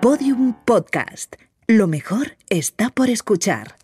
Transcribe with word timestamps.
Podium 0.00 0.54
Podcast. 0.64 1.34
Lo 1.66 1.88
mejor 1.88 2.36
está 2.50 2.88
por 2.88 3.10
escuchar. 3.10 3.74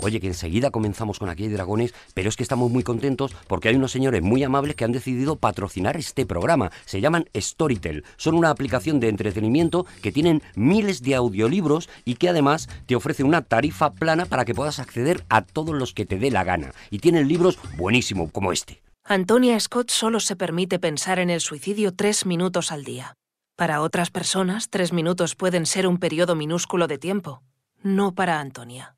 Oye, 0.00 0.20
que 0.20 0.26
enseguida 0.26 0.70
comenzamos 0.70 1.18
con 1.18 1.30
Aquí 1.30 1.44
hay 1.44 1.48
Dragones, 1.48 1.94
pero 2.12 2.28
es 2.28 2.36
que 2.36 2.42
estamos 2.42 2.70
muy 2.70 2.82
contentos 2.82 3.34
porque 3.48 3.70
hay 3.70 3.76
unos 3.76 3.92
señores 3.92 4.20
muy 4.20 4.44
amables 4.44 4.76
que 4.76 4.84
han 4.84 4.92
decidido 4.92 5.36
patrocinar 5.36 5.96
este 5.96 6.26
programa. 6.26 6.70
Se 6.84 7.00
llaman 7.00 7.30
Storytel. 7.34 8.04
Son 8.18 8.34
una 8.34 8.50
aplicación 8.50 9.00
de 9.00 9.08
entretenimiento 9.08 9.86
que 10.02 10.12
tienen 10.12 10.42
miles 10.56 11.02
de 11.02 11.14
audiolibros 11.14 11.88
y 12.04 12.16
que 12.16 12.28
además 12.28 12.68
te 12.84 12.96
ofrece 12.96 13.24
una 13.24 13.40
tarifa 13.40 13.94
plana 13.94 14.26
para 14.26 14.44
que 14.44 14.54
puedas 14.54 14.78
acceder 14.78 15.24
a 15.30 15.40
todos 15.40 15.74
los 15.74 15.94
que 15.94 16.04
te 16.04 16.18
dé 16.18 16.30
la 16.30 16.44
gana. 16.44 16.72
Y 16.90 16.98
tienen 16.98 17.28
libros 17.28 17.58
buenísimos 17.78 18.30
como 18.30 18.52
este. 18.52 18.82
Antonia 19.04 19.58
Scott 19.58 19.88
solo 19.88 20.20
se 20.20 20.36
permite 20.36 20.78
pensar 20.78 21.18
en 21.18 21.30
el 21.30 21.40
suicidio 21.40 21.94
tres 21.94 22.26
minutos 22.26 22.72
al 22.72 22.84
día. 22.84 23.16
Para 23.56 23.80
otras 23.80 24.10
personas, 24.10 24.68
tres 24.68 24.92
minutos 24.92 25.34
pueden 25.34 25.64
ser 25.64 25.86
un 25.86 25.96
periodo 25.96 26.34
minúsculo 26.34 26.88
de 26.88 26.98
tiempo. 26.98 27.40
No 27.82 28.14
para 28.14 28.38
Antonia. 28.38 28.96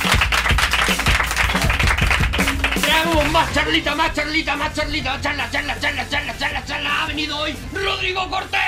Más 3.31 3.53
charlita, 3.53 3.95
más 3.95 4.13
charlita, 4.13 4.55
más 4.55 4.73
charlita, 4.73 5.19
charla, 5.21 5.49
charla, 5.51 5.79
charla, 5.79 6.09
charla, 6.09 6.37
charla, 6.37 6.65
charla. 6.65 7.03
Ha 7.03 7.05
venido 7.07 7.37
hoy 7.37 7.55
Rodrigo 7.73 8.29
Cortés. 8.29 8.59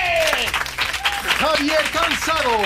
Javier 1.40 1.84
Cansado. 1.92 2.58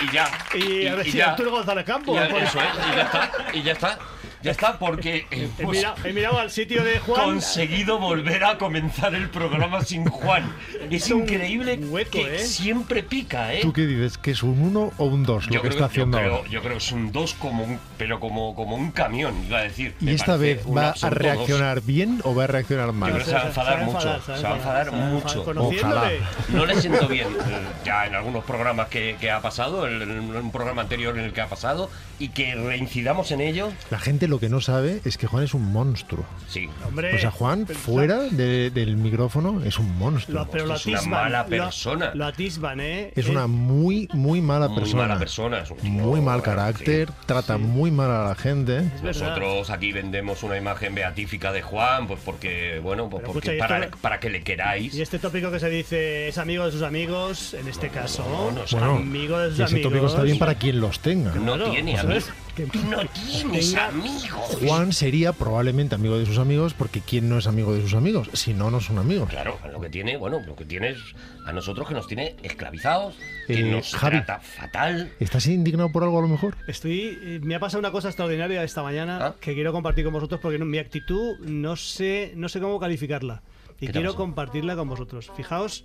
Y, 0.00 0.04
y 0.04 0.12
ya. 0.12 0.30
Y, 0.54 0.86
a 0.86 0.94
ver 0.96 1.06
y 1.06 1.10
si 1.12 1.18
ya. 1.18 1.30
Arturo 1.30 1.50
González 1.52 1.84
Campos. 1.84 2.16
Y 2.16 2.20
ya, 2.20 2.28
por 2.28 2.42
eso 2.42 2.58
es, 2.60 2.66
y 2.74 2.96
ya 2.96 3.02
está, 3.02 3.30
y 3.52 3.62
ya 3.62 3.72
está. 3.72 3.98
Ya 4.44 4.50
está, 4.50 4.78
porque 4.78 5.26
eh, 5.30 5.48
He, 5.58 5.66
mirado, 5.66 5.94
he 6.04 6.12
mirado 6.12 6.38
al 6.38 6.50
sitio 6.50 6.84
de 6.84 6.98
Juan. 6.98 7.24
conseguido 7.24 7.98
volver 7.98 8.44
a 8.44 8.58
comenzar 8.58 9.14
el 9.14 9.30
programa 9.30 9.82
sin 9.82 10.04
Juan. 10.04 10.54
Es 10.90 11.08
increíble 11.08 11.76
hueco, 11.76 12.10
que 12.10 12.36
¿eh? 12.36 12.38
siempre 12.40 13.02
pica, 13.02 13.54
¿eh? 13.54 13.60
¿Tú 13.62 13.72
qué 13.72 13.86
dices? 13.86 14.18
¿Que 14.18 14.32
es 14.32 14.42
un 14.42 14.60
1 14.60 14.92
o 14.98 15.04
un 15.06 15.22
2 15.22 15.50
lo 15.50 15.62
que 15.62 15.68
está 15.68 15.86
haciendo 15.86 16.18
yo, 16.18 16.24
creo, 16.24 16.36
ahora? 16.36 16.50
yo 16.50 16.60
creo 16.60 16.72
que 16.72 16.78
es 16.78 16.92
un 16.92 17.10
2 17.10 17.34
como 17.34 17.64
un, 17.64 17.80
pero 17.96 18.20
como, 18.20 18.54
como 18.54 18.76
un 18.76 18.90
camión, 18.90 19.34
iba 19.46 19.60
a 19.60 19.62
decir. 19.62 19.94
¿Y 19.98 20.04
Me 20.04 20.12
esta 20.12 20.36
vez 20.36 20.62
va 20.66 20.94
a 21.00 21.08
reaccionar 21.08 21.80
bien 21.80 22.20
o 22.24 22.34
va 22.34 22.44
a 22.44 22.46
reaccionar 22.46 22.88
dos. 22.88 22.94
Yo 22.94 23.00
mal? 23.00 23.12
creo 23.12 23.24
que 23.24 23.30
se 23.30 23.34
va 23.34 23.42
a 23.42 23.46
enfadar 23.46 23.84
mucho. 23.86 24.20
Se 24.36 24.42
va 24.42 24.52
a 24.52 24.56
enfadar 24.56 24.92
mucho. 24.92 25.44
Conociéndole. 25.44 26.20
No 26.50 26.66
le 26.66 26.80
siento 26.82 27.08
bien 27.08 27.28
eh, 27.28 27.60
ya 27.82 28.06
en 28.06 28.14
algunos 28.14 28.44
programas 28.44 28.88
que, 28.88 29.16
que 29.18 29.30
ha 29.30 29.40
pasado, 29.40 29.88
en 29.88 30.02
un 30.10 30.52
programa 30.52 30.82
anterior 30.82 31.18
en 31.18 31.24
el 31.24 31.32
que 31.32 31.40
ha 31.40 31.48
pasado, 31.48 31.88
y 32.18 32.28
que 32.28 32.54
reincidamos 32.54 33.30
en 33.30 33.40
ello. 33.40 33.72
La 33.90 33.98
gente 33.98 34.28
lo 34.28 34.33
que 34.38 34.48
no 34.48 34.60
sabe 34.60 35.00
es 35.04 35.16
que 35.18 35.26
Juan 35.26 35.44
es 35.44 35.54
un 35.54 35.72
monstruo. 35.72 36.24
Sí. 36.48 36.68
Hombre, 36.86 37.14
O 37.14 37.18
sea, 37.18 37.30
Juan, 37.30 37.64
pero 37.66 37.78
fuera 37.78 38.18
de- 38.22 38.70
del 38.70 38.96
micrófono, 38.96 39.62
es 39.64 39.78
un 39.78 39.96
monstruo. 39.98 40.40
Lo, 40.44 40.50
pero 40.50 40.66
lo 40.66 40.74
Es 40.74 40.86
una 40.86 41.02
mala 41.02 41.42
lo- 41.42 41.48
persona. 41.48 42.12
Lo, 42.14 42.26
atisban, 42.26 42.80
¿eh? 42.80 43.12
Es 43.16 43.26
Eh, 43.26 43.30
una 43.30 43.46
muy, 43.46 44.08
muy 44.12 44.40
mala 44.40 44.68
Muy 44.68 44.78
persona. 44.78 45.02
mala 45.02 45.18
persona. 45.18 45.58
es 45.60 45.70
un 45.70 45.76
tipo, 45.78 45.88
Muy 45.88 46.20
mal 46.20 46.42
carácter, 46.42 47.08
sí. 47.08 47.14
trata 47.26 47.58
muy 47.58 47.90
mal 47.90 48.10
a 48.10 48.24
la 48.28 48.34
gente. 48.34 48.82
Nosotros 49.02 49.70
aquí 49.70 49.92
vendemos 49.92 50.42
una 50.42 50.56
imagen 50.56 50.94
beatífica 50.94 51.52
de 51.52 51.62
Juan, 51.62 52.06
pues 52.06 52.20
porque, 52.24 52.80
bueno, 52.82 53.08
pues 53.08 53.22
porque 53.24 53.50
escucha, 53.50 53.66
para, 53.68 53.84
esto- 53.84 53.98
para 54.00 54.20
que 54.20 54.30
le 54.30 54.42
queráis. 54.42 54.94
Y 54.94 55.02
este 55.02 55.18
tópico 55.18 55.50
que 55.50 55.60
se 55.60 55.68
dice 55.70 56.28
es 56.28 56.38
amigo 56.38 56.64
de 56.66 56.72
sus 56.72 56.82
amigos, 56.82 57.54
en 57.54 57.68
este 57.68 57.88
caso, 57.88 58.24
no, 58.28 58.50
no, 58.52 58.62
Bueno, 58.70 58.96
amigo 58.96 59.38
de 59.38 59.50
sus 59.50 59.58
y 59.60 59.62
ese 59.62 59.74
amigos. 59.74 59.92
tópico 59.92 60.06
está 60.06 60.22
bien 60.22 60.38
para 60.38 60.54
quien 60.56 60.80
los 60.80 61.00
tenga. 61.00 61.32
No 61.34 61.54
Claro, 61.54 61.70
tiene 61.70 61.98
amigos. 61.98 62.30
Que- 62.54 62.66
No 62.66 62.98
tienes 63.08 63.72
Tenga- 63.72 63.88
amigos. 63.88 64.58
Juan 64.64 64.92
sería 64.92 65.32
probablemente 65.32 65.96
amigo 65.96 66.16
de 66.18 66.24
sus 66.24 66.38
amigos 66.38 66.72
porque 66.72 67.00
¿quién 67.00 67.28
no 67.28 67.38
es 67.38 67.46
amigo 67.48 67.74
de 67.74 67.82
sus 67.82 67.94
amigos? 67.94 68.30
Si 68.32 68.54
no, 68.54 68.70
no 68.70 68.80
son 68.80 68.98
amigos. 68.98 69.28
Claro, 69.28 69.58
lo 69.72 69.80
que 69.80 69.88
tiene, 69.90 70.16
bueno, 70.16 70.40
lo 70.46 70.54
que 70.54 70.64
tiene 70.64 70.90
es 70.90 70.98
a 71.46 71.52
nosotros 71.52 71.88
que 71.88 71.94
nos 71.94 72.06
tiene 72.06 72.36
esclavizados, 72.44 73.16
que 73.48 73.58
Eh, 73.58 73.62
nos 73.70 73.92
Javi. 73.94 74.18
trata 74.18 74.38
fatal. 74.40 75.12
¿Estás 75.18 75.46
indignado 75.48 75.90
por 75.90 76.04
algo 76.04 76.18
a 76.18 76.22
lo 76.22 76.28
mejor? 76.28 76.56
Estoy, 76.68 77.18
eh, 77.22 77.40
me 77.42 77.56
ha 77.56 77.60
pasado 77.60 77.80
una 77.80 77.90
cosa 77.90 78.08
extraordinaria 78.08 78.62
esta 78.62 78.82
mañana 78.84 79.18
¿Ah? 79.26 79.34
que 79.40 79.54
quiero 79.54 79.72
compartir 79.72 80.04
con 80.04 80.12
vosotros 80.14 80.40
porque 80.40 80.58
no- 80.58 80.64
mi 80.64 80.78
actitud 80.78 81.38
no 81.40 81.74
sé, 81.74 82.32
no 82.36 82.48
sé 82.48 82.60
cómo 82.60 82.78
calificarla 82.78 83.42
y 83.80 83.80
¿Qué 83.80 83.86
te 83.86 83.92
quiero 83.94 84.10
pasa? 84.10 84.18
compartirla 84.18 84.76
con 84.76 84.88
vosotros. 84.88 85.32
Fijaos 85.36 85.84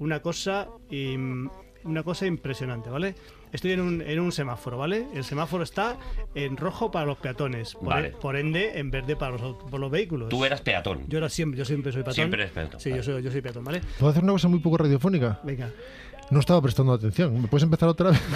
una 0.00 0.20
cosa, 0.20 0.66
una 1.84 2.02
cosa 2.02 2.26
impresionante, 2.26 2.90
¿vale? 2.90 3.14
Estoy 3.52 3.72
en 3.72 3.80
un, 3.80 4.00
en 4.02 4.18
un 4.20 4.32
semáforo, 4.32 4.78
¿vale? 4.78 5.06
El 5.14 5.22
semáforo 5.22 5.62
está 5.62 5.96
en 6.34 6.56
rojo 6.56 6.90
para 6.90 7.06
los 7.06 7.18
peatones, 7.18 7.74
por, 7.74 7.84
Vale. 7.88 8.08
e- 8.08 8.10
por 8.10 8.36
ende 8.36 8.78
en 8.78 8.90
verde 8.90 9.14
para 9.16 9.36
los, 9.38 9.56
por 9.56 9.78
los 9.78 9.90
vehículos. 9.90 10.28
Tú 10.28 10.44
eras 10.44 10.60
peatón. 10.60 11.04
Yo 11.08 11.18
era 11.18 11.28
siempre, 11.28 11.58
yo 11.58 11.64
siempre 11.64 11.92
soy 11.92 12.00
peatón. 12.02 12.14
Siempre 12.14 12.42
eres 12.42 12.52
peatón, 12.52 12.80
Sí, 12.80 12.90
vale. 12.90 13.02
yo 13.02 13.12
soy, 13.12 13.22
yo 13.22 13.30
soy 13.30 13.40
peatón, 13.42 13.62
¿vale? 13.64 13.80
¿Puedo 13.98 14.10
hacer 14.10 14.22
una 14.24 14.32
cosa 14.32 14.48
muy 14.48 14.58
poco 14.58 14.78
radiofónica? 14.78 15.38
Venga. 15.44 15.70
No 16.30 16.40
estaba 16.40 16.60
prestando 16.62 16.92
atención. 16.92 17.40
¿Me 17.40 17.48
puedes 17.48 17.62
empezar 17.64 17.88
otra 17.88 18.10
vez? 18.10 18.20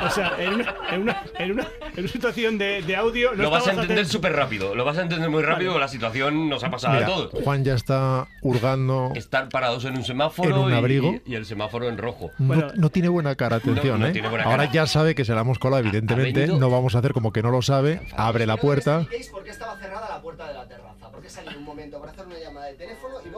O 0.00 0.10
sea, 0.10 0.36
en 0.38 0.54
una, 0.54 0.74
en 0.92 1.02
una, 1.02 1.22
en 1.40 1.52
una, 1.52 1.66
en 1.96 1.98
una 2.04 2.08
situación 2.08 2.56
de, 2.56 2.82
de 2.82 2.94
audio. 2.94 3.32
no 3.34 3.42
lo 3.42 3.50
vas 3.50 3.66
a 3.66 3.72
entender 3.72 4.06
súper 4.06 4.32
rápido, 4.32 4.76
lo 4.76 4.84
vas 4.84 4.96
a 4.96 5.02
entender 5.02 5.28
muy 5.28 5.42
rápido, 5.42 5.72
Vale. 5.72 5.80
la 5.84 5.88
situación 5.88 6.48
nos 6.48 6.62
ha 6.62 6.70
pasado 6.70 6.94
Mira, 6.94 7.06
a 7.06 7.10
todos. 7.10 7.42
Juan 7.42 7.64
ya 7.64 7.74
está 7.74 8.28
hurgando. 8.42 9.10
Estar 9.16 9.48
parados 9.48 9.84
en 9.86 9.96
un 9.96 10.04
semáforo 10.04 10.48
En 10.50 10.56
un 10.56 10.70
y- 10.72 10.74
abrigo. 10.76 11.14
y, 11.26 11.32
y 11.32 11.34
el 11.34 11.44
semáforo 11.46 11.88
en 11.88 11.98
rojo. 11.98 12.30
No, 12.38 12.46
Bueno. 12.46 12.68
no 12.76 12.90
tiene 12.90 13.08
buena 13.08 13.34
cara, 13.34 13.56
atención, 13.56 13.98
No, 13.98 14.06
no 14.06 14.06
¿eh? 14.06 14.12
tiene 14.12 14.28
buena 14.28 14.44
Ahora 14.44 14.58
cara. 14.66 14.72
ya 14.72 14.86
sabe 14.86 15.16
que 15.16 15.24
se 15.24 15.34
la 15.34 15.40
hemos 15.40 15.58
colado, 15.58 15.80
evidentemente. 15.82 16.46
No 16.46 16.70
vamos 16.70 16.94
a 16.94 17.00
hacer 17.00 17.12
como 17.12 17.32
que 17.32 17.42
no 17.42 17.50
lo 17.50 17.60
sabe. 17.60 18.00
Abre 18.16 18.46
la 18.46 18.56
puerta. 18.56 19.00
por 19.32 19.42
qué 19.42 19.50
estaba 19.50 19.76
cerrada 19.78 20.08
la 20.08 20.22
puerta 20.22 20.46
de 20.46 20.54
la 20.54 20.68
terraza. 20.68 21.10
Porque 21.10 21.28
salí 21.28 21.56
un 21.56 21.64
momento 21.64 21.98
para 21.98 22.12
hacer 22.12 22.24
una 22.24 22.38
llamada 22.38 22.66
de 22.66 22.74
teléfono 22.74 23.14
y 23.26 23.28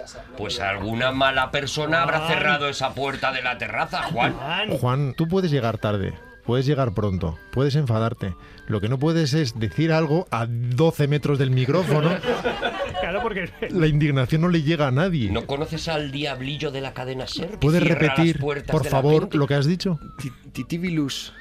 luego 0.00 0.06
no 0.06 0.06
podía 0.06 0.06
ser. 0.06 0.22
no 0.30 0.36
Pues 0.36 0.54
podía. 0.56 0.70
alguna 0.70 1.12
mala 1.12 1.50
persona 1.50 2.02
habrá 2.02 2.26
cerrado 2.28 2.68
esa 2.68 2.94
puerta 2.94 3.32
de 3.32 3.42
la 3.42 3.58
terraza, 3.58 4.02
Juan. 4.04 4.34
Juan, 4.34 4.68
Juan, 4.78 5.14
tú 5.16 5.28
puedes 5.28 5.50
llegar 5.50 5.78
tarde, 5.78 6.14
puedes 6.44 6.66
llegar 6.66 6.92
pronto, 6.92 7.38
puedes 7.52 7.74
enfadarte. 7.76 8.34
Lo 8.66 8.80
que 8.80 8.88
no 8.88 8.98
puedes 8.98 9.34
es 9.34 9.58
decir 9.58 9.92
algo 9.92 10.26
a 10.30 10.46
12 10.48 11.08
metros 11.08 11.38
del 11.38 11.50
micrófono. 11.50 12.10
claro, 13.10 13.22
porque 13.22 13.50
La 13.70 13.86
indignación 13.86 14.40
no 14.42 14.48
le 14.48 14.62
llega 14.62 14.88
a 14.88 14.90
nadie. 14.90 15.30
¿No 15.30 15.46
conoces 15.46 15.88
al 15.88 16.10
diablillo 16.10 16.70
de 16.70 16.80
la 16.80 16.92
cadena 16.94 17.26
SER? 17.26 17.58
¿Puedes 17.58 17.82
repetir, 17.82 18.38
por 18.38 18.84
favor, 18.86 19.34
lo 19.34 19.46
que 19.46 19.54
has 19.54 19.66
dicho? 19.66 19.98
Ti- 20.18 20.32
Titibilus. 20.52 21.32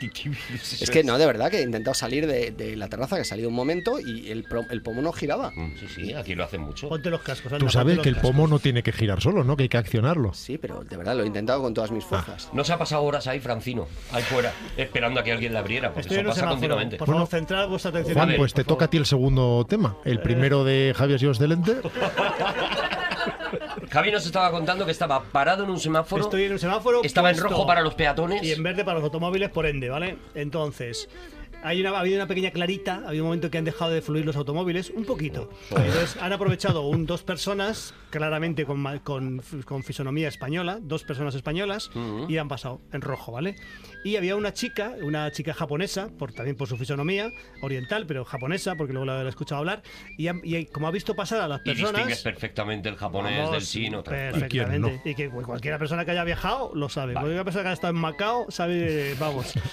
Es 0.82 0.90
que 0.92 1.04
no, 1.04 1.18
de 1.18 1.26
verdad, 1.26 1.50
que 1.50 1.60
he 1.60 1.64
intentado 1.64 1.94
salir 1.94 2.28
de, 2.28 2.52
de 2.52 2.76
la 2.76 2.88
terraza, 2.88 3.16
que 3.16 3.24
he 3.24 3.26
salido 3.26 3.50
un 3.50 3.56
momento 3.56 4.00
y 4.00 4.30
el, 4.30 4.46
el 4.70 4.82
pomo 4.82 5.02
no 5.02 5.12
giraba. 5.12 5.52
Mm, 5.52 5.70
Sí, 5.80 5.86
sí, 5.96 6.14
aquí 6.14 6.36
lo 6.36 6.44
hacen 6.44 6.62
mucho. 6.62 6.90
ponte 6.90 7.10
los 7.10 7.22
cascos. 7.22 7.52
anda, 7.54 7.66
Tú 7.66 7.72
sabes 7.72 8.00
que 8.00 8.10
el 8.10 8.16
cascos. 8.16 8.32
pomo 8.32 8.48
no 8.48 8.60
tiene 8.60 8.84
que 8.84 8.92
girar 8.92 9.22
solo, 9.22 9.44
¿no? 9.44 9.56
Que 9.58 9.64
hay 9.64 9.70
que 9.70 9.78
accionarlo. 9.78 10.34
Sí, 10.34 10.58
pero 10.58 10.84
de 10.84 10.98
verdad 10.98 11.16
lo 11.16 11.24
he 11.24 11.28
intentado 11.28 11.62
con 11.62 11.74
todas 11.74 11.92
mis 11.92 12.04
fuerzas. 12.04 12.50
No 12.54 12.64
se 12.64 12.74
ha 12.74 12.78
pasado 12.78 13.04
horas 13.04 13.28
ahí, 13.28 13.40
Francino, 13.40 13.88
ahí 14.12 14.24
fuera, 14.24 14.52
esperando 14.78 15.20
a 15.20 15.24
que 15.24 15.32
alguien 15.32 15.54
la 15.54 15.60
abriera, 15.60 15.90
porque 15.94 16.02
Estoy 16.02 16.18
eso 16.20 16.30
pasa 16.30 16.48
continuamente. 16.48 16.98
Por 16.98 17.08
Bueno, 17.08 17.26
favor, 17.26 17.40
centrad 17.40 17.68
vuestra 17.68 17.90
atención. 17.92 18.16
Juan, 18.16 18.34
pues 18.38 18.54
te 18.54 18.64
toca 18.64 18.86
a 18.86 18.90
ti 18.90 18.98
el 18.98 19.06
segundo 19.06 19.66
tema. 19.68 19.98
El 20.06 20.20
primero 20.22 20.64
de 20.64 20.94
Javier 20.96 21.16
ha 21.16 21.20
sido 21.20 21.32
Javi 23.92 24.12
nos 24.12 24.26
estaba 24.26 24.52
contando 24.52 24.86
que 24.86 24.92
estaba 24.92 25.24
parado 25.24 25.64
en 25.64 25.70
un 25.70 25.80
semáforo, 25.80 26.24
Estoy 26.24 26.44
en 26.44 26.54
un 26.54 26.60
semáforo. 26.60 27.02
estaba 27.04 27.32
en 27.32 27.38
rojo 27.38 27.66
para 27.66 27.82
los 27.82 27.96
peatones. 27.96 28.44
Y 28.44 28.52
en 28.52 28.64
verde 28.64 28.84
para 28.84 28.96
los 28.96 29.04
automóviles, 29.04 29.50
por 29.50 29.66
ende, 29.66 29.90
¿vale? 29.90 30.18
Entonces, 30.36 31.10
hay 31.64 31.82
una, 31.82 31.92
ha 31.92 32.00
habido 32.00 32.16
una 32.18 32.28
pequeña 32.28 32.52
clarita, 32.52 33.02
ha 33.04 33.10
habido 33.10 33.24
un 33.24 33.30
momento 33.30 33.50
que 33.52 33.58
han 33.58 33.66
dejado 33.66 33.92
de 33.92 34.02
fluir 34.02 34.26
los 34.26 34.36
automóviles, 34.36 34.90
un 34.96 35.06
poquito. 35.06 35.50
Entonces 35.72 36.18
han 36.22 36.32
aprovechado 36.34 36.88
un, 36.88 37.06
dos 37.06 37.24
personas, 37.24 37.94
claramente 38.10 38.66
con, 38.66 38.84
con, 39.00 39.42
con 39.66 39.84
fisonomía 39.84 40.28
española, 40.28 40.80
dos 40.82 41.04
personas 41.04 41.36
españolas, 41.36 41.90
y 42.28 42.38
han 42.38 42.48
pasado 42.48 42.82
en 42.94 43.02
rojo, 43.02 43.32
¿vale? 43.34 43.56
Y 44.04 44.16
había 44.16 44.36
una 44.36 44.54
chica, 44.54 44.94
una 45.02 45.32
chica 45.32 45.54
japonesa, 45.54 46.10
por, 46.18 46.32
también 46.34 46.56
por 46.56 46.68
su 46.68 46.78
fisonomía, 46.78 47.30
oriental, 47.62 48.06
pero 48.06 48.24
japonesa, 48.24 48.76
porque 48.76 48.94
luego 48.94 49.06
la, 49.06 49.18
la 49.20 49.26
he 49.26 49.30
escuchado 49.30 49.60
hablar, 49.60 49.82
y, 50.18 50.28
han- 50.28 50.42
y 50.44 50.66
como 50.68 50.88
ha 50.88 50.92
visto 50.92 51.16
pasar 51.16 51.42
a 51.42 51.48
las 51.48 51.60
Y 51.66 51.72
distingues 51.72 51.92
personas... 51.94 52.22
perfectamente 52.24 52.90
el 52.90 52.96
japonés 52.96 53.38
Vamos, 53.38 53.52
del 53.52 53.64
chino. 53.66 54.04
Perfectamente. 54.04 55.02
¿Y 55.04 55.10
Y, 55.10 55.16
que 55.16 55.30
cualquiera 55.30 55.78
persona 55.78 56.06
que 56.06 56.12
haya 56.12 56.24
viajado 56.24 56.72
lo 56.74 56.88
sabe. 56.90 57.14
Cualquier 57.14 57.44
persona 57.44 57.64
que 57.64 57.68
haya 57.70 57.74
estado 57.74 57.94
en 57.94 58.00
Macao 58.00 58.46
sabe, 58.50 59.16
vamos. 59.20 59.54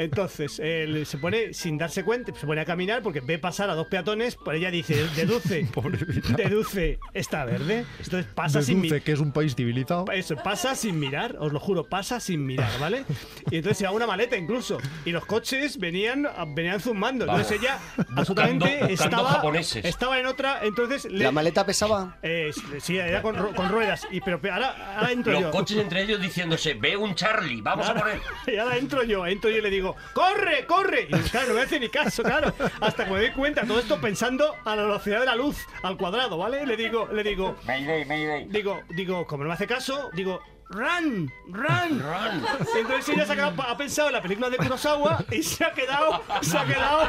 Entonces, 0.00 0.58
él 0.58 1.04
se 1.06 1.18
pone, 1.18 1.52
sin 1.52 1.76
darse 1.78 2.02
cuenta, 2.04 2.32
se 2.34 2.46
pone 2.46 2.60
a 2.60 2.64
caminar 2.64 3.02
porque 3.02 3.20
ve 3.20 3.38
pasar 3.38 3.68
a 3.70 3.74
dos 3.74 3.86
peatones, 3.88 4.34
por 4.36 4.54
ella 4.54 4.70
dice, 4.70 5.06
deduce, 5.14 5.68
deduce, 6.36 6.98
está 7.14 7.44
verde. 7.44 7.84
Entonces 8.02 8.26
pasa 8.34 8.62
sin 8.62 8.76
Deduce 8.76 8.94
mirar. 8.94 9.02
que 9.04 9.12
es 9.12 9.20
un 9.20 9.32
país 9.32 9.54
civilizado. 9.54 10.04
Eso, 10.12 10.36
pasa 10.36 10.74
sin 10.74 10.98
mirar, 10.98 11.36
os 11.38 11.52
lo 11.52 11.60
juro, 11.60 11.84
pasa 11.84 12.18
sin 12.20 12.46
mirar, 12.46 12.70
¿vale? 12.80 13.04
Y 13.50 13.56
entonces 13.56 13.78
se 13.78 13.84
va 13.84 13.90
una 13.92 14.06
maleta 14.06 14.36
incluso. 14.36 14.78
Y 15.04 15.10
los 15.10 15.24
coches 15.26 15.78
venían, 15.78 16.26
venían 16.54 16.80
zumbando. 16.80 17.24
Entonces 17.26 17.58
ella 17.60 17.78
absolutamente 18.16 18.66
buscando 18.88 18.92
estaba, 18.94 19.28
japoneses. 19.30 19.84
estaba 19.84 20.18
en 20.18 20.26
otra. 20.26 20.60
Entonces 20.62 21.04
le- 21.10 21.24
¿La 21.24 21.32
maleta 21.32 21.66
pesaba? 21.66 22.16
eh, 22.22 22.50
sí, 22.80 22.96
era 22.98 23.22
con, 23.22 23.36
con 23.54 23.68
ruedas. 23.68 24.06
Y, 24.10 24.20
pero 24.20 24.40
ahora, 24.52 24.96
ahora 24.96 25.12
entro 25.12 25.32
Los 25.32 25.42
yo. 25.42 25.50
coches 25.50 25.76
entre 25.78 26.02
ellos 26.02 26.20
diciéndose, 26.20 26.74
ve 26.74 26.96
un 26.96 27.14
Charlie, 27.14 27.60
vamos 27.60 27.86
a 27.86 27.90
Ahora- 27.90 28.00
poner... 28.02 28.20
y 28.54 28.58
ahora 28.58 28.76
entro 28.78 29.02
yo, 29.04 29.26
entro 29.26 29.50
yo 29.50 29.58
y 29.58 29.62
le 29.62 29.70
digo, 29.70 29.89
¡corre, 30.14 30.66
corre! 30.66 31.08
Y 31.08 31.28
claro, 31.30 31.48
no 31.48 31.54
me 31.54 31.62
hace 31.62 31.80
ni 31.80 31.88
caso, 31.88 32.22
claro. 32.22 32.52
Hasta 32.80 33.04
que 33.04 33.10
me 33.10 33.18
doy 33.20 33.30
cuenta, 33.32 33.62
todo 33.66 33.78
esto 33.78 34.00
pensando 34.00 34.54
a 34.64 34.76
la 34.76 34.82
velocidad 34.82 35.20
de 35.20 35.26
la 35.26 35.34
luz, 35.36 35.56
al 35.82 35.96
cuadrado, 35.96 36.38
¿vale? 36.38 36.66
Le 36.66 36.76
digo, 36.76 37.08
le 37.12 37.22
digo, 37.22 37.56
Mayday, 37.66 38.04
Mayday. 38.04 38.46
digo, 38.48 38.80
digo, 38.90 39.26
como 39.26 39.44
no 39.44 39.48
me 39.48 39.54
hace 39.54 39.66
caso, 39.66 40.10
digo, 40.14 40.40
¡run! 40.70 41.30
¡run! 41.48 42.00
Run. 42.00 42.44
Entonces 42.78 43.08
ella 43.14 43.26
se 43.26 43.32
ha, 43.32 43.36
quedado- 43.36 43.62
ha 43.62 43.76
pensado 43.76 44.08
en 44.08 44.14
la 44.14 44.22
película 44.22 44.48
de 44.50 44.56
Kurosawa 44.56 45.24
y 45.30 45.42
se 45.42 45.64
ha 45.64 45.72
quedado, 45.72 46.22
se 46.42 46.56
ha 46.56 46.64
quedado, 46.64 47.08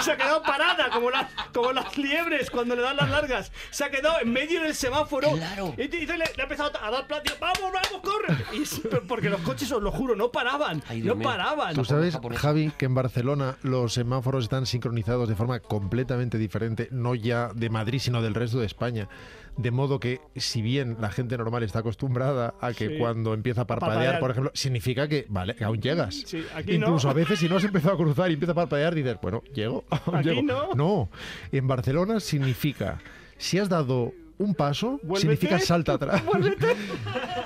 se 0.00 0.12
ha 0.12 0.16
quedado 0.16 0.42
parada 0.42 0.90
como 0.90 1.10
las, 1.10 1.26
como 1.52 1.72
las 1.72 1.96
liebres 1.98 2.50
cuando 2.50 2.74
le 2.74 2.82
dan 2.82 2.96
las 2.96 3.10
largas. 3.10 3.52
Se 3.70 3.84
ha 3.84 3.90
quedado 3.90 4.16
en 4.20 4.32
medio 4.32 4.62
del 4.62 4.74
semáforo. 4.74 5.30
Claro. 5.32 5.74
Y, 5.76 5.82
y 5.82 6.06
le, 6.06 6.16
le 6.16 6.24
ha 6.24 6.42
empezado 6.42 6.72
a 6.82 6.90
dar 6.90 7.06
plan, 7.06 7.20
digo, 7.22 7.36
vamos, 7.40 7.72
vamos, 7.72 8.00
corre. 8.02 8.34
Y 8.54 8.64
porque 9.06 9.28
los 9.30 9.40
coches, 9.42 9.70
os 9.72 9.82
lo 9.82 9.92
juro, 9.92 10.16
no 10.16 10.30
paraban, 10.32 10.82
Ay, 10.88 11.02
no 11.02 11.14
mío. 11.14 11.28
paraban. 11.28 11.74
Tú 11.74 11.84
sabes. 11.84 12.18
Javi, 12.36 12.72
que 12.78 12.86
en 12.86 12.94
Barcelona 12.94 13.56
los 13.62 13.92
semáforos 13.92 14.44
están 14.44 14.66
sincronizados 14.66 15.28
de 15.28 15.34
forma 15.36 15.60
completamente 15.60 16.38
diferente, 16.38 16.88
no 16.90 17.14
ya 17.14 17.50
de 17.54 17.68
Madrid, 17.70 17.98
sino 18.00 18.22
del 18.22 18.34
resto 18.34 18.58
de 18.58 18.66
España. 18.66 19.08
De 19.56 19.70
modo 19.70 19.98
que, 20.00 20.20
si 20.36 20.60
bien 20.60 20.98
la 21.00 21.10
gente 21.10 21.38
normal 21.38 21.62
está 21.62 21.78
acostumbrada 21.78 22.54
a 22.60 22.72
que 22.74 22.88
Sí. 22.88 22.98
cuando 22.98 23.32
empieza 23.32 23.62
a 23.62 23.66
parpadear, 23.66 23.94
Parpadear. 23.96 24.20
por 24.20 24.30
ejemplo, 24.30 24.50
significa 24.54 25.08
que, 25.08 25.24
vale, 25.30 25.54
que 25.56 25.64
aún 25.64 25.80
llegas. 25.80 26.14
Sí, 26.26 26.44
aquí 26.54 26.76
no. 26.78 26.86
Incluso 26.88 27.08
a 27.08 27.14
veces, 27.14 27.38
si 27.38 27.48
no 27.48 27.56
has 27.56 27.64
empezado 27.64 27.94
a 27.94 27.96
cruzar 27.96 28.30
y 28.30 28.34
empieza 28.34 28.52
a 28.52 28.54
parpadear, 28.54 28.94
dices, 28.94 29.16
bueno, 29.22 29.42
llego. 29.54 29.84
aún 29.88 30.16
Aquí 30.16 30.28
llego. 30.28 30.42
no. 30.42 30.74
No, 30.74 31.08
en 31.52 31.66
Barcelona 31.66 32.20
significa, 32.20 32.98
si 33.38 33.58
has 33.58 33.70
dado 33.70 34.12
un 34.38 34.54
paso, 34.54 35.00
significa 35.14 35.58
salta 35.58 35.92
atrás. 35.94 36.22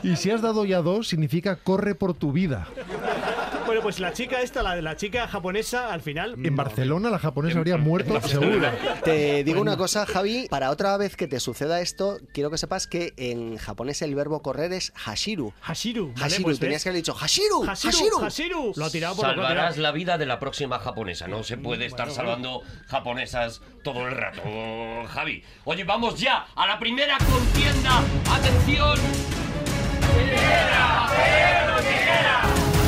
Y 0.03 0.17
si 0.17 0.33
has 0.33 0.43
dado 0.43 0.65
ya 0.65 0.83
dos, 0.83 1.07
significa 1.07 1.55
corre 1.55 1.95
por 1.95 2.15
tu 2.15 2.33
vida. 2.33 2.67
Bueno, 3.71 3.85
pues 3.85 4.01
la 4.01 4.13
chica 4.13 4.41
esta, 4.43 4.65
la, 4.65 4.75
la 4.83 4.97
chica 4.97 5.29
japonesa, 5.29 5.93
al 5.93 6.01
final. 6.01 6.35
En 6.45 6.57
Barcelona 6.57 7.09
la 7.09 7.21
japonesa 7.21 7.59
habría 7.59 7.77
muerto 7.77 8.21
seguro. 8.21 8.69
Te 9.05 9.45
digo 9.45 9.61
una 9.61 9.77
cosa, 9.77 10.07
Javi. 10.07 10.49
Para 10.51 10.71
otra 10.71 10.97
vez 10.97 11.15
que 11.15 11.29
te 11.29 11.39
suceda 11.39 11.81
esto, 11.81 12.19
quiero 12.35 12.51
que 12.51 12.59
sepas 12.59 12.89
que 12.89 13.13
en 13.17 13.59
japonés 13.59 14.03
el 14.03 14.17
verbo 14.17 14.43
correr 14.43 14.73
es 14.73 14.93
hashiru. 14.97 15.53
Hashiru. 15.61 16.09
¿vale? 16.09 16.21
Hashiru, 16.21 16.43
Pues 16.43 16.59
tenías 16.59 16.79
ves. 16.79 16.83
que 16.83 16.89
haber 16.89 17.01
dicho 17.01 17.15
Hashiru. 17.15 17.63
Hashiru, 17.65 17.93
Hashiru. 17.93 18.19
Hashiru. 18.25 18.73
Lo 18.75 18.85
ha 18.87 18.91
tirado 18.91 19.15
por 19.15 19.25
Salvarás 19.27 19.75
tirado. 19.75 19.83
la 19.83 19.93
vida 19.93 20.19
de 20.19 20.27
la 20.27 20.41
próxima 20.41 20.81
japonesa. 20.81 21.29
No 21.29 21.45
se 21.45 21.57
puede 21.57 21.87
estar 21.87 22.11
salvando 22.11 22.63
japonesas 22.89 23.63
todo 23.85 24.09
el 24.09 24.17
rato, 24.17 24.43
Javi. 25.11 25.45
Oye, 25.65 25.85
vamos 25.85 26.19
ya 26.19 26.47
a 26.57 26.67
la 26.67 26.77
primera 26.81 27.17
contienda. 27.19 28.03
¡Atención! 28.35 28.99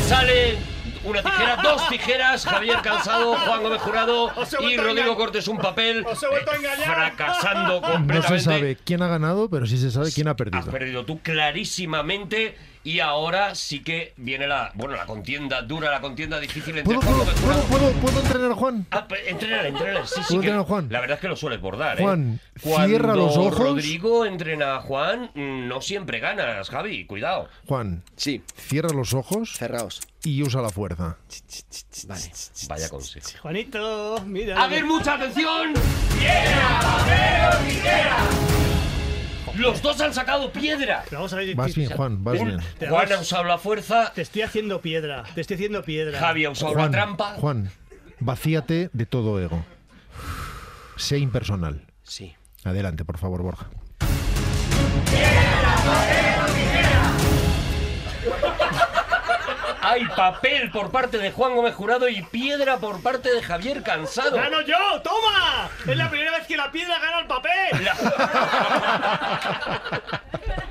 Sale 0.09 0.59
una 1.05 1.23
tijera, 1.23 1.57
dos 1.63 1.89
tijeras, 1.89 2.45
Javier 2.45 2.79
Cansado, 2.83 3.35
Juan 3.37 3.63
Gómez 3.63 3.81
Jurado 3.81 4.31
y 4.61 4.77
Rodrigo. 4.77 5.17
Cortés 5.17 5.49
un 5.49 5.59
papel. 5.59 6.05
Os 6.07 6.23
he 6.23 6.29
vuelto 6.29 6.51
a 6.51 6.55
eh, 6.55 6.59
engañar. 6.59 6.95
Fracasando 6.95 7.81
No 7.81 7.93
completamente. 7.93 8.39
se 8.39 8.45
sabe 8.45 8.77
quién 8.85 9.03
ha 9.03 9.09
ganado, 9.09 9.49
pero 9.49 9.67
sí 9.67 9.79
se 9.79 9.91
sabe 9.91 10.13
quién 10.13 10.29
ha 10.29 10.33
Has 10.33 10.37
perdido. 10.37 10.65
perdido 10.71 11.05
tú 11.05 11.21
clarísimamente 11.21 12.57
y 12.85 13.01
ahora 13.01 13.55
sí 13.55 13.83
que 13.83 14.13
viene 14.17 14.47
la, 14.47 14.73
bueno, 14.75 14.97
la 14.97 15.07
contienda 15.07 15.63
dura, 15.63 15.91
la 15.91 16.01
contienda 16.01 16.41
difícil 16.41 16.77
entre 16.79 16.95
¿Puedo, 16.95 17.01
Juan 17.01 17.27
puedo, 17.27 17.35
puedo, 17.37 17.63
puedo, 17.67 17.93
puedo 18.01 18.21
entrenar 18.21 18.51
a 18.51 18.55
Juan? 18.55 18.87
Ah, 18.91 19.07
entrenar, 19.27 19.67
entrenar, 19.67 20.07
sí, 20.09 20.15
sí. 20.17 20.21
¿Puedo 20.29 20.41
que- 20.41 20.47
entrenar 20.49 20.67
Juan? 20.67 20.89
La 20.91 21.01
verdad 21.01 21.15
es 21.17 21.21
que 21.21 21.29
lo 21.29 21.37
sueles 21.37 21.61
bordar, 21.61 22.01
¿eh? 22.01 22.03
Juan, 22.03 22.41
Cuando 22.63 22.89
cierra 22.89 23.15
los 23.17 23.37
ojos. 23.37 23.59
Rodrigo 23.59 24.25
entrena 24.27 24.77
a 24.77 24.81
Juan, 24.81 25.31
mm, 25.35 25.69
no 25.69 25.81
siempre 25.81 26.19
ganas, 26.21 26.69
Javi, 26.71 27.05
cuidado. 27.07 27.49
Juan, 27.67 28.03
Sí, 28.17 28.43
cierra 28.57 28.91
los 28.95 29.15
ojos 29.15 29.53
cerraos. 29.57 30.01
y 30.25 30.43
usa 30.43 30.61
la 30.63 30.71
fuerza. 30.71 31.17
Vale. 32.09 32.33
Vaya 32.69 32.89
consejo. 32.89 33.29
Juanito, 33.43 34.23
mira. 34.27 34.63
A 34.63 34.67
ver, 34.69 34.85
mucha 34.85 35.15
atención. 35.15 35.73
Los 39.57 39.83
dos 39.83 40.01
han 40.01 40.15
sacado 40.15 40.51
piedra. 40.53 41.03
Pero 41.05 41.19
vamos 41.19 41.33
a 41.33 41.37
ver. 41.37 41.55
Vas 41.55 41.75
bien, 41.75 41.91
Juan, 41.91 42.25
vas 42.25 42.35
bien. 42.43 42.59
Juan 42.89 43.13
ha 43.13 43.21
usado 43.21 43.45
la 43.45 43.59
fuerza, 43.59 44.13
Te 44.15 44.23
estoy 44.23 44.43
haciendo 44.43 44.81
piedra. 44.81 45.25
Te 45.35 45.41
estoy 45.41 45.55
haciendo 45.55 45.83
piedra. 45.83 46.19
Javi 46.19 46.45
ha 46.45 46.51
usado 46.51 46.75
la 46.75 46.91
trampa. 46.91 47.35
Juan, 47.35 47.71
vacíate 48.21 48.91
de 48.93 49.07
todo 49.07 49.41
ego. 49.41 49.65
Sé 50.97 51.19
impersonal. 51.19 51.87
Sí. 52.03 52.35
Adelante, 52.65 53.05
por 53.05 53.19
favor, 53.19 53.43
Borja. 53.43 53.69
Hay 59.93 60.07
papel 60.07 60.71
por 60.71 60.91
parte 60.91 61.19
de 61.19 61.33
Juan 61.33 61.55
Gómez 61.55 61.75
Jurado 61.75 62.09
y 62.09 62.23
piedra 62.23 62.79
por 62.79 63.03
parte 63.03 63.31
de 63.31 63.43
Javier 63.43 63.83
Cansado. 63.83 64.39
¡Gano 64.39 64.63
yo! 64.63 65.03
¡Toma! 65.03 65.69
Es 65.87 65.95
la 65.99 66.09
primera 66.09 66.31
vez 66.31 66.47
que 66.47 66.57
la 66.57 66.73
piedra 66.73 66.99
gana 66.99 67.21
el 67.21 67.27
papel. 67.27 67.91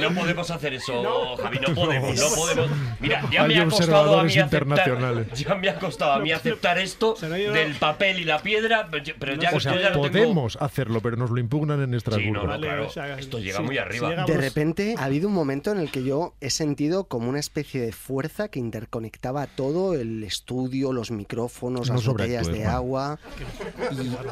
No 0.00 0.14
podemos 0.14 0.50
hacer 0.50 0.74
eso, 0.74 1.02
No. 1.02 1.36
Javi, 1.42 1.58
no 1.58 1.74
podemos, 1.74 2.16
no 2.18 2.28
podemos. 2.34 2.70
Mira, 3.00 3.22
ya 3.30 3.42
Hay 3.42 3.48
me 3.48 3.60
ha 3.60 3.64
costado 3.66 4.20
a 4.20 4.24
mí 4.24 4.38
aceptar, 4.38 4.66
ya 5.34 5.54
me 5.54 5.68
ha 5.68 5.78
costado 5.78 6.12
a 6.12 6.18
mí 6.20 6.32
aceptar 6.32 6.78
esto 6.78 7.14
del 7.20 7.74
papel 7.76 8.20
y 8.20 8.24
la 8.24 8.38
piedra, 8.40 8.88
pero, 9.18 9.34
ya, 9.34 9.50
O 9.54 9.60
sea, 9.60 9.74
yo 9.74 9.80
ya 9.80 9.90
lo 9.90 10.02
tengo. 10.02 10.12
podemos 10.12 10.56
hacerlo, 10.60 11.00
pero 11.00 11.16
nos 11.16 11.30
lo 11.30 11.38
impugnan 11.38 11.82
en 11.82 11.90
Sí, 11.90 11.96
Estrasburgo. 11.96 12.32
no, 12.32 12.42
no, 12.42 12.48
Vale, 12.48 12.66
claro. 12.66 12.86
o 12.86 12.90
sea, 12.90 13.18
Esto 13.18 13.38
llega 13.38 13.58
sí, 13.58 13.62
muy 13.62 13.74
si 13.74 13.78
arriba. 13.78 14.24
De 14.26 14.36
repente 14.36 14.94
ha 14.98 15.04
habido 15.04 15.28
un 15.28 15.34
momento 15.34 15.70
en 15.72 15.78
el 15.78 15.90
que 15.90 16.02
yo 16.04 16.34
he 16.40 16.50
sentido 16.50 17.04
como 17.04 17.28
una 17.28 17.40
especie 17.40 17.80
de 17.80 17.92
fuerza 17.92 18.48
que 18.48 18.58
interconectaba 18.58 19.46
todo 19.46 19.94
el 19.94 20.22
estudio, 20.24 20.92
los 20.92 21.10
micrófonos, 21.10 21.88
No 21.88 21.94
las 21.94 22.06
botellas 22.06 22.46
de 22.48 22.64
agua. 22.66 23.18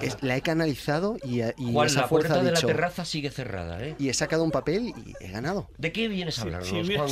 Y 0.00 0.04
es- 0.06 0.18
la 0.22 0.36
he 0.36 0.42
canalizado 0.42 1.16
y, 1.24 1.42
y 1.42 1.72
Juan, 1.72 1.86
esa 1.86 2.02
la 2.02 2.08
fuerza 2.08 2.28
puerta 2.28 2.34
ha 2.34 2.42
de 2.42 2.52
la 2.52 2.60
terraza 2.60 3.04
sigue 3.04 3.30
cerrada, 3.30 3.82
¿eh? 3.84 3.94
Y 3.98 4.08
he 4.08 4.14
sacado 4.14 4.42
un 4.44 4.50
papel 4.50 4.88
y 4.96 5.14
he 5.20 5.28
ganado. 5.30 5.53
¿De 5.78 5.92
qué 5.92 6.08
vienes 6.08 6.38
a 6.38 6.42
hablarnos, 6.42 6.68
Si, 6.68 6.80
hubiera- 6.80 7.04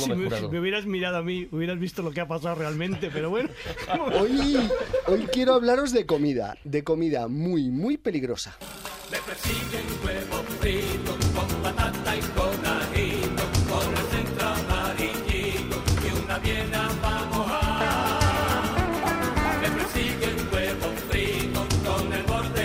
me, 0.49 0.59
hubieras 0.59 0.85
mirado 0.85 1.17
a 1.17 1.23
mí, 1.23 1.47
hubieras 1.51 1.79
visto 1.79 2.01
lo 2.01 2.11
que 2.11 2.21
ha 2.21 2.27
pasado 2.27 2.55
realmente, 2.55 3.09
pero 3.11 3.29
bueno. 3.29 3.49
Hoy, 4.19 4.57
hoy 5.07 5.27
quiero 5.31 5.53
hablaros 5.53 5.91
de 5.91 6.05
comida, 6.05 6.57
de 6.63 6.83
comida 6.83 7.27
muy, 7.27 7.69
muy 7.69 7.97
peligrosa. 7.97 8.55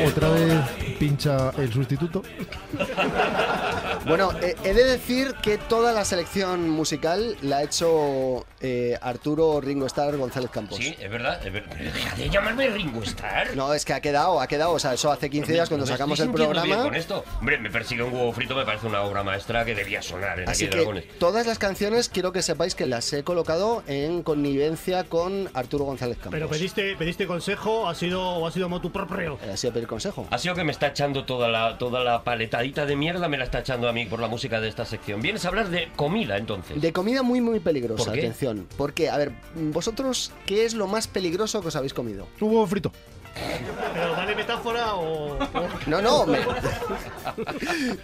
Otra 0.06 0.30
vez 0.30 0.54
pincha 0.98 1.50
el 1.58 1.72
sustituto. 1.72 2.22
Bueno, 4.06 4.30
eh, 4.42 4.54
he 4.64 4.72
de 4.74 4.84
decir 4.84 5.34
que 5.42 5.58
toda 5.58 5.92
la 5.92 6.04
selección 6.04 6.68
musical 6.68 7.36
la 7.42 7.58
ha 7.58 7.62
hecho 7.62 8.46
eh, 8.60 8.96
Arturo 9.00 9.60
Ringo 9.60 9.86
Starr 9.86 10.16
González 10.16 10.50
Campos. 10.50 10.78
Sí, 10.78 10.94
es 10.98 11.10
verdad. 11.10 11.44
Es 11.46 11.52
verdad. 11.52 11.76
Deja 11.76 12.16
de 12.16 12.28
llamarme 12.30 12.68
Ringo 12.68 13.02
Starr. 13.02 13.54
No, 13.56 13.74
es 13.74 13.84
que 13.84 13.92
ha 13.92 14.00
quedado, 14.00 14.40
ha 14.40 14.46
quedado. 14.46 14.72
O 14.72 14.78
sea, 14.78 14.94
eso 14.94 15.10
hace 15.12 15.28
15 15.30 15.52
días 15.52 15.68
cuando 15.68 15.84
No 15.86 15.90
me 15.90 15.94
sacamos 15.96 16.18
estoy 16.20 16.28
el 16.28 16.50
programa. 16.50 16.82
con 16.84 16.94
esto. 16.94 17.24
Hombre, 17.38 17.58
me 17.58 17.70
persigue 17.70 18.02
un 18.02 18.12
huevo 18.14 18.32
frito, 18.32 18.54
me 18.54 18.64
parece 18.64 18.86
una 18.86 19.02
obra 19.02 19.22
maestra 19.22 19.64
que 19.64 19.74
debía 19.74 20.02
sonar 20.02 20.40
en 20.40 20.48
Así 20.48 20.64
Aquí 20.64 20.70
que 20.70 20.76
Dragones. 20.78 21.04
todas 21.18 21.46
las 21.46 21.58
canciones 21.58 22.08
quiero 22.08 22.32
que 22.32 22.42
sepáis 22.42 22.74
que 22.74 22.86
las 22.86 23.12
he 23.12 23.24
colocado 23.24 23.82
en 23.86 24.22
connivencia 24.22 25.04
con 25.04 25.48
Arturo 25.54 25.84
González 25.84 26.16
Campos. 26.16 26.32
Pero 26.32 26.48
pediste, 26.48 26.96
pediste 26.96 27.26
consejo, 27.26 27.88
ha 27.88 27.94
sido, 27.94 28.22
o 28.22 28.46
ha 28.46 28.50
sido 28.50 28.68
motu 28.68 28.90
propio. 28.90 29.38
Eh, 29.44 29.50
Así 29.52 29.66
a 29.66 29.72
pedir 29.72 29.86
consejo. 29.88 30.26
Ha 30.30 30.38
sido 30.38 30.54
que 30.54 30.64
me 30.64 30.72
está 30.72 30.88
echando 30.88 31.24
toda 31.24 31.48
la, 31.48 31.78
toda 31.78 32.04
la 32.04 32.22
paletadita 32.24 32.86
de 32.86 32.96
mierda, 32.96 33.28
me 33.28 33.36
la 33.38 33.44
está 33.44 33.60
echando 33.60 33.88
a 33.88 33.92
mí 33.92 33.97
por 34.06 34.20
la 34.20 34.28
música 34.28 34.60
de 34.60 34.68
esta 34.68 34.84
sección. 34.84 35.20
Vienes 35.20 35.44
a 35.44 35.48
hablar 35.48 35.68
de 35.70 35.88
comida, 35.96 36.36
entonces. 36.36 36.80
De 36.80 36.92
comida 36.92 37.22
muy, 37.22 37.40
muy 37.40 37.60
peligrosa, 37.60 38.04
¿Por 38.04 38.12
qué? 38.14 38.20
atención. 38.20 38.66
Porque, 38.76 39.08
a 39.10 39.16
ver, 39.16 39.32
vosotros, 39.54 40.32
¿qué 40.46 40.64
es 40.64 40.74
lo 40.74 40.86
más 40.86 41.08
peligroso 41.08 41.60
que 41.62 41.68
os 41.68 41.76
habéis 41.76 41.94
comido? 41.94 42.26
Un 42.40 42.48
huevo 42.50 42.66
frito. 42.66 42.92
Pero 43.94 44.12
dale 44.12 44.34
metáfora 44.34 44.94
o. 44.94 45.34
o- 45.36 45.38
No, 45.86 46.02
no, 46.02 46.26
me- 46.26 46.38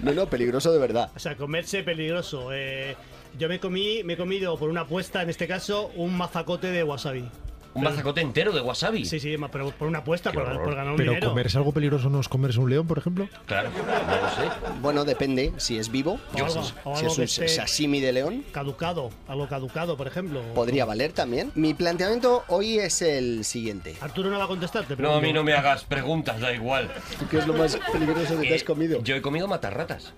no, 0.01 0.13
no, 0.13 0.27
peligroso 0.29 0.73
de 0.73 0.79
verdad. 0.79 1.11
O 1.15 1.19
sea, 1.19 1.37
comerse 1.37 1.83
peligroso. 1.83 2.51
Eh, 2.53 2.97
yo 3.39 3.49
me 3.49 3.59
comí, 3.59 4.03
me 4.05 4.13
he 4.13 4.17
comido 4.17 4.57
por 4.59 4.71
una 4.71 4.83
apuesta, 4.83 5.23
en 5.23 5.31
este 5.31 5.49
caso, 5.49 5.91
un 5.97 6.17
mazacote 6.17 6.69
de 6.69 6.85
wasabi. 6.85 7.29
Un 7.75 7.83
mazacote 7.83 8.21
entero 8.21 8.52
de 8.52 8.61
wasabi. 8.61 9.04
Sí, 9.04 9.19
sí, 9.21 9.37
pero 9.50 9.71
por 9.73 9.88
una 9.88 9.99
apuesta, 9.99 10.33
por, 10.33 10.45
por 10.62 10.75
ganar 10.75 10.93
un 10.93 10.97
Pero 10.97 11.12
dinero. 11.12 11.28
comerse 11.31 11.59
algo 11.59 11.73
peligroso 11.73 12.09
no 12.09 12.21
es 12.21 12.28
comerse 12.28 12.61
un 12.61 12.71
león, 12.71 12.87
por 12.87 12.99
ejemplo. 12.99 13.28
Claro, 13.47 13.71
no 13.71 14.16
lo 14.23 14.28
sé. 14.31 14.71
Bueno, 14.81 15.04
depende 15.04 15.52
si 15.57 15.76
es 15.78 15.90
vivo, 15.90 16.19
O 16.35 16.45
algo, 16.45 16.62
o 16.85 16.97
si 16.97 17.07
es 17.23 17.38
un 17.38 17.49
sashimi 17.49 18.00
de 18.00 18.12
león, 18.12 18.45
caducado, 18.52 19.11
algo 19.28 19.49
caducado, 19.49 19.97
por 19.97 20.07
ejemplo. 20.07 20.40
podría 20.54 20.85
valer 20.85 21.12
también. 21.12 21.50
Mi 21.54 21.75
planteamiento 21.75 22.45
hoy 22.49 22.78
es 22.78 23.02
el 23.02 23.45
siguiente. 23.45 23.97
Arturo 24.00 24.31
no 24.31 24.38
va 24.38 24.45
a 24.45 24.49
contestar, 24.49 24.85
te 24.85 24.97
No, 24.97 25.14
a 25.16 25.21
mí 25.21 25.33
no 25.33 25.43
me 25.43 25.54
hagas 25.54 25.85
preguntas, 25.85 26.40
da 26.40 26.52
igual. 26.52 26.90
¿Tú 27.19 27.26
qué 27.28 27.38
es 27.38 27.47
lo 27.47 27.54
más 27.54 27.76
peligroso 27.93 28.40
que 28.40 28.49
te 28.49 28.54
has 28.54 28.62
Eh, 28.62 28.64
comido? 28.64 29.02
Yo 29.02 29.16
he 29.16 29.23
comido 29.23 29.49
matarratas. 29.49 30.12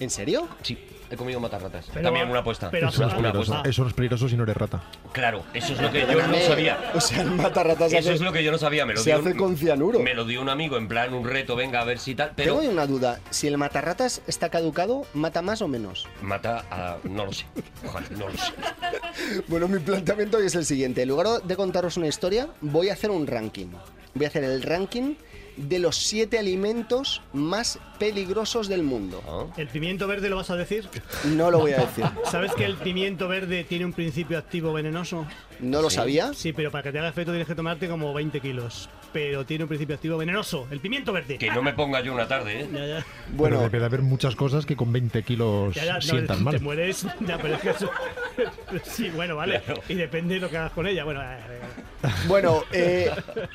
¿En 0.00 0.10
serio? 0.10 0.48
Sí, 0.62 0.78
he 1.10 1.16
comido 1.16 1.38
matarratas. 1.40 1.86
Pero- 1.92 2.04
También 2.04 2.28
una 2.30 2.40
apuesta. 2.40 2.70
pero- 2.70 2.88
Eso 2.88 3.02
no 3.02 3.08
es 3.08 3.12
una 3.12 3.22
peligroso. 3.22 3.52
apuesta. 3.52 3.68
Eso 3.70 3.86
es 3.86 3.92
peligroso 3.92 4.28
si 4.28 4.36
no 4.36 4.42
eres 4.44 4.56
rata. 4.56 4.82
Claro, 5.12 5.44
eso 5.54 5.74
es 5.74 5.80
lo 5.80 5.90
que 5.92 6.00
yo 6.00 6.26
no 6.26 6.38
sabía. 6.40 6.90
O 6.94 7.00
sea, 7.00 7.20
el 7.22 7.30
matarratas 7.32 7.88
Eso 7.92 7.98
hace- 7.98 8.14
es 8.14 8.20
lo 8.22 8.32
que 8.32 8.42
yo 8.42 8.50
no 8.50 8.58
sabía. 8.58 8.86
Me 8.86 8.94
lo 8.94 9.00
se 9.00 9.10
dio 9.10 9.18
hace 9.20 9.32
un- 9.32 9.36
con 9.38 9.56
cianuro. 9.56 10.00
Me 10.00 10.14
lo 10.14 10.24
dio 10.24 10.40
un 10.40 10.48
amigo 10.48 10.76
en 10.78 10.88
plan 10.88 11.12
un 11.14 11.28
reto, 11.28 11.54
venga 11.54 11.80
a 11.80 11.84
ver 11.84 11.98
si 11.98 12.14
tal. 12.14 12.32
Pero 12.34 12.56
Tengo 12.58 12.70
una 12.72 12.86
duda. 12.86 13.20
Si 13.30 13.46
el 13.46 13.58
matarratas 13.58 14.22
está 14.26 14.48
caducado, 14.48 15.06
¿mata 15.14 15.42
más 15.42 15.60
o 15.62 15.68
menos? 15.68 16.06
mata 16.22 16.64
a. 16.70 16.96
No 17.04 17.26
lo 17.26 17.32
sé. 17.32 17.44
Ojalá, 17.86 18.06
no 18.16 18.28
lo 18.28 18.36
sé. 18.38 18.52
Bueno, 19.48 19.68
mi 19.68 19.78
planteamiento 19.80 20.38
hoy 20.38 20.46
es 20.46 20.54
el 20.54 20.64
siguiente. 20.64 21.02
En 21.02 21.08
lugar 21.08 21.42
de 21.42 21.56
contaros 21.56 21.96
una 21.98 22.06
historia, 22.06 22.48
voy 22.62 22.88
a 22.88 22.94
hacer 22.94 23.10
un 23.10 23.26
ranking. 23.26 23.66
Voy 24.14 24.24
a 24.24 24.28
hacer 24.28 24.44
el 24.44 24.62
ranking 24.62 25.14
de 25.56 25.78
los 25.78 25.96
siete 25.96 26.38
alimentos 26.38 27.20
más 27.32 27.78
peligrosos 27.98 28.68
del 28.68 28.82
mundo. 28.82 29.22
¿Ah? 29.28 29.44
¿El 29.60 29.68
pimiento 29.68 30.06
verde 30.06 30.28
lo 30.30 30.36
vas 30.36 30.50
a 30.50 30.56
decir? 30.56 30.88
No 31.24 31.50
lo 31.50 31.58
voy 31.60 31.72
a 31.72 31.78
decir. 31.78 32.04
¿Sabes 32.30 32.52
que 32.54 32.64
el 32.64 32.76
pimiento 32.76 33.28
verde 33.28 33.64
tiene 33.64 33.84
un 33.84 33.92
principio 33.92 34.38
activo 34.38 34.72
venenoso? 34.72 35.26
No 35.60 35.82
lo 35.82 35.90
sabía. 35.90 36.32
Sí, 36.34 36.52
pero 36.54 36.70
para 36.70 36.84
que 36.84 36.92
te 36.92 36.98
haga 36.98 37.08
efecto 37.10 37.32
tienes 37.32 37.46
que 37.46 37.54
tomarte 37.54 37.88
como 37.88 38.14
20 38.14 38.40
kilos. 38.40 38.88
Pero 39.12 39.44
tiene 39.44 39.64
un 39.64 39.68
principio 39.68 39.96
activo 39.96 40.16
venenoso. 40.16 40.66
El 40.70 40.80
pimiento 40.80 41.12
verde. 41.12 41.36
Que 41.36 41.50
no 41.50 41.62
me 41.62 41.72
ponga 41.74 42.00
yo 42.00 42.14
una 42.14 42.26
tarde, 42.28 42.60
¿eh? 42.62 42.68
Ya, 42.72 42.86
ya. 42.86 43.06
Bueno, 43.34 43.56
Pero 43.56 43.60
debe 43.62 43.78
de 43.80 43.84
haber 43.84 44.02
muchas 44.02 44.36
cosas 44.36 44.64
que 44.64 44.76
con 44.76 44.92
20 44.92 45.22
kilos 45.24 45.74
Ya, 45.74 45.84
ya, 45.84 45.94
no, 45.94 46.00
sientan 46.00 46.38
te 46.38 46.44
mal. 46.44 46.60
mueres. 46.60 47.04
Ya, 47.26 47.36
pero 47.38 47.54
es 47.56 47.60
que 47.60 47.70
eso- 47.70 47.90
Sí, 48.84 49.10
bueno, 49.10 49.36
vale. 49.36 49.60
Claro. 49.60 49.82
Y 49.88 49.94
depende 49.94 50.34
de 50.34 50.40
lo 50.40 50.48
que 50.48 50.56
hagas 50.56 50.72
con 50.72 50.86
ella. 50.86 51.04
Bueno, 51.04 51.20
eh, 51.22 51.38
eh, 52.04 52.08
Bueno, 52.28 52.62
eh, 52.72 53.10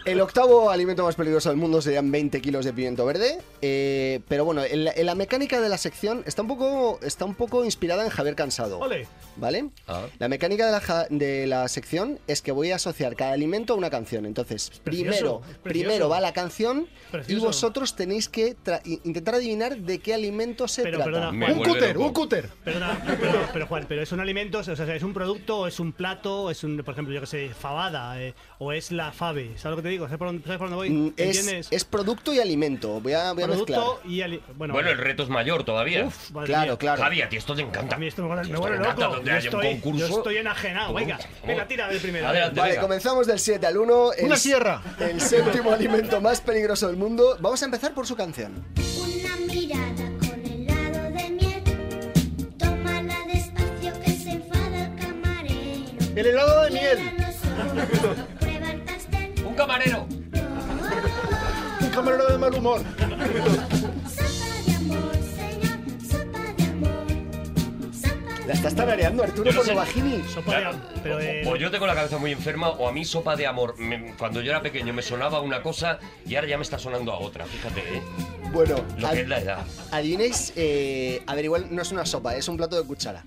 el 0.05 0.21
octavo 0.21 0.69
alimento 0.69 1.03
más 1.03 1.15
peligroso 1.15 1.49
del 1.49 1.57
mundo 1.57 1.81
serían 1.85 2.11
20 2.11 2.41
kilos 2.41 2.65
de 2.65 2.73
pimiento 2.73 3.05
verde. 3.05 3.37
eh, 3.61 4.19
pero 4.27 4.43
bueno, 4.45 4.63
en 4.63 4.83
la, 4.85 4.91
en 4.91 5.05
la 5.05 5.15
mecánica 5.15 5.61
de 5.61 5.69
la 5.69 5.77
sección 5.77 6.23
está 6.25 6.41
un 6.41 6.47
poco, 6.49 6.99
está 7.01 7.25
un 7.25 7.35
poco 7.35 7.63
inspirada 7.65 8.03
en 8.03 8.09
Javier 8.09 8.35
Cansado. 8.35 8.79
ole. 8.79 9.07
¿Vale? 9.37 9.69
Ah. 9.87 10.05
La 10.19 10.27
mecánica 10.29 10.65
de 10.65 10.71
la, 10.71 10.79
ja- 10.79 11.07
de 11.09 11.45
la 11.47 11.67
sección 11.67 12.19
es 12.27 12.41
que 12.41 12.51
voy 12.51 12.71
a 12.71 12.75
asociar 12.75 13.15
cada 13.15 13.33
alimento 13.33 13.73
a 13.73 13.75
una 13.77 13.89
canción. 13.89 14.25
Entonces, 14.25 14.69
precioso, 14.83 14.83
primero, 14.83 15.39
precioso. 15.41 15.61
primero 15.63 16.09
va 16.09 16.19
la 16.21 16.31
canción 16.33 16.87
y 17.27 17.35
vosotros 17.35 17.95
tenéis 17.95 18.29
que 18.29 18.55
intentar 19.03 19.35
adivinar 19.35 19.77
de 19.77 19.99
qué 19.99 20.13
alimento 20.13 20.67
se 20.67 20.83
Pero, 20.83 20.97
trata. 20.99 21.11
perdona, 21.31 21.53
Un 21.53 21.63
cúter, 21.63 21.97
un 21.97 22.13
cúter. 22.13 22.49
Perdona, 22.63 23.17
pero, 23.19 23.39
pero, 23.53 23.67
Juan, 23.67 23.85
pero 23.87 24.01
es 24.01 24.11
un 24.11 24.19
alimento, 24.21 24.59
o 24.59 24.63
sea, 24.63 24.73
es 24.95 25.03
un 25.03 25.13
producto, 25.13 25.59
o 25.59 25.67
es 25.67 25.79
un 25.79 25.91
plato, 25.91 26.49
es 26.49 26.63
un, 26.63 26.77
por 26.83 26.93
ejemplo, 26.93 27.13
yo 27.13 27.19
que 27.21 27.27
sé, 27.27 27.49
fabada, 27.49 28.21
eh, 28.21 28.33
o 28.59 28.71
es 28.71 28.91
la 28.91 29.11
fave. 29.11 29.57
¿Sabes 29.57 29.71
lo 29.71 29.75
que 29.77 29.81
te 29.83 29.89
digo? 29.89 30.05
¿Sabes 30.05 30.17
por 30.17 30.27
dónde, 30.27 30.43
sabes 30.43 30.57
por 30.59 30.69
dónde 30.69 30.75
voy? 30.77 30.89
Mm, 30.89 31.13
Es, 31.17 31.37
¿Entiendes? 31.39 31.67
Es 31.75 31.86
producto 31.86 32.34
y 32.34 32.39
alimento. 32.39 33.00
Voy 33.01 33.13
a, 33.13 33.34
voy 33.34 33.44
a 33.44 33.48
mezclar. 33.48 33.79
producto 33.82 34.01
y 34.08 34.22
ali- 34.22 34.41
bueno, 34.55 34.74
Bueno, 34.74 34.89
el 34.89 34.98
reto 34.98 35.24
es 35.24 35.29
mayor 35.29 35.63
todavía. 35.63 36.05
uf, 36.05 36.32
Claro, 36.46 36.72
mía. 36.72 36.77
claro. 36.77 37.01
Javi, 37.03 37.22
a 37.22 37.29
ti 37.29 37.38
esto 37.38 37.55
te 37.55 37.62
encanta. 37.62 37.96
A 37.96 38.00
mí 38.00 38.08
esto 38.08 38.24
me, 38.27 38.41
Esto 38.41 38.53
me 38.53 38.60
vuelve 38.60 38.77
encanta, 38.77 39.01
loco. 39.03 39.15
donde 39.17 39.32
Yo 39.32 39.38
haya 39.38 39.50
estoy, 39.50 39.67
un 39.67 39.74
concurso. 39.82 40.08
yo 40.08 40.17
estoy 40.17 40.38
enajenado. 40.38 40.94
Venga, 40.94 41.20
venga, 41.46 41.67
tira 41.67 41.88
del 41.88 42.00
primero. 42.00 42.27
Adelante. 42.27 42.60
Vale, 42.60 42.72
venga. 42.72 42.82
comenzamos 42.82 43.27
del 43.27 43.39
7 43.39 43.67
al 43.67 43.77
1. 43.77 44.13
El, 44.13 44.25
Una 44.25 44.38
sierra. 44.38 44.82
El 45.00 45.22
séptimo 45.22 45.72
alimento 45.72 46.22
más 46.22 46.41
peligroso 46.41 46.88
del 46.88 46.98
mundo. 46.98 47.38
Vamos 47.39 47.62
a 47.62 47.65
empezar 47.65 47.94
por 47.94 48.08
su 48.08 48.15
canción. 48.15 48.65
Una 48.75 49.53
mirada 49.53 50.10
con 50.20 50.46
helado 50.46 51.12
de 51.12 51.29
miel. 51.32 51.63
Tómala 52.58 53.17
despacio 53.32 53.94
que 54.03 54.12
se 54.12 54.32
enfada 54.32 54.86
el 54.86 54.96
camarero. 55.00 56.15
El 56.15 56.25
helado 56.27 56.63
de 56.63 56.72
miel. 56.72 57.12
Un 59.46 59.53
camarero. 59.55 60.08
Camarero 61.95 62.27
de 62.27 62.37
mal 62.37 62.53
humor. 62.53 62.81
La 68.47 68.53
estás 68.53 68.75
tarareando, 68.75 69.23
Arturo. 69.23 69.51
Sopa 69.51 69.73
de 70.59 70.65
am- 70.65 70.79
pero, 71.01 71.19
eh, 71.19 71.43
O 71.47 71.55
yo 71.55 71.71
tengo 71.71 71.87
la 71.87 71.95
cabeza 71.95 72.19
muy 72.19 72.31
enferma 72.31 72.69
o 72.69 72.87
a 72.87 72.91
mí 72.91 73.03
sopa 73.03 73.35
de 73.35 73.47
amor. 73.47 73.79
Me- 73.79 74.13
cuando 74.17 74.41
yo 74.41 74.51
era 74.51 74.61
pequeño 74.61 74.93
me 74.93 75.01
sonaba 75.01 75.41
una 75.41 75.63
cosa 75.63 75.99
y 76.27 76.35
ahora 76.35 76.47
ya 76.49 76.57
me 76.57 76.63
está 76.63 76.77
sonando 76.77 77.11
a 77.11 77.17
otra. 77.19 77.45
Fíjate, 77.45 77.79
¿eh? 77.79 78.01
Bueno, 78.53 78.75
Lo 78.99 79.09
que 79.09 79.21
es 79.21 79.27
la 79.27 79.39
edad. 79.39 79.65
adivinéis. 79.91 80.53
eh, 80.55 81.23
a 81.25 81.33
ver, 81.33 81.45
igual 81.45 81.67
no 81.71 81.81
es 81.81 81.91
una 81.91 82.05
sopa, 82.05 82.35
es 82.35 82.47
un 82.47 82.57
plato 82.57 82.75
de 82.79 82.83
cuchara. 82.85 83.23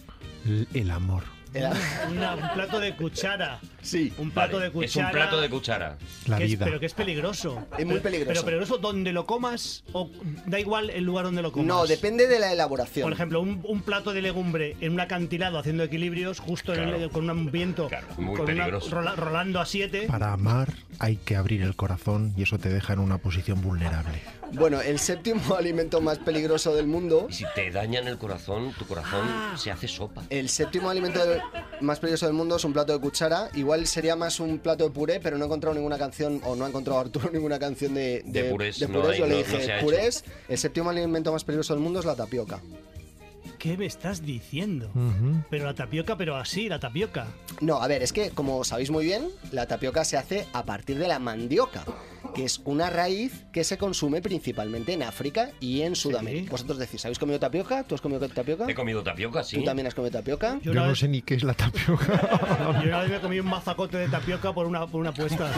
El 0.72 0.90
amor. 0.90 1.24
Era- 1.54 1.72
una- 2.10 2.34
un 2.34 2.54
plato 2.54 2.78
de 2.80 2.94
cuchara. 2.96 3.58
Sí. 3.82 4.12
Un 4.18 4.30
plato 4.30 4.54
Vale, 4.56 4.66
de 4.66 4.72
cuchara. 4.72 4.86
Es 4.86 4.96
un 4.96 5.10
plato 5.12 5.40
de 5.40 5.48
cuchara. 5.50 5.96
La 6.26 6.38
es- 6.38 6.50
vida. 6.50 6.64
pero 6.66 6.78
que 6.80 6.86
es 6.86 6.94
peligroso. 6.94 7.66
Es 7.78 7.84
muy 7.86 7.94
Pero- 7.94 8.02
peligroso. 8.02 8.28
Pero 8.32 8.44
peligroso 8.44 8.78
donde 8.78 9.12
lo 9.12 9.24
comas 9.26 9.84
o 9.92 10.10
da 10.46 10.60
igual 10.60 10.90
el 10.90 11.04
lugar 11.04 11.24
donde 11.24 11.40
lo 11.42 11.52
comas. 11.52 11.66
No, 11.68 11.86
depende 11.86 12.26
de 12.26 12.38
la 12.38 12.52
elaboración. 12.52 13.04
Por 13.04 13.12
ejemplo, 13.12 13.40
un, 13.40 13.60
un 13.64 13.80
plato 13.82 14.12
de 14.12 14.20
legumbre 14.22 14.76
en 14.80 14.92
un 14.92 15.00
acantilado 15.00 15.58
haciendo 15.58 15.84
equilibrios 15.84 16.38
justo 16.40 16.74
en 16.74 16.80
el- 16.80 16.94
Claro. 16.96 17.10
con 17.10 17.30
un 17.30 17.50
viento 17.50 17.88
Claro, 17.88 18.06
muy 18.18 18.36
con 18.36 18.44
una- 18.44 18.46
peligroso. 18.46 18.90
rola- 18.90 19.16
rolando 19.16 19.60
a 19.60 19.66
7. 19.66 20.06
Para 20.08 20.32
amar 20.32 20.72
hay 20.98 21.16
que 21.16 21.36
abrir 21.36 21.62
el 21.62 21.74
corazón 21.76 22.34
y 22.36 22.42
eso 22.42 22.58
te 22.58 22.68
deja 22.68 22.92
en 22.92 22.98
una 22.98 23.18
posición 23.18 23.62
vulnerable. 23.62 24.20
Bueno, 24.52 24.80
el 24.80 24.98
séptimo 24.98 25.54
alimento 25.58 26.00
más 26.00 26.18
peligroso 26.18 26.74
del 26.74 26.86
mundo. 26.86 27.26
Y 27.28 27.32
si 27.34 27.44
te 27.54 27.70
dañan 27.70 28.08
el 28.08 28.18
corazón, 28.18 28.72
tu 28.78 28.86
corazón 28.86 29.20
Ah. 29.28 29.54
se 29.58 29.70
hace 29.70 29.86
sopa. 29.88 30.22
El 30.30 30.48
séptimo 30.48 30.88
alimento 30.90 31.24
del- 31.24 31.40
más 31.80 32.00
peligroso 32.00 32.26
del 32.26 32.34
mundo 32.34 32.56
es 32.56 32.64
un 32.64 32.72
plato 32.72 32.92
de 32.92 32.98
cuchara. 33.00 33.50
Igual 33.54 33.86
sería 33.86 34.16
más 34.16 34.40
un 34.40 34.58
plato 34.58 34.84
de 34.84 34.90
puré, 34.90 35.20
pero 35.20 35.36
no 35.38 35.44
he 35.44 35.46
encontrado 35.46 35.74
ninguna 35.74 35.98
canción, 35.98 36.40
o 36.44 36.56
no 36.56 36.64
ha 36.64 36.68
encontrado 36.68 36.98
Arturo 37.00 37.30
ninguna 37.32 37.58
canción 37.58 37.94
de, 37.94 38.22
De 38.24 38.44
purés, 38.44 38.78
de 38.78 38.88
no 38.88 39.00
purés. 39.02 39.12
hay, 39.12 39.18
Yo 39.18 39.26
le 39.26 39.30
no- 39.34 39.40
no 39.40 39.58
dije, 39.58 39.76
hecho. 39.76 39.84
purés. 39.84 40.24
El 40.48 40.58
séptimo 40.58 40.90
alimento 40.90 41.32
más 41.32 41.44
peligroso 41.44 41.74
del 41.74 41.82
mundo 41.82 42.00
es 42.00 42.06
la 42.06 42.14
tapioca. 42.16 42.60
¿Qué 43.58 43.76
me 43.76 43.86
estás 43.86 44.24
diciendo? 44.24 44.88
Pero 45.50 45.64
la 45.66 45.74
tapioca, 45.74 46.16
pero 46.16 46.36
así, 46.36 46.68
la 46.68 46.78
tapioca. 46.78 47.26
No, 47.60 47.82
a 47.82 47.88
ver, 47.88 48.02
es 48.04 48.12
que 48.12 48.30
como 48.30 48.62
sabéis 48.62 48.90
muy 48.90 49.04
bien, 49.04 49.28
la 49.50 49.66
tapioca 49.66 50.04
se 50.04 50.16
hace 50.16 50.46
a 50.52 50.62
partir 50.64 50.96
de 50.98 51.08
la 51.08 51.18
mandioca, 51.18 51.82
que 52.36 52.44
es 52.44 52.60
una 52.64 52.88
raíz 52.88 53.46
que 53.50 53.64
se 53.64 53.76
consume 53.76 54.22
principalmente 54.22 54.92
en 54.92 55.02
África 55.02 55.50
y 55.58 55.82
en 55.82 55.96
Sudamérica. 55.96 56.52
Vosotros 56.52 56.78
decís, 56.78 57.04
¿habéis 57.04 57.18
comido 57.18 57.40
tapioca? 57.40 57.82
¿Tú 57.82 57.96
has 57.96 58.00
comido 58.00 58.28
tapioca? 58.28 58.64
He 58.68 58.74
comido 58.76 59.02
tapioca, 59.02 59.42
sí. 59.42 59.56
¿Tú 59.56 59.64
también 59.64 59.88
has 59.88 59.94
comido 59.94 60.12
tapioca? 60.12 60.60
Yo 60.62 60.72
no 60.72 60.86
vez- 60.86 60.98
sé 61.00 61.08
ni 61.08 61.22
qué 61.22 61.34
es 61.34 61.42
la 61.42 61.54
tapioca. 61.54 62.78
Yo 62.82 62.88
una 62.88 63.00
vez 63.00 63.10
me 63.10 63.20
comí 63.20 63.40
un 63.40 63.46
mazacote 63.48 63.96
de 63.96 64.08
tapioca 64.08 64.52
por 64.52 64.66
una, 64.66 64.86
por 64.86 65.00
una 65.00 65.10
apuesta. 65.10 65.50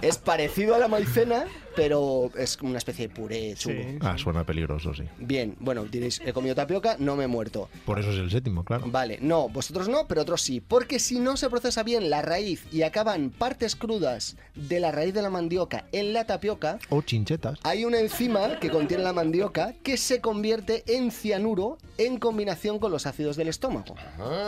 Es 0.00 0.16
parecido 0.16 0.74
a 0.74 0.78
la 0.78 0.88
maicena, 0.88 1.44
pero 1.76 2.30
es 2.36 2.56
como 2.56 2.70
una 2.70 2.78
especie 2.78 3.08
de 3.08 3.14
puré 3.14 3.54
chungo. 3.54 3.82
Sí. 3.82 3.98
ah, 4.00 4.16
suena 4.16 4.44
peligroso, 4.44 4.94
sí. 4.94 5.02
Bien, 5.18 5.56
bueno, 5.60 5.84
diréis, 5.84 6.20
he 6.24 6.32
comido 6.32 6.54
tapioca, 6.54 6.96
no 6.98 7.16
me 7.16 7.24
he 7.24 7.28
muerto. 7.28 7.68
Por 7.84 7.98
eso 7.98 8.10
es 8.10 8.18
el 8.18 8.30
séptimo, 8.30 8.64
claro. 8.64 8.84
Vale, 8.86 9.18
no, 9.20 9.48
vosotros 9.48 9.88
no, 9.88 10.06
pero 10.06 10.22
otros 10.22 10.42
sí. 10.42 10.60
Porque 10.60 10.98
si 10.98 11.18
no 11.18 11.36
se 11.36 11.50
procesa 11.50 11.82
bien 11.82 12.08
la 12.08 12.22
raíz 12.22 12.66
y 12.72 12.82
acaban 12.82 13.30
partes 13.30 13.76
crudas 13.76 14.36
de 14.54 14.80
la 14.80 14.90
raíz 14.92 15.12
de 15.12 15.22
la 15.22 15.28
mandioca, 15.30 15.40
mandioca 15.40 15.84
en 15.92 16.12
la 16.12 16.26
tapioca, 16.26 16.78
O 16.90 17.00
chinchetas. 17.02 17.58
hay 17.62 17.84
una 17.84 17.98
enzima 17.98 18.60
que 18.60 18.68
contiene 18.70 19.02
la 19.02 19.12
mandioca 19.14 19.74
que 19.82 19.96
se 19.96 20.20
convierte 20.20 20.84
en 20.86 21.10
cianuro 21.10 21.78
en 21.98 22.18
combinación 22.18 22.78
con 22.78 22.92
los 22.92 23.06
ácidos 23.06 23.36
del 23.36 23.48
estómago. 23.48 23.94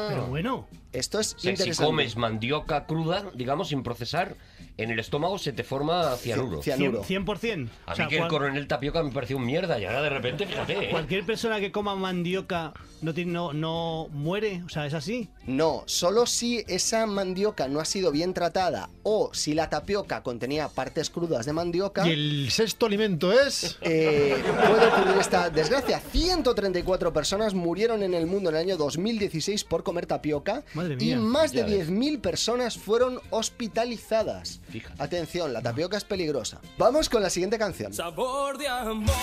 Pero 0.09 0.26
bueno, 0.26 0.69
Esto 0.92 1.18
es 1.20 1.28
O 1.28 1.38
sea, 1.38 1.40
si 1.40 1.49
interesante. 1.50 1.87
comes 1.87 2.16
mandioca 2.16 2.87
cruda, 2.87 3.30
digamos, 3.34 3.68
sin 3.68 3.82
procesar, 3.82 4.37
en 4.76 4.90
el 4.90 4.99
estómago 4.99 5.38
se 5.38 5.52
te 5.52 5.64
forma 5.64 6.16
cianuro. 6.16 6.62
Cianuro. 6.62 7.02
100%. 7.02 7.25
100%. 7.25 7.68
A 7.87 7.92
O 7.92 7.96
sea, 7.96 8.04
mí 8.06 8.11
que 8.11 8.18
el 8.18 8.28
coronel 8.28 8.66
tapioca 8.66 9.02
me 9.02 9.11
pareció 9.11 9.37
un 9.37 9.46
mierda 9.46 9.78
y 9.78 9.84
ahora 9.84 10.02
de 10.02 10.11
repente, 10.11 10.46
fíjate, 10.46 10.87
¿eh? 10.87 10.90
Cualquier 10.90 11.25
persona 11.25 11.61
que 11.61 11.72
coma 11.72 11.94
mandioca 11.94 12.72
no, 13.00 13.14
tiene, 13.14 13.32
no, 13.32 13.52
no 13.52 14.08
muere, 14.12 14.62
o 14.64 14.68
sea, 14.68 14.87
es 14.87 14.94
así. 14.94 15.28
No, 15.46 15.82
solo 15.87 16.26
si 16.26 16.64
esa 16.68 17.06
mandioca 17.06 17.68
no 17.68 17.80
ha 17.80 17.84
sido 17.84 18.12
bien 18.12 18.32
tratada 18.34 18.88
o 19.02 19.30
si 19.34 19.54
la 19.54 19.68
tapioca 19.70 20.22
contenía 20.22 20.68
partes 20.68 21.11
crudas 21.11 21.46
de 21.46 21.52
mandioca. 21.52 22.06
Y 22.06 22.12
el 22.12 22.50
sexto 22.50 22.87
alimento 22.87 23.32
es... 23.32 23.78
eh, 23.80 24.37
puede 24.68 24.87
ocurrir 24.87 25.16
esta 25.20 25.50
desgracia. 25.50 26.00
134 26.00 27.12
personas 27.12 27.54
murieron 27.54 28.02
en 28.02 28.14
el 28.14 28.26
mundo 28.26 28.50
en 28.50 28.56
el 28.56 28.62
año 28.62 28.76
2016 28.76 29.64
por 29.64 29.82
comer 29.82 30.06
tapioca 30.06 30.62
Madre 30.75 30.81
y 30.90 30.96
mía. 30.96 31.18
más 31.18 31.52
de 31.52 31.60
Ya 31.60 31.66
ves. 31.66 31.90
10.000 31.90 32.20
personas 32.20 32.76
fueron 32.78 33.20
hospitalizadas. 33.30 34.60
Fíjate. 34.68 35.02
Atención, 35.02 35.52
la 35.52 35.62
tapioca 35.62 35.96
es 35.96 36.04
peligrosa. 36.04 36.60
Vamos 36.78 37.08
con 37.08 37.22
la 37.22 37.30
siguiente 37.30 37.58
canción. 37.58 37.92
Sabor 37.92 38.58
de 38.58 38.68
amor. 38.68 39.14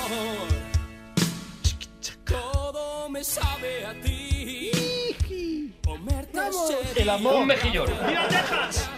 Todo 2.26 3.10
me 3.10 3.24
sabe 3.24 3.86
a 3.86 4.00
ti. 4.02 4.72
Comerte 5.84 6.40
El 6.96 7.10
amor. 7.10 7.36
Un 7.36 7.48
mejillón. 7.48 7.88
¡Viva 8.08 8.28
Texas! 8.28 8.90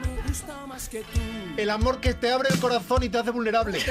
me 0.00 0.28
gusta 0.28 0.66
más 0.66 0.88
que 0.88 1.00
tú. 1.00 1.20
El 1.56 1.70
amor 1.70 2.00
que 2.00 2.14
te 2.14 2.30
abre 2.32 2.48
el 2.50 2.58
corazón 2.58 3.02
y 3.02 3.08
te 3.08 3.18
hace 3.18 3.30
vulnerable. 3.30 3.78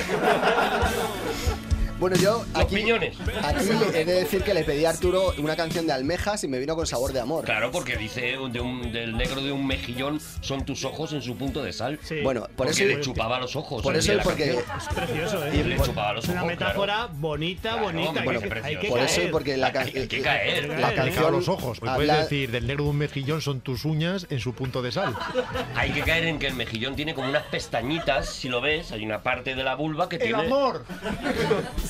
Bueno, 2.00 2.16
yo 2.18 2.46
Los 2.54 2.64
aquí, 2.64 2.76
piñones. 2.76 3.16
aquí 3.44 3.70
he 3.96 4.06
de 4.06 4.14
decir 4.14 4.44
que 4.44 4.54
le 4.54 4.64
pedí 4.64 4.86
a 4.86 4.92
Arturo 4.92 5.34
una 5.40 5.56
canción 5.56 5.88
de 5.88 5.94
almejas 5.94 6.44
y 6.44 6.48
me 6.48 6.60
vino 6.60 6.76
con 6.76 6.86
sabor 6.86 7.12
de 7.12 7.20
amor. 7.20 7.44
Claro, 7.46 7.72
porque 7.72 7.98
dice 7.98 8.38
de 8.52 8.60
un- 8.60 8.92
del 8.92 9.18
negro 9.18 9.42
de 9.42 9.52
un 9.52 9.66
mejillón 9.66 10.20
son 10.42 10.64
tus 10.64 10.86
ojos 10.86 11.14
en 11.14 11.24
su 11.24 11.36
punto 11.38 11.64
de 11.64 11.74
sal. 11.74 12.00
Sí. 12.04 12.22
Bueno, 12.22 12.42
por 12.56 12.68
porque 12.68 12.72
eso, 12.72 12.84
le 12.86 13.02
chupaba 13.02 13.40
los 13.40 13.56
ojos. 13.56 13.82
por 13.82 13.94
al 13.94 14.00
eso 14.00 14.14
la 14.14 14.22
porque 14.24 14.54
canción. 14.56 14.78
Es 14.78 14.94
precioso, 14.94 15.46
¿eh? 15.48 15.52
Y 15.56 15.64
le 15.64 15.78
chupaba 15.80 16.14
los 16.14 16.24
Es 16.26 16.30
una 16.30 16.42
ojos, 16.42 16.52
metáfora 16.52 17.08
bonita, 17.12 17.62
Claro, 17.72 17.84
bonita. 17.86 18.08
hombre, 18.10 18.20
hay, 18.22 18.26
bueno, 18.26 18.42
que, 18.42 18.48
precioso. 18.48 18.68
hay 18.68 18.78
que 18.78 18.88
por 18.90 19.00
eso 19.00 19.14
y 19.14 19.18
caer. 19.18 19.32
porque 19.32 19.58
la, 19.58 19.72
ca- 19.72 19.80
Hay 19.82 20.08
que- 20.08 20.22
caer. 20.22 20.70
la 20.80 20.94
canción 20.94 21.16
Claro, 21.24 21.32
los 21.38 21.48
ojos. 21.50 21.82
Me 21.82 21.90
puedes 21.96 22.12
habla- 22.12 22.24
decir, 22.24 22.52
del 22.52 22.68
negro 22.68 22.84
de 22.84 22.90
un 22.92 22.98
mejillón 22.98 23.42
son 23.42 23.60
tus 23.62 23.86
uñas 23.86 24.28
en 24.30 24.40
su 24.40 24.54
punto 24.54 24.84
de 24.84 24.92
sal. 24.92 25.16
Hay 25.76 25.90
que 25.92 26.02
caer 26.02 26.26
en 26.26 26.38
que 26.38 26.46
el 26.48 26.54
mejillón 26.54 26.96
tiene 26.96 27.16
como 27.16 27.28
unas 27.28 27.44
pestañitas, 27.44 28.30
si 28.30 28.50
lo 28.50 28.62
ves, 28.62 28.92
hay 28.92 29.04
una 29.04 29.24
parte 29.24 29.56
de 29.56 29.64
la 29.64 29.74
vulva 29.74 30.08
que 30.10 30.20
tiene... 30.20 30.48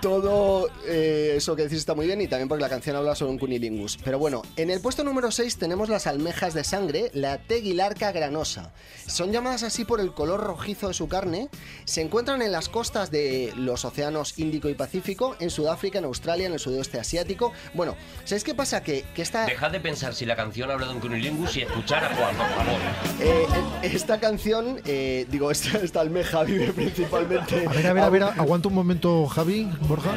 Todo 0.00 0.68
eh, 0.86 1.34
eso 1.36 1.56
que 1.56 1.62
decís 1.62 1.78
está 1.78 1.94
muy 1.94 2.06
bien 2.06 2.20
y 2.20 2.28
también 2.28 2.48
porque 2.48 2.62
la 2.62 2.68
canción 2.68 2.96
habla 2.96 3.14
sobre 3.14 3.32
un 3.32 3.38
cunilingus. 3.38 3.98
Pero 4.04 4.18
bueno, 4.18 4.42
en 4.56 4.70
el 4.70 4.80
puesto 4.80 5.04
número 5.04 5.30
6 5.30 5.56
tenemos 5.56 5.88
las 5.88 6.06
almejas 6.06 6.54
de 6.54 6.64
sangre, 6.64 7.10
la 7.14 7.38
teguilarca 7.38 8.12
granosa. 8.12 8.72
Son 9.06 9.32
llamadas 9.32 9.62
así 9.62 9.84
por 9.84 10.00
el 10.00 10.12
color 10.12 10.40
rojizo 10.40 10.88
de 10.88 10.94
su 10.94 11.08
carne. 11.08 11.48
Se 11.84 12.00
encuentran 12.00 12.42
en 12.42 12.52
las 12.52 12.68
costas 12.68 13.10
de 13.10 13.52
los 13.56 13.84
océanos 13.84 14.38
Índico 14.38 14.68
y 14.68 14.74
Pacífico, 14.74 15.36
en 15.40 15.50
Sudáfrica, 15.50 15.98
en 15.98 16.04
Australia, 16.04 16.46
en 16.46 16.52
el 16.52 16.58
sudeste 16.58 16.98
asiático. 16.98 17.52
Bueno, 17.74 17.96
¿sabéis 18.24 18.44
qué 18.44 18.54
pasa? 18.54 18.82
Que, 18.82 19.04
que 19.14 19.22
esta... 19.22 19.46
Dejad 19.46 19.70
de 19.70 19.80
pensar 19.80 20.14
si 20.14 20.26
la 20.26 20.36
canción 20.36 20.70
habla 20.70 20.86
de 20.86 20.94
un 20.94 21.00
cunilingus 21.00 21.56
y 21.56 21.62
escuchar 21.62 22.04
a 22.04 22.14
Juan, 22.14 22.36
por 22.36 22.46
favor. 22.46 22.80
Eh, 23.20 23.46
esta 23.82 24.18
canción, 24.18 24.80
eh, 24.84 25.26
digo, 25.30 25.50
esta, 25.50 25.78
esta 25.78 26.00
almeja 26.00 26.42
vive 26.44 26.72
principalmente. 26.72 27.66
A 27.66 27.72
ver, 27.72 27.86
a 27.86 27.92
ver, 27.92 28.02
a 28.02 28.10
ver, 28.10 28.22
aguanta 28.22 28.68
un 28.68 28.74
momento, 28.74 29.13
Javi, 29.22 29.70
Borja. 29.88 30.10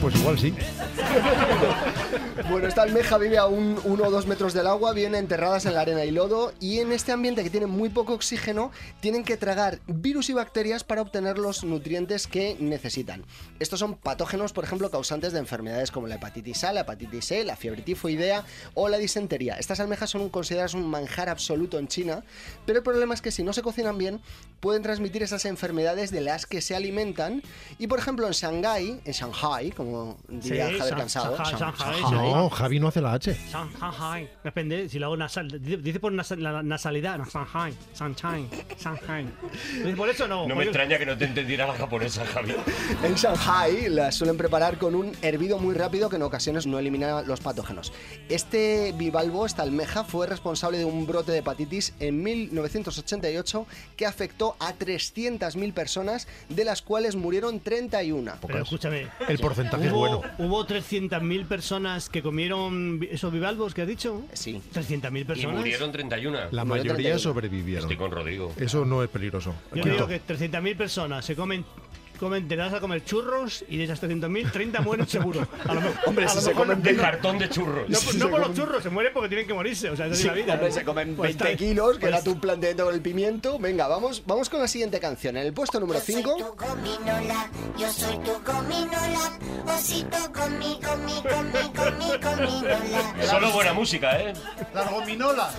Pues 0.00 0.14
igual 0.16 0.38
sí. 0.38 0.54
Bueno, 2.50 2.66
esta 2.66 2.82
almeja 2.82 3.16
vive 3.16 3.38
a 3.38 3.46
un 3.46 3.78
1 3.84 4.04
o 4.04 4.10
2 4.10 4.26
metros 4.26 4.52
del 4.54 4.66
agua, 4.66 4.92
viven 4.92 5.14
enterradas 5.14 5.66
en 5.66 5.74
la 5.74 5.82
arena 5.82 6.04
y 6.04 6.10
lodo 6.10 6.52
y 6.60 6.80
en 6.80 6.90
este 6.92 7.12
ambiente 7.12 7.44
que 7.44 7.50
tiene 7.50 7.66
muy 7.66 7.90
poco 7.90 8.12
oxígeno 8.12 8.72
tienen 9.00 9.22
que 9.24 9.36
tragar 9.36 9.78
virus 9.86 10.30
y 10.30 10.32
bacterias 10.32 10.82
para 10.82 11.00
obtener 11.02 11.38
los 11.38 11.62
nutrientes 11.62 12.26
que 12.26 12.56
necesitan. 12.58 13.24
Estos 13.60 13.78
son 13.78 13.94
patógenos, 13.94 14.52
por 14.52 14.64
ejemplo, 14.64 14.90
causantes 14.90 15.32
de 15.32 15.38
enfermedades 15.38 15.92
como 15.92 16.08
la 16.08 16.16
hepatitis 16.16 16.64
A, 16.64 16.72
la 16.72 16.80
hepatitis 16.80 17.24
C, 17.24 17.44
la 17.44 17.54
fiebre 17.56 17.82
tifoidea 17.82 18.44
o 18.74 18.88
la 18.88 18.98
disentería. 18.98 19.54
Estas 19.54 19.78
almejas 19.78 20.10
son 20.10 20.28
consideradas 20.28 20.74
un 20.74 20.88
manjar 20.90 21.28
absoluto 21.28 21.78
en 21.78 21.86
China, 21.86 22.24
pero 22.66 22.78
el 22.78 22.82
problema 22.84 23.14
es 23.14 23.22
que 23.22 23.30
si 23.30 23.44
no 23.44 23.52
se 23.52 23.62
cocinan 23.62 23.96
bien 23.96 24.20
pueden 24.58 24.82
transmitir 24.82 25.22
esas 25.22 25.44
enfermedades 25.44 26.10
de 26.10 26.20
las 26.20 26.46
que 26.46 26.60
se 26.60 26.74
alimentan 26.74 27.42
y 27.78 27.86
por 27.86 27.98
ejemplo 28.00 28.26
en 28.26 28.32
Shanghái, 28.32 29.00
en 29.04 29.12
Shanghai, 29.12 29.70
como 29.70 30.16
diría 30.28 30.68
Sí, 30.68 30.78
Javier 30.78 30.96
Cansado, 30.96 31.36
Shanghai, 31.36 31.52
Shan- 31.52 31.58
Shanghai, 31.76 32.00
Shanghai. 32.00 32.23
No, 32.32 32.50
Javi 32.50 32.80
no 32.80 32.88
hace 32.88 33.00
la 33.00 33.12
H. 33.12 33.36
Shanghai. 33.50 34.28
Depende 34.42 34.88
si 34.88 34.98
lo 34.98 35.06
hago 35.06 35.16
nasal. 35.16 35.48
Dice 35.48 35.76
dice 35.78 36.00
por 36.00 36.12
la 36.12 36.62
nasalidad. 36.62 37.20
Shanghai. 37.32 37.74
Shanghai. 37.94 38.48
Shanghai. 38.78 39.26
Por 39.96 40.08
eso 40.08 40.26
no. 40.28 40.46
No 40.46 40.56
me 40.56 40.64
extraña 40.64 40.98
que 40.98 41.06
no 41.06 41.16
te 41.16 41.24
entendiera 41.24 41.66
la 41.66 41.74
japonesa, 41.74 42.24
Javi. 42.26 42.54
En 43.02 43.14
Shanghai 43.14 43.88
las 43.88 44.14
suelen 44.14 44.36
preparar 44.36 44.78
con 44.78 44.94
un 44.94 45.12
hervido 45.22 45.58
muy 45.58 45.74
rápido 45.74 46.08
que 46.08 46.16
en 46.16 46.22
ocasiones 46.22 46.66
no 46.66 46.78
elimina 46.78 47.22
los 47.22 47.40
patógenos. 47.40 47.92
Este 48.28 48.92
bivalvo, 48.96 49.46
esta 49.46 49.62
almeja, 49.62 50.04
fue 50.04 50.26
responsable 50.26 50.78
de 50.78 50.84
un 50.84 51.06
brote 51.06 51.32
de 51.32 51.38
hepatitis 51.38 51.94
en 52.00 52.22
1988 52.22 53.66
que 53.96 54.06
afectó 54.06 54.56
a 54.58 54.74
300.000 54.74 55.72
personas, 55.72 56.28
de 56.48 56.64
las 56.64 56.82
cuales 56.82 57.16
murieron 57.16 57.60
31. 57.60 58.32
Pero 58.46 58.62
escúchame. 58.62 59.08
El 59.28 59.38
porcentaje 59.38 59.86
es 59.86 59.92
¿Hubo, 59.92 59.98
bueno. 59.98 60.22
¿Hubo 60.38 60.66
300.000 60.66 61.46
personas 61.46 62.08
que 62.14 62.22
comieron 62.22 63.00
esos 63.10 63.32
bivalvos 63.32 63.74
que 63.74 63.82
has 63.82 63.88
dicho? 63.88 64.22
Sí. 64.34 64.62
300.000 64.72 65.20
Y 65.22 65.24
personas. 65.24 65.56
murieron 65.58 65.90
31. 65.90 66.38
La 66.52 66.64
mayoría 66.64 66.94
31. 66.94 67.18
sobrevivieron. 67.18 67.82
Estoy 67.86 67.96
con 67.96 68.12
Rodrigo. 68.12 68.52
Eso 68.56 68.84
no 68.84 69.02
es 69.02 69.08
peligroso. 69.08 69.52
Yo 69.74 69.82
Quito. 69.82 69.94
digo 69.96 70.06
que 70.06 70.22
300.000 70.22 70.76
personas 70.76 71.24
se 71.24 71.34
comen. 71.34 71.64
Comen, 72.18 72.46
te 72.46 72.54
das 72.56 72.72
a 72.72 72.80
comer 72.80 73.04
churros 73.04 73.64
y 73.68 73.76
de 73.76 73.84
esas 73.84 74.00
300.000, 74.00 74.50
30 74.52 74.80
mueren 74.82 75.06
seguro. 75.06 75.46
A 75.68 75.74
lo 75.74 75.80
mejor, 75.80 75.98
Hombre, 76.06 76.24
a 76.26 76.28
si 76.28 76.36
lo 76.36 76.40
se 76.42 76.48
mejor 76.50 76.62
comen 76.66 76.78
no- 76.78 76.84
De 76.84 76.90
bien- 76.92 77.02
cartón 77.02 77.38
de 77.38 77.48
churros. 77.50 77.88
No, 77.88 77.98
Si 77.98 78.16
no 78.18 78.30
por 78.30 78.40
los 78.40 78.54
churros, 78.54 78.82
se 78.82 78.90
mueren 78.90 79.12
porque 79.12 79.28
tienen 79.28 79.46
que 79.46 79.52
morirse. 79.54 79.90
O 79.90 79.96
sea, 79.96 80.06
esa 80.06 80.14
es 80.14 80.20
Sí, 80.20 80.26
la 80.28 80.32
vida. 80.32 80.54
hombre, 80.54 80.70
se 80.70 80.84
comen 80.84 81.16
Pues 81.16 81.30
20 81.30 81.44
está- 81.52 81.56
kilos, 81.58 81.94
que 81.94 82.00
pues- 82.00 82.12
era 82.14 82.22
tu 82.22 82.38
planteamiento 82.40 82.84
con 82.86 82.94
el 82.94 83.00
pimiento. 83.00 83.58
Venga, 83.58 83.88
vamos, 83.88 84.22
vamos 84.26 84.48
con 84.48 84.60
la 84.60 84.68
siguiente 84.68 85.00
canción. 85.00 85.36
En 85.36 85.44
el 85.46 85.52
puesto 85.52 85.80
número 85.80 85.98
Yo 85.98 86.04
soy 86.06 86.14
5... 86.14 86.36
tu 86.36 86.64
gominola, 86.66 87.50
yo 87.76 87.92
soy 87.92 88.16
tu 88.18 88.32
gominola, 88.52 89.38
osito 89.76 90.16
comi, 90.32 90.78
comi, 90.82 91.22
comi, 91.22 91.72
comi, 91.74 92.10
gominola. 92.22 93.26
Solo 93.28 93.50
buena 93.52 93.72
música, 93.72 94.18
¿eh? 94.20 94.32
Las 94.72 94.90
gominolas. 94.90 95.52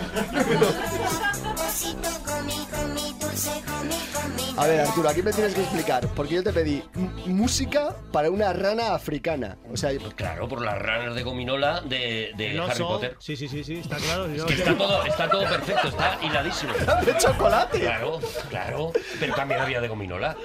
Osito 1.67 2.09
comi, 2.25 2.55
comi, 2.71 3.15
dulce 3.19 3.51
comi, 3.65 3.95
comi. 4.13 4.55
A 4.57 4.67
ver, 4.67 4.79
Arturo, 4.81 5.09
aquí 5.09 5.21
me 5.21 5.33
tienes 5.33 5.53
que 5.53 5.61
explicar, 5.61 6.07
porque 6.15 6.35
yo 6.35 6.43
te 6.45 6.53
pedí 6.53 6.83
música 7.25 7.95
para 8.11 8.29
una 8.29 8.53
rana 8.53 8.93
africana. 8.93 9.57
O 9.71 9.75
sea, 9.75 9.89
Claro, 10.15 10.47
por 10.47 10.61
las 10.63 10.77
ranas 10.79 11.15
de 11.15 11.23
gominola 11.23 11.81
de, 11.81 12.31
de 12.37 12.51
El 12.51 12.59
Harry 12.61 12.71
oso. 12.83 12.87
Potter. 12.87 13.15
Sí, 13.19 13.35
sí, 13.35 13.47
sí, 13.47 13.63
sí, 13.63 13.79
está 13.79 13.97
claro. 13.97 14.27
Yo- 14.33 14.45
Que 14.45 14.53
está 14.53 14.77
todo, 14.77 15.03
está 15.05 15.27
todo 15.29 15.41
perfecto, 15.43 15.87
está 15.87 16.19
hiladísimo. 16.21 16.73
de 17.05 17.17
chocolate. 17.17 17.79
Claro, 17.79 18.19
claro. 18.49 18.91
Pero 19.19 19.33
también 19.35 19.59
había 19.59 19.81
de 19.81 19.87
gominola. 19.87 20.37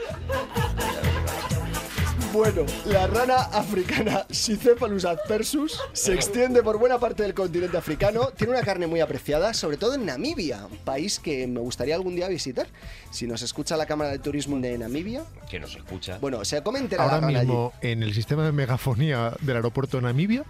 Bueno, 2.33 2.65
la 2.85 3.09
rana 3.09 3.37
africana 3.53 4.25
Scyphephallus 4.33 5.05
adpersus 5.05 5.81
se 5.93 6.15
extiende 6.15 6.63
por 6.63 6.79
buena 6.79 6.99
parte 6.99 7.25
del 7.25 7.35
continente 7.35 7.77
africano. 7.77 8.29
Tiene 8.37 8.53
una 8.53 8.63
carne 8.63 8.87
muy 8.87 9.01
apreciada, 9.01 9.53
sobre 9.53 9.77
todo 9.77 9.95
en 9.95 10.07
Namibia, 10.07 10.69
país 10.85 11.19
que 11.19 11.47
me 11.49 11.59
gustaría 11.61 11.97
algún 11.97 12.15
día 12.15 12.29
visitar. 12.29 12.69
Si 13.11 13.27
nos 13.27 13.43
escucha 13.43 13.77
la 13.77 13.87
Cámara 13.87 14.11
de 14.11 14.21
Turismo 14.21 14.57
de 14.61 14.79
Namibia, 14.79 15.25
Que 15.51 15.59
no 15.59 15.67
se 15.67 15.79
escucha. 15.79 16.19
bueno, 16.21 16.45
se 16.45 16.63
come 16.63 16.79
entera 16.79 17.05
la 17.05 17.15
Ahora 17.15 17.27
rana 17.27 17.39
allí. 17.41 17.49
mismo, 17.49 17.73
en 17.81 18.03
el 18.05 18.15
sistema 18.15 18.45
de 18.45 18.53
megafonía 18.53 19.35
del 19.41 19.57
aeropuerto 19.57 19.97
de 19.97 20.05
Namibia, 20.05 20.45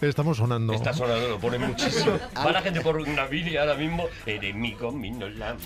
estamos 0.00 0.36
sonando. 0.36 0.74
Está 0.74 0.92
sonando, 0.92 1.26
lo 1.28 1.38
pone 1.40 1.58
muchísimo. 1.58 2.18
Va 2.36 2.52
la 2.52 2.62
gente 2.62 2.80
por 2.82 2.96
una 2.98 3.26
Biblia 3.26 3.62
ahora 3.62 3.74
mismo. 3.74 4.04
Eres 4.26 4.54
mi 4.54 4.74
gominola. 4.74 5.56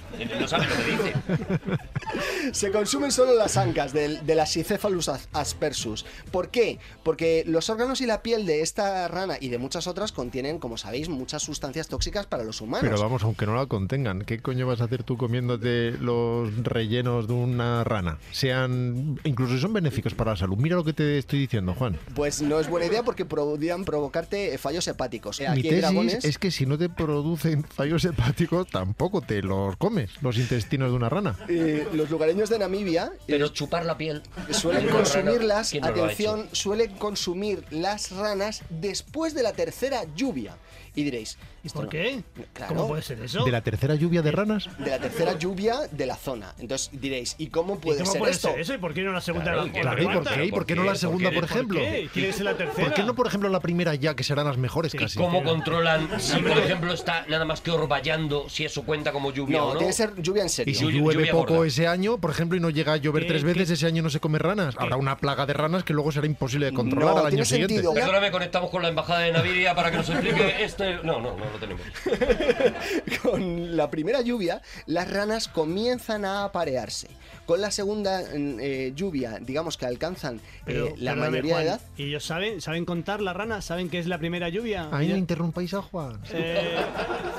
No 0.41 0.49
sabe 0.49 0.67
lo 0.67 0.77
que 0.77 0.91
dice. 0.91 2.53
Se 2.53 2.71
consumen 2.73 3.13
solo 3.13 3.35
las 3.35 3.57
ancas 3.59 3.93
del- 3.93 4.25
de, 4.27 4.35
la 4.35 4.47
Scyphephallus 4.47 5.09
as- 5.11 5.29
aspersus. 5.51 6.05
¿Por 6.31 6.51
qué? 6.51 6.79
Porque 7.03 7.45
los 7.47 7.69
órganos 7.71 8.01
y 8.01 8.07
la 8.07 8.23
piel 8.23 8.47
de 8.47 8.63
esta 8.63 9.09
rana 9.09 9.37
y 9.41 9.49
de 9.49 9.59
muchas 9.59 9.87
otras 9.87 10.13
contienen, 10.13 10.59
como 10.59 10.77
sabéis, 10.79 11.09
muchas 11.09 11.43
sustancias 11.43 11.89
tóxicas 11.89 12.27
para 12.27 12.45
los 12.45 12.61
humanos. 12.61 12.89
Pero 12.89 13.01
vamos, 13.03 13.23
aunque 13.25 13.47
no 13.47 13.55
la 13.57 13.67
contengan, 13.67 14.23
¿qué 14.23 14.39
coño 14.41 14.67
vas 14.67 14.81
a 14.81 14.85
hacer 14.85 15.03
tú 15.03 15.17
comiéndote 15.17 15.93
los 15.93 16.57
rellenos 16.63 17.27
de 17.27 17.35
una 17.35 17.85
rana? 17.85 18.19
Sean, 18.33 19.19
incluso 19.25 19.55
si 19.55 19.61
son 19.61 19.73
benéficos 19.73 20.15
para 20.15 20.33
la 20.33 20.37
salud. 20.37 20.57
Mira 20.57 20.77
lo 20.77 20.85
que 20.85 20.93
te 20.93 21.19
estoy 21.19 21.41
diciendo, 21.41 21.75
Juan. 21.75 21.99
Pues 22.15 22.41
no 22.43 22.61
es 22.61 22.69
buena 22.69 22.87
idea 22.87 23.03
porque 23.03 23.25
podrían 23.25 23.85
provocarte 23.85 24.55
eh, 24.55 24.59
fallos 24.59 24.87
hepáticos. 24.89 25.41
Eh, 25.41 25.45
Mi 25.45 25.49
Aquí 25.51 25.59
hay 25.61 25.63
tesis 25.71 25.81
dragones. 25.83 26.25
es 26.25 26.39
que 26.39 26.51
si 26.51 26.67
no 26.67 26.79
te 26.79 26.89
producen 26.89 27.65
fallos 27.65 28.05
hepáticos, 28.05 28.69
tampoco 28.69 29.21
te 29.21 29.43
los 29.43 29.77
comes, 29.77 30.11
los 30.23 30.37
intestinos 30.39 30.91
de 30.91 30.97
una 30.97 31.09
rana. 31.09 31.37
eh, 31.49 31.87
los 31.93 32.09
lugareños 32.11 32.49
de 32.51 32.59
Namibia 32.59 33.11
eh, 33.15 33.21
Pero 33.27 33.49
chupar 33.49 33.85
la 33.85 33.97
piel. 33.99 34.23
suelen 34.53 34.87
de 34.87 34.93
una 35.45 35.55
rana, 35.55 35.65
consumirlas, 35.65 35.71
¿quién 35.71 35.83
no 35.83 35.91
lo 35.91 36.03
ha 36.03 36.07
atención, 36.07 36.49
suelen 36.53 36.95
consumir 36.97 37.65
las 37.71 38.11
ranas 38.13 38.63
después 38.69 39.35
de 39.35 39.43
la 39.43 39.53
tercera 39.53 40.05
lluvia. 40.15 40.57
Y 40.95 41.05
diréis, 41.05 41.39
¿Y 41.60 41.60
esto 41.60 41.60
por 41.69 41.85
no- 41.85 41.91
qué? 41.91 42.23
Claro. 42.53 42.75
¿Cómo 42.75 42.89
puede 42.89 43.03
ser 43.03 43.21
eso? 43.21 43.45
¿De 43.45 43.51
la 43.51 43.61
tercera 43.61 43.95
lluvia 43.95 44.23
de 44.23 44.31
ranas? 44.33 44.69
de 44.79 44.91
la 44.91 44.99
tercera 44.99 45.39
lluvia 45.39 45.81
de 45.91 46.07
la 46.07 46.17
zona. 46.17 46.55
Entonces 46.59 46.91
diréis, 46.93 47.35
¿y 47.39 47.49
cómo 47.49 47.75
¿Y 47.75 47.79
puede 47.79 47.99
cómo 48.01 48.13
ser 48.13 48.19
puede 48.19 48.33
esto? 48.33 48.49
ser 48.51 48.61
eso? 48.61 48.75
¿Y 48.75 48.79
por 48.79 48.95
qué 48.95 49.03
no 49.03 49.13
la 49.13 49.21
segunda 49.21 49.45
Claro, 49.53 49.65
¿y 49.65 49.69
la 49.69 49.73
qué- 49.73 49.81
Claro, 49.81 50.03
¿y 50.03 50.07
por 50.07 50.25
qué? 50.35 50.45
¿Y 50.47 50.51
por 50.51 50.67
qué 50.67 50.75
no 50.77 50.85
la 50.85 50.95
segunda, 50.95 51.31
por 51.31 51.41
¿Por 51.41 51.51
ejemplo? 51.51 51.81
qué? 51.81 52.09
Que 52.13 52.33
ser 52.33 52.45
la 52.45 52.55
tercera. 52.57 52.87
¿Por 52.87 52.95
qué 52.95 53.03
no, 53.03 53.15
por 53.15 53.27
ejemplo, 53.27 53.49
la 53.49 53.61
primera 53.61 53.95
ya, 53.95 54.15
que 54.17 54.25
serán 54.25 54.47
las 54.47 54.57
mejores 54.59 54.95
casi? 54.95 55.19
¿Cómo 55.19 55.43
controlan 55.45 56.09
si, 56.21 56.39
por 56.41 56.59
ejemplo, 56.59 56.93
está 56.93 57.25
nada 57.29 57.45
más 57.45 57.61
que 57.61 57.71
orvallando, 57.71 58.49
si 58.49 58.65
eso 58.65 58.83
cuenta 58.85 59.13
como 59.13 59.33
lluvia 59.33 59.59
No, 59.59 59.67
o 59.67 59.73
no? 59.75 59.79
tiene 59.79 59.91
que 59.93 59.97
ser 59.97 60.15
lluvia 60.23 60.43
en 60.43 60.49
serio. 60.49 60.73
Y 60.73 60.75
si 60.75 60.85
llueve 60.87 61.15
lluvia 61.21 61.33
poco 61.33 61.55
gorda. 61.55 61.67
ese 61.69 61.87
año, 61.87 62.19
por 62.19 62.31
ejemplo, 62.31 62.57
y 62.57 62.61
no 62.61 62.71
llega 62.71 62.95
a 62.95 62.97
llover 62.97 63.23
¿Qué- 63.25 63.29
tres 63.29 63.45
veces, 63.45 63.69
qué- 63.69 63.75
ese 63.75 63.87
año 63.87 64.03
no 64.03 64.11
se 64.11 64.21
come 64.21 64.39
ranas. 64.39 64.75
Habrá 64.79 64.97
una 64.97 65.17
plaga 65.17 65.47
de 65.47 65.53
ranas 65.53 65.85
que 65.85 65.93
luego 65.93 66.13
será 66.13 66.27
imposible 66.27 66.67
de 66.67 66.73
controlar 66.73 67.15
No, 67.15 67.21
al 67.21 67.27
año 67.27 67.31
tiene 67.31 67.45
siguiente. 67.45 67.75
sentido. 67.75 67.95
Perdóname, 67.95 68.31
conectamos 68.31 68.71
con 68.71 68.83
la 68.83 68.89
embajada 68.89 69.21
de 69.21 69.33
Naviria 69.33 69.75
para 69.75 69.91
que 69.91 69.97
nos 69.99 70.09
explique 70.09 70.63
este. 70.65 70.95
No, 71.03 71.21
no, 71.21 71.37
no 71.37 71.50
Con 73.23 73.77
la 73.77 73.91
primera 73.91 74.21
lluvia, 74.21 74.63
las 74.87 75.11
ranas 75.11 75.49
comienzan 75.49 76.25
a 76.25 76.45
aparearse. 76.45 77.09
Con 77.51 77.61
la 77.61 77.73
segunda 77.73 78.23
eh, 78.33 78.93
lluvia, 78.95 79.39
digamos 79.41 79.77
que 79.77 79.85
alcanzan 79.85 80.41
Pero, 80.65 80.87
eh, 80.87 80.95
la 80.99 81.15
perdóname, 81.15 81.31
mayoría 81.31 81.57
de 81.59 81.65
edad. 81.65 81.81
¿Y 81.97 82.05
ellos 82.05 82.25
saben, 82.25 82.61
saben 82.61 82.85
contar 82.85 83.21
las 83.21 83.35
ranas? 83.35 83.65
¿Saben 83.65 83.89
que 83.91 83.99
es 83.99 84.07
la 84.07 84.19
primera 84.19 84.49
lluvia? 84.51 84.89
Ahí 84.93 85.09
no 85.09 85.17
interrumpáis 85.17 85.75
a 85.75 85.83
Juan. 85.83 86.21
Eh, 86.33 86.77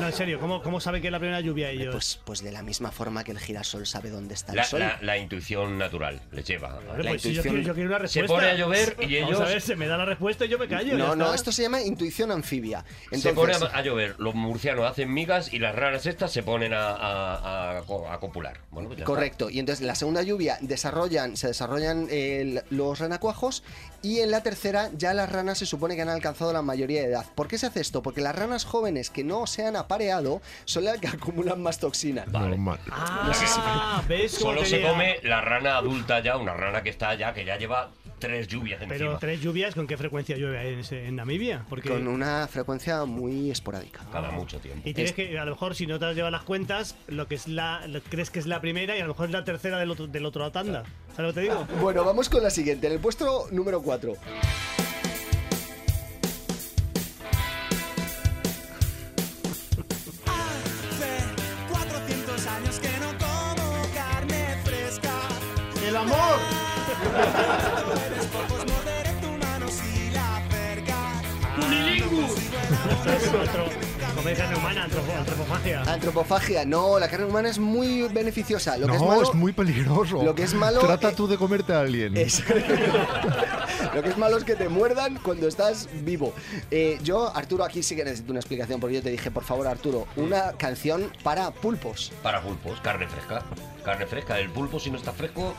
no, 0.02 0.08
en 0.08 0.12
serio, 0.14 0.38
¿cómo, 0.42 0.62
cómo 0.64 0.82
saben 0.82 1.02
que 1.02 1.08
es 1.08 1.12
la 1.14 1.20
primera 1.20 1.40
lluvia 1.40 1.70
ellos? 1.70 1.94
Pues, 1.94 2.20
pues 2.26 2.44
de 2.44 2.52
la 2.52 2.62
misma 2.62 2.92
forma 2.92 3.24
que 3.24 3.32
el 3.32 3.40
girasol 3.40 3.88
sabe 3.88 4.10
dónde 4.10 4.34
está 4.34 4.54
La, 4.54 4.64
el 4.64 4.68
sol. 4.68 4.80
la- 4.82 4.98
la 5.02 5.18
intuición 5.18 5.78
natural 5.78 6.20
les 6.34 6.46
lleva. 6.46 6.78
La 6.98 7.10
pues 7.12 7.22
si 7.22 7.32
yo, 7.34 7.42
intuición- 7.42 7.54
quiero, 7.56 7.68
yo 7.68 7.74
quiero 7.74 7.90
una 7.92 7.98
Se 8.10 8.20
respuesta. 8.22 8.34
pone 8.36 8.48
a 8.48 8.56
llover 8.56 8.98
y 9.00 9.16
Vamos 9.22 9.30
ellos- 9.30 9.42
a 9.42 9.46
ver, 9.46 9.62
se 9.62 9.76
me 9.78 9.88
da 9.88 9.96
la 9.96 10.04
respuesta 10.04 10.44
y 10.44 10.50
yo 10.50 10.60
me 10.60 10.68
callo. 10.68 10.98
no, 10.98 11.16
no, 11.16 11.34
esto 11.34 11.54
se 11.54 11.62
llama 11.62 11.82
intuición 11.84 12.32
anfibia. 12.32 12.84
Entonces, 13.06 13.22
se 13.24 13.34
pone 13.34 13.54
a, 13.54 13.58
a 13.78 13.82
llover, 13.82 14.16
los 14.20 14.36
murcianos 14.36 14.92
hacen 14.92 15.14
migas 15.14 15.54
y 15.54 15.60
las 15.60 15.74
ranas 15.74 16.06
estas 16.06 16.34
se 16.34 16.44
ponen 16.44 16.74
a, 16.74 16.90
a- 16.90 17.78
a 17.78 17.82
co- 17.84 18.10
a 18.12 18.20
copular. 18.20 18.60
Bueno, 18.72 18.90
pues 18.90 18.98
ya 18.98 19.04
está. 19.04 19.14
Correcto, 19.14 19.50
y 19.50 19.60
entonces 19.60 19.80
en 19.80 19.88
la 19.88 19.96
segunda 20.02 20.24
lluvia 20.24 20.58
desarrollan, 20.62 21.38
se 21.38 21.48
desarrollan 21.48 22.08
eh, 22.10 22.64
los 22.72 22.98
renacuajos 23.00 23.64
y 24.02 24.20
en 24.20 24.32
la 24.32 24.42
tercera 24.42 24.90
ya 24.98 25.14
las 25.14 25.32
ranas 25.32 25.60
se 25.60 25.66
supone 25.68 25.96
que 25.96 26.02
han 26.02 26.10
alcanzado 26.10 26.52
la 26.52 26.64
mayoría 26.64 27.02
de 27.02 27.08
edad. 27.08 27.26
¿Por 27.36 27.48
qué 27.48 27.58
se 27.60 27.68
hace 27.68 27.82
esto? 27.82 28.02
Porque 28.02 28.20
las 28.22 28.36
ranas 28.36 28.66
jóvenes 28.66 29.12
que 29.12 29.24
no 29.24 29.46
se 29.46 29.64
han 29.66 29.76
apareado 29.76 30.42
son 30.66 30.86
las 30.86 30.98
que 31.00 31.08
acumulan 31.16 31.62
más 31.62 31.78
toxina. 31.80 32.26
Normal. 32.26 32.80
Ah, 32.92 34.04
¿ves 34.08 34.38
cómo 34.40 34.54
Solo 34.56 34.66
se 34.66 34.78
llega? 34.78 34.90
come 34.90 35.18
la 35.24 35.42
rana 35.42 35.78
adulta 35.78 36.20
ya, 36.20 36.38
una 36.38 36.54
rana 36.56 36.82
que 36.82 36.90
está 36.90 37.14
ya, 37.16 37.34
que 37.34 37.46
ya 37.46 37.58
lleva 37.58 37.92
tres 38.20 38.48
lluvias 38.48 38.80
encima. 38.80 38.98
Pero 38.98 39.18
tres 39.18 39.42
lluvias, 39.42 39.74
¿con 39.74 39.88
qué 39.88 39.98
frecuencia 39.98 40.38
llueve 40.38 40.74
en, 40.74 40.80
ese- 40.82 41.08
en 41.08 41.16
Namibia? 41.16 41.66
Porque... 41.70 41.90
Con 41.90 42.08
una 42.08 42.48
frecuencia 42.48 43.04
muy 43.06 43.50
esporádica. 43.50 44.02
Cada 44.12 44.30
mucho 44.30 44.60
tiempo. 44.60 44.88
Y 44.88 44.94
tienes 44.94 45.14
que, 45.14 45.40
a 45.40 45.44
lo 45.46 45.52
mejor, 45.52 45.74
si 45.74 45.88
no 45.88 45.98
te 45.98 46.06
has 46.06 46.16
llevado 46.16 46.30
las 46.32 46.44
cuentas, 46.44 46.96
lo 47.08 47.28
que 47.28 47.34
es 47.34 47.48
la, 47.48 47.86
lo- 47.88 48.00
crees 48.04 48.30
que 48.30 48.38
es 48.38 48.46
la 48.46 48.62
primera 48.62 48.96
y 48.96 49.00
a 49.00 49.04
lo 49.06 49.10
mejor 49.10 49.26
es 49.26 49.32
la 49.32 49.44
tercera 49.44 49.80
del 49.80 49.90
otro, 49.92 50.08
del 50.08 50.26
otro 50.26 50.52
tanda. 50.52 50.84
¿Sabes 51.16 51.20
lo 51.20 51.28
que 51.28 51.34
te 51.34 51.42
digo? 51.42 51.68
Bueno, 51.82 52.04
vamos 52.04 52.30
con 52.30 52.42
la 52.44 52.50
siguiente. 52.50 52.88
En 52.88 52.94
el 52.94 53.00
puesto 53.00 53.48
número 53.52 53.82
4. 53.82 54.14
Hace 60.26 61.10
400 61.70 62.48
Otro, 73.42 73.66
comer 74.16 74.38
carne 74.38 74.56
humana, 74.56 74.88
antropo- 74.88 75.18
antropofagia. 75.18 75.82
Antropofagia. 75.82 76.66
No, 76.66 77.00
la 77.00 77.10
carne 77.10 77.26
humana 77.26 77.50
es 77.50 77.58
muy 77.60 78.04
beneficiosa. 78.10 78.78
Lo 78.78 78.88
que 78.88 78.96
es 78.96 79.02
no, 79.02 79.08
malo 79.08 79.24
es 79.24 79.34
muy 79.34 79.52
peligroso. 79.52 80.24
lo 80.24 80.36
que 80.36 80.44
es 80.44 80.54
malo, 80.54 80.80
Trata 80.80 81.10
eh, 81.10 81.14
tú 81.16 81.28
de 81.28 81.38
comerte 81.38 81.74
a 81.74 81.80
alguien. 81.82 82.16
es- 82.18 82.44
Lo 83.96 84.02
que 84.02 84.10
es 84.10 84.18
malo 84.18 84.38
es 84.38 84.44
que 84.46 84.56
te 84.56 84.70
muerdan 84.70 85.20
cuando 85.22 85.48
estás 85.50 85.90
vivo. 86.06 86.34
Eh, 86.70 86.98
yo, 87.04 87.36
Arturo, 87.36 87.66
aquí 87.66 87.84
sí 87.84 87.96
que 87.96 88.06
necesito 88.06 88.32
una 88.32 88.40
explicación 88.40 88.80
porque 88.80 88.96
yo 88.96 89.02
te 89.04 89.10
dije, 89.10 89.32
por 89.32 89.44
favor, 89.44 89.68
Arturo, 89.68 90.08
una 90.16 90.54
canción 90.54 91.12
para 91.24 91.52
pulpos. 91.52 92.12
Para 92.24 92.42
pulpos, 92.42 92.80
carne 92.82 93.08
fresca. 93.08 93.44
Carne 93.84 94.06
fresca. 94.06 94.40
El 94.40 94.50
pulpo, 94.50 94.80
si 94.80 94.92
no 94.92 94.98
está 94.98 95.12
fresco, 95.12 95.54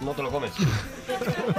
no 0.00 0.12
te 0.12 0.22
lo 0.22 0.30
comes. 0.30 0.52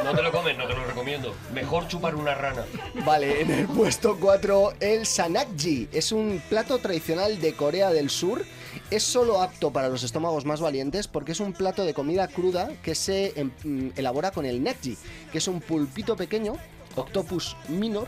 No 0.03 0.15
te 0.15 0.21
lo 0.21 0.31
comes, 0.31 0.57
no 0.57 0.67
te 0.67 0.73
lo 0.73 0.85
recomiendo. 0.85 1.35
Mejor 1.53 1.87
chupar 1.87 2.15
una 2.15 2.35
rana. 2.35 2.65
Vale, 3.05 3.41
en 3.41 3.51
el 3.51 3.67
puesto 3.67 4.17
4, 4.19 4.73
el 4.79 5.05
sanakji. 5.05 5.89
Es 5.91 6.11
un 6.11 6.41
plato 6.49 6.77
tradicional 6.79 7.39
de 7.41 7.53
Corea 7.53 7.91
del 7.91 8.09
Sur. 8.09 8.45
Es 8.91 9.03
solo 9.03 9.41
apto 9.41 9.71
para 9.71 9.89
los 9.89 10.03
estómagos 10.03 10.45
más 10.45 10.61
valientes 10.61 11.07
porque 11.07 11.33
es 11.33 11.39
un 11.39 11.53
plato 11.53 11.83
de 11.83 11.93
comida 11.93 12.27
cruda 12.27 12.69
que 12.83 12.95
se 12.95 13.33
em, 13.35 13.51
mm, 13.63 13.91
elabora 13.95 14.31
con 14.31 14.45
el 14.45 14.63
nakji, 14.63 14.97
que 15.31 15.39
es 15.39 15.47
un 15.47 15.59
pulpito 15.61 16.15
pequeño, 16.15 16.55
octopus 16.95 17.55
minor, 17.67 18.07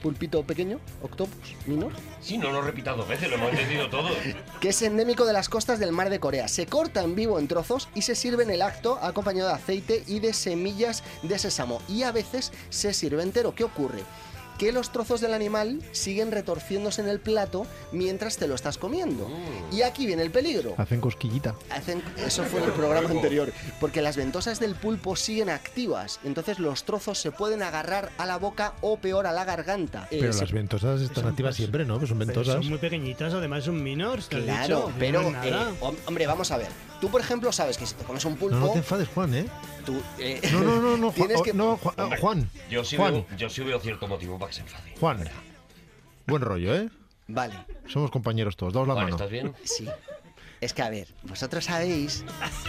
pulpito 0.00 0.42
pequeño, 0.42 0.80
octopus 1.02 1.54
minor, 1.66 1.92
Sí, 2.20 2.36
no 2.36 2.50
lo 2.50 2.60
repitas 2.62 2.96
dos 2.96 3.08
veces, 3.08 3.30
lo 3.30 3.36
hemos 3.36 3.50
entendido 3.50 3.88
todo. 3.88 4.08
que 4.60 4.68
es 4.70 4.82
endémico 4.82 5.24
de 5.24 5.32
las 5.32 5.48
costas 5.48 5.78
del 5.78 5.92
mar 5.92 6.10
de 6.10 6.20
Corea. 6.20 6.48
Se 6.48 6.66
corta 6.66 7.02
en 7.02 7.14
vivo 7.14 7.38
en 7.38 7.48
trozos 7.48 7.88
y 7.94 8.02
se 8.02 8.14
sirve 8.14 8.42
en 8.42 8.50
el 8.50 8.62
acto 8.62 8.98
acompañado 9.02 9.48
de 9.48 9.54
aceite 9.54 10.04
y 10.06 10.20
de 10.20 10.32
semillas 10.32 11.02
de 11.22 11.38
sésamo. 11.38 11.80
Y 11.88 12.02
a 12.02 12.12
veces 12.12 12.52
se 12.68 12.92
sirve 12.92 13.22
entero. 13.22 13.54
¿Qué 13.54 13.64
ocurre? 13.64 14.02
Que 14.60 14.72
los 14.72 14.92
trozos 14.92 15.22
del 15.22 15.32
animal 15.32 15.80
siguen 15.92 16.30
retorciéndose 16.32 17.00
en 17.00 17.08
el 17.08 17.18
plato 17.18 17.66
mientras 17.92 18.36
te 18.36 18.46
lo 18.46 18.54
estás 18.54 18.76
comiendo. 18.76 19.26
Y 19.72 19.80
aquí 19.80 20.04
viene 20.04 20.20
el 20.22 20.30
peligro. 20.30 20.74
Hacen 20.76 21.00
cosquillita. 21.00 21.54
Hacen, 21.70 22.02
eso 22.18 22.44
fue 22.44 22.60
en 22.60 22.66
el 22.66 22.72
programa 22.72 23.08
anterior. 23.08 23.50
Porque 23.80 24.02
las 24.02 24.18
ventosas 24.18 24.60
del 24.60 24.74
pulpo 24.74 25.16
siguen 25.16 25.48
activas. 25.48 26.20
Entonces 26.24 26.58
los 26.58 26.84
trozos 26.84 27.18
se 27.18 27.30
pueden 27.32 27.62
agarrar 27.62 28.10
a 28.18 28.26
la 28.26 28.36
boca 28.36 28.74
o 28.82 28.98
peor 28.98 29.26
a 29.26 29.32
la 29.32 29.46
garganta. 29.46 30.06
Eh, 30.10 30.18
Pero 30.20 30.34
se- 30.34 30.42
las 30.42 30.52
ventosas 30.52 31.00
están 31.00 31.22
son- 31.22 31.28
activas 31.30 31.56
siempre, 31.56 31.86
¿no? 31.86 31.96
Pues 31.96 32.10
son 32.10 32.18
Pero 32.18 32.26
ventosas. 32.28 32.56
son 32.56 32.68
muy 32.68 32.78
pequeñitas, 32.78 33.32
además 33.32 33.64
son 33.64 33.82
minors. 33.82 34.28
¿te 34.28 34.36
has 34.36 34.42
Claro, 34.42 34.76
dicho? 34.88 34.92
pero, 34.98 35.22
No 35.30 35.42
eh, 35.42 35.52
hom- 35.80 35.96
hombre, 36.04 36.26
vamos 36.26 36.50
a 36.50 36.58
ver. 36.58 36.68
Tú, 37.00 37.08
por 37.10 37.22
ejemplo, 37.22 37.50
sabes 37.50 37.78
que 37.78 37.86
si 37.86 37.94
te 37.94 38.04
comes 38.04 38.22
un 38.26 38.36
pulpo, 38.36 38.56
No, 38.56 38.66
no 38.66 38.72
te 38.72 38.78
enfades, 38.80 39.08
Juan, 39.08 39.32
¿eh? 39.34 39.46
Tú, 39.80 40.00
eh, 40.18 40.40
No, 40.52 40.60
no, 40.60 40.80
no, 40.80 40.96
no, 40.96 41.10
Juan. 41.12 41.14
tienes 41.14 41.40
oh, 41.40 41.42
que... 41.42 41.52
no, 41.54 41.76
Juan, 41.76 41.94
Hombre, 41.98 42.20
Juan. 42.20 42.50
Yo 42.70 42.84
sí, 42.84 42.96
Juan, 42.96 43.12
veo, 43.12 43.26
yo 43.36 43.50
sí 43.50 43.62
veo 43.62 43.80
cierto 43.80 44.06
motivo 44.08 44.38
para 44.38 44.50
que 44.50 44.56
se 44.56 44.60
enfade. 44.62 44.94
Juan. 44.98 45.24
Buen 46.26 46.42
rollo, 46.42 46.74
¿eh? 46.74 46.88
Vale, 47.28 47.54
Somos 47.86 48.10
compañeros 48.10 48.56
todos. 48.56 48.72
Daos 48.72 48.88
la 48.88 48.94
Juan, 48.94 49.04
mano. 49.06 49.16
¿estás 49.16 49.30
bien? 49.30 49.52
sí. 49.64 49.88
Es 50.60 50.74
que, 50.74 50.82
a 50.82 50.90
ver, 50.90 51.08
vosotros 51.22 51.64
sabéis 51.64 52.22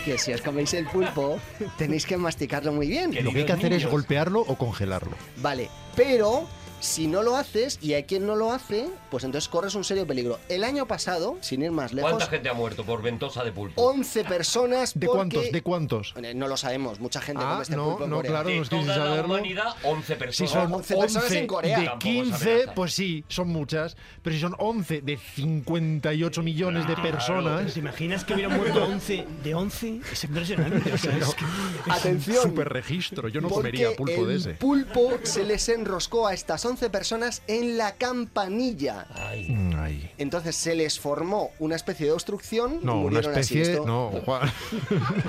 que 0.06 0.17
si 0.17 0.32
os 0.32 0.41
coméis 0.41 0.74
el 0.74 0.86
pulpo, 0.88 1.38
tenéis 1.78 2.06
que 2.06 2.15
masticarlo 2.15 2.71
muy 2.71 2.88
bien. 2.88 3.13
Lo 3.21 3.32
que 3.32 3.39
hay 3.39 3.45
que 3.45 3.52
hacer 3.52 3.74
es 3.74 3.86
golpearlo 3.86 4.39
o 4.39 4.56
congelarlo. 4.56 5.17
Vale, 5.38 5.69
pero 5.93 6.47
si 6.82 7.08
no 7.08 7.24
lo 7.24 7.38
haces, 7.38 7.80
y 7.82 7.94
hay 7.94 8.04
quien 8.04 8.26
no 8.28 8.36
lo 8.36 8.52
hace, 8.52 8.89
pues 9.10 9.24
entonces 9.24 9.48
corres 9.48 9.74
un 9.76 9.84
serio 9.86 10.06
peligro. 10.06 10.39
El 10.50 10.65
año 10.65 10.86
pasado, 10.88 11.38
sin 11.39 11.62
ir 11.62 11.72
más 11.72 11.94
lejos, 11.94 12.12
¿Cuánta 12.12 12.28
gente 12.28 12.50
ha 12.50 12.54
muerto 12.54 12.84
por 12.84 13.02
ventosa 13.02 13.44
de 13.46 13.54
pulpo? 13.54 13.82
11 13.82 14.24
personas 14.26 14.94
¿De 14.94 15.06
porque- 15.08 15.17
cuántos? 15.38 15.52
¿De 15.54 15.62
cuántos? 15.62 16.13
Eh, 16.22 16.34
No 16.34 16.48
lo 16.50 16.58
sabemos, 16.58 17.00
mucha 17.00 17.22
gente 17.22 17.44
Ah, 17.46 17.52
come 17.52 17.63
este 17.63 17.76
no, 17.78 17.86
pulpo 17.89 18.04
en 18.04 18.10
no, 18.10 18.15
Corea. 18.17 18.32
claro. 18.32 18.50
de 18.50 18.56
nos 18.58 18.70
quieres 18.70 18.88
toda 18.88 18.98
la 18.98 19.06
saberlo. 19.06 19.34
humanidad, 19.36 19.76
11 19.84 20.13
Si 20.13 20.20
personas. 20.20 20.52
son 20.52 20.62
11 20.74 20.94
11, 20.96 20.98
personas 20.98 21.32
en 21.32 21.48
Corea. 21.48 21.80
de 21.80 21.86
Tampoco 21.86 22.02
se 22.02 22.12
15, 22.12 22.52
amenaza. 22.52 22.74
pues 22.74 22.94
sí, 22.94 23.24
son 23.28 23.48
muchas. 23.50 23.96
Pero 24.24 24.36
si 24.36 24.41
son 24.41 24.56
11 24.58 25.02
de 25.02 25.17
58 25.17 26.41
millones 26.44 26.88
de 26.88 26.96
Pero 26.96 27.12
personas, 27.12 27.74
¿Te 27.74 27.80
imaginas 27.80 28.24
que 28.26 28.34
hubieran 28.34 28.58
muerto 28.58 28.84
11 28.86 29.26
de 29.44 29.54
11? 29.54 30.02
Es 30.12 30.24
impresionante. 30.24 30.94
o 30.94 30.98
sea, 30.98 31.15
es 31.17 31.36
que- 31.36 31.46
Atención. 31.91 32.41
super 32.44 32.70
registro. 32.70 33.28
Yo 33.28 33.39
no 33.41 33.50
comería 33.50 33.96
pulpo 33.96 34.26
de 34.26 34.36
ese. 34.38 34.50
pulpo 34.56 35.12
se 35.24 35.44
les 35.44 35.67
enroscó 35.70 36.28
a 36.28 36.34
estas 36.34 36.63
11 36.65 36.70
personas 36.89 37.41
en 37.47 37.77
la 37.77 37.93
campanilla. 37.95 39.07
Ay, 39.13 39.55
ay. 39.77 40.12
Entonces 40.17 40.55
se 40.55 40.75
les 40.75 40.99
formó 40.99 41.51
una 41.60 41.75
especie 41.75 42.05
de 42.07 42.12
obstrucción. 42.13 42.79
y 42.81 42.86
No, 42.86 42.93
una 42.93 43.01
murieron 43.03 43.31
así. 43.36 43.60
especie. 43.60 43.73
Esto- 43.73 43.86
No, 43.86 44.12
Juan. 44.25 44.51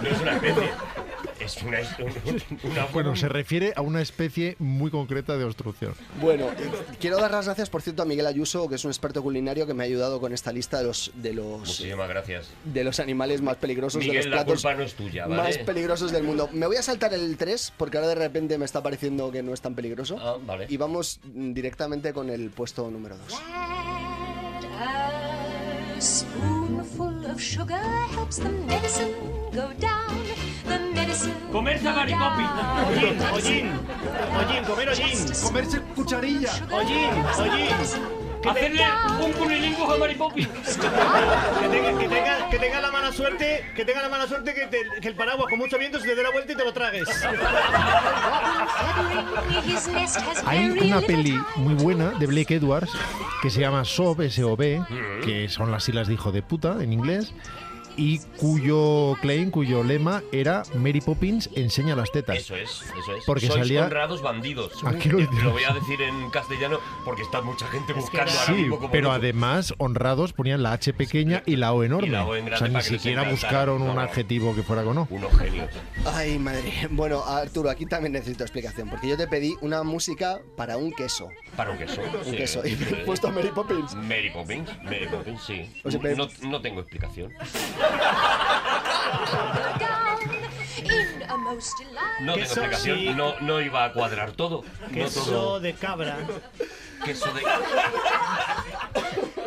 no 0.02 0.08
es 0.08 0.20
una 0.20 0.32
especie. 0.36 0.70
Es 1.44 1.62
una, 1.62 1.78
Bueno, 2.92 3.16
se 3.16 3.28
refiere 3.28 3.72
a 3.76 3.80
una 3.82 4.00
especie 4.00 4.56
muy 4.58 4.90
concreta 4.90 5.36
de 5.36 5.44
obstrucción. 5.44 5.94
Bueno, 6.20 6.46
eh, 6.46 6.70
quiero 7.00 7.18
dar 7.18 7.30
las 7.30 7.46
gracias, 7.46 7.68
por 7.70 7.82
cierto, 7.82 8.02
a 8.02 8.04
Miguel 8.04 8.26
Ayuso, 8.26 8.68
que 8.68 8.76
es 8.76 8.84
un 8.84 8.90
experto 8.90 9.22
culinario 9.22 9.66
que 9.66 9.74
me 9.74 9.82
ha 9.82 9.86
ayudado 9.86 10.20
con 10.20 10.32
esta 10.32 10.52
lista 10.52 10.78
de 10.78 10.84
los 10.84 11.10
de 11.14 11.32
los 11.34 11.58
Muchísimas 11.60 12.08
gracias. 12.08 12.50
de 12.64 12.84
los 12.84 13.00
animales 13.00 13.42
más 13.42 13.56
peligrosos 13.56 14.00
de 14.00 14.06
Miguel, 14.08 14.24
los 14.24 14.30
la 14.30 14.36
platos 14.44 14.62
culpa 14.62 14.74
no 14.76 14.82
es 14.84 14.94
tuya, 14.94 15.26
¿vale? 15.26 15.42
más 15.42 15.58
peligrosos 15.58 16.12
del 16.12 16.22
mundo. 16.22 16.48
Me 16.52 16.66
voy 16.66 16.76
a 16.76 16.82
saltar 16.82 17.12
el 17.14 17.36
3 17.36 17.72
porque 17.76 17.98
ahora 17.98 18.08
de 18.08 18.14
repente 18.16 18.58
me 18.58 18.64
está 18.64 18.82
pareciendo 18.82 19.30
que 19.32 19.42
no 19.42 19.52
es 19.52 19.60
tan 19.60 19.74
peligroso. 19.74 20.16
Ah, 20.20 20.36
vale. 20.44 20.66
Y 20.68 20.76
vamos 20.76 21.20
directamente 21.24 22.12
con 22.12 22.30
el 22.30 22.50
puesto 22.50 22.90
número 22.90 23.16
2. 23.18 23.40
A 24.84 26.00
spoonful 26.00 27.26
of 27.26 27.40
sugar 27.40 27.80
helps 28.10 28.38
the 28.38 28.48
medicine 28.48 29.12
go 29.52 29.72
down. 29.78 30.22
The. 30.66 30.91
Comerse 31.52 31.88
a 31.88 31.92
Mary 31.92 32.12
Ollín, 32.14 33.20
ollín, 33.32 33.70
ollín, 34.38 34.64
comer 34.64 34.88
ollín. 34.88 35.18
Comerse 35.42 35.80
cucharilla. 35.94 36.50
Ollín, 36.70 37.10
ollín. 37.38 38.22
Hacerle 38.48 38.84
un 39.24 39.32
cunilingus 39.34 39.88
a 39.94 39.96
Mary 39.98 40.14
Poppins. 40.16 40.48
Que 40.48 41.68
tenga, 41.68 41.98
que, 41.98 42.08
tenga, 42.08 42.48
que 42.50 42.58
tenga 42.58 42.80
la 42.80 42.90
mala 42.90 43.12
suerte, 43.12 43.64
que 43.76 43.84
tenga 43.84 44.02
la 44.02 44.08
mala 44.08 44.26
suerte 44.26 44.52
que, 44.54 44.66
te- 44.66 45.00
que 45.00 45.08
el 45.08 45.14
paraguas 45.14 45.46
con 45.48 45.58
mucho 45.60 45.78
viento 45.78 46.00
se 46.00 46.06
te 46.08 46.14
dé 46.16 46.22
la 46.24 46.30
vuelta 46.30 46.52
y 46.52 46.56
te 46.56 46.64
lo 46.64 46.72
tragues. 46.72 47.08
Hay 50.46 50.68
very 50.70 50.90
una 50.90 51.00
peli 51.02 51.38
muy 51.56 51.74
buena 51.74 52.10
de 52.18 52.26
Blake 52.26 52.54
Edwards 52.56 52.90
que 53.42 53.50
se 53.50 53.60
llama 53.60 53.84
SOB, 53.84 54.22
S-O-B, 54.22 54.82
que 55.24 55.48
son 55.48 55.70
las 55.70 55.84
siglas 55.84 56.08
de 56.08 56.14
hijo 56.14 56.32
de 56.32 56.42
puta 56.42 56.82
en 56.82 56.92
inglés, 56.92 57.32
y 57.96 58.18
cuyo 58.38 59.16
claim, 59.20 59.50
cuyo 59.50 59.82
lema 59.82 60.22
era 60.32 60.62
Mary 60.74 61.00
Poppins 61.00 61.48
enseña 61.54 61.94
las 61.96 62.10
tetas. 62.12 62.36
Eso 62.38 62.56
es, 62.56 62.70
eso 62.82 63.16
es. 63.16 63.24
Porque 63.24 63.46
Sois 63.46 63.60
salía- 63.60 63.84
honrados 63.84 64.22
bandidos. 64.22 64.72
Aquí 64.84 65.08
lo 65.08 65.18
Te 65.18 65.26
digo. 65.26 65.42
lo 65.42 65.50
voy 65.52 65.64
a 65.64 65.72
decir 65.72 66.00
en 66.02 66.30
castellano 66.30 66.78
porque 67.04 67.22
está 67.22 67.40
mucha 67.42 67.66
gente 67.68 67.92
buscando 67.92 68.30
ahora 68.32 68.44
Sí, 68.46 68.52
mismo 68.52 68.88
pero 68.90 69.12
además 69.12 69.74
honrados 69.78 70.32
ponían 70.32 70.62
la 70.62 70.72
H 70.72 70.92
pequeña 70.92 71.42
y 71.46 71.56
la 71.56 71.72
O 71.72 71.82
enorme. 71.84 72.08
Y 72.08 72.10
la 72.10 72.24
O 72.24 72.34
en 72.36 72.52
o 72.52 72.56
sea, 72.56 72.68
ni 72.68 72.74
no 72.74 72.80
siquiera 72.80 73.22
buscaron 73.28 73.82
un 73.82 73.94
No. 73.94 74.00
adjetivo 74.00 74.54
que 74.54 74.62
fuera 74.62 74.82
con 74.84 74.98
O. 74.98 75.06
Unos 75.10 75.36
genios. 75.38 75.68
Ay, 76.04 76.38
madre. 76.38 76.88
Bueno, 76.90 77.24
Arturo, 77.24 77.70
aquí 77.70 77.86
también 77.86 78.12
necesito 78.12 78.44
explicación 78.44 78.88
porque 78.88 79.08
yo 79.08 79.16
te 79.16 79.26
pedí 79.26 79.54
una 79.60 79.82
música 79.82 80.40
para 80.56 80.76
un 80.76 80.92
queso. 80.92 81.28
Para 81.56 81.70
un 81.70 81.78
queso. 81.78 82.00
Un 82.02 82.30
sí. 82.30 82.36
queso. 82.36 82.66
Y 82.66 82.76
me 82.76 82.88
he 82.90 83.04
puesto 83.04 83.28
a 83.28 83.30
Mary 83.30 83.50
Poppins. 83.54 83.94
Mary 83.94 84.30
Poppins, 84.32 84.70
Mary 84.82 85.06
Poppins, 85.10 85.42
sí. 85.42 85.70
O 85.84 85.90
sea, 85.90 86.00
no, 86.14 86.28
no 86.48 86.60
tengo 86.60 86.80
explicación. 86.80 87.32
No 92.20 92.34
tengo 92.34 92.42
explicación. 92.42 92.98
sí. 92.98 93.10
No, 93.14 93.38
no 93.40 93.60
iba 93.60 93.84
a 93.84 93.92
cuadrar 93.92 94.32
todo. 94.32 94.64
Queso 94.92 95.20
No 95.20 95.26
todo. 95.26 95.60
de 95.60 95.74
cabra. 95.74 96.18
Queso 97.04 97.32
de. 97.34 97.42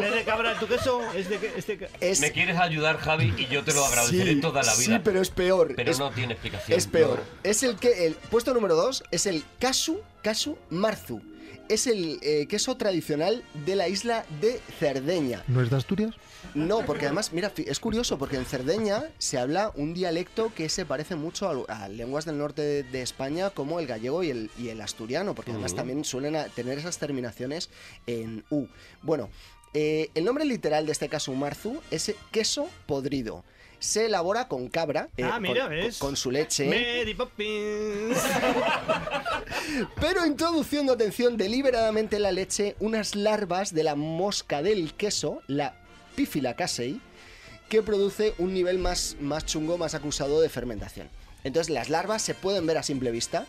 ¿Es 0.06 0.14
de 0.14 0.24
cabra 0.26 0.60
tu 0.60 0.68
queso? 0.68 1.02
Es 1.14 1.30
de, 1.30 1.38
que- 1.40 1.54
es 1.58 1.68
de 1.68 1.78
que- 1.78 1.90
Es, 2.02 2.20
Me 2.20 2.32
quieres 2.32 2.58
ayudar, 2.58 2.98
Javi, 2.98 3.34
y 3.38 3.48
yo 3.48 3.64
te 3.64 3.74
lo 3.74 3.86
agradeceré 3.86 4.34
sí, 4.34 4.42
toda 4.42 4.62
la 4.62 4.72
Sí, 4.74 4.88
vida. 4.88 5.02
pero 5.04 5.22
es 5.22 5.30
peor. 5.30 5.74
Pero 5.76 5.92
es, 5.92 6.00
no 6.00 6.12
tiene 6.12 6.34
explicación. 6.34 6.78
es 6.78 6.86
peor. 6.88 7.20
No. 7.20 7.50
Es 7.50 7.64
el 7.64 7.78
que 7.78 8.06
el 8.08 8.16
puesto 8.16 8.54
número 8.54 8.76
2 8.76 9.04
es 9.12 9.26
el 9.26 9.44
Casu 9.60 10.02
Casu 10.22 10.58
Marzu. 10.70 11.22
Es 11.70 11.88
el 11.88 12.20
eh, 12.22 12.46
queso 12.48 12.78
tradicional 12.78 13.44
de 13.66 13.76
la 13.76 13.88
isla 13.88 14.26
de 14.42 14.62
Cerdeña. 14.80 15.44
¿No 15.48 15.62
es 15.62 15.70
de 15.72 15.78
Asturias? 15.78 16.14
No, 16.56 16.86
porque 16.86 17.06
además, 17.06 17.34
mira, 17.34 17.52
es 17.56 17.80
curioso 17.80 18.18
porque 18.18 18.38
en 18.38 18.46
Cerdeña 18.46 19.04
se 19.18 19.38
habla 19.38 19.72
un 19.76 19.94
dialecto 19.94 20.52
que 20.56 20.70
se 20.70 20.86
parece 20.86 21.16
mucho 21.16 21.66
a, 21.68 21.84
a 21.84 21.90
lenguas 21.90 22.24
del 22.26 22.38
norte 22.38 22.62
de, 22.62 22.84
de 22.84 23.02
España 23.02 23.50
como 23.50 23.80
el 23.80 23.88
gallego 23.88 24.24
y 24.24 24.30
el, 24.30 24.50
y 24.58 24.70
el 24.70 24.80
asturiano, 24.82 25.36
porque 25.36 25.52
además 25.52 25.72
Ujú. 25.74 25.78
también 25.78 26.04
suelen 26.06 26.36
a- 26.38 26.46
tener 26.46 26.78
esas 26.80 26.98
terminaciones 26.98 27.70
en 28.08 28.46
U. 28.50 28.68
Bueno, 29.02 29.30
eh, 29.74 30.10
el 30.16 30.24
nombre 30.24 30.46
literal 30.46 30.86
de 30.86 30.94
este 30.94 31.10
caso 31.10 31.34
marzu 31.34 31.82
es 31.92 32.14
queso 32.32 32.70
podrido. 32.86 33.44
Se 33.80 34.06
elabora 34.06 34.48
con 34.48 34.70
cabra, 34.70 35.10
eh, 35.18 35.24
Ah, 35.30 35.38
mira, 35.40 35.64
con, 35.64 35.70
¿ves? 35.72 35.98
con 36.00 36.16
su 36.16 36.32
leche, 36.32 36.66
Mary 36.66 37.14
Poppins. 37.14 38.18
pero 40.00 40.26
introduciendo, 40.26 40.94
atención, 40.94 41.36
deliberadamente 41.38 42.16
en 42.16 42.24
la 42.24 42.32
leche 42.32 42.76
unas 42.80 43.16
larvas 43.16 43.74
de 43.74 43.84
la 43.84 43.96
mosca 43.96 44.62
del 44.62 44.94
queso, 44.94 45.42
la 45.48 45.76
Pífila 46.16 46.56
casei, 46.56 47.00
que 47.70 47.82
produce 47.82 48.34
un 48.38 48.54
nivel 48.54 48.80
más, 48.80 49.18
más 49.20 49.46
chungo, 49.46 49.78
más 49.78 49.96
acusado 49.96 50.42
de 50.42 50.50
fermentación. 50.50 51.10
Entonces 51.44 51.74
las 51.74 51.90
larvas 51.90 52.22
se 52.22 52.34
pueden 52.34 52.66
ver 52.66 52.78
a 52.78 52.84
simple 52.84 53.12
vista 53.12 53.46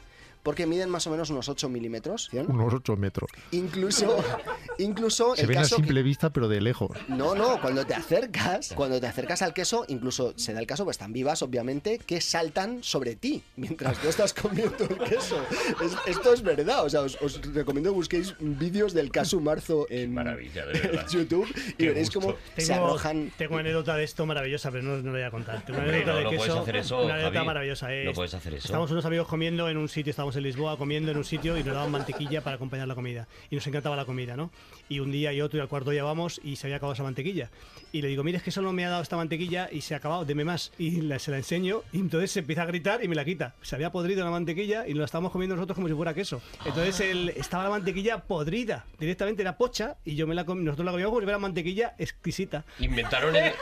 porque 0.46 0.64
miden 0.64 0.88
más 0.90 1.04
o 1.09 1.11
menos 1.11 1.28
unos 1.30 1.48
8 1.48 1.68
milímetros. 1.68 2.28
¿sí? 2.30 2.38
Unos 2.38 2.72
8 2.72 2.96
metros. 2.96 3.28
Incluso, 3.50 4.16
incluso 4.78 5.35
Se 5.35 5.42
el 5.42 5.48
ven 5.48 5.59
a 5.59 5.62
caso 5.62 5.76
que- 5.76 5.82
simple 5.82 6.02
vista, 6.04 6.30
pero 6.30 6.46
de 6.46 6.61
lejos. 6.61 6.96
no, 7.09 7.35
no, 7.35 7.61
cuando 7.61 7.85
te 7.85 7.94
acercas, 7.94 8.72
cuando 8.76 9.00
te 9.00 9.09
acercas 9.09 9.42
al 9.42 9.52
queso, 9.52 9.85
incluso 9.88 10.35
se 10.37 10.52
da 10.52 10.61
el 10.61 10.66
caso, 10.68 10.85
pues 10.85 10.94
están 10.94 11.12
vivas, 11.12 11.42
obviamente, 11.42 11.98
que 11.98 12.20
saltan 12.20 12.82
sobre 12.85 13.16
ti 13.16 13.42
mientras 13.56 13.98
tú 13.98 14.09
estás 14.09 14.32
comiendo 14.32 14.85
el 14.85 14.98
queso. 14.98 15.37
Es- 15.85 15.96
esto 16.06 16.32
es 16.32 16.42
verdad, 16.42 16.85
o 16.85 16.90
sea, 16.90 17.00
os, 17.00 17.20
os 17.20 17.40
recomiendo 17.52 17.90
que 17.90 17.96
busquéis 17.96 18.35
vídeos 18.38 18.94
del 18.94 19.11
caso 19.11 19.40
marzo 19.40 19.87
en, 19.90 20.14
Maravilla, 20.14 20.64
de 20.66 20.72
en 20.78 20.82
verdad. 20.82 21.06
YouTube 21.11 21.46
y 21.70 21.72
Qué 21.72 21.88
veréis 21.88 22.11
cómo 22.12 22.37
se 22.56 22.66
Tengo, 22.68 22.87
arrojan. 22.87 23.32
tengo 23.37 23.54
una 23.54 23.62
anécdota 23.62 23.96
de 23.96 24.04
esto 24.04 24.26
maravillosa, 24.26 24.70
pero 24.70 24.85
no, 24.85 24.96
no 24.98 25.06
la 25.06 25.18
voy 25.18 25.22
a 25.22 25.30
contar. 25.32 25.64
Tengo 25.64 25.80
una 25.80 25.88
anécdota 25.88 26.12
no, 26.12 26.18
de 26.18 26.24
no 26.24 26.30
queso. 26.30 26.44
puedes 26.46 26.62
hacer 26.62 26.76
eso, 26.76 27.02
una 27.04 27.14
anécdota 27.14 27.35
Javi. 27.35 27.46
maravillosa. 27.46 27.92
eh. 27.94 28.04
No 28.04 28.12
puedes 28.12 28.35
hacer 28.35 28.54
eso. 28.54 28.66
Estábamos 28.66 28.90
unos 28.92 29.04
amigos 29.04 29.26
comiendo 29.26 29.68
en 29.68 29.76
un 29.76 29.88
sitio, 29.88 30.11
estábamos 30.11 30.36
en 30.37 30.42
Lisboa 30.44 30.77
comiendo 30.79 31.11
en 31.11 31.16
un 31.16 31.25
sitio 31.25 31.57
y 31.59 31.62
nos 31.64 31.75
daban 31.75 31.90
mantequilla 31.90 32.40
para 32.42 32.57
acompañar 32.57 32.87
la 32.88 32.94
comida. 32.94 33.27
Y 33.51 33.55
nos 33.57 33.66
encantaba 33.66 33.96
la 33.96 34.05
comida, 34.05 34.37
¿no? 34.37 34.51
Y 34.88 35.01
un 35.01 35.11
día 35.11 35.33
y 35.33 35.40
otro 35.40 35.59
y 35.59 35.62
al 35.62 35.68
cuarto 35.68 35.90
día 35.90 36.05
vamos 36.05 36.40
y 36.44 36.57
se 36.57 36.66
había 36.66 36.77
acabado 36.77 36.94
esa 36.94 37.03
mantequilla. 37.03 37.51
Y 37.92 38.03
le 38.03 38.09
digo, 38.09 38.22
mire, 38.25 38.38
es 38.38 38.42
que 38.42 38.51
solo 38.51 38.72
me 38.72 38.85
ha 38.85 38.90
dado 38.90 39.03
esta 39.03 39.16
mantequilla 39.16 39.68
y 39.72 39.81
se 39.81 39.94
ha 39.94 39.96
acabado, 39.99 40.25
deme 40.25 40.44
más. 40.44 40.72
Y 40.79 41.01
la- 41.03 41.18
se 41.18 41.31
la 41.31 41.38
enseño 41.38 41.83
y 41.92 41.99
entonces 42.01 42.31
se 42.31 42.40
empieza 42.40 42.62
a 42.62 42.66
gritar 42.66 43.03
y 43.03 43.09
me 43.09 43.14
la 43.14 43.25
quita. 43.25 43.55
Se 43.62 43.75
había 43.75 43.90
podrido 43.90 44.25
la 44.25 44.31
mantequilla 44.31 44.87
y 44.87 44.90
nos 44.90 44.99
la 45.01 45.05
estábamos 45.07 45.33
comiendo 45.33 45.57
nosotros 45.57 45.75
como 45.77 45.88
si 45.88 45.94
fuera 45.94 46.12
queso. 46.14 46.40
Entonces 46.64 47.01
el- 47.01 47.31
estaba 47.31 47.64
la 47.64 47.70
mantequilla 47.70 48.18
podrida. 48.18 48.85
Directamente 48.99 49.42
era 49.42 49.57
pocha 49.57 49.96
y 50.05 50.14
yo 50.14 50.27
me 50.27 50.35
la 50.35 50.44
com- 50.44 50.62
nosotros 50.62 50.85
la 50.85 50.92
comíamos 50.92 51.11
como 51.12 51.20
si 51.20 51.25
fuera 51.27 51.38
mantequilla 51.38 51.94
exquisita. 51.99 52.64
Inventaron 52.81 53.35
el, 53.35 53.53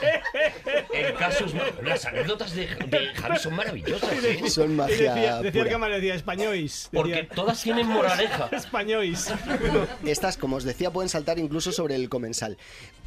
el 0.93 1.13
caso. 1.15 1.45
Las 1.83 2.05
anécdotas 2.05 2.53
de, 2.55 2.67
de 2.67 3.07
Javi 3.15 3.37
son 3.37 3.55
maravillosas. 3.55 4.11
¿eh? 4.23 4.49
Son 4.49 4.71
Y 4.71 4.75
magia 4.75 5.13
decía, 5.13 5.41
decía 5.41 5.61
el 5.63 5.69
camarero, 5.69 5.97
decía, 5.99 6.15
españois. 6.65 6.89
Porque 6.91 7.35
todas 7.35 7.61
tienen 7.61 7.87
moraleja. 7.87 8.49
españois. 8.51 9.31
Estas, 10.05 10.37
como 10.37 10.57
os 10.57 10.63
decía, 10.63 10.91
pueden 10.91 11.09
saltar 11.09 11.39
incluso 11.39 11.71
sobre 11.71 11.95
el 11.95 12.09
comensal. 12.09 12.57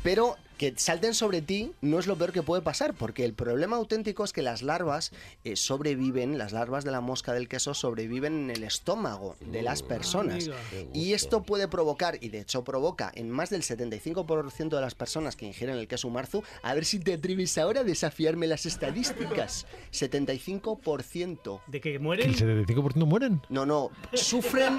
Pero 0.02 0.36
que 0.58 0.74
salten 0.76 1.14
sobre 1.14 1.40
ti 1.40 1.72
no 1.80 1.98
es 1.98 2.06
lo 2.06 2.16
peor 2.16 2.32
que 2.32 2.42
puede 2.42 2.60
pasar, 2.62 2.92
porque 2.94 3.24
el 3.24 3.32
problema 3.32 3.76
auténtico 3.76 4.24
es 4.24 4.32
que 4.32 4.42
las 4.42 4.62
larvas 4.62 5.12
eh, 5.44 5.56
sobreviven, 5.56 6.36
las 6.36 6.52
larvas 6.52 6.84
de 6.84 6.90
la 6.90 7.00
mosca 7.00 7.32
del 7.32 7.48
queso 7.48 7.72
sobreviven 7.74 8.34
en 8.34 8.50
el 8.50 8.64
estómago 8.64 9.36
de 9.40 9.62
las 9.62 9.82
personas. 9.82 10.34
amigo. 10.48 10.54
Y 10.92 11.12
esto 11.14 11.42
puede 11.42 11.68
provocar, 11.68 12.18
y 12.20 12.28
de 12.28 12.40
hecho 12.40 12.64
provoca 12.64 13.10
en 13.14 13.30
más 13.30 13.50
del 13.50 13.62
75% 13.62 14.68
de 14.74 14.80
las 14.80 14.94
personas 14.94 15.36
que 15.36 15.46
ingieren 15.46 15.76
el 15.78 15.88
queso 15.88 16.10
marzu, 16.10 16.42
a 16.62 16.74
ver 16.74 16.84
si 16.84 16.98
te 16.98 17.14
atreves 17.14 17.56
ahora 17.56 17.80
a 17.80 17.84
desafiarme 17.84 18.46
las 18.46 18.66
estadísticas. 18.66 19.66
75%. 19.92 21.60
De 21.66 21.80
que 21.80 21.92
¿Que 21.92 21.98
mueren. 21.98 22.28
el 22.28 22.36
75% 22.36 23.06
mueren? 23.06 23.40
No, 23.48 23.64
no, 23.64 23.90
sufren 24.12 24.78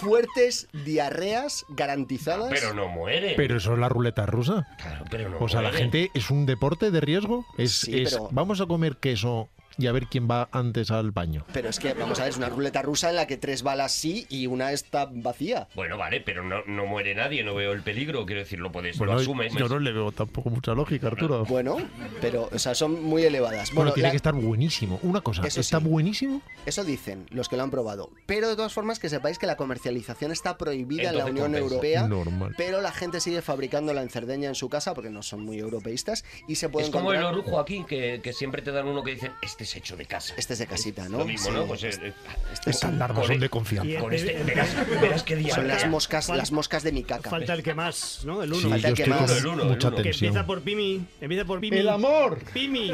fuertes 0.00 0.68
diarreas 0.84 1.64
garantizadas. 1.70 2.50
Pero 2.50 2.74
no 2.74 2.88
muere. 2.88 3.34
Pero 3.36 3.56
eso 3.56 3.72
es 3.72 3.78
la 3.78 3.88
ruleta 3.88 4.26
rusa. 4.26 4.66
Claro, 4.78 5.03
pero 5.10 5.28
no 5.30 5.38
O 5.38 5.48
sea, 5.48 5.62
la 5.62 5.72
gente 5.72 6.10
es 6.14 6.30
un 6.30 6.46
deporte 6.46 6.90
de 6.90 7.00
riesgo. 7.00 7.44
Es, 7.58 7.72
Sí, 7.72 8.00
es, 8.02 8.12
pero- 8.14 8.28
vamos 8.32 8.60
a 8.60 8.66
comer 8.66 8.96
queso 8.96 9.48
y 9.78 9.86
a 9.86 9.92
ver 9.92 10.06
quién 10.06 10.28
va 10.30 10.48
antes 10.52 10.90
al 10.90 11.10
baño. 11.10 11.44
Pero 11.52 11.68
es 11.68 11.78
que, 11.78 11.94
vamos 11.94 12.18
a 12.20 12.22
ver, 12.24 12.30
es 12.30 12.36
una 12.38 12.48
ruleta 12.48 12.82
rusa 12.82 13.10
en 13.10 13.16
la 13.16 13.26
que 13.26 13.36
tres 13.36 13.62
balas 13.62 13.92
sí 13.92 14.26
y 14.28 14.46
una 14.46 14.72
está 14.72 15.08
vacía. 15.10 15.68
Bueno, 15.74 15.96
vale, 15.98 16.20
pero 16.20 16.42
no, 16.42 16.62
no 16.66 16.86
muere 16.86 17.14
nadie, 17.14 17.42
no 17.44 17.54
veo 17.54 17.72
el 17.72 17.82
peligro. 17.82 18.26
Quiero 18.26 18.40
decir, 18.40 18.58
lo 18.60 18.70
puedes, 18.72 18.98
Bueno, 18.98 19.14
lo 19.14 19.20
asumes. 19.20 19.54
yo 19.54 19.68
no 19.68 19.78
le 19.78 19.92
veo 19.92 20.12
tampoco 20.12 20.50
mucha 20.50 20.72
lógica, 20.74 21.08
Arturo. 21.08 21.44
Bueno, 21.44 21.76
pero, 22.20 22.48
o 22.52 22.58
sea, 22.58 22.74
son 22.74 23.02
muy 23.02 23.22
elevadas. 23.24 23.70
Bueno, 23.70 23.84
Bueno, 23.90 23.92
tiene 23.94 24.08
la- 24.08 24.10
que 24.12 24.16
estar 24.16 24.34
buenísimo. 24.34 24.98
Una 25.02 25.20
cosa, 25.20 25.42
Eso 25.46 25.60
¿está 25.60 25.78
sí. 25.80 25.84
buenísimo? 25.86 26.42
eso 26.66 26.84
dicen 26.84 27.26
los 27.30 27.48
que 27.48 27.56
lo 27.56 27.62
han 27.62 27.70
probado. 27.70 28.10
Pero 28.26 28.48
de 28.48 28.56
todas 28.56 28.72
formas, 28.72 28.98
que 28.98 29.08
sepáis 29.08 29.38
que 29.38 29.46
la 29.46 29.56
comercialización 29.56 30.32
está 30.32 30.56
prohibida 30.56 31.10
en 31.10 31.18
la 31.18 31.24
Unión 31.26 31.46
compensa. 31.52 31.58
Europea. 31.74 32.08
Normal. 32.08 32.54
Pero 32.56 32.80
la 32.80 32.92
gente 32.92 33.20
sigue 33.20 33.42
fabricándola 33.42 34.02
en 34.02 34.08
Cerdeña 34.10 34.48
en 34.48 34.54
su 34.54 34.68
casa 34.68 34.94
porque 34.94 35.10
no 35.10 35.22
son 35.22 35.44
muy 35.44 35.58
europeístas 35.58 36.24
y 36.48 36.54
se 36.56 36.68
puede 36.68 36.86
Es 36.86 36.92
como 36.92 37.12
el 37.12 37.22
orujo 37.22 37.58
aquí, 37.60 37.84
que, 37.86 38.20
que 38.22 38.32
siempre 38.32 38.62
te 38.62 38.70
dan 38.72 38.86
uno 38.86 39.02
que 39.02 39.12
dicen, 39.12 39.32
este 39.42 39.63
este 39.64 39.78
es 39.78 39.84
hecho 39.84 39.96
de 39.96 40.06
casa. 40.06 40.34
Este 40.36 40.52
es 40.52 40.58
de 40.58 40.66
casita, 40.66 41.08
¿no? 41.08 41.18
Lo 41.18 41.24
mismo, 41.24 41.46
Sí. 41.48 41.52
¿no? 41.52 41.66
Pues, 41.66 41.82
eh, 41.84 41.88
eh, 42.00 42.12
Este 42.52 42.70
es 42.70 42.76
Estas 42.76 42.84
alarmas 42.92 43.26
son 43.26 43.40
de 43.40 43.48
confianza. 43.48 44.00
Con 44.00 44.12
el- 44.12 44.18
este, 44.20 44.36
el- 44.40 44.44
verás, 44.44 44.68
verás 45.00 45.22
qué 45.22 45.36
día. 45.36 45.54
Son 45.54 45.66
las 45.68 45.86
moscas, 45.88 46.28
las 46.28 46.52
moscas 46.52 46.82
de 46.82 46.92
mi 46.92 47.02
caca. 47.02 47.30
Falta 47.30 47.54
el 47.54 47.62
que 47.62 47.74
más, 47.74 48.20
¿no? 48.24 48.42
El 48.42 48.52
Sí, 48.54 48.60
uno. 48.60 48.70
Falta 48.70 48.88
yo 48.88 48.94
el 48.94 48.96
que 49.02 49.06
más. 49.10 49.30
El 49.30 49.46
uno, 49.46 49.62
el 49.62 49.68
mucha 49.70 49.88
uno. 49.88 49.96
que 50.02 50.10
empieza 50.10 50.46
por 50.46 50.62
Pimi. 50.62 51.06
Empieza 51.20 51.44
por 51.44 51.60
Pimi. 51.60 51.78
¡El 51.78 51.88
amor! 51.88 52.38
Pimi. 52.52 52.92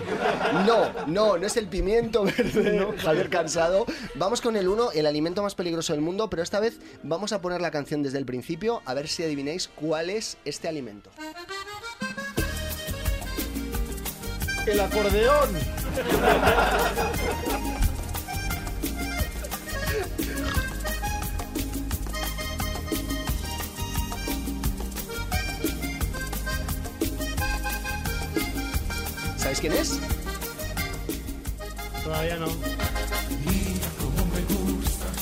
No, 0.66 1.06
no, 1.06 1.36
no 1.38 1.46
es 1.46 1.56
el 1.56 1.66
pimiento 1.66 2.24
verde, 2.24 2.86
Javier 2.98 3.28
Cansado. 3.30 3.86
Vamos 4.14 4.40
con 4.40 4.56
el 4.56 4.68
1, 4.68 4.92
el 4.92 5.06
alimento 5.06 5.42
más 5.42 5.54
peligroso 5.54 5.92
del 5.92 6.02
mundo, 6.02 6.30
pero 6.30 6.42
esta 6.42 6.60
vez 6.60 6.78
vamos 7.02 7.32
a 7.32 7.40
poner 7.40 7.60
la 7.60 7.70
canción 7.70 8.02
desde 8.02 8.18
el 8.18 8.24
principio, 8.26 8.82
a 8.84 8.94
ver 8.94 9.08
si 9.08 9.22
adivináis 9.22 9.68
cuál 9.68 10.10
es 10.10 10.36
este 10.44 10.68
alimento. 10.68 11.10
¡El 14.66 14.78
acordeón! 14.80 15.48
¿Sabéis 29.36 29.60
quién 29.60 29.72
es? 29.72 29.98
Todavía 32.04 32.36
no. 32.36 32.46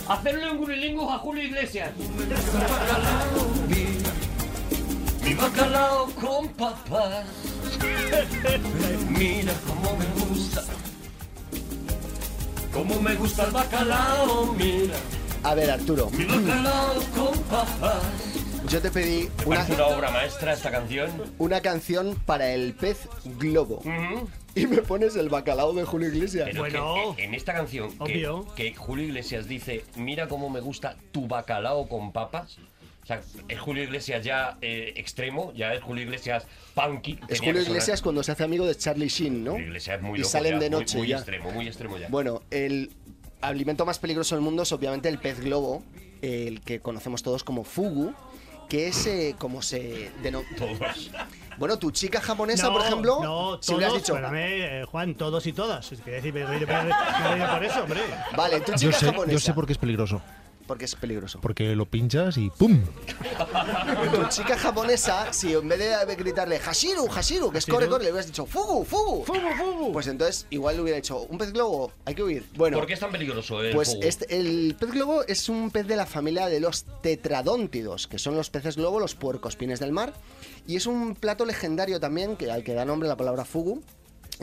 Hacerle 0.08 0.50
un 0.50 0.58
gurilingus 0.58 1.10
a 1.12 1.18
Julio 1.18 1.44
Iglesias. 1.44 1.92
Mi 5.22 5.34
bacalao 5.34 6.10
con 6.12 6.48
papas. 6.48 7.47
Mira 9.10 9.52
cómo 9.66 9.96
me 9.96 10.06
gusta. 10.28 10.64
Cómo 12.72 13.00
me 13.00 13.14
gusta 13.16 13.44
el 13.44 13.50
bacalao, 13.52 14.52
mira. 14.54 14.94
A 15.42 15.54
ver, 15.54 15.70
Arturo, 15.70 16.10
Mi 16.10 16.24
bacalao 16.24 16.94
con 17.14 17.38
papas. 17.44 18.02
yo 18.68 18.80
te 18.82 18.90
pedí 18.90 19.28
una, 19.46 19.64
una 19.64 19.86
obra 19.86 20.10
maestra 20.10 20.52
esta 20.52 20.70
canción. 20.70 21.10
una 21.38 21.60
canción 21.60 22.16
para 22.26 22.52
el 22.52 22.74
pez 22.74 23.08
globo 23.38 23.82
y 24.54 24.66
me 24.66 24.78
pones 24.78 25.14
el 25.16 25.28
bacalao 25.28 25.72
de 25.72 25.84
Julio 25.84 26.08
Iglesias. 26.08 26.48
Pero 26.50 26.60
Bueno. 26.62 27.14
que 27.16 27.24
en 27.24 27.34
esta 27.34 27.52
canción 27.54 27.90
que, 28.04 28.28
que 28.56 28.74
Julio 28.74 29.04
Iglesias 29.06 29.46
dice, 29.48 29.84
mira 29.96 30.26
cómo 30.28 30.50
me 30.50 30.60
gusta 30.60 30.96
tu 31.12 31.26
bacalao 31.28 31.88
con 31.88 32.12
papas. 32.12 32.58
O 33.08 33.10
sea, 33.10 33.22
es 33.48 33.58
Julio 33.58 33.84
Iglesias 33.84 34.22
ya 34.22 34.58
eh, 34.60 34.92
extremo, 34.96 35.50
ya 35.54 35.72
es 35.72 35.82
Julio 35.82 36.04
Iglesias 36.04 36.46
punky. 36.74 37.18
Es 37.28 37.40
Julio. 37.40 37.62
Iglesias 37.62 38.02
cuando 38.02 38.22
se 38.22 38.32
hace 38.32 38.44
amigo 38.44 38.66
de 38.66 38.74
Charlie 38.74 39.08
Sheen, 39.08 39.44
¿no? 39.44 39.52
Julio 39.52 39.66
Iglesias 39.68 39.96
es 39.96 40.02
muy 40.02 40.18
y 40.18 40.22
loco 40.22 40.30
salen 40.30 40.52
ya, 40.52 40.58
de 40.58 40.68
noche 40.70 40.98
muy, 40.98 41.08
ya. 41.08 41.16
extremo, 41.16 41.50
muy 41.50 41.66
extremo 41.66 41.96
ya. 41.96 42.08
Bueno, 42.10 42.42
el 42.50 42.90
alimento 43.40 43.86
más 43.86 43.98
peligroso 43.98 44.34
del 44.34 44.44
mundo 44.44 44.62
es 44.64 44.72
obviamente 44.72 45.08
el 45.08 45.18
pez 45.18 45.40
globo, 45.40 45.82
el 46.20 46.60
que 46.60 46.80
conocemos 46.80 47.22
todos 47.22 47.44
como 47.44 47.64
fugu, 47.64 48.12
que 48.68 48.88
es 48.88 49.06
eh, 49.06 49.34
como 49.38 49.62
se 49.62 50.10
denomina... 50.22 50.54
Todos. 50.58 51.10
Bueno, 51.56 51.78
tu 51.78 51.90
chica 51.90 52.20
japonesa, 52.20 52.66
no, 52.66 52.72
por 52.74 52.82
ejemplo, 52.82 53.18
no, 53.22 53.58
si 53.62 53.72
todos, 53.72 53.94
dicho... 53.94 54.14
espérame, 54.14 54.36
eh, 54.36 54.84
Juan, 54.86 55.14
todos 55.14 55.44
y 55.46 55.52
todas. 55.54 55.90
Es 55.90 56.00
que 56.02 56.10
decir, 56.12 56.32
me 56.34 56.40
he 56.42 56.46
reído 56.46 56.66
por- 56.68 56.84
me 56.84 56.90
he 56.90 57.28
reído 57.32 57.50
por 57.52 57.64
eso, 57.64 57.82
hombre. 57.84 58.00
Vale, 58.36 58.60
tu 58.60 58.72
Yo 58.72 58.78
chica 58.78 58.92
sé, 58.98 59.06
japonesa. 59.06 59.32
yo 59.32 59.38
sé 59.40 59.54
por 59.54 59.66
qué 59.66 59.72
es 59.72 59.78
peligroso. 59.78 60.20
Porque 60.68 60.84
es 60.84 60.94
peligroso. 60.94 61.40
Porque 61.40 61.74
lo 61.74 61.86
pinchas 61.86 62.36
y 62.36 62.50
¡pum! 62.50 62.80
Tu 64.14 64.28
chica 64.28 64.56
japonesa, 64.56 65.32
si 65.32 65.54
en 65.54 65.66
vez 65.68 65.78
de 66.06 66.14
gritarle 66.14 66.58
Hashiru, 66.60 67.08
Hashiru, 67.08 67.50
que 67.50 67.58
es 67.58 67.66
corre, 67.66 67.88
corre, 67.88 68.04
le 68.04 68.10
hubieras 68.10 68.26
dicho 68.26 68.44
Fugu, 68.46 68.84
Fugu. 68.84 69.24
Fugu, 69.24 69.40
Fugu. 69.56 69.92
Pues 69.92 70.06
entonces 70.06 70.46
igual 70.50 70.76
le 70.76 70.82
hubiera 70.82 70.96
dicho 70.96 71.22
un 71.22 71.38
pez 71.38 71.52
globo, 71.52 71.90
hay 72.04 72.14
que 72.14 72.22
huir. 72.22 72.44
Bueno, 72.54 72.76
¿Por 72.78 72.86
qué 72.86 72.92
es 72.92 73.00
tan 73.00 73.10
peligroso 73.10 73.62
el 73.62 73.74
Pues 73.74 73.96
este- 74.02 74.36
el 74.38 74.76
pez 74.78 74.90
globo 74.90 75.24
es 75.26 75.48
un 75.48 75.70
pez 75.70 75.86
de 75.86 75.96
la 75.96 76.04
familia 76.06 76.46
de 76.48 76.60
los 76.60 76.84
tetradóntidos, 77.02 78.06
que 78.06 78.18
son 78.18 78.36
los 78.36 78.50
peces 78.50 78.76
globo, 78.76 79.00
los 79.00 79.14
puercospines 79.14 79.80
del 79.80 79.92
mar. 79.92 80.12
Y 80.66 80.76
es 80.76 80.84
un 80.86 81.14
plato 81.14 81.46
legendario 81.46 81.98
también, 81.98 82.36
que, 82.36 82.50
al 82.50 82.62
que 82.62 82.74
da 82.74 82.84
nombre 82.84 83.08
la 83.08 83.16
palabra 83.16 83.46
fugu, 83.46 83.82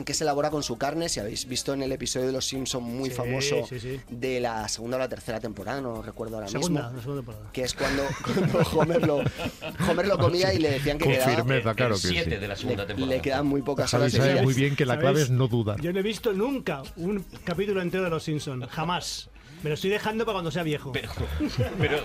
que 0.04 0.12
se 0.14 0.24
elabora 0.24 0.50
con 0.50 0.62
su 0.62 0.76
carne, 0.76 1.08
si 1.08 1.20
habéis 1.20 1.46
visto 1.48 1.72
en 1.72 1.82
el 1.82 1.90
episodio 1.92 2.26
de 2.26 2.32
Los 2.32 2.46
Simpson 2.46 2.82
muy 2.82 3.08
Sí, 3.10 3.16
famoso 3.16 3.66
sí, 3.66 3.80
sí. 3.80 4.00
de 4.10 4.40
la 4.40 4.68
segunda 4.68 4.96
o 4.96 5.00
la 5.00 5.08
tercera 5.08 5.40
temporada, 5.40 5.80
no 5.80 6.02
recuerdo 6.02 6.36
ahora 6.36 6.48
Segunda, 6.48 6.82
mismo. 6.82 6.96
la 6.96 7.02
segunda 7.02 7.22
temporada. 7.22 7.50
Que 7.52 7.62
es 7.62 7.74
cuando, 7.74 8.02
cuando 8.24 8.58
Homer, 8.78 9.06
lo, 9.06 9.16
Homer 9.90 10.06
lo 10.06 10.18
comía 10.18 10.52
y 10.52 10.58
le 10.58 10.70
decían 10.70 10.98
que 10.98 11.04
Con 11.04 11.14
quedaba, 11.14 11.34
firmeza, 11.36 11.74
claro 11.74 11.94
el 11.94 12.00
que 12.02 12.08
7 12.08 12.24
sí. 12.30 12.36
de 12.36 12.48
la 12.48 12.56
segunda 12.56 12.82
le, 12.82 12.86
temporada. 12.88 13.14
le 13.16 13.22
quedan 13.22 13.46
muy 13.46 13.62
pocas 13.62 13.92
horas 13.94 14.12
sabe 14.12 14.42
muy 14.42 14.54
bien 14.54 14.76
que 14.76 14.84
la 14.84 14.98
clave 14.98 15.22
es 15.22 15.30
no 15.30 15.48
dudar. 15.48 15.80
Yo 15.80 15.92
no 15.92 16.00
he 16.00 16.02
visto 16.02 16.32
nunca 16.32 16.82
un 16.96 17.24
capítulo 17.44 17.80
entero 17.80 18.04
de 18.04 18.10
Los 18.10 18.24
Simpsons. 18.24 18.66
Jamás. 18.70 19.30
Me 19.62 19.70
lo 19.70 19.74
estoy 19.74 19.90
dejando 19.90 20.24
para 20.24 20.34
cuando 20.34 20.50
sea 20.50 20.62
viejo. 20.62 20.92
Pero, 20.92 21.10
pero 21.78 21.98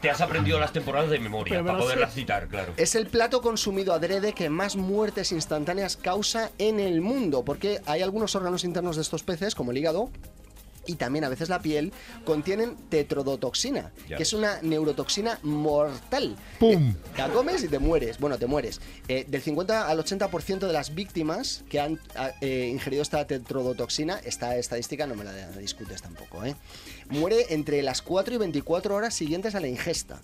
te 0.00 0.10
has 0.10 0.20
aprendido 0.20 0.58
las 0.58 0.72
temporadas 0.72 1.10
de 1.10 1.18
memoria 1.18 1.62
para 1.62 1.78
poderlas 1.78 2.12
sé. 2.12 2.20
citar, 2.20 2.48
claro. 2.48 2.72
Es 2.76 2.94
el 2.94 3.06
plato 3.06 3.40
consumido 3.40 3.92
adrede 3.92 4.32
que 4.32 4.48
más 4.48 4.76
muertes 4.76 5.32
instantáneas 5.32 5.96
causa 5.96 6.50
en 6.58 6.80
el 6.80 7.00
mundo, 7.00 7.44
porque 7.44 7.80
hay 7.86 8.02
algunos 8.02 8.34
órganos 8.34 8.64
internos 8.64 8.96
de 8.96 9.02
estos 9.02 9.22
peces, 9.22 9.54
como 9.54 9.70
el 9.70 9.78
hígado, 9.78 10.10
y 10.86 10.94
también 10.94 11.24
a 11.24 11.28
veces 11.28 11.48
la 11.48 11.60
piel, 11.60 11.92
contienen 12.24 12.76
tetrodotoxina, 12.88 13.92
Ya 14.08 14.16
que 14.16 14.22
es 14.22 14.32
una 14.32 14.60
neurotoxina 14.62 15.38
mortal. 15.42 16.36
¡Pum! 16.58 16.90
Eh, 16.90 16.94
La 17.16 17.28
comes 17.28 17.62
y 17.64 17.68
te 17.68 17.78
mueres. 17.78 18.18
Bueno, 18.18 18.38
te 18.38 18.46
mueres. 18.46 18.80
Eh, 19.08 19.24
del 19.28 19.42
50 19.42 19.88
al 19.88 19.98
80% 19.98 20.66
de 20.66 20.72
las 20.72 20.94
víctimas 20.94 21.64
que 21.68 21.80
han 21.80 22.00
ah, 22.16 22.32
eh, 22.40 22.68
ingerido 22.72 23.02
esta 23.02 23.26
tetrodotoxina, 23.26 24.20
esta 24.24 24.56
estadística 24.56 25.06
no 25.06 25.14
me 25.14 25.24
la 25.24 25.50
discutes 25.52 26.02
tampoco, 26.02 26.44
¿eh? 26.44 26.54
Muere 27.10 27.46
entre 27.50 27.82
las 27.82 28.02
4 28.02 28.34
y 28.34 28.38
24 28.38 28.94
horas 28.94 29.14
siguientes 29.14 29.54
a 29.54 29.60
la 29.60 29.68
ingesta. 29.68 30.20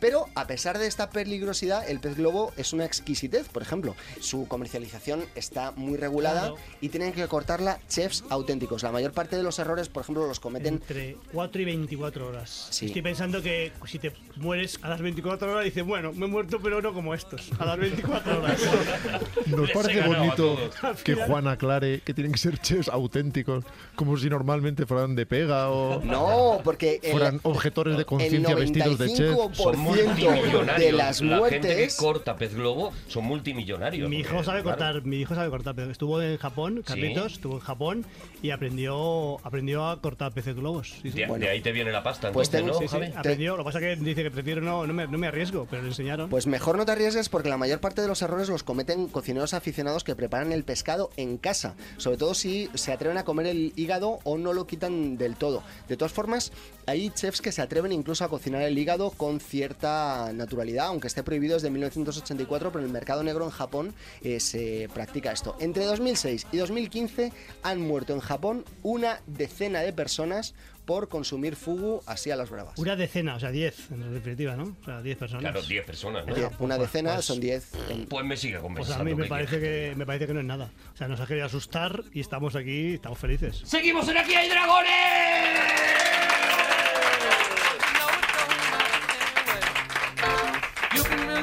Pero 0.00 0.26
a 0.34 0.46
pesar 0.46 0.78
de 0.78 0.86
esta 0.86 1.10
peligrosidad, 1.10 1.88
el 1.88 2.00
pez 2.00 2.16
globo 2.16 2.52
es 2.56 2.72
una 2.72 2.84
exquisitez. 2.84 3.48
Por 3.48 3.62
ejemplo, 3.62 3.94
su 4.20 4.46
comercialización 4.48 5.24
está 5.34 5.72
muy 5.72 5.96
regulada 5.96 6.26
Claro. 6.40 6.56
y 6.80 6.88
tienen 6.88 7.12
que 7.12 7.26
cortarla 7.28 7.78
chefs 7.88 8.24
auténticos. 8.30 8.82
La 8.82 8.92
mayor 8.92 9.12
parte 9.12 9.36
de 9.36 9.42
los 9.42 9.58
errores, 9.58 9.88
por 9.88 10.02
ejemplo, 10.02 10.26
los 10.26 10.40
cometen 10.40 10.74
Entre 10.74 11.16
4 11.32 11.62
y 11.62 11.64
24 11.64 12.28
horas. 12.28 12.68
Sí. 12.70 12.86
Estoy 12.86 13.02
pensando 13.02 13.40
que 13.42 13.72
si 13.86 13.98
te 13.98 14.12
mueres 14.36 14.78
a 14.82 14.88
las 14.88 15.00
24 15.00 15.50
horas, 15.52 15.64
dices, 15.64 15.84
bueno, 15.84 16.12
me 16.12 16.26
he 16.26 16.28
muerto, 16.28 16.58
pero 16.62 16.82
no 16.82 16.92
como 16.92 17.14
estos. 17.14 17.50
A 17.58 17.64
las 17.64 17.78
24 17.78 18.38
horas. 18.42 18.60
Nos 19.46 19.70
parece 19.70 20.02
bonito 20.02 20.56
que 21.04 21.14
Juan 21.14 21.46
aclare 21.48 22.00
que 22.00 22.12
tienen 22.14 22.32
que 22.32 22.38
ser 22.38 22.58
chefs 22.58 22.88
auténticos, 22.88 23.64
como 23.94 24.16
si 24.16 24.28
normalmente 24.28 24.86
fueran 24.86 25.14
de 25.14 25.26
pega 25.26 25.70
o 25.70 26.00
No, 26.10 26.60
porque 26.64 27.00
el- 27.02 27.10
fueran 27.12 27.40
objetores 27.42 27.96
de 27.96 28.04
conciencia 28.04 28.54
vestidos 28.54 28.98
de 28.98 29.08
chef. 29.08 29.30
95% 29.30 29.54
Son 29.54 29.72
de 29.72 29.78
multimillonarios. 29.78 30.92
las 30.94 31.20
La 31.20 31.48
gente 31.48 31.68
que 31.76 31.88
corta 31.96 32.36
pez 32.36 32.54
globo 32.54 32.92
son 33.08 33.24
multimillonarios. 33.24 34.08
Mi 34.08 34.18
hijo 34.18 34.42
sabe 34.44 34.62
claro, 34.62 34.78
cortar, 34.78 35.04
mi 35.04 35.16
hijo 35.20 35.34
sabe 35.34 35.50
cortar, 35.50 35.74
pero 35.74 35.90
estuvo 35.90 36.20
en 36.22 36.36
Japón, 36.38 36.82
Carlitos, 36.86 37.34
estuvo 37.34 37.54
en 37.54 37.60
Japón 37.60 38.06
y 38.42 38.50
aprendió, 38.50 39.38
aprendió 39.44 39.86
a 39.88 40.00
cortar 40.00 40.32
peces 40.32 40.54
globos. 40.56 40.94
Sí, 41.02 41.10
sí. 41.10 41.18
De, 41.20 41.26
Bueno. 41.26 41.44
de 41.44 41.50
ahí 41.50 41.60
te 41.60 41.72
viene 41.72 41.90
la 41.92 42.02
pasta, 42.02 42.32
Pues 42.32 42.52
entonces, 42.52 42.90
tengo- 42.90 43.04
¿no, 43.04 43.06
Sí, 43.12 43.12
aprendió. 43.16 43.56
Lo 43.56 43.62
que 43.62 43.64
pasa 43.72 43.78
es 43.80 43.98
que 43.98 44.04
dice 44.04 44.22
que 44.22 44.30
prefiero 44.30 44.60
no, 44.60 44.86
no, 44.86 44.92
me, 44.92 45.06
no 45.06 45.18
me 45.18 45.26
arriesgo, 45.26 45.66
pero 45.70 45.82
le 45.82 45.88
enseñaron. 45.88 46.28
Pues 46.30 46.46
mejor 46.46 46.76
no 46.76 46.84
te 46.86 46.92
arriesgues 46.92 47.28
porque 47.28 47.48
la 47.48 47.56
mayor 47.56 47.80
parte 47.80 48.02
de 48.02 48.08
los 48.08 48.22
errores 48.22 48.48
los 48.48 48.62
cometen 48.62 49.08
cocineros 49.08 49.54
aficionados 49.54 50.04
que 50.04 50.14
preparan 50.14 50.52
el 50.52 50.64
pescado 50.64 51.10
en 51.16 51.38
casa, 51.38 51.74
sobre 51.96 52.16
todo 52.16 52.34
si 52.34 52.68
se 52.74 52.92
atreven 52.92 53.18
a 53.18 53.24
comer 53.24 53.46
el 53.46 53.72
hígado 53.76 54.18
o 54.24 54.38
no 54.38 54.52
lo 54.52 54.66
quitan 54.66 55.16
del 55.18 55.36
todo. 55.36 55.62
De 55.88 55.95
todas 55.96 56.12
formas, 56.12 56.52
hay 56.86 57.10
chefs 57.10 57.40
que 57.40 57.52
se 57.52 57.62
atreven 57.62 57.92
incluso 57.92 58.24
a 58.24 58.28
cocinar 58.28 58.62
el 58.62 58.78
hígado 58.78 59.10
con 59.10 59.40
cierta 59.40 60.32
naturalidad, 60.32 60.86
aunque 60.86 61.08
esté 61.08 61.22
prohibido 61.22 61.54
desde 61.54 61.70
1984, 61.70 62.70
pero 62.70 62.80
en 62.80 62.86
el 62.86 62.92
mercado 62.92 63.22
negro 63.22 63.44
en 63.44 63.50
Japón 63.50 63.94
eh, 64.22 64.40
se 64.40 64.88
practica 64.92 65.32
esto. 65.32 65.56
Entre 65.60 65.84
2006 65.84 66.46
y 66.52 66.56
2015 66.56 67.32
han 67.62 67.80
muerto 67.80 68.12
en 68.12 68.20
Japón 68.20 68.64
una 68.82 69.20
decena 69.26 69.80
de 69.80 69.92
personas 69.92 70.54
por 70.86 71.08
consumir 71.08 71.56
fugu 71.56 72.00
así 72.06 72.30
a 72.30 72.36
las 72.36 72.48
bravas. 72.48 72.78
Una 72.78 72.96
decena, 72.96 73.34
o 73.34 73.40
sea, 73.40 73.50
10 73.50 73.90
en 73.90 74.14
definitiva, 74.14 74.56
¿no? 74.56 74.76
O 74.80 74.84
sea, 74.84 75.02
10 75.02 75.18
personas. 75.18 75.42
Claro, 75.42 75.62
10 75.62 75.84
personas, 75.84 76.26
¿no? 76.26 76.34
Die- 76.34 76.48
Una 76.60 76.78
decena 76.78 77.14
pues- 77.14 77.24
son 77.26 77.40
10. 77.40 77.72
en- 77.90 78.06
Pues 78.06 78.24
me 78.24 78.36
sigue 78.36 78.54
Pues 78.54 78.62
conversando. 78.62 79.02
a 79.02 79.04
mí 79.04 79.14
me 79.14 79.24
¿qué 79.24 79.28
parece 79.28 79.60
que 79.60 79.94
me 79.96 80.06
parece 80.06 80.26
que 80.28 80.34
no 80.34 80.40
es 80.40 80.46
nada. 80.46 80.70
O 80.94 80.96
sea, 80.96 81.08
nos 81.08 81.20
ha 81.20 81.26
querido 81.26 81.44
asustar 81.46 82.02
y 82.12 82.20
estamos 82.20 82.54
aquí, 82.56 82.94
estamos 82.94 83.18
felices. 83.18 83.62
¡Seguimos 83.64 84.08
en 84.08 84.16
Aquí 84.18 84.34
hay 84.34 84.48
dragones! 84.48 85.95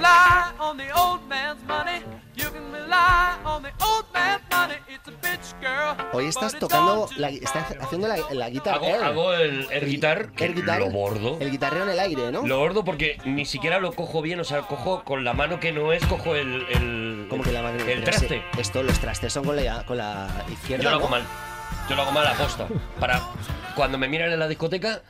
Rely 0.04 0.52
on 0.60 0.78
the 0.78 0.92
old 0.96 1.22
man's 1.30 1.64
money. 1.66 2.02
You 2.36 2.50
can 2.50 2.72
rely 2.72 3.38
on 3.46 3.64
the 3.64 3.72
old 3.82 4.06
man's 4.14 4.42
money. 4.52 4.76
It's 4.90 5.08
a 5.08 5.12
bitch 5.12 5.54
girl. 5.62 5.96
Hoy 6.12 6.28
estás 6.28 6.60
tocando, 6.60 7.08
la, 7.18 7.30
estás 7.30 7.76
haciendo 7.80 8.08
la, 8.08 8.18
la 8.32 8.50
guitarra. 8.50 8.76
Hago, 8.76 9.04
hago 9.04 9.34
el 9.34 9.68
air 9.72 9.86
guitar, 9.86 10.32
que 10.32 10.46
Air 10.46 10.56
guitar, 10.56 10.80
lo 10.80 10.90
bordo. 10.90 11.38
El 11.40 11.52
guitarreo 11.52 11.84
en 11.84 11.90
el 11.90 12.00
aire, 12.00 12.32
¿no? 12.32 12.46
Lo 12.46 12.60
bordo 12.60 12.84
porque 12.84 13.18
ni 13.26 13.46
siquiera 13.46 13.80
lo 13.80 13.94
cojo 13.94 14.22
bien, 14.22 14.40
o 14.40 14.44
sea, 14.44 14.62
cojo 14.64 15.04
con 15.04 15.24
la 15.24 15.34
mano 15.34 15.60
que 15.60 15.72
no 15.72 15.94
es, 15.94 16.06
cojo 16.06 16.36
el, 16.36 16.66
el, 16.70 17.28
Como 17.30 17.44
que 17.44 17.52
la 17.52 17.62
madre 17.62 17.94
el 17.94 18.04
traste. 18.04 18.28
sí, 18.28 18.60
esto, 18.60 18.84
los 18.84 19.00
trastes 19.00 19.32
son 19.32 19.46
con 19.46 19.56
la, 19.56 19.86
con 19.86 19.98
la 19.98 20.28
izquierda. 20.52 20.84
Yo 20.84 20.90
lo 20.90 20.96
hago 20.98 21.06
¿no? 21.06 21.12
mal. 21.12 21.24
Yo 21.90 21.96
lo 21.96 22.02
hago 22.04 22.12
mal 22.12 22.28
a 22.28 22.34
posta. 22.34 22.68
Para 23.00 23.22
cuando 23.76 23.98
me 23.98 24.08
miran 24.08 24.32
en 24.32 24.40
la 24.40 24.48
discoteca, 24.48 25.02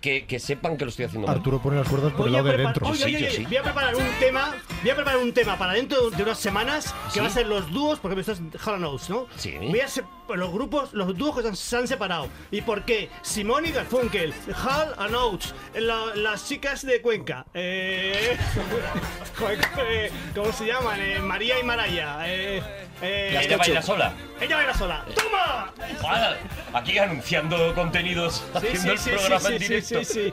que, 0.00 0.26
que 0.26 0.38
sepan 0.38 0.76
que 0.76 0.84
lo 0.84 0.90
estoy 0.90 1.06
haciendo 1.06 1.26
mal. 1.26 1.36
Arturo 1.36 1.60
pone 1.60 1.76
las 1.78 1.88
cuerdas 1.88 2.12
por 2.12 2.26
el 2.26 2.32
lado 2.32 2.48
de 2.48 2.56
dentro. 2.58 2.86
Oye, 2.88 3.04
oye, 3.04 3.16
oye, 3.16 3.30
sí. 3.30 3.44
voy 3.44 3.56
a 3.56 3.62
preparar 3.62 3.94
un 3.96 4.06
tema. 4.20 4.54
Voy 4.82 4.90
a 4.90 4.94
preparar 4.94 5.20
un 5.20 5.32
tema 5.32 5.56
para 5.58 5.72
dentro 5.74 6.10
de 6.10 6.22
unas 6.22 6.38
semanas 6.38 6.94
que 7.08 7.14
¿Sí? 7.14 7.20
va 7.20 7.26
a 7.26 7.30
ser 7.30 7.46
los 7.46 7.70
dúos, 7.72 7.98
porque 7.98 8.20
esto 8.20 8.32
es 8.32 8.40
Hall 8.66 8.84
Oates, 8.84 9.10
¿no? 9.10 9.26
Sí. 9.36 9.54
Voy 9.58 9.80
a 9.80 9.88
se- 9.88 10.04
los 10.34 10.52
grupos, 10.52 10.92
los 10.92 11.16
dúos 11.16 11.34
que 11.36 11.42
se 11.42 11.48
han- 11.48 11.56
se 11.56 11.76
han 11.76 11.88
separado. 11.88 12.28
¿Y 12.50 12.60
por 12.60 12.84
qué? 12.84 13.08
Simón 13.22 13.64
y 13.66 13.70
Garfunkel, 13.72 14.32
Hall 14.64 14.94
and 14.98 15.14
Oates, 15.14 15.54
la- 15.74 16.14
las 16.14 16.46
chicas 16.48 16.84
de 16.84 17.00
Cuenca, 17.00 17.46
eh, 17.54 18.36
joder, 19.38 19.58
eh, 19.88 20.10
¿cómo 20.34 20.52
se 20.52 20.66
llaman? 20.66 21.00
Eh, 21.00 21.18
María 21.20 21.58
y 21.60 21.64
Maraya. 21.64 22.18
Eh, 22.26 22.62
eh, 23.02 23.40
Ella 23.42 23.56
baila 23.56 23.82
sola. 23.82 24.12
Ella 24.40 24.56
baila 24.56 24.74
sola. 24.74 25.04
¡Toma! 25.14 25.72
Aquí 26.74 26.98
anunciando 26.98 27.74
contenidos, 27.74 28.44
Sí, 28.52 28.58
haciendo 28.58 28.80
sí, 28.82 28.88
el 28.90 28.98
sí, 28.98 29.10
programa 29.10 29.40
sí, 29.40 29.52
en 29.54 29.58
sí, 29.60 29.68
directo. 29.68 30.04
sí, 30.04 30.30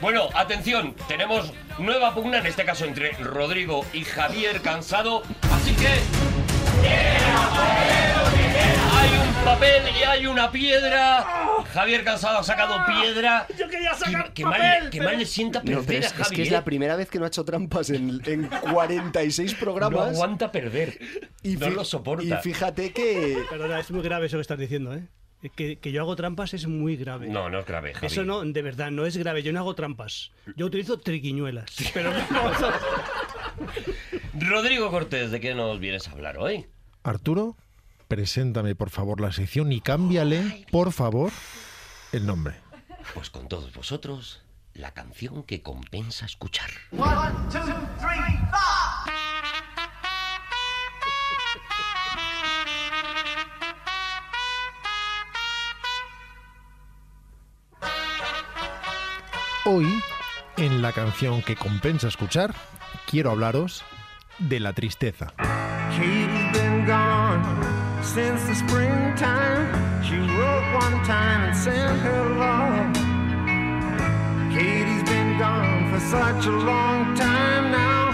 Bueno, 0.00 0.28
atención, 0.34 0.94
tenemos 1.08 1.52
nueva 1.78 2.14
pugna, 2.14 2.38
en 2.38 2.46
este 2.46 2.64
caso 2.64 2.84
entre 2.84 3.12
Rodrigo 3.12 3.84
y 3.92 4.04
Javier 4.04 4.60
Cansado, 4.62 5.22
así 5.52 5.74
que... 5.74 5.88
Un 8.84 8.91
papel 9.44 9.82
y 9.98 10.02
hay 10.04 10.26
una 10.26 10.50
piedra. 10.50 11.24
Javier 11.72 12.04
Cansado 12.04 12.38
ha 12.38 12.42
sacado 12.42 12.76
piedra. 12.86 13.46
Yo 13.58 13.68
quería 13.68 13.94
sacar 13.94 14.26
Qué, 14.28 14.34
qué 14.34 14.44
mal, 14.44 14.52
papel, 14.60 14.88
pero- 14.92 15.04
mal 15.04 15.18
le 15.18 15.26
sienta 15.26 15.58
No, 15.60 15.64
perder 15.64 15.84
pero 15.86 15.98
es, 16.06 16.12
a 16.12 16.22
es 16.22 16.28
que 16.30 16.42
es 16.42 16.50
la 16.50 16.64
primera 16.64 16.96
vez 16.96 17.08
que 17.08 17.18
no 17.18 17.24
ha 17.24 17.28
hecho 17.28 17.44
trampas 17.44 17.90
en, 17.90 18.20
en 18.26 18.46
46 18.48 19.52
No 19.54 19.58
programas. 19.58 20.08
aguanta 20.10 20.52
perder. 20.52 20.98
y 21.42 21.56
no 21.56 21.70
lo 21.70 21.84
soporta. 21.84 22.24
Y 22.24 22.32
fíjate 22.42 22.92
que. 22.92 23.42
Perdona, 23.50 23.80
es 23.80 23.90
muy 23.90 24.02
grave 24.02 24.26
eso 24.26 24.36
que 24.36 24.42
estás 24.42 24.58
diciendo, 24.58 24.94
¿eh? 24.94 25.06
Que, 25.56 25.76
que 25.80 25.90
yo 25.90 26.02
hago 26.02 26.14
trampas 26.14 26.54
es 26.54 26.68
muy 26.68 26.94
grave. 26.96 27.26
No, 27.28 27.50
no 27.50 27.58
es 27.58 27.66
grave, 27.66 27.94
Javi. 27.94 28.06
Eso 28.06 28.22
no, 28.24 28.44
de 28.44 28.62
verdad, 28.62 28.92
no 28.92 29.06
es 29.06 29.16
grave. 29.16 29.42
Yo 29.42 29.52
no 29.52 29.58
hago 29.58 29.74
trampas. 29.74 30.30
Yo 30.56 30.66
utilizo 30.66 31.00
triquiñuelas. 31.00 31.74
Pero 31.94 32.12
Rodrigo 34.34 34.90
Cortés, 34.92 35.32
¿de 35.32 35.40
qué 35.40 35.54
nos 35.56 35.80
vienes 35.80 36.06
a 36.06 36.12
hablar 36.12 36.38
hoy? 36.38 36.66
Arturo, 37.02 37.56
preséntame 38.12 38.74
por 38.74 38.90
favor 38.90 39.22
la 39.22 39.32
sección 39.32 39.72
y 39.72 39.80
cámbiale, 39.80 40.66
por 40.70 40.92
favor, 40.92 41.32
el 42.12 42.26
nombre. 42.26 42.56
Pues 43.14 43.30
con 43.30 43.48
todos 43.48 43.72
vosotros, 43.72 44.42
la 44.74 44.90
canción 44.92 45.44
que 45.44 45.62
compensa 45.62 46.26
escuchar. 46.26 46.68
One, 46.90 47.08
two, 47.50 47.62
three, 47.62 48.36
four. 48.50 49.12
Hoy, 59.64 59.86
en 60.58 60.82
la 60.82 60.92
canción 60.92 61.40
que 61.40 61.56
compensa 61.56 62.08
escuchar, 62.08 62.54
quiero 63.06 63.30
hablaros 63.30 63.82
de 64.38 64.60
la 64.60 64.74
tristeza. 64.74 65.32
Been 66.52 66.84
gone 66.84 67.71
since 68.02 68.42
the 68.46 68.54
springtime. 68.54 70.02
She 70.02 70.16
wrote 70.18 70.66
one 70.74 71.02
time 71.04 71.48
and 71.48 71.56
sent 71.56 71.98
her 72.00 72.22
love. 72.36 72.94
Katie's 74.52 75.02
been 75.04 75.38
gone 75.38 75.90
for 75.92 76.00
such 76.00 76.46
a 76.46 76.50
long 76.50 77.14
time 77.14 77.70
now. 77.70 78.10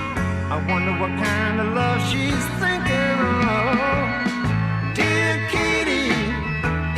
I 0.51 0.65
wonder 0.69 0.93
what 1.01 1.11
kind 1.25 1.61
of 1.61 1.75
love 1.75 2.01
she's 2.11 2.45
thinking 2.63 3.19
of. 3.45 4.95
Dear 4.95 5.35
Katie, 5.51 6.13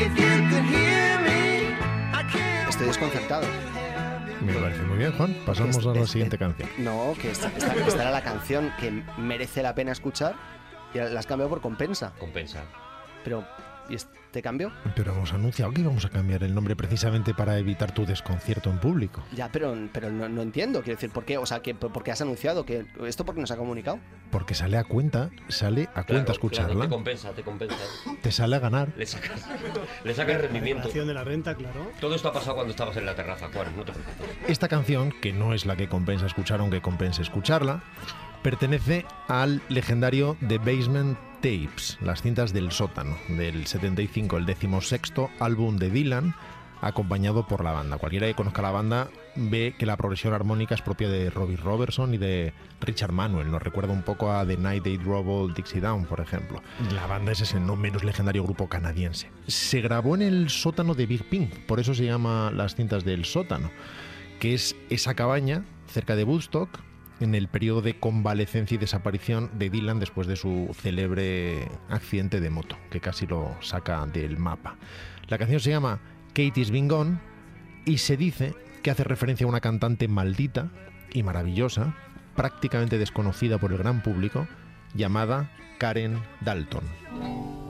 if 0.05 0.13
you 0.19 0.33
could 0.51 0.65
hear 0.65 1.19
me, 1.21 1.75
I 2.13 2.23
can't. 2.31 2.69
Estoy 2.69 2.87
desconcertado. 2.87 3.47
Me 4.41 4.55
parece 4.55 4.83
muy 4.83 4.99
bien, 4.99 5.13
Juan. 5.13 5.35
Pasamos 5.47 5.77
Es- 5.79 5.87
a 5.87 5.89
la 5.93 6.01
es- 6.01 6.11
siguiente 6.11 6.39
canción. 6.39 6.69
No, 6.79 7.15
que 7.21 7.31
esta, 7.31 7.49
esta- 7.57 7.75
esta 7.75 8.03
era 8.03 8.11
la 8.11 8.23
canción 8.23 8.73
que 8.79 9.03
merece 9.19 9.63
la 9.63 9.75
pena 9.75 9.93
escuchar 9.93 10.35
y 10.95 10.99
la 10.99 11.19
has 11.19 11.27
cambiado 11.27 11.49
por 11.51 11.61
compensa. 11.61 12.13
Compensa. 12.19 12.65
Pero, 13.25 13.45
¿y 13.89 13.95
este 13.95 14.43
cambio? 14.43 14.73
Pero 14.95 15.13
hemos 15.13 15.33
anunciado 15.33 15.73
que 15.73 15.81
íbamos 15.81 16.05
a 16.05 16.09
cambiar 16.09 16.45
el 16.45 16.55
nombre 16.55 16.77
precisamente 16.77 17.35
para 17.35 17.59
evitar 17.59 17.93
tu 17.93 18.07
desconcierto 18.07 18.71
en 18.71 18.79
público. 18.79 19.23
Ya, 19.35 19.51
pero, 19.51 19.75
pero 19.93 20.11
no, 20.11 20.29
no 20.29 20.43
entiendo. 20.43 20.83
Quiero 20.83 20.97
decir, 20.97 21.11
¿por 21.11 21.25
qué? 21.25 21.37
O 21.37 21.47
sea, 21.47 21.61
que, 21.61 21.75
¿por 21.75 22.03
qué 22.03 22.13
has 22.13 22.21
anunciado? 22.21 22.65
que 22.65 22.87
¿Esto 23.07 23.25
por 23.25 23.35
qué 23.35 23.41
nos 23.41 23.51
ha 23.51 23.57
comunicado? 23.57 23.99
Porque 24.31 24.55
sale 24.55 24.79
a 24.79 24.85
cuenta, 24.85 25.31
sale 25.49 25.89
a 25.95 26.05
cuenta 26.05 26.33
escucharla. 26.33 26.75
claro, 26.75 26.89
te 26.89 26.95
compensa, 26.95 27.31
te 27.33 27.43
compensa. 27.43 27.77
Te 28.23 28.31
sale 28.31 28.57
a 28.57 28.61
ganar. 28.61 28.93
Le 28.97 29.05
sacas, 29.07 29.47
le 30.05 30.15
sacas 30.15 30.41
rendimiento. 30.41 30.87
Acción 30.87 31.09
de 31.09 31.15
la 31.15 31.25
renta, 31.25 31.57
claro. 31.57 31.91
Todo 32.01 32.15
esto 32.15 32.29
ha 32.29 32.33
pasado 32.33 32.55
cuando 32.55 32.71
estabas 32.71 32.97
en 32.97 33.07
la 33.07 33.15
terraza, 33.15 33.49
Juan, 33.53 33.77
no 33.77 33.85
te 33.85 33.93
preocupes. 33.93 34.29
Esta 34.47 34.69
canción, 34.69 35.13
que 35.21 35.33
no 35.33 35.53
es 35.55 35.67
la 35.67 35.77
que 35.77 35.89
compensa 35.89 36.27
escuchar, 36.27 36.61
aunque 36.61 36.81
compense 36.81 37.23
escucharla, 37.23 37.83
pertenece 38.43 39.07
al 39.29 39.63
legendario 39.69 40.37
The 40.47 40.59
Basement 40.59 41.19
Tapes, 41.37 41.99
las 42.01 42.23
cintas 42.23 42.53
del 42.53 42.71
sótano, 42.71 43.17
del 43.29 43.67
75, 43.67 44.37
el 44.37 44.47
decimosexto 44.47 45.31
álbum 45.39 45.77
de 45.77 45.91
Dylan, 45.91 46.35
acompañado 46.81 47.47
por 47.47 47.65
la 47.65 47.73
banda. 47.73 47.99
Cualquiera 47.99 48.27
que 48.27 48.35
conozca 48.35 48.63
la 48.63 48.71
banda 48.71 49.09
ve 49.37 49.75
que 49.79 49.87
la 49.87 49.97
progresión 49.97 50.33
armónica 50.35 50.75
es 50.75 50.83
propia 50.83 51.09
de 51.09 51.31
Robbie 51.31 51.57
Robertson 51.57 52.15
y 52.15 52.19
de 52.19 52.53
Richard 52.81 53.13
Manuel. 53.13 53.51
Nos 53.51 53.63
recuerda 53.63 53.93
un 53.93 54.03
poco 54.03 54.33
a 54.33 54.47
The 54.47 54.57
Night 54.57 54.83
They 54.83 54.97
Drove 54.97 55.53
Dixie 55.55 55.81
Down, 55.81 56.07
por 56.07 56.21
ejemplo. 56.21 56.63
La 56.95 57.07
banda 57.07 57.33
es 57.33 57.41
ese 57.41 57.61
no 57.61 57.77
menos 57.77 58.05
legendario 58.05 58.45
grupo 58.45 58.69
canadiense. 58.69 59.31
Se 59.47 59.81
grabó 59.81 60.15
en 60.15 60.23
el 60.23 60.51
sótano 60.51 60.95
de 60.95 61.07
Big 61.07 61.29
Pink, 61.29 61.55
por 61.67 61.81
eso 61.81 61.95
se 61.95 62.05
llama 62.05 62.51
las 62.51 62.75
cintas 62.75 63.05
del 63.05 63.25
sótano 63.25 63.71
que 64.41 64.55
es 64.55 64.75
esa 64.89 65.15
cabaña 65.15 65.65
cerca 65.87 66.17
de 66.17 66.25
Woodstock 66.25 66.71
en 67.21 67.35
el 67.35 67.49
periodo 67.49 67.83
de 67.83 67.99
convalecencia 67.99 68.75
y 68.75 68.79
desaparición 68.79 69.51
de 69.59 69.71
Dylan 69.71 70.01
después 70.01 70.27
de 70.27 70.37
su 70.37 70.75
célebre 70.75 71.69
accidente 71.89 72.41
de 72.41 72.51
moto, 72.51 72.77
que 72.91 73.01
casi 73.01 73.27
lo 73.27 73.57
saca 73.61 74.07
del 74.07 74.39
mapa. 74.39 74.77
La 75.29 75.39
canción 75.39 75.61
se 75.61 75.71
llama 75.71 76.01
Katie's 76.33 76.71
Been 76.71 76.89
Gone 76.89 77.19
y 77.85 77.99
se 77.99 78.17
dice 78.17 78.55
que 78.83 78.91
hace 78.91 79.05
referencia 79.05 79.45
a 79.47 79.49
una 79.49 79.61
cantante 79.61 80.09
maldita 80.09 80.71
y 81.13 81.23
maravillosa, 81.23 81.95
prácticamente 82.35 82.99
desconocida 82.99 83.59
por 83.59 83.73
el 83.73 83.79
gran 83.79 84.03
público, 84.03 84.49
llamada 84.95 85.53
Karen 85.79 86.19
Dalton. 86.41 87.70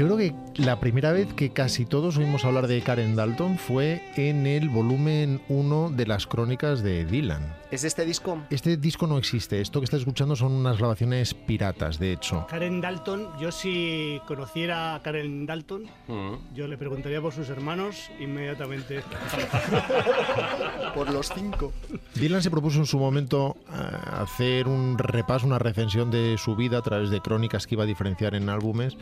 Yo 0.00 0.06
creo 0.06 0.16
que 0.16 0.34
la 0.62 0.80
primera 0.80 1.12
vez 1.12 1.34
que 1.34 1.50
casi 1.50 1.84
todos 1.84 2.16
oímos 2.16 2.46
hablar 2.46 2.68
de 2.68 2.80
Karen 2.80 3.16
Dalton 3.16 3.58
fue 3.58 4.02
en 4.16 4.46
el 4.46 4.70
volumen 4.70 5.42
1 5.50 5.90
de 5.90 6.06
las 6.06 6.26
crónicas 6.26 6.82
de 6.82 7.04
Dylan. 7.04 7.54
¿Es 7.70 7.84
este 7.84 8.06
disco? 8.06 8.38
Este 8.48 8.78
disco 8.78 9.06
no 9.06 9.18
existe, 9.18 9.60
esto 9.60 9.78
que 9.78 9.84
estás 9.84 10.00
escuchando 10.00 10.36
son 10.36 10.52
unas 10.52 10.78
grabaciones 10.78 11.34
piratas, 11.34 11.98
de 11.98 12.14
hecho. 12.14 12.46
Karen 12.48 12.80
Dalton, 12.80 13.28
yo 13.38 13.52
si 13.52 14.18
conociera 14.26 14.94
a 14.94 15.02
Karen 15.02 15.44
Dalton, 15.44 15.82
Mm. 16.08 16.54
yo 16.54 16.66
le 16.66 16.78
preguntaría 16.78 17.20
por 17.20 17.34
sus 17.34 17.50
hermanos 17.50 18.10
inmediatamente. 18.18 19.02
Por 20.94 21.12
los 21.12 21.28
cinco. 21.32 21.72
Dylan 22.14 22.42
se 22.42 22.50
propuso 22.50 22.78
en 22.78 22.86
su 22.86 22.98
momento 22.98 23.56
eh, 23.68 23.72
hacer 24.12 24.66
un 24.66 24.96
repaso, 24.98 25.46
una 25.46 25.58
recensión 25.58 26.10
de 26.10 26.36
su 26.38 26.56
vida 26.56 26.78
a 26.78 26.82
través 26.82 27.10
de 27.10 27.20
crónicas 27.20 27.66
que 27.66 27.74
iba 27.74 27.84
a 27.84 27.86
diferenciar 27.86 28.34
en 28.34 28.48
álbumes, 28.48 28.96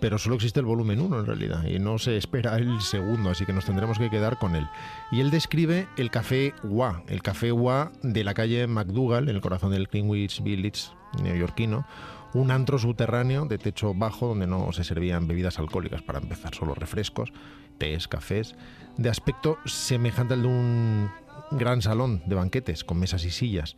pero 0.00 0.18
solo 0.18 0.36
existe 0.36 0.60
el 0.60 0.66
volumen 0.66 1.00
1 1.00 1.20
en 1.20 1.26
realidad 1.26 1.64
y 1.64 1.78
no 1.78 1.98
se 1.98 2.16
espera 2.16 2.56
el 2.56 2.80
segundo, 2.80 3.30
así 3.30 3.44
que 3.44 3.52
nos 3.52 3.66
tendremos 3.66 3.98
que 3.98 4.10
quedar 4.10 4.38
con 4.38 4.56
él. 4.56 4.66
Y 5.12 5.20
él 5.20 5.30
describe 5.30 5.88
el 5.96 6.10
café 6.10 6.54
Wa, 6.64 7.02
el 7.08 7.22
café 7.22 7.52
Wa 7.52 7.92
de 8.02 8.24
la 8.24 8.34
calle 8.34 8.66
McDougall, 8.66 9.28
en 9.28 9.36
el 9.36 9.42
corazón 9.42 9.72
del 9.72 9.86
Greenwich 9.86 10.42
Village 10.42 10.90
neoyorquino, 11.22 11.86
un 12.32 12.50
antro 12.50 12.78
subterráneo 12.78 13.46
de 13.46 13.58
techo 13.58 13.92
bajo 13.94 14.28
donde 14.28 14.46
no 14.46 14.72
se 14.72 14.84
servían 14.84 15.26
bebidas 15.26 15.58
alcohólicas 15.58 16.02
para 16.02 16.20
empezar, 16.20 16.54
solo 16.54 16.74
refrescos, 16.74 17.32
tés, 17.78 18.08
cafés, 18.08 18.54
de 18.96 19.08
aspecto 19.08 19.58
semejante 19.64 20.34
al 20.34 20.42
de 20.42 20.48
un 20.48 21.10
gran 21.50 21.82
salón 21.82 22.22
de 22.26 22.34
banquetes 22.36 22.84
con 22.84 22.98
mesas 22.98 23.24
y 23.24 23.30
sillas. 23.30 23.76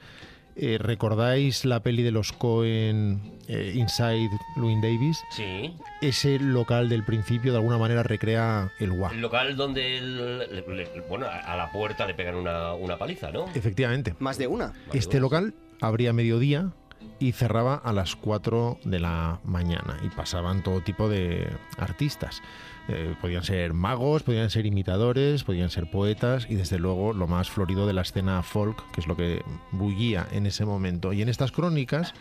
Eh, 0.55 0.77
¿Recordáis 0.79 1.65
la 1.65 1.83
peli 1.83 2.03
de 2.03 2.11
los 2.11 2.33
Cohen 2.33 3.39
eh, 3.49 3.73
Inside 3.75 4.29
Louis 4.57 4.81
Davis? 4.83 5.23
Sí. 5.31 5.75
Ese 6.01 6.39
local 6.39 6.89
del 6.89 7.05
principio 7.05 7.53
de 7.53 7.59
alguna 7.59 7.79
manera 7.79 8.03
recrea 8.03 8.71
el 8.79 8.93
WA. 8.93 9.11
El 9.13 9.21
local 9.23 9.57
donde, 9.57 9.97
el- 9.99 10.39
le- 10.39 10.47
le- 10.77 11.01
bueno, 11.09 11.27
a 11.27 11.39
a 11.39 11.57
la 11.57 11.71
puerta 11.73 12.07
le 12.07 12.15
pegan 12.15 12.35
una, 12.35 12.75
una 12.75 12.99
paliza, 12.99 13.31
¿no? 13.31 13.47
Efectivamente. 13.55 14.15
Más 14.19 14.37
de 14.39 14.47
una. 14.47 14.73
Este 14.93 15.21
local 15.21 15.55
abría 15.81 16.11
a 16.11 16.13
mediodía 16.13 16.73
y 17.19 17.33
cerraba 17.33 17.75
a 17.77 17.93
las 17.93 18.15
4 18.15 18.79
de 18.85 19.01
la 19.01 19.41
mañana 19.45 19.99
y 20.05 20.09
pasaban 20.09 20.63
todo 20.63 20.81
tipo 20.83 21.09
de 21.09 21.49
artistas. 21.79 22.43
Eh, 22.89 23.15
podían 23.21 23.45
ser 23.45 23.75
magos, 23.75 24.25
podían 24.25 24.51
ser 24.51 24.67
imitadores, 24.67 25.45
podían 25.45 25.71
ser 25.71 25.89
poetas 25.91 26.47
y 26.49 26.57
desde 26.57 26.79
luego 26.79 27.13
lo 27.13 27.29
más 27.29 27.49
florido 27.49 27.87
de 27.87 27.93
la 27.93 28.03
escena 28.03 28.43
folk, 28.43 28.91
que 28.93 29.01
es 29.01 29.07
lo 29.07 29.17
que 29.17 29.43
bullía 29.71 30.27
en 30.33 30.47
ese 30.47 30.65
momento. 30.65 31.13
Y 31.13 31.23
en 31.23 31.29
estas 31.29 31.53
crónicas 31.53 32.13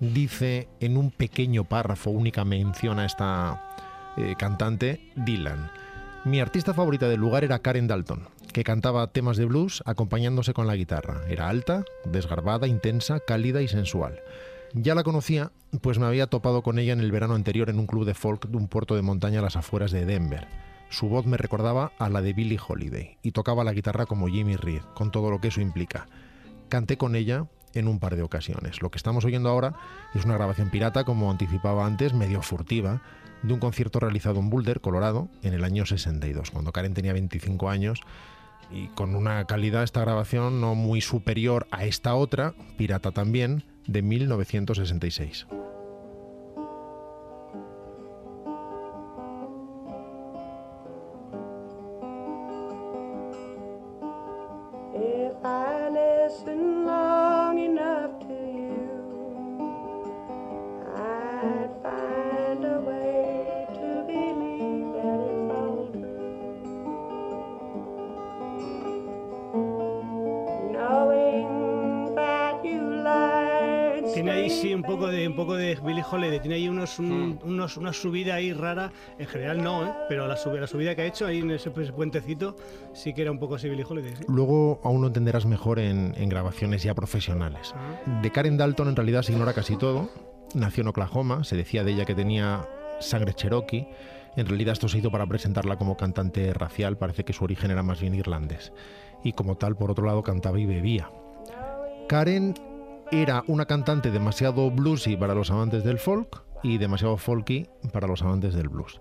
dice 0.00 0.68
en 0.80 0.96
un 0.96 1.12
pequeño 1.12 1.64
párrafo, 1.64 2.10
única 2.10 2.44
mención 2.44 2.98
a 2.98 3.06
esta 3.06 3.76
eh, 4.16 4.34
cantante, 4.36 5.12
Dylan. 5.14 5.70
Mi 6.24 6.40
artista 6.40 6.74
favorita 6.74 7.08
del 7.08 7.20
lugar 7.20 7.44
era 7.44 7.60
Karen 7.60 7.86
Dalton, 7.86 8.28
que 8.52 8.64
cantaba 8.64 9.06
temas 9.08 9.36
de 9.36 9.44
blues 9.44 9.82
acompañándose 9.86 10.52
con 10.52 10.66
la 10.66 10.76
guitarra. 10.76 11.22
Era 11.28 11.48
alta, 11.48 11.84
desgarbada, 12.04 12.66
intensa, 12.66 13.20
cálida 13.20 13.62
y 13.62 13.68
sensual. 13.68 14.20
Ya 14.74 14.94
la 14.94 15.02
conocía, 15.02 15.52
pues 15.82 15.98
me 15.98 16.06
había 16.06 16.28
topado 16.28 16.62
con 16.62 16.78
ella 16.78 16.94
en 16.94 17.00
el 17.00 17.12
verano 17.12 17.34
anterior 17.34 17.68
en 17.68 17.78
un 17.78 17.86
club 17.86 18.06
de 18.06 18.14
folk 18.14 18.48
de 18.48 18.56
un 18.56 18.68
puerto 18.68 18.96
de 18.96 19.02
montaña 19.02 19.40
a 19.40 19.42
las 19.42 19.56
afueras 19.56 19.90
de 19.90 20.06
Denver. 20.06 20.48
Su 20.88 21.08
voz 21.08 21.26
me 21.26 21.36
recordaba 21.36 21.92
a 21.98 22.08
la 22.08 22.22
de 22.22 22.32
Billie 22.32 22.58
Holiday 22.66 23.18
y 23.22 23.32
tocaba 23.32 23.64
la 23.64 23.74
guitarra 23.74 24.06
como 24.06 24.28
Jimmy 24.28 24.56
Reed, 24.56 24.80
con 24.94 25.10
todo 25.10 25.30
lo 25.30 25.42
que 25.42 25.48
eso 25.48 25.60
implica. 25.60 26.06
Canté 26.70 26.96
con 26.96 27.16
ella 27.16 27.46
en 27.74 27.86
un 27.86 27.98
par 27.98 28.16
de 28.16 28.22
ocasiones. 28.22 28.80
Lo 28.80 28.90
que 28.90 28.96
estamos 28.96 29.26
oyendo 29.26 29.50
ahora 29.50 29.74
es 30.14 30.24
una 30.24 30.34
grabación 30.34 30.70
pirata, 30.70 31.04
como 31.04 31.30
anticipaba 31.30 31.84
antes, 31.84 32.14
medio 32.14 32.40
furtiva, 32.40 33.02
de 33.42 33.52
un 33.52 33.60
concierto 33.60 34.00
realizado 34.00 34.40
en 34.40 34.48
Boulder, 34.48 34.80
Colorado, 34.80 35.28
en 35.42 35.52
el 35.52 35.64
año 35.64 35.84
62, 35.84 36.50
cuando 36.50 36.72
Karen 36.72 36.94
tenía 36.94 37.12
25 37.12 37.68
años 37.68 38.00
y 38.70 38.86
con 38.88 39.14
una 39.16 39.44
calidad 39.44 39.82
esta 39.82 40.00
grabación 40.00 40.62
no 40.62 40.74
muy 40.74 41.02
superior 41.02 41.66
a 41.70 41.84
esta 41.84 42.14
otra, 42.14 42.54
pirata 42.78 43.10
también, 43.10 43.64
de 43.86 44.02
1966. 44.02 45.46
If 54.94 55.44
I 55.44 55.88
listen 55.90 56.86
long 56.86 57.58
enough 57.58 58.18
to 58.20 58.31
sí 74.60 74.74
un 74.74 74.82
poco 74.82 75.06
de 75.08 75.26
un 75.28 75.34
poco 75.36 75.54
de 75.54 75.76
Billie 75.84 76.04
Holiday, 76.08 76.40
tiene 76.40 76.56
ahí 76.56 76.68
unos, 76.68 76.98
un- 76.98 77.38
Hmm. 77.42 77.48
unos 77.48 77.76
una 77.76 77.92
subida 77.92 78.34
ahí 78.34 78.52
rara, 78.52 78.92
en 79.18 79.26
general 79.26 79.62
no, 79.62 79.86
¿eh? 79.86 79.92
pero 80.08 80.26
la, 80.26 80.36
sub- 80.36 80.54
la 80.58 80.66
subida 80.66 80.94
que 80.94 81.02
ha 81.02 81.06
hecho 81.06 81.26
ahí 81.26 81.38
en 81.40 81.50
ese, 81.50 81.70
ese 81.76 81.92
puentecito 81.92 82.56
sí 82.92 83.12
que 83.14 83.22
era 83.22 83.30
un 83.30 83.38
poco 83.38 83.54
así 83.56 83.68
Billie 83.68 83.84
Holiday. 83.88 84.14
¿sí? 84.16 84.24
Luego 84.28 84.80
aún 84.84 85.00
lo 85.00 85.06
entenderás 85.08 85.46
mejor 85.46 85.78
en, 85.78 86.14
en 86.16 86.28
grabaciones 86.28 86.82
ya 86.82 86.94
profesionales. 86.94 87.74
De 88.22 88.30
Karen 88.30 88.56
Dalton 88.56 88.88
en 88.88 88.96
realidad 88.96 89.22
se 89.22 89.32
ignora 89.32 89.52
casi 89.52 89.76
todo. 89.76 90.10
Nació 90.54 90.82
en 90.82 90.88
Oklahoma, 90.88 91.44
se 91.44 91.56
decía 91.56 91.82
de 91.84 91.92
ella 91.92 92.04
que 92.04 92.14
tenía 92.14 92.68
sangre 93.00 93.32
cherokee. 93.34 93.88
En 94.36 94.46
realidad 94.46 94.72
esto 94.72 94.88
se 94.88 94.98
hizo 94.98 95.10
para 95.10 95.26
presentarla 95.26 95.76
como 95.76 95.96
cantante 95.96 96.52
racial, 96.54 96.96
parece 96.96 97.24
que 97.24 97.32
su 97.32 97.44
origen 97.44 97.70
era 97.70 97.82
más 97.82 98.00
bien 98.00 98.14
irlandés. 98.14 98.72
Y 99.24 99.32
como 99.32 99.56
tal, 99.56 99.76
por 99.76 99.90
otro 99.90 100.06
lado, 100.06 100.22
cantaba 100.22 100.58
y 100.58 100.66
bebía. 100.66 101.10
Karen 102.08 102.54
era 103.12 103.44
una 103.46 103.66
cantante 103.66 104.10
demasiado 104.10 104.70
bluesy 104.70 105.18
para 105.18 105.34
los 105.34 105.50
amantes 105.50 105.84
del 105.84 105.98
folk 105.98 106.42
y 106.62 106.78
demasiado 106.78 107.18
folky 107.18 107.66
para 107.92 108.06
los 108.06 108.22
amantes 108.22 108.54
del 108.54 108.70
blues, 108.70 108.98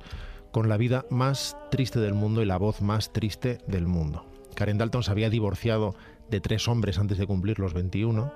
con 0.51 0.67
la 0.67 0.75
vida 0.75 1.05
más 1.09 1.57
triste 1.71 2.01
del 2.01 2.13
mundo 2.13 2.41
y 2.41 2.45
la 2.45 2.57
voz 2.57 2.81
más 2.81 3.13
triste 3.13 3.59
del 3.67 3.87
mundo. 3.87 4.25
Karen 4.53 4.77
Dalton 4.77 5.03
se 5.03 5.11
había 5.11 5.29
divorciado 5.29 5.95
de 6.29 6.41
tres 6.41 6.67
hombres 6.67 6.99
antes 6.99 7.17
de 7.17 7.25
cumplir 7.25 7.57
los 7.57 7.73
21. 7.73 8.33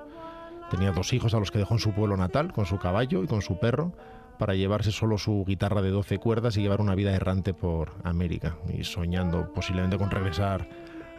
Tenía 0.72 0.94
dos 0.94 1.12
hijos 1.12 1.34
a 1.34 1.40
los 1.40 1.52
que 1.52 1.60
dejó 1.60 1.74
en 1.74 1.82
su 1.82 1.92
pueblo 1.92 2.16
natal, 2.16 2.54
con 2.54 2.66
su 2.66 2.80
caballo 2.80 3.22
y 3.22 3.28
con 3.28 3.42
su 3.42 3.60
perro, 3.60 3.92
para 4.40 4.56
llevarse 4.56 4.94
solo 4.94 5.18
su 5.18 5.44
guitarra 5.46 5.82
de 5.82 5.90
12 5.90 6.20
cuerdas 6.20 6.56
y 6.56 6.62
llevar 6.62 6.80
una 6.80 6.96
vida 6.96 7.14
errante 7.14 7.54
por 7.54 7.92
América, 8.06 8.56
y 8.74 8.86
soñando 8.86 9.52
posiblemente 9.54 9.98
con 9.98 10.10
regresar 10.10 10.70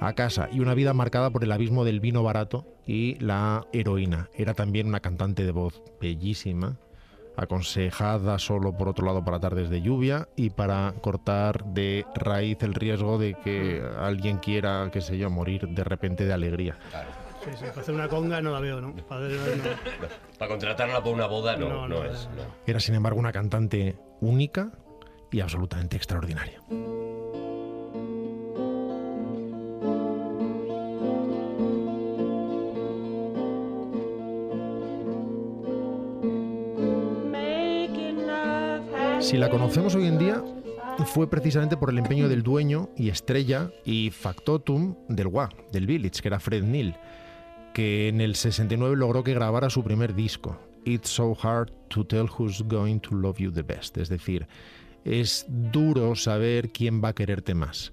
a 0.00 0.12
casa. 0.14 0.48
Y 0.52 0.60
una 0.60 0.74
vida 0.74 0.92
marcada 0.94 1.30
por 1.30 1.42
el 1.44 1.52
abismo 1.52 1.84
del 1.84 2.00
vino 2.00 2.22
barato 2.22 2.66
y 2.86 3.14
la 3.18 3.66
heroína. 3.72 4.28
Era 4.34 4.54
también 4.54 4.86
una 4.88 5.00
cantante 5.00 5.44
de 5.44 5.52
voz 5.52 5.82
bellísima, 6.00 6.76
aconsejada 7.36 8.38
solo 8.38 8.72
por 8.76 8.88
otro 8.88 9.04
lado 9.06 9.24
para 9.24 9.38
tardes 9.40 9.68
de 9.70 9.82
lluvia 9.82 10.28
y 10.36 10.50
para 10.50 10.94
cortar 11.02 11.64
de 11.66 12.04
raíz 12.14 12.62
el 12.62 12.74
riesgo 12.74 13.18
de 13.18 13.34
que 13.34 13.82
alguien 13.98 14.38
quiera, 14.38 14.88
qué 14.92 15.00
sé 15.00 15.18
yo, 15.18 15.28
morir 15.30 15.68
de 15.68 15.84
repente 15.84 16.24
de 16.24 16.32
alegría. 16.32 16.76
Sí, 17.44 17.50
sí, 17.58 17.64
para 17.66 17.80
hacer 17.82 17.94
una 17.94 18.08
conga 18.08 18.40
no 18.40 18.50
la 18.52 18.60
veo, 18.60 18.80
¿no? 18.80 18.94
Para 19.06 19.26
hacer- 19.26 19.56
no. 19.58 20.08
Para 20.38 20.50
contratarla 20.50 21.02
por 21.02 21.14
una 21.14 21.26
boda 21.26 21.56
no, 21.56 21.68
No, 21.68 21.88
no, 21.88 22.00
no, 22.00 22.04
es. 22.04 22.28
no. 22.36 22.42
Era 22.66 22.80
sin 22.80 22.94
embargo 22.94 23.18
una 23.20 23.32
cantante 23.32 23.96
única 24.20 24.72
y 25.30 25.40
absolutamente 25.40 25.96
extraordinaria. 25.96 26.60
Si 39.26 39.36
la 39.36 39.50
conocemos 39.50 39.96
hoy 39.96 40.06
en 40.06 40.18
día, 40.18 40.40
fue 41.04 41.28
precisamente 41.28 41.76
por 41.76 41.90
el 41.90 41.98
empeño 41.98 42.28
del 42.28 42.44
dueño 42.44 42.90
y 42.96 43.08
estrella 43.08 43.72
y 43.84 44.10
factotum 44.10 44.94
del 45.08 45.26
WA, 45.26 45.48
del 45.72 45.84
Village, 45.84 46.22
que 46.22 46.28
era 46.28 46.38
Fred 46.38 46.62
Neil, 46.62 46.94
que 47.74 48.06
en 48.06 48.20
el 48.20 48.36
69 48.36 48.94
logró 48.94 49.24
que 49.24 49.34
grabara 49.34 49.68
su 49.68 49.82
primer 49.82 50.14
disco, 50.14 50.56
It's 50.84 51.08
So 51.08 51.36
Hard 51.42 51.72
to 51.88 52.06
Tell 52.06 52.28
Who's 52.38 52.62
Going 52.68 53.00
to 53.00 53.16
Love 53.16 53.38
You 53.38 53.50
the 53.50 53.62
Best. 53.62 53.98
Es 53.98 54.08
decir, 54.08 54.46
es 55.04 55.44
duro 55.48 56.14
saber 56.14 56.70
quién 56.70 57.02
va 57.02 57.08
a 57.08 57.14
quererte 57.14 57.56
más, 57.56 57.92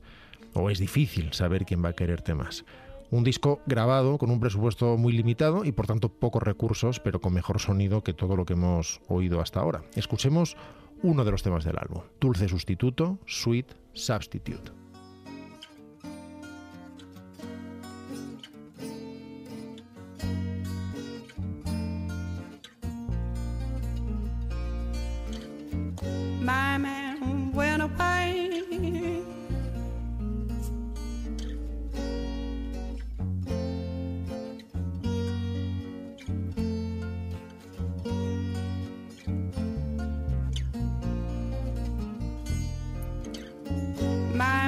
o 0.54 0.70
es 0.70 0.78
difícil 0.78 1.34
saber 1.34 1.66
quién 1.66 1.84
va 1.84 1.90
a 1.90 1.94
quererte 1.94 2.36
más. 2.36 2.64
Un 3.10 3.24
disco 3.24 3.60
grabado 3.66 4.20
con 4.20 4.30
un 4.30 4.40
presupuesto 4.40 4.98
muy 4.98 5.14
limitado 5.14 5.66
y 5.66 5.72
por 5.72 5.88
tanto 5.88 6.10
pocos 6.10 6.44
recursos, 6.44 7.00
pero 7.00 7.22
con 7.22 7.34
mejor 7.34 7.60
sonido 7.60 8.04
que 8.04 8.14
todo 8.14 8.36
lo 8.36 8.46
que 8.46 8.54
hemos 8.54 9.02
oído 9.08 9.42
hasta 9.42 9.62
ahora. 9.62 9.84
Escuchemos 9.96 10.58
uno 11.04 11.24
de 11.24 11.32
los 11.32 11.44
temas 11.44 11.64
del 11.64 11.78
álbum, 11.78 12.02
Dulce 12.20 12.48
Sustituto, 12.48 13.20
Sweet 13.28 13.76
Substitute. 13.94 14.84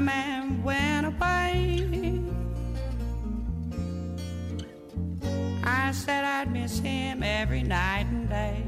Man 0.05 0.61
went 0.63 1.07
away. 1.07 2.21
I 5.63 5.91
said 5.91 6.23
I'd 6.23 6.51
miss 6.51 6.77
him 6.77 7.23
every 7.23 7.63
night 7.63 8.05
and 8.11 8.29
day. 8.29 8.63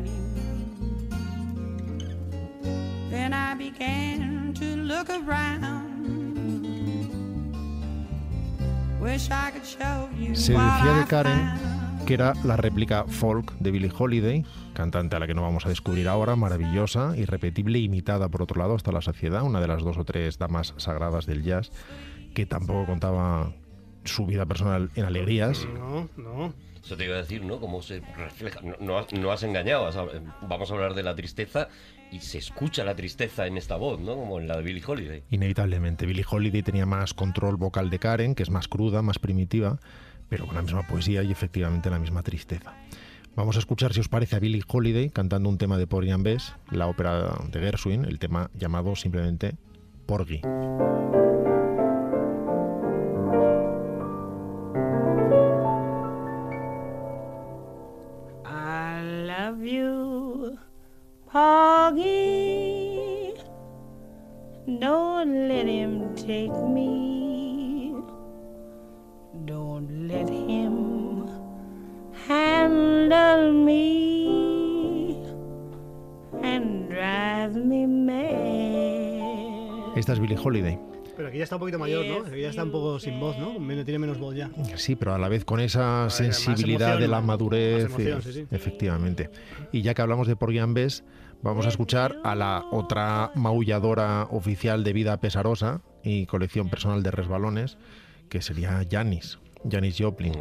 Then 3.11 3.33
I 3.33 3.53
began 3.53 4.55
to 4.55 4.65
look 4.77 5.09
around. 5.11 5.87
Wish 8.99 9.29
I 9.29 9.51
could 9.51 9.65
show 9.65 10.09
you 10.17 10.35
Se 10.35 10.55
what 10.55 10.63
decía 10.63 10.95
I 10.95 10.99
de 11.01 11.05
Karen. 11.05 11.66
Que 12.07 12.13
era 12.13 12.33
la 12.45 12.55
réplica 12.55 13.03
folk 13.03 13.51
de 13.59 13.69
Billie 13.69 13.91
Holiday, 13.95 14.45
cantante 14.73 15.17
a 15.17 15.19
la 15.19 15.27
que 15.27 15.33
no 15.33 15.41
vamos 15.41 15.65
a 15.65 15.69
descubrir 15.69 16.07
ahora, 16.07 16.37
maravillosa, 16.37 17.17
irrepetible, 17.17 17.79
imitada 17.79 18.29
por 18.29 18.41
otro 18.41 18.61
lado 18.61 18.75
hasta 18.75 18.93
la 18.93 19.01
saciedad, 19.01 19.43
una 19.43 19.59
de 19.59 19.67
las 19.67 19.83
dos 19.83 19.97
o 19.97 20.05
tres 20.05 20.37
damas 20.37 20.73
sagradas 20.77 21.25
del 21.25 21.43
jazz, 21.43 21.69
que 22.33 22.45
tampoco 22.45 22.85
contaba 22.85 23.51
su 24.05 24.25
vida 24.25 24.45
personal 24.45 24.89
en 24.95 25.03
alegrías. 25.03 25.67
No, 25.73 26.07
no. 26.15 26.53
Eso 26.81 26.95
te 26.95 27.03
iba 27.03 27.15
a 27.15 27.17
decir, 27.17 27.43
¿no? 27.43 27.59
Cómo 27.59 27.81
se 27.81 27.99
refleja. 28.15 28.61
No, 28.61 28.75
no 28.79 28.97
has, 28.99 29.11
no 29.11 29.29
has 29.33 29.43
engañado. 29.43 29.89
Vamos 30.47 30.71
a 30.71 30.73
hablar 30.73 30.93
de 30.93 31.03
la 31.03 31.13
tristeza 31.13 31.67
y 32.09 32.21
se 32.21 32.37
escucha 32.37 32.85
la 32.85 32.95
tristeza 32.95 33.47
en 33.47 33.57
esta 33.57 33.75
voz, 33.75 33.99
¿no? 33.99 34.15
Como 34.15 34.39
en 34.39 34.47
la 34.47 34.55
de 34.55 34.63
Billie 34.63 34.83
Holiday. 34.87 35.23
Inevitablemente, 35.29 36.05
Billie 36.05 36.25
Holiday 36.29 36.63
tenía 36.63 36.85
más 36.85 37.13
control 37.13 37.57
vocal 37.57 37.89
de 37.89 37.99
Karen, 37.99 38.33
que 38.33 38.43
es 38.43 38.49
más 38.49 38.69
cruda, 38.69 39.01
más 39.01 39.19
primitiva, 39.19 39.79
pero 40.29 40.45
con 40.45 40.55
la 40.55 40.61
misma 40.61 40.85
poesía 40.85 41.23
y 41.23 41.31
efectivamente 41.31 41.89
la 41.89 41.99
misma 41.99 42.23
tristeza. 42.23 42.73
Vamos 43.35 43.55
a 43.55 43.59
escuchar, 43.59 43.93
si 43.93 43.99
os 43.99 44.09
parece, 44.09 44.35
a 44.35 44.39
Billie 44.39 44.63
Holiday 44.67 45.11
cantando 45.11 45.47
un 45.47 45.59
tema 45.59 45.77
de 45.77 45.85
Porgy 45.85 46.09
and 46.09 46.23
Bess, 46.23 46.55
la 46.71 46.87
ópera 46.87 47.37
de 47.51 47.59
Gershwin, 47.59 48.05
el 48.05 48.17
tema 48.17 48.49
llamado 48.55 48.95
simplemente 48.95 49.55
Porgy. 50.07 50.41
I 58.43 59.03
love 59.27 59.63
you, 59.63 60.57
Poggy. 61.31 63.35
Don't 64.79 65.47
let 65.47 65.67
him 65.67 66.15
take 66.15 66.51
me. 66.67 67.16
Handle 72.27 73.51
me 73.53 75.15
and 76.43 76.89
drive 76.89 77.55
me 77.55 77.87
mad. 77.87 79.17
Esta 79.97 80.13
es 80.13 80.19
Billie 80.19 80.37
Holiday. 80.41 80.77
Pero 81.15 81.29
aquí 81.29 81.39
ya 81.39 81.45
está 81.45 81.55
un 81.55 81.61
poquito 81.61 81.79
mayor, 81.79 82.05
¿no? 82.05 82.27
Aquí 82.27 82.41
ya 82.41 82.49
está 82.49 82.63
un 82.63 82.71
poco 82.71 82.99
sin 82.99 83.19
voz, 83.19 83.35
¿no? 83.39 83.53
Tiene 83.83 83.97
menos 83.97 84.19
voz 84.19 84.35
ya. 84.35 84.51
Sí, 84.75 84.95
pero 84.95 85.15
a 85.15 85.17
la 85.17 85.27
vez 85.29 85.45
con 85.45 85.59
esa 85.59 86.11
sensibilidad 86.11 86.89
emoción, 86.89 87.01
de 87.01 87.07
la 87.07 87.21
madurez. 87.21 87.85
emoción, 87.85 88.19
eh, 88.19 88.21
sí, 88.21 88.33
sí. 88.33 88.45
Efectivamente. 88.51 89.31
Y 89.71 89.81
ya 89.81 89.95
que 89.95 90.03
hablamos 90.03 90.27
de 90.27 90.35
Porgy 90.35 90.59
and 90.59 90.75
Bess, 90.75 91.03
vamos 91.41 91.65
a 91.65 91.69
escuchar 91.69 92.17
a 92.23 92.35
la 92.35 92.65
otra 92.71 93.31
maulladora 93.33 94.27
oficial 94.29 94.83
de 94.83 94.93
vida 94.93 95.19
pesarosa 95.19 95.81
y 96.03 96.27
colección 96.27 96.69
personal 96.69 97.01
de 97.01 97.09
resbalones, 97.09 97.79
que 98.29 98.43
sería 98.43 98.85
Janis, 98.87 99.39
Janis 99.67 99.95
Joplin, 99.97 100.33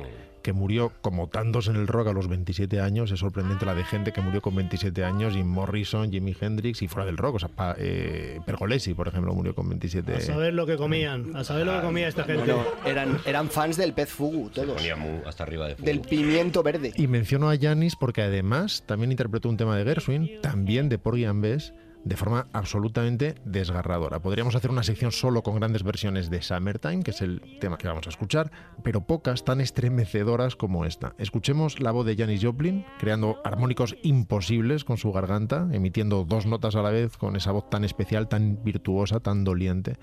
que 0.46 0.52
murió 0.52 0.92
como 1.00 1.28
tantos 1.28 1.66
en 1.66 1.74
el 1.74 1.88
rock 1.88 2.06
a 2.06 2.12
los 2.12 2.28
27 2.28 2.80
años. 2.80 3.10
Es 3.10 3.18
sorprendente 3.18 3.66
la 3.66 3.74
de 3.74 3.82
gente 3.82 4.12
que 4.12 4.20
murió 4.20 4.40
con 4.40 4.54
27 4.54 5.04
años, 5.04 5.34
Jim 5.34 5.44
Morrison, 5.48 6.08
Jimi 6.12 6.36
Hendrix 6.40 6.82
y 6.82 6.86
fuera 6.86 7.04
del 7.04 7.16
rock. 7.16 7.34
O 7.34 7.38
sea, 7.40 7.48
pa- 7.48 7.74
eh, 7.76 8.38
Pergolesi, 8.46 8.94
por 8.94 9.08
ejemplo, 9.08 9.34
murió 9.34 9.56
con 9.56 9.68
27 9.68 10.14
A 10.14 10.20
saber 10.20 10.54
lo 10.54 10.64
que 10.64 10.76
comían, 10.76 11.34
a 11.34 11.42
saber 11.42 11.66
lo 11.66 11.74
que 11.74 11.80
comía 11.84 12.06
esta 12.06 12.22
gente. 12.22 12.44
Bueno, 12.52 12.64
eran, 12.84 13.18
eran 13.26 13.50
fans 13.50 13.76
del 13.76 13.92
pez 13.92 14.08
fugu, 14.08 14.48
todos. 14.50 14.80
Muy 14.96 15.20
hasta 15.26 15.42
arriba 15.42 15.66
de. 15.66 15.74
Del 15.74 16.00
pimiento 16.00 16.62
verde. 16.62 16.92
Y 16.94 17.08
menciono 17.08 17.50
a 17.50 17.58
Janis 17.58 17.96
porque 17.96 18.22
además 18.22 18.84
también 18.86 19.10
interpretó 19.10 19.48
un 19.48 19.56
tema 19.56 19.76
de 19.76 19.82
Gershwin, 19.82 20.40
también 20.42 20.88
de 20.88 20.98
Porgy 20.98 21.24
and 21.24 21.42
Bess, 21.42 21.74
de 22.06 22.16
forma 22.16 22.46
absolutamente 22.52 23.34
desgarradora. 23.44 24.20
Podríamos 24.20 24.54
hacer 24.54 24.70
una 24.70 24.84
sección 24.84 25.10
solo 25.10 25.42
con 25.42 25.56
grandes 25.56 25.82
versiones 25.82 26.30
de 26.30 26.40
Summertime, 26.40 27.02
que 27.02 27.10
es 27.10 27.20
el 27.20 27.58
tema 27.60 27.78
que 27.78 27.88
vamos 27.88 28.06
a 28.06 28.10
escuchar, 28.10 28.52
pero 28.84 29.00
pocas 29.08 29.44
tan 29.44 29.60
estremecedoras 29.60 30.54
como 30.54 30.84
esta. 30.84 31.14
Escuchemos 31.18 31.80
la 31.80 31.90
voz 31.90 32.06
de 32.06 32.14
Janis 32.16 32.44
Joplin, 32.44 32.86
creando 33.00 33.40
armónicos 33.44 33.96
imposibles 34.04 34.84
con 34.84 34.98
su 34.98 35.10
garganta, 35.10 35.68
emitiendo 35.72 36.24
dos 36.24 36.46
notas 36.46 36.76
a 36.76 36.82
la 36.82 36.90
vez 36.90 37.16
con 37.16 37.34
esa 37.34 37.50
voz 37.50 37.68
tan 37.68 37.82
especial, 37.82 38.28
tan 38.28 38.62
virtuosa, 38.62 39.18
tan 39.18 39.42
doliente. 39.42 39.96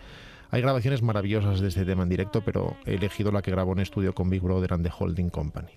Hay 0.51 0.61
grabaciones 0.61 1.03
maravillosas 1.03 1.61
de 1.61 1.69
este 1.69 1.85
tema 1.85 2.03
en 2.03 2.09
directo, 2.09 2.43
pero 2.43 2.75
he 2.85 2.95
elegido 2.95 3.31
la 3.31 3.41
que 3.41 3.51
grabó 3.51 3.71
en 3.71 3.79
estudio 3.79 4.13
con 4.13 4.29
Big 4.29 4.41
Brother 4.41 4.73
and 4.73 4.85
the 4.85 4.91
Holding 4.93 5.29
Company. 5.29 5.71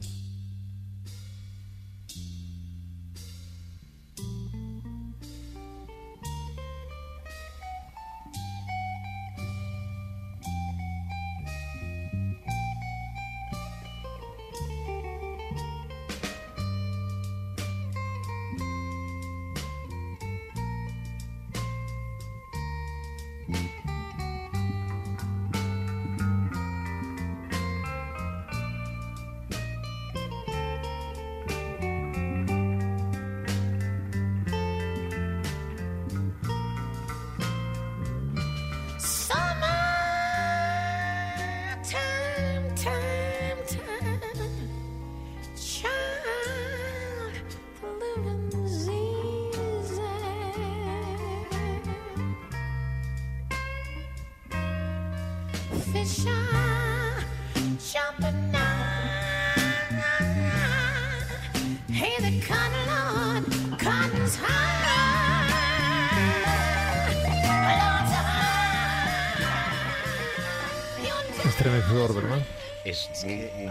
Es, 72.96 73.26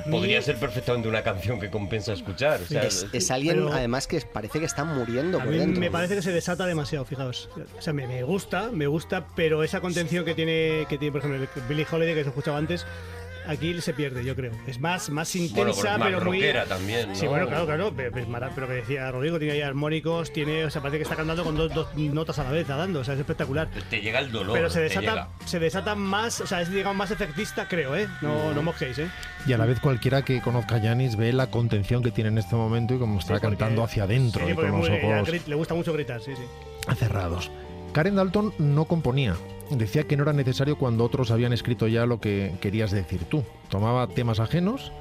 podría 0.09 0.41
ser 0.41 0.55
perfectamente 0.57 1.07
una 1.07 1.23
canción 1.23 1.59
que 1.59 1.69
compensa 1.69 2.13
escuchar. 2.13 2.61
o 2.61 2.65
sea, 2.67 2.83
Es, 2.83 3.05
es 3.11 3.31
alguien, 3.31 3.55
Pero- 3.55 3.73
además, 3.73 4.07
que 4.07 4.21
parece 4.21 4.59
que 4.59 4.65
está 4.65 4.83
muriendo 4.83 5.39
A 5.39 5.43
por 5.43 5.51
mí 5.51 5.57
dentro. 5.59 5.79
me 5.79 5.91
parece 5.91 6.15
que 6.15 6.21
se 6.21 6.31
desata 6.31 6.65
demasiado, 6.65 7.05
fijaos. 7.05 7.49
O 7.77 7.81
sea, 7.81 7.93
me, 7.93 8.07
me 8.07 8.23
gusta, 8.23 8.69
me 8.71 8.87
gusta, 8.87 9.27
pero 9.35 9.63
esa 9.63 9.81
contención 9.81 10.25
que 10.25 10.33
tiene, 10.35 10.85
que 10.89 10.97
tiene 10.97 11.11
por 11.11 11.19
ejemplo, 11.21 11.47
Billie 11.67 11.85
Holiday, 11.89 12.13
que 12.15 12.23
se 12.23 12.29
escuchaba 12.29 12.57
antes, 12.57 12.85
aquí 13.47 13.79
se 13.81 13.93
pierde, 13.93 14.23
yo 14.23 14.35
creo. 14.35 14.51
Es 14.67 14.79
más, 14.79 15.09
más 15.09 15.31
bueno, 15.33 15.47
intensa, 15.47 15.81
pero 15.81 15.93
es 15.93 15.99
más 15.99 16.09
pero 16.11 16.25
muy... 16.25 16.41
también. 16.67 17.09
¿no? 17.09 17.15
Sí, 17.15 17.27
bueno, 17.27 17.47
claro, 17.47 17.65
claro, 17.65 17.93
pero, 17.95 18.17
es 18.17 18.27
mara- 18.27 18.51
pero 18.53 18.67
que 18.67 18.73
decía 18.73 19.11
Rodrigo, 19.11 19.37
tiene 19.39 19.53
ahí 19.55 19.61
armónicos, 19.61 20.31
tiene, 20.33 20.65
o 20.65 20.69
sea, 20.69 20.81
parece 20.81 20.97
que 20.97 21.03
está 21.03 21.15
cantando 21.15 21.43
con 21.43 21.55
dos, 21.55 21.73
dos 21.73 21.87
notas 21.95 22.39
a 22.39 22.43
la 22.43 22.51
vez, 22.51 22.67
dando, 22.67 22.99
o 22.99 23.03
sea, 23.03 23.13
es 23.13 23.19
espectacular. 23.19 23.69
Te 23.89 24.01
llega 24.01 24.19
el 24.19 24.31
dolor. 24.31 24.53
Pero 24.55 24.69
se 24.69 24.81
desata, 24.81 25.29
se 25.45 25.59
desata 25.59 25.95
más, 25.95 26.41
o 26.41 26.47
sea, 26.47 26.61
es 26.61 26.69
digamos 26.71 26.97
más 26.97 27.11
efectista, 27.11 27.67
creo, 27.67 27.95
¿eh? 27.95 28.07
No, 28.21 28.53
no 28.53 28.61
mojéis, 28.61 28.99
¿eh? 28.99 29.07
Y 29.47 29.53
a 29.53 29.57
la 29.57 29.65
vez 29.65 29.79
cualquiera 29.79 30.23
que 30.23 30.41
conozca 30.41 30.75
a 30.77 30.81
Janis 30.81 31.15
ve 31.15 31.31
la 31.33 31.47
contención 31.51 32.01
que 32.03 32.11
tiene 32.11 32.29
en 32.29 32.37
este 32.39 32.55
momento 32.55 32.95
y 32.95 32.97
cómo 32.99 33.19
está 33.19 33.35
Sí, 33.35 33.41
porque- 33.41 33.57
cantando 33.57 33.83
hacia 33.83 34.03
adentro 34.03 34.45
Sí, 34.45 34.51
y 34.51 34.55
con 34.55 34.71
los 34.71 34.89
ojos 34.89 35.47
le 35.47 35.55
gusta 35.55 35.73
mucho 35.73 35.93
gritar, 35.93 36.21
sí, 36.21 36.31
sí. 36.35 36.95
cerrados. 36.95 37.51
Karen 37.93 38.15
Dalton 38.15 38.53
no 38.57 38.85
componía. 38.85 39.35
Decía 39.71 40.03
que 40.03 40.15
no 40.15 40.23
era 40.23 40.33
necesario 40.33 40.77
cuando 40.77 41.03
otros 41.03 41.31
habían 41.31 41.53
escrito 41.53 41.87
ya 41.87 42.05
lo 42.05 42.19
que 42.19 42.55
querías 42.61 42.91
decir 42.91 43.23
tú. 43.25 43.43
Tomaba 43.69 44.07
temas 44.07 44.39
ajenos 44.39 44.91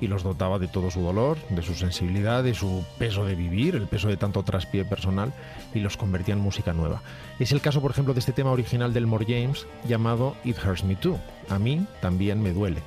y 0.00 0.06
los 0.06 0.22
dotaba 0.22 0.58
de 0.58 0.68
todo 0.68 0.90
su 0.90 1.00
dolor, 1.00 1.38
de 1.50 1.62
su 1.62 1.74
sensibilidad, 1.74 2.42
de 2.42 2.54
su 2.54 2.84
peso 2.98 3.24
de 3.24 3.34
vivir, 3.34 3.74
el 3.74 3.86
peso 3.86 4.08
de 4.08 4.16
tanto 4.16 4.42
traspié 4.42 4.84
personal, 4.84 5.32
y 5.72 5.80
los 5.80 5.96
convertía 5.96 6.34
en 6.34 6.40
música 6.40 6.72
nueva. 6.72 7.02
Es 7.38 7.52
el 7.52 7.60
caso, 7.60 7.80
por 7.80 7.90
ejemplo, 7.90 8.14
de 8.14 8.20
este 8.20 8.32
tema 8.32 8.50
original 8.50 8.92
del 8.92 9.06
More 9.06 9.26
James 9.26 9.66
llamado 9.86 10.36
It 10.44 10.56
Hurts 10.64 10.84
Me 10.84 10.96
Too. 10.96 11.18
A 11.48 11.58
mí 11.58 11.86
también 12.00 12.42
me 12.42 12.52
duele. 12.52 12.82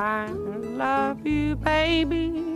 I 0.00 0.28
love 0.28 1.26
you, 1.26 1.56
baby. 1.56 2.49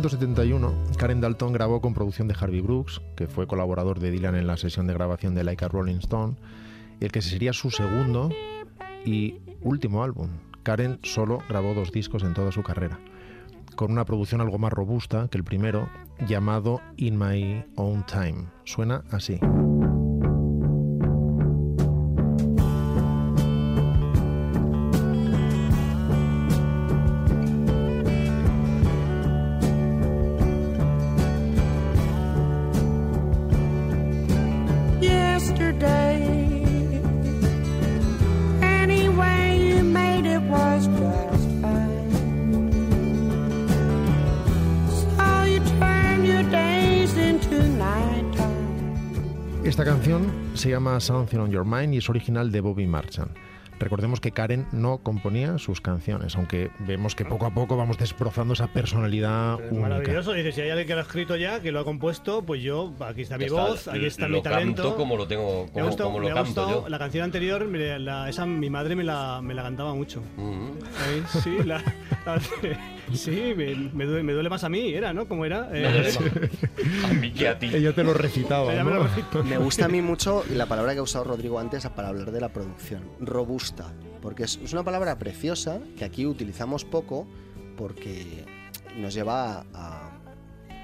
1971, 0.00 0.96
Karen 0.96 1.20
Dalton 1.20 1.52
grabó 1.52 1.82
con 1.82 1.92
producción 1.92 2.26
de 2.26 2.34
Harvey 2.38 2.62
Brooks, 2.62 3.02
que 3.16 3.26
fue 3.26 3.46
colaborador 3.46 4.00
de 4.00 4.10
Dylan 4.10 4.34
en 4.34 4.46
la 4.46 4.56
sesión 4.56 4.86
de 4.86 4.94
grabación 4.94 5.34
de 5.34 5.44
Like 5.44 5.62
a 5.62 5.68
Rolling 5.68 5.96
Stone, 5.96 6.36
el 7.00 7.12
que 7.12 7.20
sería 7.20 7.52
su 7.52 7.70
segundo 7.70 8.30
y 9.04 9.34
último 9.60 10.02
álbum. 10.02 10.30
Karen 10.62 11.00
solo 11.02 11.40
grabó 11.50 11.74
dos 11.74 11.92
discos 11.92 12.22
en 12.22 12.32
toda 12.32 12.50
su 12.50 12.62
carrera, 12.62 12.98
con 13.76 13.92
una 13.92 14.06
producción 14.06 14.40
algo 14.40 14.58
más 14.58 14.72
robusta 14.72 15.28
que 15.30 15.36
el 15.36 15.44
primero, 15.44 15.90
llamado 16.26 16.80
In 16.96 17.18
My 17.18 17.62
Own 17.76 18.06
Time. 18.06 18.46
Suena 18.64 19.04
así. 19.10 19.38
Llama 50.90 51.00
Something 51.00 51.38
on 51.38 51.50
Your 51.50 51.64
Mind 51.64 51.94
y 51.94 51.98
es 51.98 52.08
original 52.10 52.50
de 52.50 52.60
Bobby 52.60 52.86
Marchand. 52.86 53.30
Recordemos 53.78 54.20
que 54.20 54.30
Karen 54.32 54.66
no 54.72 54.98
componía 54.98 55.56
sus 55.56 55.80
canciones, 55.80 56.36
aunque 56.36 56.70
vemos 56.80 57.14
que 57.14 57.24
poco 57.24 57.46
a 57.46 57.54
poco 57.54 57.78
vamos 57.78 57.96
desbrozando 57.96 58.52
esa 58.52 58.66
personalidad 58.66 59.54
Es 59.58 59.72
única. 59.72 59.88
maravilloso. 59.88 60.32
Dice, 60.34 60.52
si 60.52 60.60
hay 60.60 60.68
alguien 60.70 60.86
que 60.86 60.92
lo 60.94 61.00
ha 61.00 61.04
escrito 61.04 61.34
ya, 61.36 61.60
que 61.60 61.72
lo 61.72 61.80
ha 61.80 61.84
compuesto, 61.84 62.42
pues 62.44 62.62
yo, 62.62 62.92
aquí 63.00 63.22
está 63.22 63.38
mi 63.38 63.44
Está- 63.44 63.60
voz, 63.62 63.88
aquí 63.88 64.04
está 64.04 64.28
mi 64.28 64.42
talento. 64.42 64.82
canto 64.82 64.96
como 64.98 65.16
lo 65.16 65.26
tengo, 65.26 65.64
Me 65.64 65.70
ha 65.70 65.72
como, 65.72 65.86
gustado- 65.86 66.08
como 66.10 66.20
lo 66.20 66.26
me 66.26 66.30
ha 66.32 66.34
canto 66.34 66.48
gustado 66.62 66.82
yo. 66.82 66.88
La 66.90 66.98
canción 66.98 67.24
anterior, 67.24 67.64
mire, 67.68 67.98
la- 67.98 68.28
esa 68.28 68.44
mi 68.44 68.68
madre 68.68 68.96
me 68.96 69.04
la, 69.04 69.40
me 69.42 69.54
la 69.54 69.62
cantaba 69.62 69.94
mucho. 69.94 70.22
Ahí, 70.36 71.22
sí, 71.42 71.56
la- 71.64 71.82
la- 72.26 72.38
sí 73.16 73.54
me, 73.56 73.74
me 73.74 74.04
duele, 74.04 74.22
me 74.22 74.32
duele 74.32 74.48
más 74.48 74.64
a 74.64 74.68
mí, 74.68 74.92
era, 74.92 75.12
¿no? 75.12 75.26
¿Cómo 75.28 75.44
era? 75.44 75.68
Eh, 75.72 76.12
a 77.04 77.12
mí 77.14 77.30
que 77.32 77.48
a 77.48 77.58
ti. 77.58 77.66
Ella 77.74 77.94
te 77.94 78.04
lo 78.04 78.14
recitaba, 78.14 78.72
me 79.44 79.58
gusta 79.58 79.84
a 79.86 79.88
mí 79.88 80.02
mucho 80.02 80.44
la 80.54 80.66
palabra 80.66 80.92
que 80.92 80.98
ha 80.98 81.02
usado 81.02 81.24
Rodrigo 81.24 81.58
antes 81.58 81.86
para 81.88 82.08
hablar 82.08 82.30
de 82.32 82.40
la 82.40 82.48
producción, 82.52 83.02
robusta, 83.20 83.92
porque 84.22 84.44
es, 84.44 84.58
es 84.62 84.72
una 84.72 84.82
palabra 84.84 85.18
preciosa 85.18 85.80
que 85.96 86.04
aquí 86.04 86.26
utilizamos 86.26 86.84
poco 86.84 87.26
porque 87.76 88.44
nos 88.96 89.14
lleva 89.14 89.60
a, 89.60 89.64
a- 89.74 90.10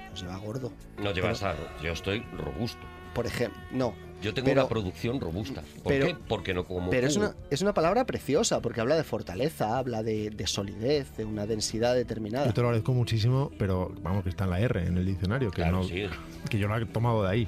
nos 0.09 0.21
lleva 0.21 0.35
a 0.35 0.39
gordo. 0.39 0.71
No 1.01 1.11
llevas 1.11 1.43
a... 1.43 1.53
Yo 1.83 1.91
estoy 1.91 2.23
robusto. 2.37 2.79
Por 3.13 3.27
ejemplo, 3.27 3.59
no. 3.71 3.93
Yo 4.21 4.33
tengo 4.33 4.47
Pero- 4.47 4.61
una 4.61 4.69
producción 4.69 5.19
robusta. 5.21 5.61
¿Por 5.83 5.93
pero- 5.93 6.07
qué? 6.07 6.15
Porque 6.27 6.53
no 6.53 6.65
como 6.65 6.89
Pero 6.89 7.05
es 7.07 7.15
una, 7.17 7.35
es 7.51 7.61
una 7.61 7.73
palabra 7.73 8.05
preciosa 8.05 8.61
porque 8.61 8.81
habla 8.81 8.95
de 8.95 9.03
fortaleza, 9.03 9.77
habla 9.77 10.01
de, 10.03 10.31
de 10.31 10.47
solidez, 10.47 11.15
de 11.17 11.25
una 11.25 11.45
densidad 11.45 11.93
determinada. 11.95 12.47
Yo 12.47 12.53
te 12.53 12.61
lo 12.61 12.67
agradezco 12.67 12.93
muchísimo, 12.93 13.51
pero 13.59 13.91
vamos 14.01 14.23
que 14.23 14.29
está 14.29 14.45
en 14.45 14.49
la 14.49 14.59
R 14.59 14.85
en 14.87 14.97
el 14.97 15.05
diccionario, 15.05 15.51
que, 15.51 15.57
Claro, 15.61 15.77
no, 15.77 15.83
sí. 15.83 16.05
que 16.49 16.57
yo 16.57 16.67
lo 16.67 16.75
he 16.77 16.85
tomado 16.87 17.23
de 17.23 17.29
ahí. 17.29 17.47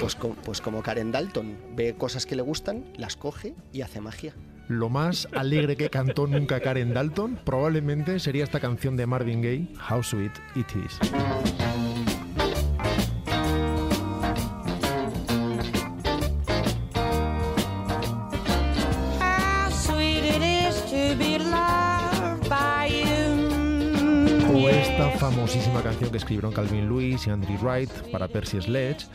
Pues, 0.00 0.14
co- 0.14 0.36
pues 0.44 0.60
como 0.60 0.82
Karen 0.82 1.10
Dalton, 1.12 1.56
ve 1.74 1.94
cosas 1.96 2.24
que 2.24 2.36
le 2.36 2.42
gustan, 2.42 2.84
las 2.96 3.16
coge 3.16 3.54
y 3.72 3.80
hace 3.82 4.00
magia. 4.00 4.32
Lo 4.68 4.88
más 4.88 5.28
alegre 5.32 5.76
que 5.76 5.90
cantó 5.90 6.26
nunca 6.26 6.58
Karen 6.60 6.92
Dalton 6.94 7.38
probablemente 7.44 8.18
sería 8.18 8.42
esta 8.44 8.58
canción 8.58 8.96
de 8.96 9.06
Marvin 9.06 9.40
Gaye, 9.42 9.68
How 9.90 10.02
Sweet 10.02 10.32
It 10.56 10.66
Is. 10.84 10.98
Que 26.16 26.22
escribieron 26.22 26.52
Calvin 26.52 26.88
Lewis 26.88 27.26
y 27.26 27.30
Andrew 27.30 27.58
Wright 27.60 27.90
para 28.10 28.26
Percy 28.26 28.62
Sledge 28.62 29.06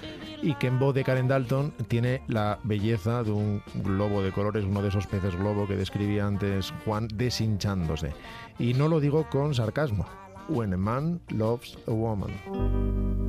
y 0.43 0.53
que 0.55 0.67
en 0.67 0.77
voz 0.77 0.93
de 0.93 1.03
Karen 1.03 1.27
Dalton 1.27 1.73
tiene 1.87 2.21
la 2.27 2.59
belleza 2.63 3.23
de 3.23 3.31
un 3.31 3.63
globo 3.73 4.21
de 4.21 4.31
colores, 4.31 4.65
uno 4.65 4.83
de 4.83 4.89
esos 4.89 5.07
peces 5.07 5.35
globo 5.35 5.67
que 5.67 5.75
describía 5.75 6.27
antes 6.27 6.71
Juan, 6.85 7.07
deshinchándose. 7.15 8.13
Y 8.59 8.75
no 8.75 8.87
lo 8.87 8.99
digo 8.99 9.27
con 9.31 9.55
sarcasmo. 9.55 10.05
When 10.47 10.73
a 10.73 10.77
man 10.77 11.19
loves 11.29 11.75
a 11.87 11.91
woman. 11.91 13.20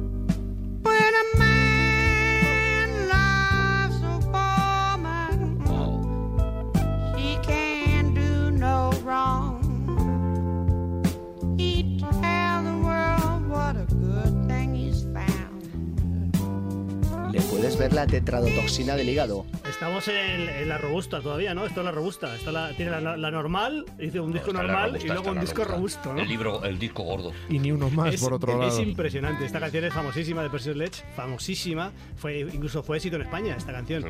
La 17.90 18.06
tetradotoxina 18.06 18.94
del 18.96 19.08
hígado. 19.08 19.44
Estamos 19.68 20.06
en, 20.08 20.48
en 20.48 20.68
la 20.68 20.78
robusta 20.78 21.20
todavía, 21.20 21.52
¿no? 21.52 21.66
Esto 21.66 21.80
es 21.80 21.84
la 21.84 21.90
robusta. 21.90 22.34
Está 22.36 22.52
la, 22.52 22.70
tiene 22.76 22.92
la, 22.92 23.16
la 23.16 23.30
normal, 23.30 23.84
dice 23.98 24.20
un 24.20 24.32
disco 24.32 24.52
normal 24.52 24.90
robusta, 24.92 25.06
y 25.06 25.10
luego 25.10 25.30
un 25.32 25.40
disco 25.40 25.64
robusta. 25.64 26.02
robusto, 26.02 26.12
¿no? 26.14 26.20
El 26.22 26.28
libro, 26.28 26.64
el 26.64 26.78
disco 26.78 27.02
gordo. 27.02 27.32
Y 27.50 27.58
ni 27.58 27.72
uno 27.72 27.90
más, 27.90 28.14
es, 28.14 28.20
por 28.22 28.34
otro 28.34 28.52
es 28.52 28.74
lado. 28.74 28.82
impresionante. 28.82 29.44
Esta 29.44 29.58
canción 29.60 29.84
es 29.84 29.92
famosísima 29.92 30.42
de 30.42 30.50
Percy 30.50 30.72
Sledge, 30.72 31.02
famosísima. 31.16 31.90
Fue, 32.16 32.40
incluso 32.40 32.82
fue 32.82 32.96
éxito 32.98 33.16
en 33.16 33.22
España 33.22 33.56
esta 33.56 33.72
canción. 33.72 34.04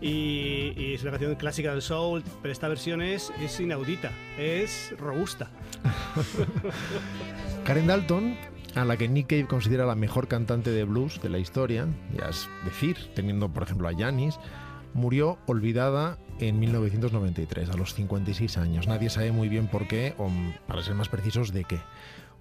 Y, 0.00 0.72
y 0.76 0.94
es 0.94 1.02
una 1.02 1.10
canción 1.12 1.34
clásica 1.36 1.72
del 1.72 1.82
soul, 1.82 2.24
pero 2.42 2.52
esta 2.52 2.68
versión 2.68 3.02
es, 3.02 3.32
es 3.40 3.60
inaudita, 3.60 4.10
es 4.38 4.94
robusta. 4.98 5.50
Karen 7.64 7.86
Dalton, 7.86 8.36
a 8.76 8.84
la 8.84 8.96
que 8.96 9.08
Nick 9.08 9.28
Cave 9.28 9.46
considera 9.46 9.86
la 9.86 9.94
mejor 9.94 10.28
cantante 10.28 10.70
de 10.70 10.84
blues 10.84 11.20
de 11.22 11.28
la 11.30 11.38
historia, 11.38 11.86
ya 12.16 12.28
es 12.28 12.48
decir, 12.64 12.96
teniendo 13.14 13.48
por 13.52 13.62
ejemplo 13.64 13.88
a 13.88 13.94
Janis, 13.96 14.38
murió 14.94 15.38
olvidada 15.46 16.18
en 16.38 16.58
1993, 16.58 17.70
a 17.70 17.74
los 17.76 17.94
56 17.94 18.56
años. 18.58 18.86
Nadie 18.86 19.10
sabe 19.10 19.32
muy 19.32 19.48
bien 19.48 19.66
por 19.68 19.86
qué, 19.88 20.14
o 20.18 20.30
para 20.66 20.82
ser 20.82 20.94
más 20.94 21.08
precisos, 21.08 21.52
de 21.52 21.64
qué. 21.64 21.80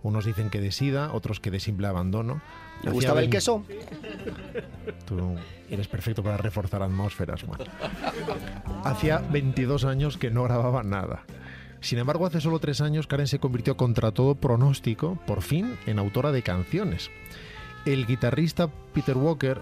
Unos 0.01 0.23
dicen 0.23 0.49
que 0.49 0.61
de 0.61 0.71
sida, 0.71 1.11
otros 1.13 1.41
que 1.41 1.51
de 1.51 1.59
simple 1.59 1.85
abandono. 1.87 2.41
¿Le 2.83 2.91
gustaba 2.91 3.19
el 3.19 3.25
vein- 3.25 3.31
queso? 3.31 3.65
Tú 5.05 5.35
eres 5.69 5.87
perfecto 5.89 6.23
para 6.23 6.37
reforzar 6.37 6.81
atmósferas, 6.81 7.43
Juan. 7.43 7.59
Hacía 8.85 9.17
22 9.17 9.83
años 9.85 10.17
que 10.17 10.31
no 10.31 10.43
grababa 10.43 10.83
nada. 10.83 11.23
Sin 11.81 11.97
embargo, 11.97 12.25
hace 12.25 12.41
solo 12.41 12.59
tres 12.59 12.81
años 12.81 13.07
Karen 13.07 13.27
se 13.27 13.39
convirtió 13.39 13.77
contra 13.77 14.11
todo 14.11 14.35
pronóstico, 14.35 15.17
por 15.25 15.41
fin, 15.41 15.77
en 15.85 15.99
autora 15.99 16.31
de 16.31 16.43
canciones. 16.43 17.09
El 17.85 18.05
guitarrista 18.05 18.69
Peter 18.93 19.15
Walker 19.15 19.61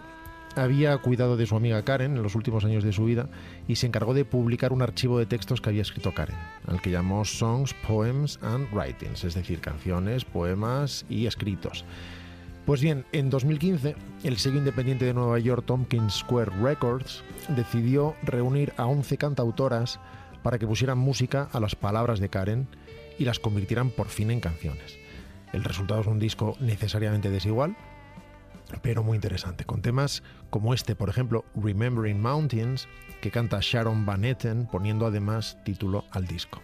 había 0.55 0.97
cuidado 0.97 1.37
de 1.37 1.45
su 1.45 1.55
amiga 1.55 1.83
Karen 1.83 2.17
en 2.17 2.23
los 2.23 2.33
últimos 2.33 2.65
años 2.65 2.83
de 2.83 2.93
su 2.93 3.05
vida 3.05 3.29
y 3.67 3.75
se 3.75 3.85
encargó 3.85 4.13
de 4.13 4.25
publicar 4.25 4.73
un 4.73 4.81
archivo 4.81 5.19
de 5.19 5.27
textos 5.27 5.61
que 5.61 5.69
había 5.69 5.83
escrito 5.83 6.13
Karen, 6.13 6.35
al 6.65 6.81
que 6.81 6.89
llamó 6.89 7.25
Songs, 7.25 7.75
Poems 7.87 8.39
and 8.41 8.67
Writings, 8.73 9.23
es 9.23 9.35
decir, 9.35 9.59
canciones, 9.59 10.25
poemas 10.25 11.05
y 11.09 11.27
escritos. 11.27 11.85
Pues 12.65 12.81
bien, 12.81 13.05
en 13.13 13.29
2015, 13.29 13.95
el 14.23 14.37
sello 14.37 14.57
independiente 14.57 15.05
de 15.05 15.13
Nueva 15.13 15.39
York, 15.39 15.63
Tompkins 15.65 16.15
Square 16.15 16.51
Records, 16.61 17.23
decidió 17.55 18.15
reunir 18.23 18.73
a 18.75 18.87
11 18.87 19.17
cantautoras 19.17 19.99
para 20.43 20.59
que 20.59 20.67
pusieran 20.67 20.97
música 20.97 21.49
a 21.51 21.59
las 21.59 21.75
palabras 21.75 22.19
de 22.19 22.29
Karen 22.29 22.67
y 23.17 23.25
las 23.25 23.39
convirtieran 23.39 23.89
por 23.89 24.07
fin 24.07 24.31
en 24.31 24.39
canciones. 24.39 24.97
El 25.53 25.63
resultado 25.63 26.01
es 26.01 26.07
un 26.07 26.19
disco 26.19 26.55
necesariamente 26.59 27.29
desigual, 27.29 27.75
pero 28.81 29.03
muy 29.03 29.15
interesante, 29.15 29.65
con 29.65 29.81
temas 29.81 30.23
como 30.49 30.73
este, 30.73 30.95
por 30.95 31.09
ejemplo, 31.09 31.45
Remembering 31.55 32.21
Mountains, 32.21 32.87
que 33.21 33.31
canta 33.31 33.59
Sharon 33.61 34.05
Van 34.05 34.25
Etten, 34.25 34.67
poniendo 34.67 35.05
además 35.05 35.57
título 35.63 36.05
al 36.11 36.27
disco. 36.27 36.61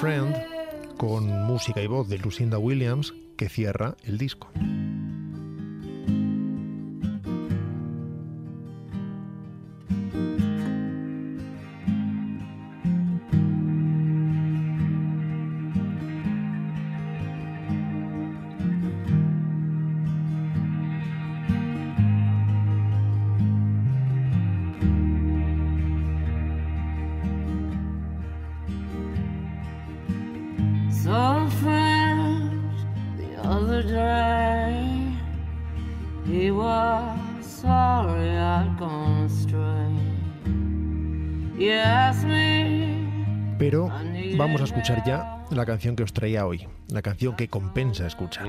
Friend, 0.00 0.34
con 0.96 1.28
música 1.46 1.82
y 1.82 1.86
voz 1.86 2.08
de 2.08 2.18
Lucinda 2.18 2.58
Williams, 2.58 3.14
que 3.36 3.48
cierra 3.48 3.96
el 4.04 4.18
disco. 4.18 4.50
La 45.62 45.66
canción 45.66 45.94
que 45.94 46.02
os 46.02 46.12
traía 46.12 46.44
hoy, 46.44 46.66
la 46.88 47.02
canción 47.02 47.36
que 47.36 47.46
compensa 47.46 48.04
escuchar, 48.04 48.48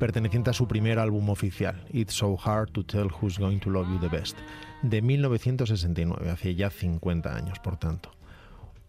perteneciente 0.00 0.50
a 0.50 0.52
su 0.52 0.66
primer 0.66 0.98
álbum 0.98 1.30
oficial, 1.30 1.86
It's 1.92 2.14
So 2.14 2.36
Hard 2.36 2.72
to 2.72 2.84
Tell 2.84 3.06
Who's 3.12 3.38
Going 3.38 3.60
to 3.60 3.70
Love 3.70 3.86
You 3.88 4.00
the 4.00 4.08
Best, 4.08 4.36
de 4.82 5.02
1969, 5.02 6.28
hace 6.28 6.56
ya 6.56 6.68
50 6.68 7.32
años, 7.32 7.60
por 7.60 7.76
tanto. 7.76 8.10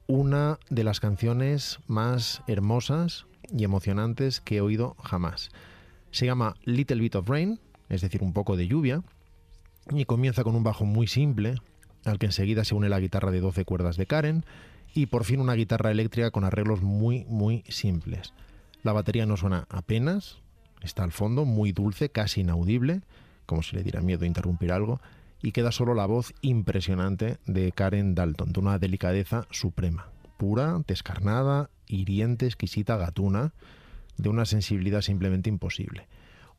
Una 0.08 0.58
de 0.72 0.84
las 0.84 1.00
canciones 1.00 1.78
más 1.86 2.42
hermosas 2.48 3.28
y 3.56 3.64
emocionantes 3.64 4.42
que 4.42 4.56
he 4.56 4.62
oído 4.62 4.96
jamás. 5.04 5.52
Se 6.10 6.26
llama 6.26 6.56
Little 6.64 7.02
Bit 7.02 7.18
of 7.18 7.30
Rain, 7.30 7.60
es 7.88 8.02
decir, 8.02 8.24
un 8.24 8.34
poco 8.34 8.58
de 8.58 8.68
lluvia, 8.68 9.04
y 9.92 10.06
comienza 10.06 10.44
con 10.44 10.56
un 10.56 10.64
bajo 10.64 10.86
muy 10.86 11.06
simple, 11.06 11.54
al 12.04 12.18
que 12.18 12.26
enseguida 12.26 12.64
se 12.64 12.74
une 12.74 12.90
la 12.90 13.00
guitarra 13.00 13.30
de 13.30 13.42
12 13.42 13.64
cuerdas 13.64 13.96
de 13.96 14.08
Karen, 14.08 14.44
y 14.94 15.08
por 15.08 15.26
fin 15.26 15.40
una 15.40 15.54
guitarra 15.54 15.92
eléctrica 15.92 16.32
con 16.32 16.44
arreglos 16.44 16.82
muy, 16.82 17.26
muy 17.26 17.64
simples. 17.68 18.34
La 18.84 18.94
batería 18.94 19.26
no 19.26 19.38
suena 19.38 19.66
apenas, 19.70 20.40
está 20.82 21.04
al 21.04 21.12
fondo, 21.12 21.46
muy 21.46 21.72
dulce, 21.72 22.10
casi 22.10 22.42
inaudible, 22.42 23.02
como 23.46 23.64
si 23.64 23.76
le 23.76 23.84
diera 23.84 24.02
miedo 24.02 24.26
interrumpir 24.26 24.72
algo, 24.72 25.02
y 25.42 25.52
queda 25.52 25.72
solo 25.72 25.94
la 25.94 26.06
voz 26.06 26.34
impresionante 26.42 27.38
de 27.46 27.72
Karen 27.72 28.16
Dalton, 28.16 28.54
de 28.54 28.60
una 28.60 28.80
delicadeza 28.80 29.48
suprema, 29.52 30.08
pura, 30.38 30.82
descarnada, 30.88 31.70
hiriente, 31.88 32.46
exquisita, 32.46 32.98
gatuna, 32.98 33.54
de 34.18 34.30
una 34.30 34.46
sensibilidad 34.46 35.02
simplemente 35.02 35.50
imposible. 35.50 36.08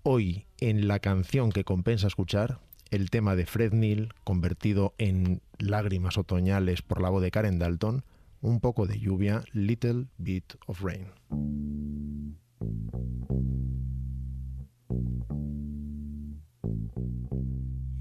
Hoy, 0.03 0.45
en 0.59 0.89
la 0.89 0.99
canción 0.99 1.51
que 1.51 1.64
compensa 1.64 2.09
escuchar, 2.09 2.59
el 2.91 3.11
tema 3.11 3.37
de 3.37 3.47
Fred 3.47 3.72
Neil, 3.72 4.12
convertido 4.22 4.95
en 4.99 5.41
lágrimas 5.59 6.18
otoñales 6.18 6.82
por 6.82 7.01
la 7.01 7.09
voz 7.09 7.22
de 7.22 7.30
Karen 7.30 7.59
Dalton, 7.59 8.05
un 8.45 8.61
poco 8.61 8.86
de 8.86 8.99
lluvia, 8.99 9.42
Little 9.55 10.07
Bit 10.18 10.57
of 10.68 10.82
Rain. 10.82 11.07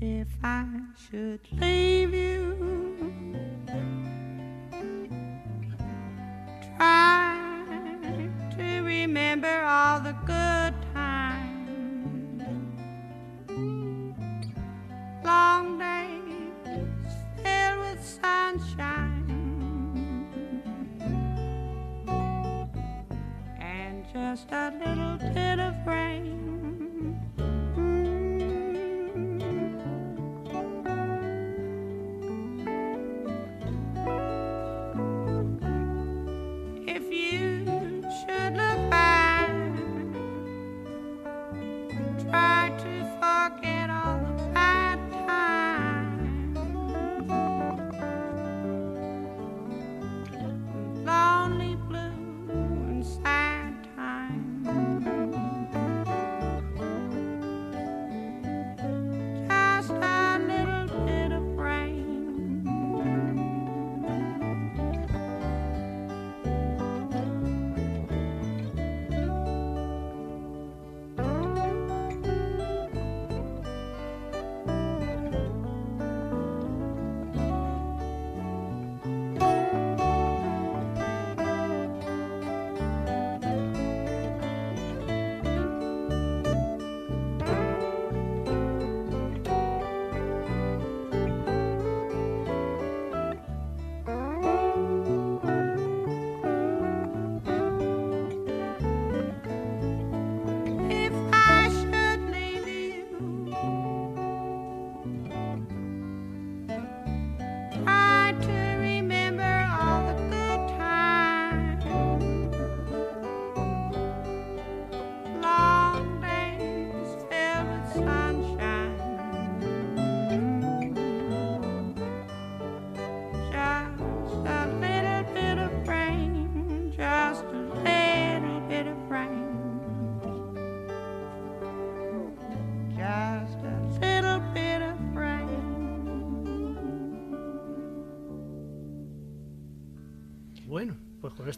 If 0.02 0.28
I 0.44 0.66
should 0.98 1.40
leave 1.54 2.14
you, 2.14 2.58
try 6.78 7.38
to 8.58 8.82
remember 8.82 9.64
all 9.64 10.02
the 10.02 10.14
good 10.26 10.74
times. 10.94 12.44
Long 15.24 15.80
days 15.80 17.14
filled 17.42 17.80
with 17.80 18.04
sunshine 18.04 19.13
just 24.14 24.52
a 24.52 24.72
little 24.78 25.18
bit 25.34 25.60
of 25.60 25.74
rain. 25.88 26.53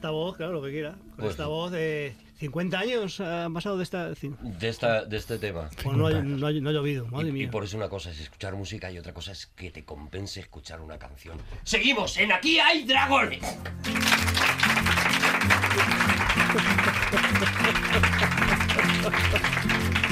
Esta 0.05 0.11
voz, 0.11 0.37
claro, 0.37 0.53
lo 0.53 0.61
que 0.61 0.69
quiera. 0.69 0.91
Con 0.91 1.15
Pues- 1.17 1.31
esta 1.31 1.47
voz 1.47 1.71
de 1.71 2.15
50 2.37 2.77
años 2.77 3.19
han 3.21 3.51
pasado 3.55 3.75
de 3.77 3.83
esta. 3.83 4.09
De, 4.11 4.69
esta, 4.69 5.03
de 5.03 5.17
este 5.17 5.39
tema. 5.39 5.67
Pues 5.83 5.97
no, 5.97 6.05
ha- 6.05 6.11
no 6.21 6.45
ha- 6.45 6.51
no 6.51 6.69
ha 6.69 6.71
llovido, 6.73 7.07
madre 7.07 7.27
Y, 7.27 7.29
y 7.29 7.33
mía. 7.33 7.49
por 7.51 7.63
eso 7.63 7.75
una 7.75 7.89
cosa 7.89 8.11
es 8.11 8.19
escuchar 8.19 8.53
música 8.55 8.91
y 8.91 8.99
otra 8.99 9.13
cosa 9.15 9.31
es 9.31 9.47
que 9.47 9.71
te 9.71 9.83
compense 9.83 10.41
escuchar 10.41 10.79
una 10.79 10.99
canción. 10.99 11.39
Seguimos 11.63 12.17
en 12.17 12.31
Aquí 12.33 12.59
hay 12.59 12.83
dragones. 12.85 13.41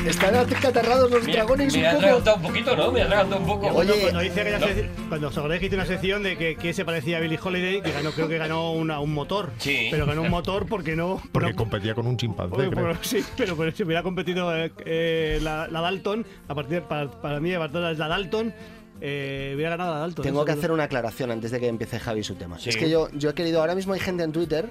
Están 0.06 0.36
acatarrados 0.36 1.10
los 1.10 1.26
dragones 1.26 1.74
me 1.74 1.80
un 1.80 1.86
ha 1.86 1.90
poco. 1.92 2.00
atragantado 2.04 2.36
un 2.38 2.42
poquito, 2.44 2.76
¿no? 2.76 2.92
Me 2.92 3.02
ha 3.02 3.06
atragantado 3.06 3.42
un 3.42 3.48
poco. 3.48 3.70
Cuando, 3.74 3.94
cuando 3.96 4.24
hice 4.24 4.42
aquella 4.42 4.60
sec- 4.60 4.90
cuando 5.10 5.28
os 5.30 5.38
acordáis 5.38 5.60
que 5.62 5.66
hice 5.68 5.76
una 5.76 5.86
sección 5.86 6.24
de 6.24 6.38
que, 6.38 6.56
que 6.56 6.74
se 6.74 6.84
parecía 6.86 7.18
a 7.18 7.20
Billie 7.22 7.40
Holiday, 7.42 7.82
que 7.82 7.92
ganó, 7.92 8.12
creo 8.12 8.28
que 8.28 8.38
ganó 8.38 8.72
una- 8.74 9.00
un 9.00 9.14
motor. 9.14 9.52
Sí. 9.60 9.88
Pero 9.92 10.06
ganó 10.06 10.22
un 10.24 10.30
motor 10.30 10.66
porque 10.68 10.96
no. 10.96 11.22
Porque 11.32 11.52
no- 11.52 11.56
competía 11.56 11.96
con 11.96 12.08
un 12.08 12.18
chimpancé, 12.18 12.50
porque- 12.50 12.70
creo. 12.70 12.88
porque- 12.88 13.08
sí, 13.08 13.24
pero, 13.38 13.56
pero 13.56 13.72
si 13.72 13.84
hubiera 13.84 14.04
competido 14.04 14.56
eh, 14.56 14.72
eh, 14.86 15.40
la, 15.42 15.68
la 15.68 15.82
Dalton, 15.82 16.26
a 16.48 16.56
partir 16.56 16.82
para, 16.84 17.10
para 17.10 17.40
mí, 17.40 17.54
a 17.54 17.60
partir 17.60 17.80
de 17.80 17.94
la 17.96 18.08
Dalton, 18.08 18.54
eh, 19.02 19.54
hubiera 19.56 19.72
ganado 19.72 19.94
la 19.94 20.00
Dalton. 20.02 20.24
Tengo 20.24 20.44
que 20.46 20.52
es- 20.52 20.58
hacer 20.58 20.72
una 20.72 20.84
aclaración 20.84 21.32
antes 21.32 21.52
de 21.52 21.60
que 21.60 21.68
empiece 21.68 22.00
Javi 22.00 22.24
su 22.24 22.36
tema. 22.36 22.60
Sí. 22.60 22.70
Es 22.70 22.78
que 22.78 22.90
yo, 22.90 23.10
yo 23.14 23.30
he 23.30 23.34
querido, 23.34 23.62
ahora 23.62 23.76
mismo 23.76 23.94
hay 23.94 24.00
gente 24.00 24.24
en 24.24 24.32
Twitter 24.32 24.70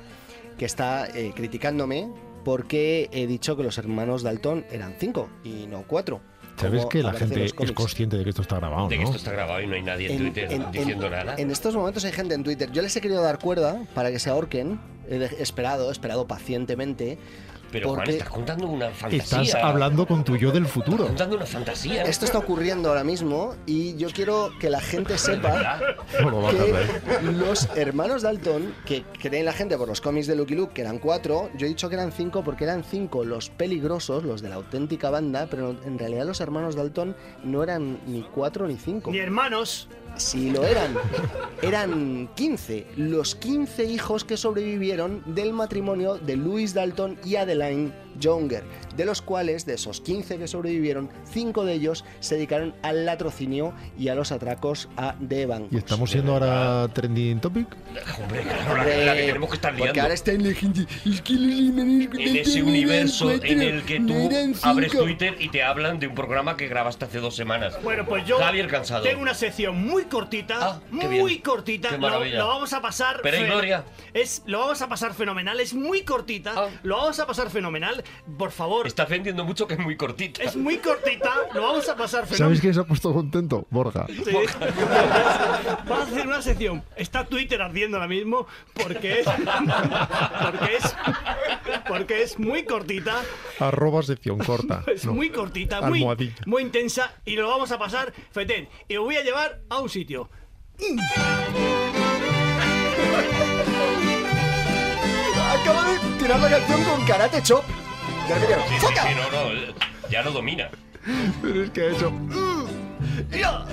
que 0.59 0.67
está 0.67 1.07
eh, 1.15 1.33
criticándome 1.35 2.09
porque 2.45 3.09
he 3.13 3.27
dicho 3.27 3.57
que 3.57 3.63
los 3.63 3.79
hermanos 3.79 4.23
Dalton 4.23 4.65
eran 4.71 4.95
cinco 4.99 5.29
y 5.45 5.67
no 5.67 5.85
cuatro. 5.87 6.21
Sabes 6.57 6.87
que 6.87 7.03
la 7.03 7.13
gente 7.13 7.45
es 7.45 7.53
consciente 7.53 8.17
de 8.17 8.25
que 8.25 8.31
esto 8.31 8.43
está 8.43 8.57
grabado, 8.57 8.89
De 8.89 8.97
que 8.97 9.03
¿no? 9.03 9.09
esto 9.09 9.17
está 9.17 9.33
grabado 9.33 9.61
y 9.61 9.67
no 9.67 9.75
hay 9.75 9.83
nadie 9.83 10.13
en, 10.13 10.19
Twitter 10.19 10.71
diciendo 10.71 11.11
nada. 11.11 11.35
en 11.37 11.51
estos 11.51 11.75
momentos 11.75 12.05
hay 12.05 12.13
gente 12.13 12.35
en 12.35 12.45
Twitter. 12.45 12.71
Yo 12.71 12.83
les 12.83 12.95
he 12.95 13.01
querido 13.01 13.23
dar 13.23 13.39
cuerda 13.39 13.85
para 13.95 14.11
que 14.11 14.19
se 14.19 14.31
ahorquen. 14.31 14.79
He 15.09 15.43
esperado, 15.43 15.89
he 15.89 15.93
esperado 15.93 16.27
pacientemente. 16.27 17.19
Pero 17.73 17.89
Juan, 17.89 17.97
Porque 17.97 18.13
estás 18.13 18.29
contando 18.29 18.67
una 18.69 18.91
fantasía. 18.91 19.43
Estás 19.43 19.55
hablando 19.65 20.07
con 20.07 20.23
tu 20.23 20.37
yo 20.37 20.53
del 20.53 20.67
futuro. 20.67 21.07
contando 21.07 21.37
una 21.37 21.47
fantasía. 21.47 22.03
esto 22.03 22.27
está 22.27 22.39
ocurriendo 22.39 22.91
ahora 22.91 23.03
mismo 23.03 23.57
y 23.67 23.97
yo 23.97 24.09
quiero 24.11 24.51
que 24.61 24.69
la 24.71 24.81
gente 24.81 25.17
sepa 25.19 25.51
que 25.51 25.67
hacer. 25.67 27.33
los 27.33 27.69
hermanos 27.75 28.23
Dalton, 28.23 28.75
que 28.85 29.05
creen 29.21 29.47
la 29.47 29.53
gente 29.53 29.77
por 29.79 29.89
los 29.89 30.01
cómics 30.01 30.27
de 30.27 30.37
Lucky 30.37 30.55
Luke, 30.55 30.75
que 30.75 30.83
eran 30.83 30.99
cuatro, 30.99 31.51
yo 31.57 31.67
he 31.67 31.69
dicho 31.71 31.89
que 31.89 31.95
eran 31.95 32.13
cinco 32.13 32.45
porque 32.45 32.65
eran 32.65 32.85
cinco 32.85 33.25
los 33.25 33.49
peligrosos, 33.49 34.23
los 34.25 34.43
de 34.43 34.51
la 34.51 34.57
auténtica 34.57 35.11
banda, 35.11 35.47
pero 35.51 35.71
en 35.85 35.99
realidad 35.99 36.27
los 36.27 36.41
hermanos 36.41 36.77
Dalton 36.77 37.17
no 37.43 37.63
eran 37.63 38.01
ni 38.07 38.23
cuatro 38.23 38.69
ni 38.69 38.77
cinco. 38.77 39.11
Ni 39.11 39.19
hermanos. 39.19 39.89
Si 40.17 40.51
lo 40.51 40.65
eran, 40.65 40.95
eran 41.63 42.29
15, 42.35 42.87
los 42.97 43.35
15 43.35 43.85
hijos 43.85 44.25
que 44.25 44.37
sobrevivieron 44.37 45.23
del 45.27 45.53
matrimonio 45.53 46.19
de 46.19 46.37
Louis 46.37 46.75
Dalton 46.75 47.19
y 47.25 47.37
Adeline 47.37 47.93
Younger, 48.19 48.65
de 48.97 49.05
los 49.05 49.23
cuales, 49.23 49.67
de 49.67 49.75
esos 49.75 50.01
15 50.01 50.39
que 50.39 50.49
sobrevivieron, 50.49 51.11
5 51.33 51.65
de 51.65 51.73
ellos 51.75 52.05
se 52.21 52.35
dedicaron 52.37 52.75
al 52.83 53.07
latrocinio 53.07 53.73
y 53.99 54.09
a 54.09 54.15
los 54.15 54.33
atracos 54.33 54.89
a 54.97 55.15
de 55.19 55.47
bancos. 55.47 55.73
¿Y 55.73 55.77
estamos 55.79 56.11
siendo 56.11 56.33
ahora 56.33 56.89
trending 56.93 57.41
topic? 57.41 57.67
Hombre, 58.23 58.43
claro, 58.43 58.77
la, 58.77 58.85
la 58.97 59.15
que 59.15 59.23
tenemos 59.27 59.49
que 59.51 59.57
estar 59.57 59.73
liando. 59.73 59.87
Porque 59.87 60.01
ahora 60.01 60.15
está 60.15 60.33
en 60.33 60.49
la 60.49 60.55
gente. 60.55 60.87
Es 61.05 61.21
que 61.23 61.35
los 61.35 61.69
hermanos 61.69 62.09
en 62.19 62.37
ese 62.37 62.63
universo 62.63 63.31
en 63.31 63.63
el 63.63 63.83
que 63.85 64.01
tú 64.01 64.31
abres. 64.63 64.93
Twitter 64.93 65.37
y 65.41 65.49
te 65.49 65.63
hablan 65.63 65.99
de 65.99 66.07
un 66.07 66.15
programa 66.15 66.57
que 66.57 66.69
grabaste 66.69 67.05
hace 67.07 67.19
dos 67.19 67.35
semanas. 67.35 67.75
Bueno, 67.83 68.05
pues 68.07 68.25
yo 68.27 68.39
Javier 68.39 68.69
Cansado. 68.69 69.03
tengo 69.03 69.23
una 69.23 69.35
sección 69.35 69.77
muy 69.85 70.05
cortita, 70.05 70.59
Ah, 70.61 70.81
qué 71.01 71.09
muy 71.09 71.25
bien. 71.31 71.43
cortita. 71.43 71.89
Qué 71.89 71.95
Lo, 71.97 72.01
maravilla. 72.03 72.39
lo 72.39 72.49
vamos 72.49 72.73
a 72.73 72.81
pasar. 72.83 73.21
Pero 73.23 73.37
hay 73.39 73.45
gloria. 73.47 73.85
Es, 74.15 74.43
lo 74.47 74.59
vamos 74.61 74.83
a 74.83 74.89
pasar 74.89 75.15
fenomenal. 75.15 75.59
Es 75.61 75.75
muy 75.75 76.03
cortita. 76.03 76.53
Ah. 76.57 76.69
Lo 76.83 76.97
vamos 76.99 77.19
a 77.21 77.27
pasar 77.27 77.51
fenomenal. 77.51 78.02
Por 78.39 78.51
favor. 78.51 78.87
Estás 78.87 79.09
vendiendo 79.09 79.45
mucho 79.45 79.67
que 79.67 79.75
es 79.75 79.81
muy 79.81 79.97
cortita. 79.97 80.43
Es 80.43 80.57
muy 80.57 80.79
cortita. 80.79 81.31
Lo 81.55 81.63
vamos 81.63 81.89
a 81.89 81.97
pasar 81.97 82.25
¿Sabes 82.25 82.37
fenomenal. 82.39 82.61
quién 82.61 82.75
se 82.75 82.81
ha 82.81 82.85
puesto 82.85 83.13
contento? 83.13 83.67
Borja. 83.71 84.07
Sí. 84.09 84.23
Vamos 85.87 86.09
a 86.09 86.11
hacer 86.11 86.27
una 86.27 86.43
sección. 86.43 86.83
Está 86.97 87.25
Twitter 87.27 87.61
ardiendo 87.63 87.97
ahora 87.97 88.09
mismo 88.09 88.47
porque 88.75 89.21
es, 89.21 89.27
porque 89.27 90.77
es, 90.77 90.95
porque 91.89 92.23
es 92.23 92.39
muy 92.39 92.65
cortita. 92.65 93.21
Arroba 93.59 94.03
sección 94.03 94.39
corta. 94.39 94.83
Es 94.93 95.05
No. 95.07 95.15
muy 95.15 95.31
cortita, 95.31 95.81
muy, 95.83 96.05
intensa 96.61 97.13
y 97.25 97.37
lo 97.37 97.49
vamos 97.49 97.73
a 97.73 97.79
pasar 97.79 98.13
fetén. 98.31 98.69
Y 98.89 98.95
lo 98.95 99.05
voy 99.05 99.17
a 99.17 99.23
llevar 99.23 99.61
a 99.69 99.81
un 99.81 99.89
sitio. 99.89 100.29
Acaba 105.53 105.85
de 105.93 105.99
tirar 106.19 106.41
la 106.41 106.49
canción 106.51 106.85
con 106.85 107.05
Karate 107.07 107.43
Chop. 107.43 107.65
De 108.29 108.35
repente, 108.35 108.55
Sí, 108.69 108.75
sí, 108.75 108.81
¡foca! 108.87 109.03
sí, 109.03 109.15
no, 109.15 109.31
no, 109.31 110.09
ya 110.11 110.23
lo 110.23 110.31
domina. 110.33 110.69
Pero 111.43 111.65
es 111.65 111.71
que 111.71 111.81
ha 111.83 111.91
hecho. 111.91 112.13
¡Ya! 113.31 113.65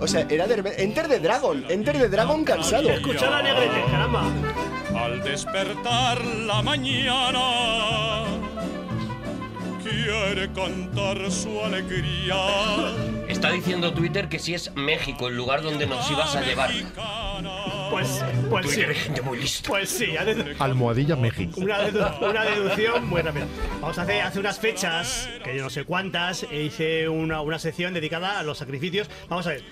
O 0.00 0.08
sea, 0.08 0.26
era 0.28 0.46
de 0.46 0.74
Enter 0.82 1.06
the 1.08 1.18
Dragon, 1.20 1.64
Enter 1.68 1.96
the 1.98 2.08
Dragon 2.08 2.44
cansado. 2.44 2.90
Escucha 2.90 3.30
la 3.30 3.42
negrete, 3.42 3.84
caramba. 3.90 4.24
Al 4.96 5.22
despertar 5.22 6.24
la 6.24 6.60
mañana, 6.62 8.24
quiere 9.82 10.52
cantar 10.52 11.30
su 11.30 11.60
alegría. 11.62 12.36
Está 13.28 13.50
diciendo 13.52 13.92
Twitter 13.92 14.28
que 14.28 14.38
si 14.38 14.54
es 14.54 14.74
México 14.74 15.28
el 15.28 15.36
lugar 15.36 15.62
donde 15.62 15.86
nos 15.86 16.10
ibas 16.10 16.34
a 16.34 16.40
llevar. 16.42 16.70
Pues, 17.92 18.24
pues 18.50 18.66
sí. 18.66 18.74
Twitter 18.76 18.90
es 18.90 18.98
gente 19.02 19.22
muy 19.22 19.38
lista. 19.38 19.68
Pues 19.68 19.88
sí, 19.90 20.16
ha 20.16 20.24
de- 20.24 20.56
Almohadilla 20.58 21.14
México. 21.16 21.60
una, 21.60 21.88
dedu- 21.88 22.30
una 22.30 22.44
deducción 22.44 23.06
muy 23.06 23.20
rápida. 23.22 23.46
Vamos 23.80 23.98
a 23.98 24.02
hacer 24.02 24.22
hace 24.22 24.40
unas 24.40 24.58
fechas, 24.58 25.28
que 25.44 25.56
yo 25.56 25.62
no 25.62 25.70
sé 25.70 25.84
cuántas, 25.84 26.44
e 26.50 26.62
hice 26.62 27.08
una, 27.08 27.40
una 27.42 27.58
sección 27.58 27.92
dedicada 27.94 28.38
a 28.38 28.42
los 28.42 28.58
sacrificios. 28.58 29.10
Vamos 29.28 29.46
a 29.46 29.50
ver, 29.50 29.62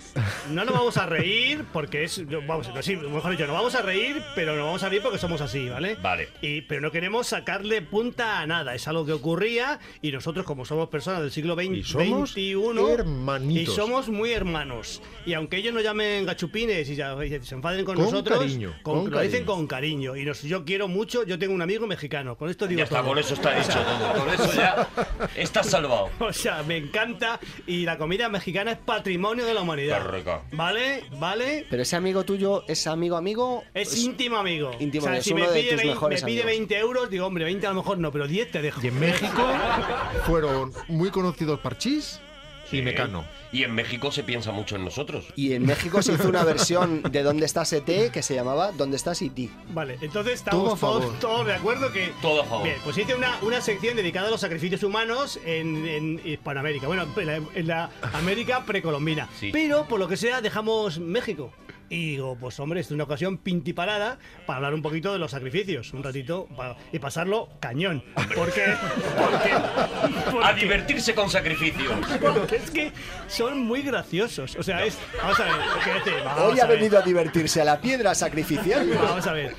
no 0.51 0.65
nos 0.65 0.75
vamos 0.75 0.97
a 0.99 1.07
reír 1.07 1.65
porque 1.73 2.05
es. 2.05 2.19
no, 2.27 2.41
Vamos, 2.47 2.69
no, 2.75 2.83
sí, 2.83 2.97
mejor 2.97 3.31
dicho, 3.33 3.47
no 3.47 3.53
vamos 3.55 3.75
a 3.75 3.83
reír, 3.83 4.23
pero 4.35 4.55
no 4.57 4.65
vamos 4.67 4.83
a 4.83 4.89
reír 4.89 5.03
porque 5.03 5.19
somos 5.19 5.41
así, 5.41 5.69
¿vale? 5.69 5.97
Vale. 6.03 6.29
Y, 6.43 6.61
pero 6.63 6.81
no 6.81 6.91
queremos 6.91 7.27
sacarle 7.29 7.81
punta 7.83 8.41
a 8.41 8.47
nada. 8.47 8.75
Es 8.75 8.87
algo 8.89 9.07
que 9.07 9.13
ocurría 9.13 9.79
y 10.03 10.13
nosotros, 10.13 10.45
como 10.45 10.65
somos 10.65 10.89
personas 10.89 11.23
del 11.23 11.31
siglo 11.31 11.55
XX, 11.55 11.65
Y 11.77 11.83
somos 11.85 12.31
XXI, 12.33 12.93
hermanitos. 12.93 13.75
y 13.75 13.77
somos 13.77 14.09
muy 14.09 14.33
hermanos. 14.33 15.01
Y 15.27 15.35
aunque 15.35 15.57
ellos 15.59 15.73
nos 15.73 15.83
llamen 15.83 16.27
gachupines 16.27 16.89
y, 16.91 16.97
ya- 16.97 17.17
y 17.25 17.29
se 17.45 17.55
enfaden 17.55 17.85
con, 17.85 17.97
Con 17.97 18.10
nosotros, 18.11 18.39
cariño, 18.41 18.75
con- 18.83 19.03
con 19.03 19.11
lo 19.11 19.21
dicen 19.21 19.41
cariño. 19.45 19.47
con 19.57 19.67
cariño. 19.67 20.17
Y 20.17 20.25
nos- 20.25 20.43
yo 20.43 20.65
quiero 20.65 20.89
mucho, 20.89 21.25
yo 21.25 21.39
tengo 21.39 21.55
un 21.55 21.63
amigo 21.63 21.87
mexicano. 21.87 22.37
Con 22.37 22.51
esto 22.51 22.67
digo 22.67 22.79
Ya 22.79 22.85
está, 22.85 22.99
todo. 23.01 23.09
con 23.09 23.19
eso 23.19 23.35
está 23.35 23.51
O 23.51 23.55
dicho 23.55 23.73
sea, 23.73 23.85
todo. 23.85 24.25
Con 24.25 24.35
eso 24.35 24.53
ya 24.55 24.89
estás 25.37 25.67
salvado. 25.69 26.11
O 26.19 26.33
sea, 26.33 26.63
me 26.63 26.77
encanta 26.77 27.39
y 27.67 27.85
la 27.85 27.99
comida 27.99 28.29
mexicana 28.29 28.73
es 28.73 28.79
patrimonio 28.79 29.45
de 29.47 29.55
la 29.55 29.63
humanidad. 29.63 30.03
Qué 30.03 30.09
rica. 30.19 30.43
¿Vale? 30.53 31.05
¿Vale? 31.19 31.67
Pero 31.71 31.83
ese 31.83 31.97
amigo 31.97 32.25
tuyo 32.25 32.65
es 32.69 32.87
amigo 32.87 33.17
amigo. 33.17 33.65
Es 33.75 33.97
íntimo 33.97 34.37
amigo. 34.37 34.71
íntimo 34.79 35.05
o 35.05 35.09
sea, 35.09 35.19
es 35.19 35.25
si 35.25 35.35
me 35.35 35.43
pide, 35.43 35.63
tus 35.63 35.71
20, 35.77 35.87
mejores 35.87 36.23
me 36.23 36.27
pide 36.27 36.43
amigos. 36.43 36.59
20 36.59 36.79
euros, 36.79 37.11
digo, 37.11 37.27
hombre, 37.27 37.45
20 37.45 37.67
a 37.67 37.71
lo 37.71 37.77
mejor 37.77 37.99
no, 37.99 38.11
pero 38.13 38.27
10 38.27 38.51
te 38.51 38.63
dejo. 38.63 38.81
Y 38.83 38.89
en 38.89 39.01
México 39.01 39.43
fueron 40.27 40.73
muy 40.89 41.11
conocidos 41.11 41.61
Parchís 41.61 42.21
y 42.73 42.83
Mecano. 42.83 43.25
Y 43.53 43.65
en 43.65 43.75
México 43.75 44.13
se 44.13 44.23
piensa 44.23 44.53
mucho 44.53 44.77
en 44.77 44.85
nosotros. 44.85 45.27
Y 45.37 45.53
en 45.55 45.67
México 45.67 46.03
se 46.03 46.13
hizo 46.13 46.29
una 46.29 46.45
versión 46.45 47.03
de 47.03 47.23
¿Dónde 47.23 47.47
está 47.47 47.63
ET? 47.63 48.11
que 48.13 48.23
se 48.23 48.35
llamaba 48.35 48.73
¿Dónde 48.73 48.97
está 48.97 49.13
E.T.? 49.13 49.49
Vale, 49.71 49.99
entonces 50.01 50.35
estamos 50.35 50.79
todos, 50.79 51.19
todos 51.19 51.47
de 51.47 51.55
acuerdo 51.55 51.93
que. 51.93 52.13
Todo 52.23 52.43
a 52.43 52.45
favor. 52.45 52.65
Bien, 52.65 52.77
pues 52.85 52.97
hice 52.97 53.15
una, 53.15 53.39
una 53.43 53.61
sección 53.61 53.97
dedicada 53.97 54.29
a 54.29 54.31
los 54.31 54.41
sacrificios 54.41 54.83
humanos 54.83 55.39
en, 55.45 55.87
en 55.87 56.21
Hispanoamérica. 56.25 56.87
Bueno, 56.87 57.07
en 57.17 57.27
la, 57.27 57.37
en 57.37 57.67
la 57.67 57.91
América 58.13 58.65
precolombina. 58.65 59.29
Sí. 59.39 59.51
Pero, 59.53 59.87
por 59.87 59.99
lo 59.99 60.09
que 60.09 60.17
sea, 60.17 60.41
dejamos 60.41 60.99
México. 60.99 61.53
Y 61.93 62.13
digo, 62.13 62.37
pues 62.41 62.59
hombre, 62.61 62.81
es 62.81 62.91
una 62.93 63.03
ocasión 63.03 63.37
pintiparada 63.39 64.17
para 64.47 64.59
hablar 64.59 64.75
un 64.75 64.81
poquito 64.83 65.13
de 65.13 65.19
los 65.19 65.33
sacrificios, 65.33 65.93
un 65.93 66.05
ratito, 66.05 66.49
y 66.93 67.01
pasarlo 67.01 67.49
cañón. 67.59 68.05
Porque, 68.37 68.65
porque, 69.19 69.51
A 70.45 70.53
divertirse 70.53 71.15
con 71.17 71.29
sacrificios. 71.29 71.93
porque 72.21 72.57
es 72.57 72.71
que 72.71 72.93
son 73.27 73.65
muy 73.67 73.83
graciosos. 73.83 74.55
O 74.57 74.63
sea, 74.63 74.85
es. 74.85 74.97
Vamos 75.21 75.41
a 75.41 75.45
ver, 75.45 75.53
¿qué? 76.05 76.11
Vamos 76.25 76.53
Hoy 76.53 76.61
ha 76.61 76.67
ver. 76.67 76.79
venido 76.79 76.99
a 76.99 77.03
divertirse 77.03 77.61
a 77.61 77.65
la 77.65 77.81
piedra 77.81 78.15
sacrificial. 78.15 78.89
Vamos 79.03 79.27
a 79.27 79.33
ver. 79.33 79.55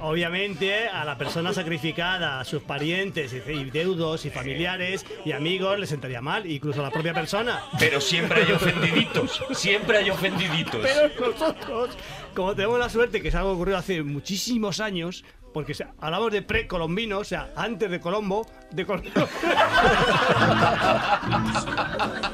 Obviamente 0.00 0.88
a 0.88 1.04
la 1.04 1.16
persona 1.16 1.52
sacrificada, 1.52 2.40
a 2.40 2.44
sus 2.44 2.62
parientes 2.62 3.32
y 3.32 3.70
deudos 3.70 4.24
y 4.24 4.30
familiares 4.30 5.06
y 5.24 5.32
amigos 5.32 5.78
les 5.78 5.88
sentaría 5.88 6.20
mal, 6.20 6.50
incluso 6.50 6.80
a 6.80 6.84
la 6.84 6.90
propia 6.90 7.14
persona. 7.14 7.62
Pero 7.78 8.00
siempre 8.00 8.42
hay 8.42 8.52
ofendiditos. 8.52 9.42
Siempre 9.52 9.98
hay 9.98 10.10
ofendiditos. 10.10 10.80
Pero 10.82 11.30
nosotros, 11.30 11.90
como 12.34 12.54
tenemos 12.54 12.78
la 12.78 12.88
suerte 12.88 13.22
que 13.22 13.28
es 13.28 13.34
algo 13.34 13.50
que 13.50 13.54
ocurrió 13.54 13.78
hace 13.78 14.02
muchísimos 14.02 14.80
años, 14.80 15.24
porque 15.52 15.72
o 15.72 15.74
sea, 15.74 15.92
hablamos 16.00 16.32
de 16.32 16.42
precolombino, 16.42 17.18
o 17.18 17.24
sea, 17.24 17.52
antes 17.56 17.90
de 17.90 18.00
Colombo, 18.00 18.46
de 18.72 18.84
Colombo. 18.84 19.10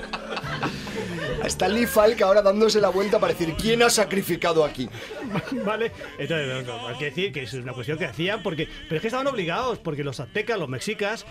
Está 1.50 1.66
Lee 1.66 1.84
Falk 1.84 2.22
ahora 2.22 2.42
dándose 2.42 2.80
la 2.80 2.90
vuelta 2.90 3.18
para 3.18 3.32
decir 3.32 3.56
¿Quién 3.60 3.82
ha 3.82 3.90
sacrificado 3.90 4.64
aquí? 4.64 4.88
¿Vale? 5.64 5.90
Entonces, 6.16 6.68
hay 6.86 6.96
que 6.96 7.04
decir 7.06 7.32
que 7.32 7.42
es 7.42 7.52
una 7.54 7.72
cuestión 7.72 7.98
que 7.98 8.04
hacían 8.04 8.40
porque. 8.40 8.68
Pero 8.84 8.94
es 8.94 9.00
que 9.00 9.08
estaban 9.08 9.26
obligados, 9.26 9.80
porque 9.80 10.04
los 10.04 10.20
aztecas, 10.20 10.56
los 10.60 10.68
mexicas. 10.68 11.26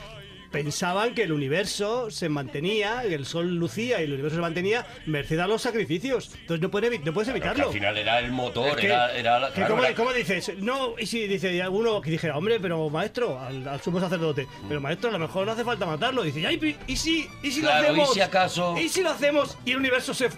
Pensaban 0.51 1.13
que 1.13 1.23
el 1.23 1.31
universo 1.31 2.09
se 2.09 2.27
mantenía, 2.27 3.01
que 3.07 3.13
el 3.13 3.25
sol 3.25 3.55
lucía 3.55 4.01
y 4.01 4.05
el 4.05 4.13
universo 4.13 4.37
se 4.37 4.41
mantenía 4.41 4.85
merced 5.05 5.37
a 5.39 5.47
los 5.47 5.61
sacrificios. 5.61 6.31
Entonces 6.41 6.61
no, 6.61 6.71
puede 6.71 6.97
no 6.99 7.13
puedes 7.13 7.29
Claro, 7.29 7.33
que 7.41 7.47
evitarlo. 7.49 7.67
al 7.67 7.73
final 7.73 7.97
era 7.97 8.19
el 8.19 8.31
motor, 8.31 8.69
Es 8.69 8.75
que- 8.77 8.87
era, 8.87 9.13
era 9.15 9.39
la- 9.39 9.51
claro, 9.53 9.69
¿cómo, 9.75 9.83
era- 9.85 9.95
cómo 9.95 10.11
dices? 10.13 10.51
No, 10.57 10.95
y 10.97 11.05
si 11.05 11.27
dice 11.27 11.53
y 11.53 11.59
alguno 11.59 12.01
que 12.01 12.09
dijera, 12.11 12.37
hombre, 12.37 12.59
pero 12.59 12.89
maestro, 12.89 13.39
al, 13.39 13.67
al 13.67 13.81
sumo 13.81 13.99
sacerdote, 13.99 14.47
pero 14.67 14.81
maestro, 14.81 15.09
a 15.09 15.13
lo 15.13 15.19
mejor 15.19 15.45
no 15.45 15.51
hace 15.51 15.63
falta 15.63 15.85
matarlo. 15.85 16.23
Dice, 16.23 16.45
"Ay, 16.47 16.77
¿y 16.87 16.95
si, 16.95 17.27
y 17.43 17.51
si 17.51 17.61
Claro, 17.61 17.81
lo 17.83 17.87
hacemos? 17.89 18.09
¿y 18.09 18.13
si 18.15 18.21
acaso? 18.21 18.75
¿Y 18.79 18.89
si 18.89 19.01
lo 19.03 19.09
hacemos 19.11 19.57
y 19.65 19.71
el 19.71 19.77
universo 19.77 20.13
se. 20.13 20.29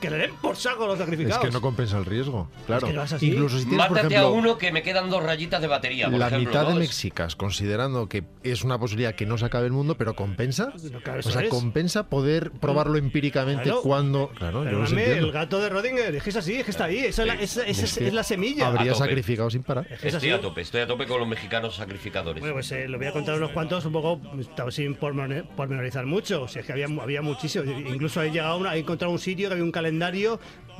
Que 0.00 0.10
le 0.10 0.16
den 0.18 0.30
por 0.40 0.56
saco 0.56 0.84
a 0.84 0.86
los 0.88 0.94
Es 0.98 1.00
sacrificados? 1.04 1.44
que 1.44 1.50
no 1.50 1.60
compensa 1.60 1.98
el 1.98 2.04
riesgo. 2.04 2.50
Claro. 2.66 2.86
que 2.88 2.92
es 2.94 3.12
así. 3.12 3.30
Incluso 3.32 3.58
si 3.58 3.66
tienes, 3.66 3.86
por 3.86 3.96
Mátate 3.96 4.14
ejemplo, 4.14 4.28
a 4.28 4.38
uno 4.38 4.58
que 4.58 4.72
me 4.72 4.82
quedan 4.82 5.10
dos 5.10 5.22
rayitas 5.22 5.60
de 5.60 5.66
batería. 5.68 6.08
Por 6.10 6.18
la 6.18 6.26
ejemplo, 6.28 6.50
mitad 6.50 6.66
de 6.66 6.74
¿no? 6.74 6.80
mexicas, 6.80 7.36
considerando 7.36 8.08
que 8.08 8.24
es 8.42 8.64
una 8.64 8.78
posibilidad 8.78 9.14
que 9.14 9.26
no 9.26 9.38
se 9.38 9.44
acabe 9.44 9.66
el 9.66 9.72
mundo, 9.72 9.96
pero 9.96 10.14
compensa. 10.14 10.72
No, 10.92 11.00
claro, 11.00 11.20
o 11.20 11.22
sea, 11.22 11.42
es. 11.42 11.48
compensa 11.48 12.08
poder 12.08 12.50
probarlo 12.52 12.96
empíricamente 12.98 13.64
Claro. 13.64 13.82
cuando. 13.82 14.28
Claro, 14.36 14.64
yo 14.64 14.78
no 14.78 14.86
el 15.00 15.32
gato 15.32 15.60
de 15.60 15.68
Rodinger, 15.68 16.14
es 16.14 16.22
que 16.22 16.30
es 16.30 16.36
así, 16.36 16.54
es 16.56 16.64
que 16.64 16.70
está 16.70 16.84
ahí, 16.84 16.98
esa 16.98 17.22
es 17.22 17.28
la, 17.28 17.34
esa- 17.34 17.62
esa 17.66 17.84
es, 17.84 17.92
Es 17.92 17.98
que 17.98 18.06
es 18.08 18.14
la 18.14 18.22
semilla. 18.24 18.68
Habría 18.68 18.94
sacrificado 18.94 19.50
sin 19.50 19.62
parar. 19.62 19.86
Es 19.90 19.98
es 20.04 20.14
Estoy 20.14 20.30
así. 20.30 20.38
a 20.38 20.40
tope, 20.40 20.60
estoy 20.62 20.80
a 20.80 20.86
tope 20.86 21.06
con 21.06 21.18
los 21.20 21.28
mexicanos 21.28 21.76
sacrificadores. 21.76 22.40
Bueno, 22.40 22.54
pues 22.54 22.70
eh, 22.72 22.88
lo 22.88 22.98
voy 22.98 23.06
a 23.06 23.12
contar 23.12 23.36
unos 23.36 23.50
cuantos, 23.50 23.84
un 23.84 23.92
poco 23.92 24.20
estaba 24.38 24.70
sin 24.70 24.94
pormenorizar 24.94 26.06
mucho. 26.06 26.42
O 26.42 26.48
sea, 26.48 26.60
es 26.60 26.66
que 26.66 26.72
había, 26.72 26.86
había 27.00 27.22
muchísimos. 27.22 27.66
Incluso 27.68 28.22
he 28.22 28.30
llegado 28.30 28.52
a 28.54 28.56
una- 28.56 28.74
he 28.76 28.80
encontrado 28.80 29.12
un 29.12 29.18
sitio 29.18 29.48
que 29.48 29.52
había 29.54 29.64
un 29.64 29.72
calendario 29.72 29.89
calendario 29.90 30.38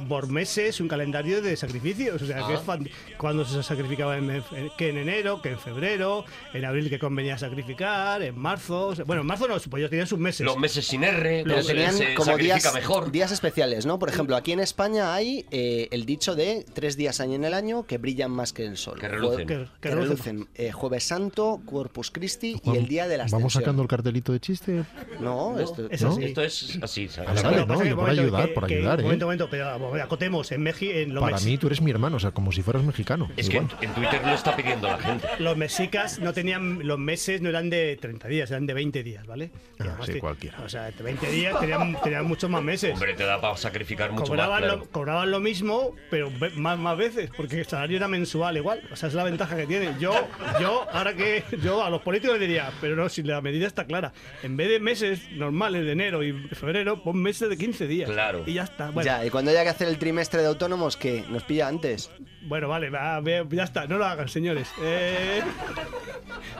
por 0.08 0.28
meses 0.28 0.80
un 0.80 0.88
calendario 0.88 1.42
de 1.42 1.56
sacrificios. 1.56 2.20
O 2.22 2.26
sea, 2.26 2.36
que 2.46 2.52
Ah. 2.52 2.56
es 2.56 2.60
fan- 2.60 2.88
cuando 3.18 3.44
se 3.44 3.62
sacrificaba 3.62 4.16
en, 4.16 4.30
en- 4.30 4.42
que 4.76 4.88
en 4.90 4.98
enero, 4.98 5.40
que 5.42 5.50
en 5.50 5.58
febrero, 5.58 6.24
en 6.54 6.64
abril 6.64 6.88
que 6.90 6.98
convenía 6.98 7.36
sacrificar, 7.38 8.22
en 8.22 8.38
marzo. 8.38 8.88
o 8.88 8.94
sea, 8.94 9.04
bueno, 9.04 9.22
en 9.22 9.26
marzo 9.26 9.46
no, 9.48 9.54
pues 9.54 9.66
ellos 9.80 9.90
tenían 9.90 10.06
sus 10.06 10.18
meses. 10.18 10.44
Los 10.46 10.56
meses 10.58 10.86
sin 10.86 11.04
R, 11.04 11.42
Pero 11.44 11.56
que 11.56 11.62
se, 11.62 11.68
tenían 11.74 11.92
se 11.94 12.14
como 12.14 12.36
días, 12.36 12.72
mejor. 12.74 13.10
días 13.12 13.30
especiales, 13.32 13.86
¿no? 13.86 13.98
Por 13.98 14.08
ejemplo, 14.08 14.36
aquí 14.36 14.52
en 14.52 14.60
España 14.60 15.14
hay 15.14 15.44
eh, 15.50 15.88
el 15.90 16.06
dicho 16.06 16.34
de 16.34 16.64
tres 16.72 16.96
días 16.96 17.20
en 17.20 17.44
el 17.44 17.54
año 17.54 17.84
que 17.86 17.98
brillan 17.98 18.30
más 18.30 18.52
que 18.52 18.64
el 18.66 18.76
sol. 18.76 18.98
Que 18.98 19.08
relucen. 19.08 19.46
Que- 19.46 19.66
que 19.80 19.88
que 19.88 19.94
relucen. 19.94 20.48
Eh, 20.54 20.72
Jueves 20.72 21.04
Santo, 21.04 21.60
Corpus 21.66 22.10
Christi 22.10 22.60
y 22.64 22.76
el 22.76 22.86
día 22.86 23.06
de 23.08 23.16
la 23.18 23.26
Vamos 23.30 23.52
sacando 23.52 23.82
el 23.82 23.88
cartelito 23.88 24.32
de 24.32 24.40
chiste. 24.40 24.84
No, 25.20 25.58
esto, 25.58 25.86
Es 25.90 26.02
¿No? 26.02 26.10
así. 26.12 26.24
Esto 26.24 26.42
es 26.42 26.78
así, 26.82 27.08
¿sabes? 27.08 27.42
Vale, 27.42 27.42
vale, 27.42 27.56
que 27.60 27.66
no, 27.66 27.78
que, 27.80 27.94
por 27.94 28.10
ayudar, 28.10 28.48
que- 28.48 28.54
por 28.54 28.66
que- 28.66 28.74
ayudar, 28.76 29.00
¿eh? 29.00 29.02
Momento, 29.02 29.26
momento, 29.26 29.48
pero 29.50 29.78
acotemos, 29.94 30.52
en 30.52 30.62
México, 30.62 30.92
Para 31.20 31.36
mex- 31.36 31.44
mí 31.44 31.58
tú 31.58 31.66
eres 31.66 31.80
mi 31.80 31.90
hermano, 31.90 32.16
o 32.16 32.20
sea, 32.20 32.30
como 32.32 32.52
si 32.52 32.62
fueras 32.62 32.82
mexicano. 32.82 33.30
Es 33.36 33.48
que 33.48 33.56
igual. 33.56 33.74
en, 33.80 33.88
en 33.88 33.94
Twitter 33.94 34.20
lo 34.24 34.32
está 34.34 34.54
pidiendo 34.56 34.88
la 34.88 34.98
gente. 34.98 35.26
Los 35.38 35.56
mexicas 35.56 36.18
no 36.18 36.32
tenían, 36.32 36.86
los 36.86 36.98
meses 36.98 37.40
no 37.40 37.48
eran 37.48 37.70
de 37.70 37.96
30 38.00 38.28
días, 38.28 38.50
eran 38.50 38.66
de 38.66 38.74
20 38.74 39.02
días, 39.02 39.26
¿vale? 39.26 39.50
Ah, 39.54 39.84
además 39.84 40.06
sí, 40.06 40.12
te- 40.14 40.18
cualquiera. 40.20 40.60
O 40.64 40.68
sea, 40.68 40.90
de 40.90 41.02
20 41.02 41.30
días 41.30 41.58
tenían, 41.60 41.96
tenían 42.02 42.26
muchos 42.26 42.50
más 42.50 42.62
meses. 42.62 42.92
Hombre, 42.94 43.14
te 43.14 43.24
da 43.24 43.40
para 43.40 43.56
sacrificar 43.56 44.10
mucho 44.12 44.24
cobraban, 44.26 44.60
más. 44.62 44.70
lo, 44.76 44.84
cobraban 44.90 45.30
lo 45.30 45.40
mismo, 45.40 45.94
pero 46.10 46.30
más, 46.56 46.78
más 46.78 46.96
veces, 46.96 47.30
porque 47.36 47.60
el 47.60 47.66
salario 47.66 47.96
era 47.96 48.08
mensual 48.08 48.56
igual. 48.56 48.82
O 48.92 48.96
sea, 48.96 49.08
es 49.08 49.14
la 49.14 49.24
ventaja 49.24 49.56
que 49.56 49.66
tiene. 49.66 49.94
Yo, 50.00 50.12
yo, 50.60 50.86
ahora 50.92 51.14
que 51.14 51.44
yo 51.62 51.82
a 51.84 51.90
los 51.90 52.02
políticos 52.02 52.38
les 52.38 52.48
diría, 52.48 52.70
pero 52.80 52.96
no, 52.96 53.08
si 53.08 53.22
la 53.22 53.40
medida 53.40 53.66
está 53.66 53.84
clara. 53.84 54.12
En 54.42 54.56
vez 54.56 54.68
de 54.68 54.80
meses 54.80 55.30
normales 55.32 55.84
de 55.84 55.92
enero 55.92 56.22
y 56.22 56.32
febrero, 56.54 57.02
pon 57.02 57.20
meses 57.20 57.48
de 57.48 57.56
15 57.56 57.86
días. 57.86 58.10
Claro. 58.10 58.42
Y 58.46 58.54
ya 58.54 58.64
está. 58.64 58.90
Bueno, 58.90 59.06
Ya, 59.06 59.24
y 59.24 59.30
cuando 59.30 59.50
haya 59.50 59.62
que 59.62 59.70
hacer 59.70 59.79
el 59.80 59.98
trimestre 59.98 60.40
de 60.42 60.48
autónomos, 60.48 60.96
¿qué? 60.96 61.24
¿Nos 61.28 61.42
pilla 61.44 61.68
antes? 61.68 62.10
Bueno, 62.42 62.68
vale, 62.68 62.90
va, 62.90 63.20
ya 63.50 63.64
está, 63.64 63.86
no 63.86 63.98
lo 63.98 64.04
hagan, 64.06 64.28
señores. 64.28 64.68
Eh, 64.82 65.42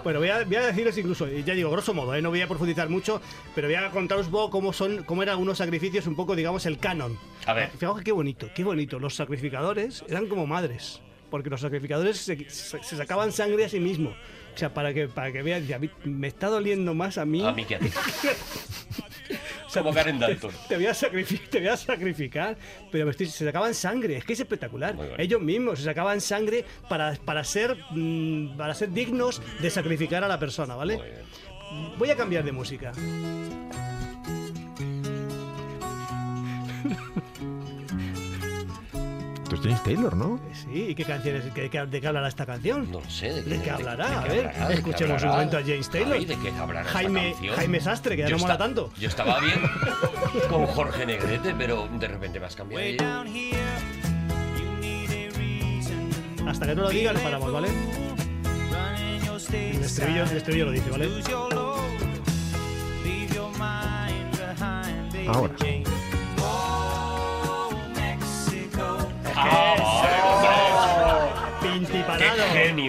Bueno, 0.04 0.18
voy 0.18 0.28
a, 0.28 0.44
voy 0.44 0.56
a 0.56 0.66
deciros 0.66 0.96
incluso, 0.98 1.26
ya 1.28 1.54
digo, 1.54 1.70
grosso 1.70 1.92
modo, 1.94 2.14
eh, 2.14 2.22
no 2.22 2.30
voy 2.30 2.40
a 2.40 2.46
profundizar 2.48 2.88
mucho, 2.88 3.20
pero 3.54 3.68
voy 3.68 3.74
a 3.76 3.90
contaros 3.90 4.28
poco 4.28 4.50
cómo 4.50 4.72
son, 4.72 5.04
cómo 5.04 5.22
eran 5.22 5.38
unos 5.38 5.58
sacrificios, 5.58 6.06
un 6.06 6.16
poco, 6.16 6.34
digamos, 6.36 6.64
el 6.66 6.78
canon. 6.78 7.18
A 7.46 7.52
ver. 7.52 7.70
Fijaos 7.70 7.98
que 7.98 8.04
qué 8.04 8.12
bonito, 8.12 8.48
qué 8.54 8.64
bonito. 8.64 8.98
Los 8.98 9.14
sacrificadores 9.16 10.04
eran 10.08 10.26
como 10.26 10.46
madres, 10.46 11.00
porque 11.30 11.50
los 11.50 11.60
sacrificadores 11.60 12.18
se, 12.18 12.48
se- 12.50 12.82
se 12.82 12.96
sacaban 12.96 13.32
sangre 13.32 13.64
a 13.64 13.68
sí 13.68 13.80
mismos. 13.80 14.14
O 14.54 14.58
sea, 14.58 14.74
para 14.74 14.92
que, 14.92 15.06
para 15.08 15.30
que 15.32 15.42
mí 15.78 15.88
me 16.04 16.26
está 16.28 16.48
doliendo 16.48 16.92
más 16.94 17.18
a 17.18 17.24
mí. 17.24 17.44
A 17.46 17.52
mí 17.52 17.64
que 17.64 17.76
a 17.76 17.78
ti. 17.78 17.90
Como 19.72 19.92
Karen 19.94 20.18
Dalton. 20.18 20.52
Te 20.68 20.76
voy 20.76 20.86
a, 20.86 20.94
sacrificar, 20.94 21.48
te 21.48 21.58
voy 21.60 21.68
a 21.68 21.76
sacrificar, 21.76 22.56
pero 22.90 23.04
me 23.04 23.10
estoy- 23.12 23.26
se 23.26 23.44
sacaban 23.44 23.74
sangre, 23.74 24.16
es 24.16 24.24
que 24.24 24.32
es 24.32 24.40
espectacular. 24.40 24.96
Ellos 25.18 25.40
mismos 25.40 25.78
se 25.78 25.84
sacaban 25.84 26.20
sangre 26.20 26.64
para, 26.88 27.14
para, 27.24 27.44
ser, 27.44 27.76
mm, 27.90 28.56
para 28.56 28.74
ser 28.74 28.90
dignos 28.90 29.40
de 29.60 29.70
sacrificar 29.70 30.24
a 30.24 30.28
la 30.28 30.38
persona, 30.38 30.74
¿vale? 30.74 31.00
Voy 31.98 32.10
a 32.10 32.16
cambiar 32.16 32.44
de 32.44 32.52
música. 32.52 32.92
Es 39.60 39.66
James 39.66 39.82
Taylor, 39.82 40.16
¿no? 40.16 40.40
Sí, 40.54 40.86
¿y 40.90 40.94
qué 40.94 41.04
canciones, 41.04 41.44
qué- 41.54 41.68
qué- 41.68 41.84
de 41.86 42.00
qué 42.00 42.06
hablará 42.06 42.28
esta 42.28 42.46
canción? 42.46 42.90
No 42.90 43.00
sé 43.10 43.32
de 43.32 43.42
qué, 43.44 43.50
¿De 43.50 43.62
qué 43.62 43.70
hablará? 43.70 44.08
de 44.08 44.14
a 44.16 44.22
qué 44.22 44.28
ver, 44.30 44.46
hablará, 44.48 44.68
de 44.68 44.74
escuchemos 44.74 45.22
un 45.22 45.28
momento 45.28 45.56
a 45.58 45.60
James 45.60 45.90
Taylor. 45.90 46.12
Ay, 46.14 46.24
¿de 46.24 46.36
qué 46.38 46.48
hablará 46.50 46.80
esta 46.80 46.92
Jaime, 46.92 47.30
canción? 47.32 47.56
Jaime 47.56 47.80
Sastre, 47.80 48.16
que 48.16 48.22
ya 48.22 48.28
Yo 48.28 48.36
no 48.36 48.40
mola 48.42 48.54
esta- 48.54 48.64
tanto. 48.64 48.90
Yo 48.98 49.08
estaba 49.08 49.40
bien 49.40 49.60
con 50.50 50.66
Jorge 50.66 51.06
Negrete, 51.06 51.54
pero 51.58 51.88
de 51.98 52.08
repente 52.08 52.40
me 52.40 52.46
has 52.46 52.56
cambiado. 52.56 52.82
Way 52.84 52.96
down 52.96 53.26
here, 53.26 53.58
you 54.58 54.80
need 54.80 55.10
a 55.10 55.38
reason 55.38 56.10
to 56.38 56.48
Hasta 56.48 56.66
que 56.66 56.74
no 56.74 56.82
lo 56.82 56.88
diga, 56.90 57.12
no 57.12 57.20
paramos, 57.20 57.52
¿vale? 57.52 57.68
El 59.52 59.82
estribillo, 59.82 60.22
el 60.24 60.36
estribillo 60.36 60.64
lo 60.66 60.70
dice, 60.72 60.90
¿vale? 60.90 61.06
Lose 61.06 61.30
Mexico. 69.44 69.56
Ah, 69.56 69.79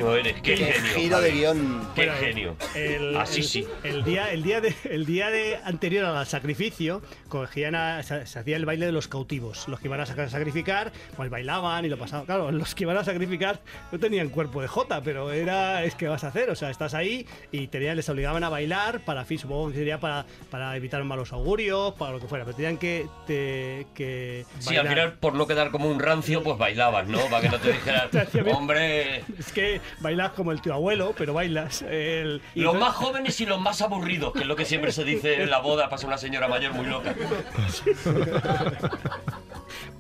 genio 0.02 0.16
eres, 0.16 0.34
qué 0.42 0.56
Qué 0.56 0.58
genio. 0.74 0.92
giro 0.96 1.22
de 1.22 1.32
guion. 1.32 1.88
Qué 1.96 2.06
Bueno, 2.06 2.14
genio. 2.20 2.56
El, 2.76 3.18
Así 3.18 3.40
el- 3.42 3.46
sí. 3.48 3.68
El 3.84 4.04
día, 4.04 4.32
el 4.32 4.44
día, 4.44 4.62
de, 4.62 4.74
el 4.86 5.06
día 5.06 5.30
de 5.30 5.58
anterior 5.64 6.06
al 6.06 6.26
sacrificio, 6.28 7.02
cogían 7.30 7.76
a- 7.76 8.04
se, 8.04 8.26
se 8.26 8.40
hacía 8.40 8.56
el 8.58 8.66
baile 8.66 8.86
de 8.86 8.92
los 8.92 9.08
cautivos. 9.08 9.68
Los 9.68 9.80
que 9.80 9.88
iban 9.88 10.00
a 10.00 10.06
sac- 10.06 10.28
sacrificar, 10.30 10.92
pues 11.16 11.30
bailaban 11.30 11.86
y 11.86 11.90
lo 11.90 11.98
pasaban. 11.98 12.26
Claro, 12.26 12.52
los 12.52 12.76
que 12.76 12.84
iban 12.84 12.98
a 12.98 13.04
sacrificar 13.04 13.60
no 13.92 14.00
tenían 14.00 14.30
cuerpo 14.30 14.62
de 14.62 14.68
jota, 14.68 15.02
pero 15.02 15.32
era, 15.32 15.84
es 15.84 15.96
que 15.96 16.08
vas 16.08 16.24
a 16.24 16.28
hacer, 16.28 16.50
o 16.50 16.56
sea, 16.56 16.70
estás 16.70 16.94
ahí 16.94 17.26
y 17.52 17.68
tenían, 17.68 17.96
les 17.96 18.10
obligaban 18.10 18.44
a 18.44 18.50
bailar 18.50 19.02
para, 19.06 19.26
fin, 19.26 19.40
supongo 19.40 19.70
que 19.70 19.76
sería 19.78 20.00
para, 20.00 20.26
para 20.50 20.76
evitar 20.76 21.04
malos 21.04 21.32
augurios, 21.34 21.94
para 21.96 22.12
lo 22.14 22.20
que 22.20 22.28
fuera, 22.28 22.46
pero 22.46 22.56
tenían 22.56 22.78
que, 22.78 23.08
te- 23.28 23.88
que 23.96 24.46
Sí, 24.60 24.76
al 24.76 24.88
final, 24.88 25.14
por 25.14 25.34
no 25.36 25.48
quedar 25.48 25.72
como 25.72 25.90
un 25.90 26.00
rancio, 26.00 26.44
pues 26.44 26.58
bailabas, 26.58 27.08
¿no? 27.08 27.20
Para 27.30 27.42
que 27.42 27.50
no 27.50 27.60
te 27.60 27.72
dijeran, 27.74 28.10
hombre, 28.54 29.24
Es 29.38 29.52
que 29.54 29.80
bailas 30.00 30.32
como 30.32 30.52
el 30.52 30.62
tío 30.62 30.74
abuelo, 30.74 31.14
pero 31.18 31.34
bailas. 31.34 31.82
El, 31.84 32.42
y 32.56 32.62
los 32.62 32.74
entonces- 32.74 32.80
más 32.80 32.96
jóvenes 32.96 33.42
y 33.42 33.46
los 33.46 33.60
más 33.60 33.82
aburridos, 33.82 34.34
que 34.34 34.40
es 34.40 34.46
lo 34.46 34.56
que 34.56 34.66
siempre 34.66 34.92
se 34.92 35.04
dice 35.04 35.42
en 35.44 35.50
la 35.50 35.60
boda, 35.60 35.90
pasa 35.90 36.08
una 36.08 36.18
señora 36.18 36.48
mayor 36.48 36.74
muy 36.74 36.86
loca. 36.86 37.14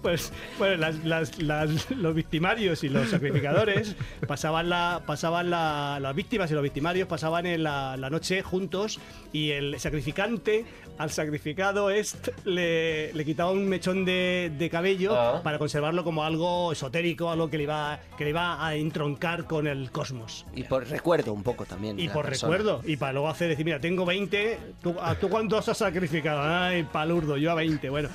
Pues 0.01 0.31
bueno, 0.57 0.77
las- 0.77 1.03
las- 1.03 1.37
las- 1.41 1.91
los 1.91 2.15
victimarios 2.15 2.83
y 2.83 2.89
los 2.89 3.09
sacrificadores 3.09 3.95
pasaban 4.27 4.69
la, 4.69 5.01
pasaban 5.05 5.49
la, 5.49 5.99
las 6.01 6.15
víctimas 6.15 6.49
y 6.51 6.53
los 6.53 6.63
victimarios 6.63 7.07
pasaban 7.07 7.45
en 7.45 7.63
la, 7.63 7.97
la 7.97 8.09
noche 8.09 8.41
juntos 8.41 8.99
y 9.33 9.51
el 9.51 9.79
sacrificante 9.79 10.65
al 10.97 11.09
sacrificado 11.09 11.89
este 11.89 12.33
le, 12.45 13.13
le 13.13 13.25
quitaba 13.25 13.51
un 13.51 13.67
mechón 13.67 14.05
de, 14.05 14.51
de 14.57 14.69
cabello 14.69 15.15
Ah. 15.15 15.41
para 15.43 15.57
conservarlo 15.59 16.03
como 16.03 16.23
algo 16.23 16.71
esotérico, 16.71 17.29
algo 17.31 17.49
que 17.49 17.57
le 17.57 17.63
iba 17.63 17.99
que 18.17 18.23
le 18.23 18.29
iba 18.31 18.65
a 18.65 18.75
entroncar 18.75 19.45
con 19.45 19.67
el 19.67 19.91
cosmos. 19.91 20.45
Y 20.55 20.63
por 20.63 20.87
recuerdo 20.87 21.33
un 21.33 21.43
poco 21.43 21.65
también. 21.65 21.99
Y 21.99 22.07
por 22.09 22.25
persona. 22.25 22.57
recuerdo, 22.57 22.81
y 22.85 22.97
para 22.97 23.13
luego 23.13 23.29
hacer 23.29 23.49
decir, 23.49 23.65
mira, 23.65 23.79
tengo 23.79 24.05
20, 24.05 24.59
¿tú, 24.81 24.95
¿tú 25.19 25.29
cuántos 25.29 25.67
has 25.69 25.77
sacrificado? 25.77 26.41
Ay, 26.43 26.83
palurdo, 26.83 27.37
yo 27.37 27.51
a 27.51 27.55
20, 27.55 27.89
bueno. 27.89 28.09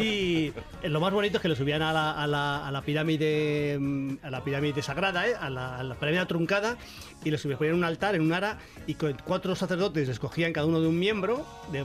Y 0.00 0.52
lo 0.88 1.00
más 1.00 1.12
bonito 1.12 1.38
es 1.38 1.42
que 1.42 1.48
lo 1.48 1.56
subían 1.56 1.82
a 1.82 1.92
la, 1.92 2.10
a 2.12 2.26
la, 2.26 2.66
a 2.66 2.70
la 2.70 2.82
pirámide 2.82 3.78
mm, 3.80 4.16
a 4.22 4.30
la 4.30 4.44
pirámide 4.44 4.82
sagrada, 4.82 5.26
¿eh? 5.28 5.34
a, 5.38 5.50
la, 5.50 5.78
a 5.78 5.82
la 5.82 5.94
pirámide 5.94 6.26
truncada, 6.26 6.76
y 7.24 7.30
lo 7.30 7.38
subían 7.38 7.58
en 7.62 7.74
un 7.74 7.84
altar, 7.84 8.14
en 8.14 8.22
un 8.22 8.32
ara, 8.32 8.58
y 8.86 8.94
con 8.94 9.16
cuatro 9.24 9.54
sacerdotes 9.56 10.08
escogían 10.08 10.52
cada 10.52 10.66
uno 10.66 10.80
de 10.80 10.88
un 10.88 10.98
miembro, 10.98 11.46
de, 11.72 11.82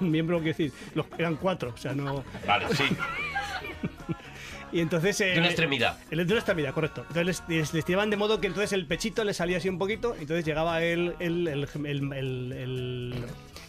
un 0.00 0.10
miembro, 0.10 0.38
quiero 0.38 0.56
decir, 0.56 0.72
los, 0.94 1.06
eran 1.18 1.36
cuatro, 1.36 1.72
o 1.74 1.76
sea, 1.76 1.94
no... 1.94 2.24
Vale, 2.46 2.66
sí. 2.74 2.84
Y 4.70 4.80
entonces... 4.80 5.18
eh, 5.22 5.28
De 5.30 5.38
una 5.38 5.46
extremidad. 5.46 5.98
El 6.10 6.18
de 6.18 6.32
una 6.32 6.40
extremidad, 6.40 6.74
correcto. 6.74 7.00
Entonces 7.08 7.24
les, 7.24 7.42
les, 7.48 7.72
les 7.72 7.84
tiraban 7.86 8.10
de 8.10 8.16
modo 8.18 8.38
que 8.38 8.48
entonces 8.48 8.72
el 8.74 8.86
pechito 8.86 9.24
le 9.24 9.32
salía 9.32 9.56
así 9.56 9.70
un 9.70 9.78
poquito, 9.78 10.14
entonces 10.20 10.44
llegaba 10.44 10.82
el, 10.82 11.14
el, 11.20 11.48
el, 11.48 11.66
el, 12.12 13.14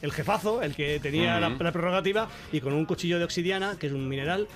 el- 0.02 0.12
jefazo, 0.12 0.62
el 0.62 0.76
que 0.76 1.00
tenía 1.00 1.39
la, 1.39 1.58
prerrogativa, 1.58 2.28
y 2.52 2.62
con 2.62 2.74
un 2.74 2.86
cuchillo 2.86 3.18
de 3.20 3.26
obsidiana, 3.26 3.76
que 3.80 3.88
es 3.88 3.93
un 3.93 4.08
mineral, 4.08 4.47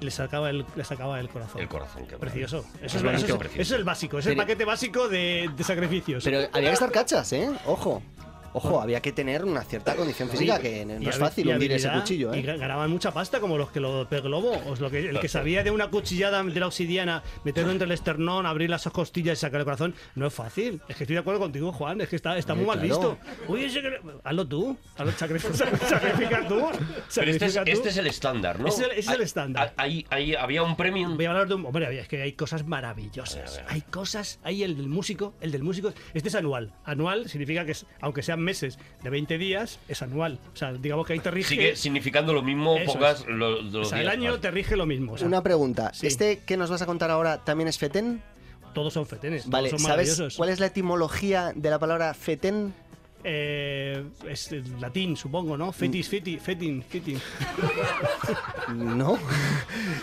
le 0.00 0.10
sacaba 0.10 0.50
el, 0.50 0.64
le 0.76 0.84
sacaba 0.84 1.20
el 1.20 1.28
corazón. 1.28 1.60
El 1.60 1.68
corazón, 1.68 2.06
qué 2.06 2.16
Precioso. 2.16 2.64
Eso 2.76 2.84
es, 2.86 2.94
Es 2.96 3.02
bonito. 3.02 3.24
eso 3.24 3.34
es- 3.34 3.38
Precioso. 3.38 3.62
eso 3.62 3.74
es 3.74 3.78
el 3.78 3.84
básico, 3.84 4.18
es 4.18 4.26
el 4.26 4.36
paquete 4.36 4.64
básico 4.64 5.08
de, 5.08 5.50
de 5.56 5.64
sacrificios. 5.64 6.24
Pero 6.24 6.48
había 6.52 6.68
que 6.70 6.74
estar 6.74 6.90
cachas, 6.92 7.32
¿eh? 7.32 7.48
Ojo. 7.66 8.02
Ojo, 8.58 8.80
había 8.80 9.00
que 9.00 9.12
tener 9.12 9.44
una 9.44 9.62
cierta 9.62 9.94
condición 9.96 10.28
física, 10.28 10.58
que 10.58 10.84
no 10.84 11.00
Y 11.00 11.08
es 11.08 11.16
fácil 11.18 11.48
y 11.48 11.52
hundir 11.52 11.72
ese 11.72 11.90
cuchillo, 11.90 12.34
Y 12.34 12.38
¿eh? 12.40 12.44
ga- 12.44 12.58
ganaban 12.58 12.90
mucha 12.90 13.12
pasta, 13.12 13.40
como 13.40 13.56
los 13.58 13.70
que 13.70 13.80
lo 13.80 14.08
pez 14.08 14.22
globo. 14.22 14.52
O 14.66 14.74
lo 14.76 14.90
que, 14.90 15.08
el 15.10 15.20
que 15.20 15.28
sabía 15.28 15.62
de 15.62 15.70
una 15.70 15.88
cuchillada 15.88 16.42
de 16.42 16.60
la 16.60 16.66
obsidiana, 16.66 17.22
meterlo 17.44 17.72
entre 17.72 17.86
el 17.86 17.92
esternón, 17.92 18.46
abrir 18.46 18.70
las 18.70 18.84
costillas 18.88 19.38
y 19.38 19.40
sacar 19.40 19.60
el 19.60 19.64
corazón, 19.64 19.94
no 20.14 20.26
es 20.26 20.34
fácil. 20.34 20.80
Es 20.88 20.96
que 20.96 21.04
estoy 21.04 21.14
de 21.14 21.20
acuerdo 21.20 21.40
contigo, 21.40 21.72
Juan. 21.72 22.00
Es 22.00 22.08
que 22.08 22.16
está, 22.16 22.36
está 22.38 22.54
muy 22.54 22.64
mal 22.66 22.80
visto. 22.80 23.18
Uy, 23.48 23.64
ese 23.64 23.80
que- 23.80 24.00
hazlo 24.24 24.46
tú. 24.46 24.76
Hazlo, 24.96 25.12
sacrifica, 25.12 25.54
sacrifica 25.88 26.46
tú. 26.48 26.66
Pero 27.14 27.30
este 27.30 27.46
es, 27.46 27.54
tú. 27.54 27.60
este 27.66 27.88
es 27.90 27.96
el 27.96 28.06
estándar, 28.06 28.58
¿no? 28.60 28.68
Ese 28.68 28.86
es 28.96 29.08
el- 29.08 29.14
Hay- 29.16 29.22
estándar. 29.22 29.72
hay- 29.76 30.06
hay- 30.10 30.34
había 30.34 30.62
un 30.62 30.76
premium. 30.76 31.16
Voy 31.16 31.24
a 31.26 31.30
hablar 31.30 31.48
de 31.48 31.54
un. 31.54 31.66
Hombre, 31.66 32.00
es 32.00 32.08
que 32.08 32.22
hay 32.22 32.32
cosas 32.32 32.66
maravillosas. 32.66 33.36
A 33.36 33.40
ver, 33.40 33.48
a 33.48 33.52
ver. 33.52 33.64
Hay 33.74 33.80
cosas. 33.82 34.40
Hay 34.42 34.62
el 34.62 34.76
del 34.76 34.88
músico. 34.88 35.34
El 35.40 35.52
del 35.52 35.62
músico. 35.62 35.92
Este 36.14 36.28
es 36.28 36.34
anual. 36.34 36.72
Anual 36.84 37.28
significa 37.28 37.64
que, 37.64 37.72
es, 37.72 37.86
aunque 38.00 38.22
sean 38.22 38.40
meses 38.48 38.78
de 39.02 39.10
20 39.10 39.36
días, 39.38 39.78
es 39.88 40.02
anual. 40.02 40.38
O 40.54 40.56
sea, 40.56 40.72
digamos 40.72 41.06
que 41.06 41.12
ahí 41.12 41.20
te 41.20 41.30
rige. 41.30 41.48
Sigue 41.48 41.76
significando 41.76 42.32
lo 42.32 42.42
mismo, 42.42 42.76
Eso 42.76 42.92
pongas 42.94 43.20
es. 43.20 43.26
lo- 43.26 43.60
los 43.62 43.86
o 43.86 43.90
sea, 43.90 44.00
el 44.00 44.08
año 44.08 44.30
vale. 44.30 44.42
te 44.42 44.50
rige 44.50 44.76
lo 44.76 44.86
mismo. 44.86 45.12
o 45.12 45.18
sea, 45.18 45.26
Una 45.26 45.42
pregunta. 45.42 45.92
Sí. 45.94 46.06
¿Este 46.06 46.38
que 46.46 46.56
nos 46.56 46.70
vas 46.70 46.82
a 46.82 46.86
contar 46.86 47.10
ahora 47.10 47.44
también 47.44 47.68
es 47.68 47.78
fetén? 47.78 48.22
todos 48.74 48.92
son 48.92 49.06
fetenes. 49.06 49.42
todos 49.42 49.50
Vale, 49.52 49.70
son 49.70 49.78
¿sabes 49.80 50.36
cuál 50.36 50.50
es 50.50 50.60
la 50.60 50.66
etimología 50.66 51.52
de 51.54 51.70
la 51.70 51.78
palabra 51.78 52.14
fetén? 52.14 52.72
Eh, 53.24 54.04
es 54.28 54.52
el 54.52 54.80
latín, 54.80 55.16
supongo, 55.16 55.56
¿no? 55.56 55.72
Fetis, 55.72 56.08
feti, 56.08 56.38
fetin, 56.38 56.82
fitin. 56.82 57.18
No. 58.74 59.18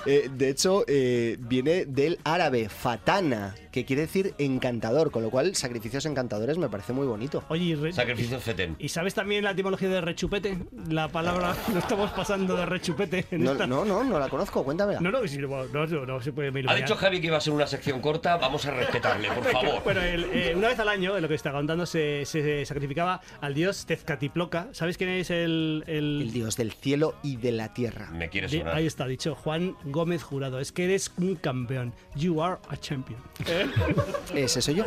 Eh, 0.08 0.30
de 0.32 0.50
hecho, 0.50 0.84
eh, 0.88 1.36
viene 1.40 1.86
del 1.86 2.20
árabe 2.24 2.70
fatana, 2.70 3.56
que 3.76 3.84
quiere 3.86 4.04
decir 4.04 4.34
encantador, 4.38 5.12
con 5.12 5.22
lo 5.22 5.30
cual 5.30 5.54
sacrificios 5.54 6.06
encantadores 6.06 6.58
me 6.58 6.70
parece 6.70 6.94
muy 6.94 7.06
bonito. 7.06 7.44
Oye, 7.50 7.64
y 7.66 7.76
re- 7.76 7.92
Sacrificio 7.92 8.40
fetén. 8.40 8.78
¿y 8.80 8.88
sabes 8.88 9.14
también 9.14 9.44
la 9.44 9.52
etimología 9.52 9.90
de 9.90 10.00
rechupete? 10.00 10.58
La 10.88 11.10
palabra, 11.10 11.54
no 11.74 11.80
estamos 11.80 12.10
pasando 12.12 12.56
de 12.56 12.66
rechupete 12.66 13.26
en 13.32 13.44
No, 13.44 13.52
esta. 13.52 13.68
no, 13.68 13.84
no, 13.84 14.02
no 14.06 14.18
la 14.18 14.30
conozco, 14.30 14.64
cuéntamela. 14.64 15.02
No, 15.02 15.12
no, 15.12 15.28
si 15.28 15.38
no, 15.40 15.66
no, 15.66 15.86
no, 15.86 16.06
no 16.06 16.22
se 16.22 16.32
puede 16.32 16.54
Ha 16.70 16.76
dicho 16.76 16.96
Javi 16.96 17.20
que 17.20 17.28
iba 17.28 17.36
a 17.36 17.42
ser 17.42 17.52
una 17.52 17.68
sección 17.68 18.00
corta, 18.00 18.38
vamos 18.38 18.66
a 18.66 18.72
respetarle, 18.72 19.28
por 19.30 19.44
favor. 19.52 19.84
Bueno, 19.84 20.02
el- 20.02 20.24
eh, 20.32 20.54
una 20.56 20.70
vez 20.70 20.80
al 20.80 20.88
año, 20.88 21.18
en 21.18 21.22
lo 21.22 21.28
que 21.28 21.36
está 21.36 21.52
contando, 21.52 21.86
se, 21.86 22.24
se 22.26 22.66
sacrificaba 22.66 23.20
al 23.42 23.54
dios 23.54 23.86
Tezcatlipoca. 23.86 24.70
¿Sabes 24.72 24.98
quién 24.98 25.10
es 25.10 25.30
el, 25.32 25.84
el- 25.88 26.22
El 26.22 26.32
dios 26.32 26.56
del 26.56 26.72
cielo 26.72 27.16
y 27.24 27.36
de 27.36 27.52
la 27.52 27.74
tierra. 27.74 28.10
Me 28.12 28.30
quiere 28.30 28.48
Di- 28.48 28.60
sonar. 28.60 28.76
Ahí 28.76 28.86
está, 28.86 29.06
dicho 29.06 29.36
Juan 29.36 29.76
Gómez 29.84 30.24
Jurado. 30.24 30.62
Es 30.62 30.72
que 30.72 30.86
eres 30.86 31.12
un 31.18 31.36
campeón. 31.36 31.94
You 32.16 32.42
are 32.42 32.58
a 32.70 32.78
champion. 32.78 33.20
¿Eh? 33.48 33.65
Ese 34.34 34.62
soy 34.62 34.76
yo. 34.76 34.86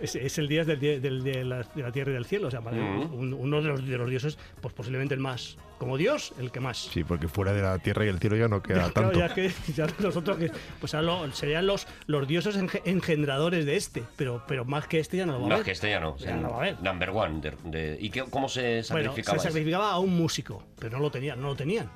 Es, 0.00 0.14
es 0.16 0.38
el 0.38 0.48
dios 0.48 0.66
del, 0.66 0.80
de, 0.80 1.44
la, 1.44 1.62
de 1.62 1.82
la 1.82 1.92
tierra 1.92 2.10
y 2.10 2.14
del 2.14 2.24
cielo. 2.26 2.48
O 2.48 2.50
sea, 2.50 2.60
Mm. 2.60 3.12
un- 3.14 3.32
uno 3.34 3.62
de 3.62 3.68
los, 3.68 3.86
de 3.86 3.96
los 3.98 4.08
dioses, 4.10 4.38
pues 4.60 4.74
posiblemente 4.74 5.14
el 5.14 5.20
más. 5.20 5.56
Como 5.78 5.96
dios, 5.98 6.32
el 6.38 6.50
que 6.50 6.60
más. 6.60 6.78
Sí, 6.78 7.04
porque 7.04 7.28
fuera 7.28 7.52
de 7.52 7.60
la 7.62 7.78
tierra 7.78 8.04
y 8.04 8.08
el 8.08 8.18
cielo 8.18 8.36
ya 8.36 8.48
no 8.48 8.62
queda 8.62 8.90
Claro, 8.92 9.10
tanto. 9.10 9.18
ya 9.18 9.34
que 9.34 9.50
ya 9.74 9.86
nosotros 9.98 10.38
que 10.38 10.50
pues 10.80 10.94
ahora 10.94 11.06
lo- 11.26 11.32
serían 11.32 11.66
los, 11.66 11.86
los 12.06 12.26
dioses 12.26 12.56
enge- 12.56 12.80
engendradores 12.84 13.66
de 13.66 13.76
este, 13.76 14.02
pero, 14.16 14.42
pero 14.48 14.64
más 14.64 14.86
que 14.86 14.98
este 15.00 15.16
ya 15.18 15.26
no 15.26 15.32
lo 15.34 15.40
va 15.40 15.46
a 15.46 15.48
ver. 15.50 15.58
es 15.58 15.64
que 15.64 15.70
este 15.72 15.90
ya 15.90 16.00
no. 16.00 16.16
Ya 16.16 16.36
no 16.36 16.50
va 16.50 16.54
a 16.56 16.58
haber. 16.60 16.82
Number 16.82 17.10
one. 17.10 17.40
de- 17.40 17.52
de- 17.64 17.96
¿Y 18.00 18.10
qué- 18.10 18.24
cómo 18.30 18.48
se 18.48 18.82
Bueno, 18.90 19.10
sacrificaba? 19.10 19.38
se 19.38 19.48
sacrificaba 19.48 19.90
a 19.92 19.98
un 19.98 20.16
músico, 20.16 20.62
pero 20.78 20.96
no 20.96 21.02
lo 21.02 21.10
tenían, 21.10 21.40
no 21.40 21.48
lo 21.48 21.56
tenían. 21.56 21.90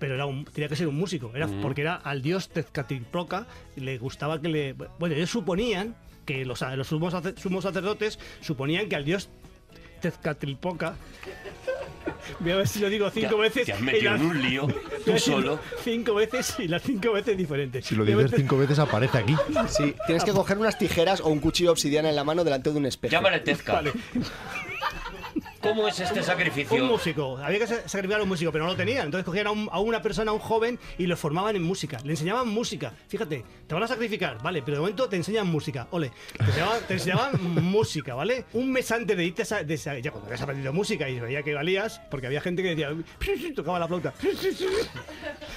Pero 0.00 0.14
era 0.16 0.26
un, 0.26 0.44
tenía 0.46 0.68
que 0.68 0.74
ser 0.76 0.88
un 0.88 0.96
músico, 0.96 1.30
era 1.34 1.46
Mm. 1.46 1.60
porque 1.62 1.82
era 1.82 1.94
al 1.94 2.22
dios 2.22 2.48
Tezcatlipoca, 2.48 3.46
y 3.76 3.80
le 3.80 3.98
gustaba 3.98 4.40
que 4.40 4.48
le... 4.48 4.72
Bueno, 4.98 5.14
ellos 5.14 5.30
suponían 5.30 5.94
que 6.26 6.44
los, 6.44 6.60
los 6.62 6.86
sumos, 6.88 7.14
sumos 7.36 7.62
sacerdotes 7.64 8.18
suponían 8.40 8.88
que 8.88 8.96
al 8.96 9.04
dios 9.04 9.28
Tezcatlipoca... 10.00 10.94
Voy 12.38 12.52
a 12.52 12.56
ver 12.56 12.68
si 12.68 12.78
lo 12.80 12.88
digo 12.88 13.10
cinco 13.10 13.36
veces. 13.38 13.66
te 13.66 13.72
has 13.72 13.80
metido 13.80 14.12
las- 14.12 14.20
en 14.20 14.26
un 14.26 14.40
lío, 14.42 14.66
tú 15.04 15.18
solo. 15.18 15.58
Cinco 15.82 16.14
veces 16.14 16.56
y 16.58 16.66
las 16.68 16.82
cinco 16.82 17.12
veces 17.12 17.36
diferentes. 17.36 17.84
Si 17.84 17.94
lo 17.94 18.04
dices 18.04 18.32
cinco 18.36 18.56
veces 18.56 18.78
aparece 18.78 19.18
aquí. 19.18 19.36
Sí, 19.68 19.94
tienes 20.06 20.24
que 20.24 20.32
coger 20.32 20.56
unas 20.58 20.78
tijeras 20.78 21.20
o 21.20 21.28
un 21.28 21.40
cuchillo 21.40 21.72
obsidiana 21.72 22.08
en 22.08 22.16
la 22.16 22.24
mano 22.24 22.42
delante 22.44 22.70
de 22.70 22.78
un 22.78 22.86
espejo. 22.86 23.12
Llámale 23.12 23.40
Tezca. 23.40 23.74
Vale. 23.74 23.92
¿Cómo 25.62 25.86
es 25.88 26.00
este 26.00 26.20
Un 26.20 26.24
sacrificio? 26.24 26.84
músico, 26.84 27.36
había 27.38 27.58
que 27.58 27.66
sa- 27.66 27.86
sacrificar 27.88 28.20
a 28.20 28.22
un 28.22 28.28
músico, 28.30 28.50
pero 28.50 28.64
no 28.64 28.70
lo 28.70 28.76
tenían. 28.76 29.04
Entonces 29.06 29.24
cogían 29.26 29.46
a, 29.46 29.50
un- 29.50 29.68
a 29.70 29.78
una 29.80 30.00
persona, 30.00 30.30
a 30.30 30.34
un 30.34 30.40
joven, 30.40 30.78
y 30.96 31.06
lo 31.06 31.16
formaban 31.16 31.54
en 31.56 31.62
música. 31.62 31.98
Le 32.02 32.12
enseñaban 32.12 32.48
música. 32.48 32.92
Fíjate, 33.08 33.44
te 33.66 33.74
van 33.74 33.82
a 33.82 33.86
sacrificar, 33.86 34.42
vale, 34.42 34.62
pero 34.62 34.76
de 34.76 34.80
momento 34.80 35.08
te 35.08 35.16
enseñan 35.16 35.46
música. 35.48 35.86
Ole, 35.90 36.12
te 36.38 36.44
enseñaban, 36.44 36.80
te 36.88 36.94
enseñaban 36.94 37.32
música, 37.62 38.14
¿vale? 38.14 38.46
Un 38.54 38.72
mes 38.72 38.90
antes 38.90 39.14
de 39.16 39.24
irte 39.24 39.42
a 39.54 39.62
de 39.62 39.74
esa- 39.74 39.98
ya 39.98 40.10
cuando 40.10 40.28
habías 40.28 40.40
aprendido 40.42 40.72
música 40.72 41.08
y 41.08 41.20
veía 41.20 41.42
que 41.42 41.52
valías, 41.54 42.00
porque 42.10 42.26
había 42.26 42.40
gente 42.40 42.62
que 42.62 42.70
decía, 42.70 42.90
tocaba 43.54 43.78
la 43.78 43.86
flauta. 43.86 44.14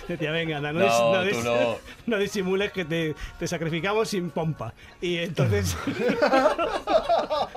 Decía, 0.07 0.31
venga, 0.31 0.57
anda, 0.57 0.73
no, 0.73 0.79
No, 1.13 1.23
dis- 1.23 1.43
no. 1.43 1.77
no 2.07 2.17
disimules 2.17 2.71
que 2.73 2.83
te, 2.83 3.15
te 3.39 3.47
sacrificamos 3.47 4.09
sin 4.09 4.31
pompa. 4.31 4.73
Y 5.01 5.17
entonces, 5.19 5.77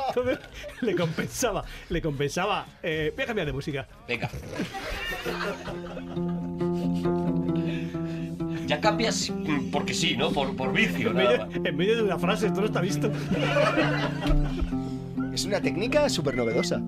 entonces 0.08 0.38
le 0.80 0.94
compensaba, 0.94 1.64
le 1.88 2.00
compensaba. 2.00 2.35
Eh, 2.82 3.12
voy 3.14 3.22
a 3.22 3.26
cambiar 3.26 3.46
de 3.46 3.52
música. 3.52 3.86
Venga. 4.06 4.28
Ya 8.66 8.80
cambias 8.80 9.32
porque 9.70 9.94
sí, 9.94 10.16
¿no? 10.16 10.30
Por, 10.30 10.56
por 10.56 10.72
vicio, 10.72 11.10
En 11.10 11.16
nada 11.16 11.30
medio, 11.30 11.46
más. 11.46 11.56
en 11.64 11.76
medio 11.76 11.96
de 11.96 12.02
una 12.02 12.18
frase, 12.18 12.46
esto 12.48 12.60
no 12.60 12.66
está 12.66 12.80
visto. 12.80 13.10
Es 15.32 15.44
una 15.44 15.60
técnica 15.60 16.08
súper 16.08 16.36
novedosa. 16.36 16.80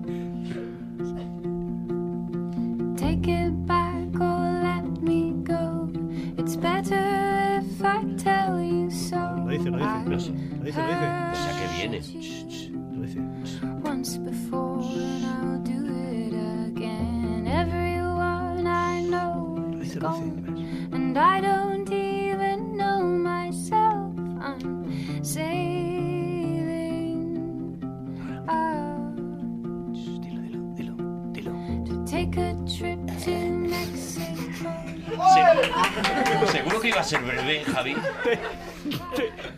Take 2.97 3.31
it 3.31 3.53
back 3.65 4.19
or 4.19 4.61
let 4.61 4.83
me 5.01 5.33
go. 5.45 5.89
It's 6.37 6.55
better 6.57 7.61
if 7.61 7.81
I 7.81 8.03
tell 8.21 8.61
you 8.61 8.91
so. 8.91 9.15
Lo 9.45 9.47
dice, 9.49 9.69
lo 9.69 9.77
dice. 9.77 10.03
No 10.05 10.19
sé. 10.19 10.31
Lo 10.31 10.65
dice, 10.65 10.79
lo 10.81 10.87
dice. 10.87 11.07
O 11.31 11.35
sea, 11.35 11.53
que 11.59 11.67
viene. 11.77 12.01
Lo 12.93 13.01
dice. 13.05 13.19
Once 13.85 14.17
before, 14.19 14.83
is 19.89 19.95
gone, 19.95 20.89
and 20.91 21.17
I 21.17 21.41
don't 21.41 21.91
even 21.91 22.77
know 22.77 23.01
myself. 23.01 24.13
I'm 24.39 25.23
sailing 25.23 26.69
out 28.47 29.15
to 31.87 32.05
take 32.05 32.37
a 32.37 32.53
trip 32.77 32.99
to 33.23 33.35
Mexico. 33.49 34.38
Se- 35.09 36.47
Seguro 36.51 36.79
que 36.81 36.87
iba 36.89 36.99
a 36.99 37.03
ser 37.03 37.21
breve, 37.21 37.63
Javi. 37.65 37.95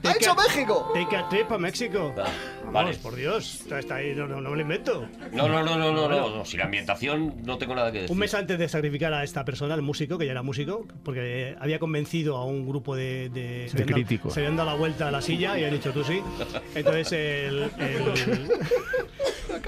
¡Ha 0.03 0.11
hecho 0.13 0.35
México! 0.35 0.91
Take 0.93 1.15
a 1.15 1.29
trip 1.29 1.51
a 1.51 1.57
México. 1.57 2.13
Vamos, 2.15 2.73
vale. 2.73 2.97
por 2.97 3.15
Dios. 3.15 3.55
Está, 3.61 3.79
está 3.79 3.95
ahí, 3.95 4.13
no, 4.15 4.27
no, 4.27 4.41
no 4.41 4.49
me 4.51 4.55
lo 4.57 4.61
invento. 4.61 5.07
No, 5.31 5.47
no, 5.47 5.63
no, 5.63 5.77
no, 5.77 5.91
no, 5.91 6.07
no, 6.09 6.29
no. 6.37 6.45
Si 6.45 6.57
la 6.57 6.65
ambientación 6.65 7.35
no 7.43 7.57
tengo 7.57 7.75
nada 7.75 7.91
que 7.91 7.99
decir. 8.01 8.11
Un 8.11 8.17
mes 8.19 8.33
antes 8.33 8.57
de 8.57 8.67
sacrificar 8.69 9.13
a 9.13 9.23
esta 9.23 9.45
persona, 9.45 9.75
el 9.75 9.81
músico, 9.81 10.17
que 10.17 10.25
ya 10.25 10.31
era 10.31 10.41
músico, 10.41 10.87
porque 11.03 11.55
había 11.59 11.79
convencido 11.79 12.37
a 12.37 12.45
un 12.45 12.67
grupo 12.67 12.95
de... 12.95 13.29
De, 13.29 13.67
se 13.69 13.73
habían 13.77 13.87
dado- 13.87 13.93
críticos. 13.95 14.33
Se 14.33 14.39
habían 14.41 14.55
dado 14.57 14.69
la 14.71 14.75
vuelta 14.75 15.07
a 15.07 15.11
la 15.11 15.21
silla 15.21 15.57
y 15.59 15.65
han 15.65 15.71
dicho 15.71 15.91
tú 15.91 16.03
sí. 16.03 16.21
Entonces 16.75 17.11
el... 17.11 17.71
el- 17.79 18.51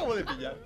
Acabo 0.04 0.16
de 0.16 0.26
pillar. 0.26 0.58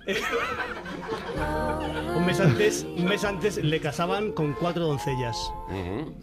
un, 2.16 2.26
mes 2.26 2.40
antes, 2.40 2.84
un 2.96 3.04
mes 3.04 3.24
antes 3.24 3.56
le 3.62 3.80
casaban 3.80 4.32
con 4.32 4.52
cuatro 4.54 4.84
doncellas. 4.84 5.36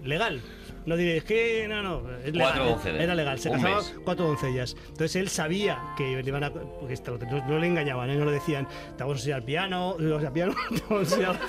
Legal. 0.03 0.41
No 0.85 0.95
diréis 0.95 1.23
que 1.23 1.65
no, 1.67 1.81
no, 1.81 2.01
es 2.23 2.31
legal, 2.33 2.51
Cuatro 2.51 2.63
¿eh? 2.63 2.69
doncellas. 2.69 3.01
Era 3.01 3.15
legal, 3.15 3.39
se 3.39 3.49
mes. 3.49 3.95
cuatro 4.03 4.27
doncellas. 4.27 4.75
Entonces 4.89 5.15
él 5.15 5.29
sabía 5.29 5.79
que 5.97 6.03
le 6.21 6.27
iban 6.27 6.43
a. 6.43 6.51
Porque 6.51 6.93
esto, 6.93 7.17
no, 7.17 7.47
no 7.47 7.59
le 7.59 7.67
engañaban, 7.67 8.09
¿eh? 8.11 8.15
no 8.15 8.25
le 8.25 8.33
decían, 8.33 8.67
te 8.95 9.03
vamos 9.03 9.17
a 9.17 9.19
enseñar 9.21 9.43
piano, 9.43 9.95
te 9.97 10.03
vamos 10.05 10.23
a 10.23 10.27
enseñar 10.27 10.33
piano, 10.33 10.55
te 10.69 10.81
vamos 10.87 11.11
a 11.11 11.15
enseñar, 11.15 11.39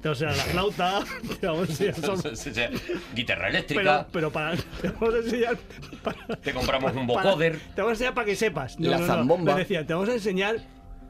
te 0.00 0.08
vamos 0.08 0.22
a 0.22 0.24
enseñar 0.30 0.36
la 0.36 0.42
flauta, 0.44 1.04
te 1.40 1.46
vamos 1.46 1.68
a 1.68 1.72
enseñar 1.72 1.94
sol- 1.96 2.20
O 2.32 2.36
sea, 2.36 2.70
Guitarra 3.14 3.40
Pero, 3.46 3.48
eléctrica, 3.50 4.06
pero 4.10 4.30
para. 4.32 4.56
Te 4.80 4.88
vamos 4.88 5.14
a 5.14 5.18
enseñar. 5.18 5.56
Para, 6.02 6.36
te 6.36 6.52
compramos 6.54 6.94
un 6.96 7.06
para- 7.06 7.22
vocoder. 7.30 7.58
te 7.74 7.82
vamos 7.82 7.88
a 7.88 7.92
enseñar 7.92 8.14
para 8.14 8.24
que 8.24 8.36
sepas. 8.36 8.80
La 8.80 8.98
zambomba. 8.98 9.52
Le 9.52 9.58
decían, 9.60 9.86
te 9.86 9.92
vamos 9.92 10.08
a 10.08 10.14
enseñar 10.14 10.56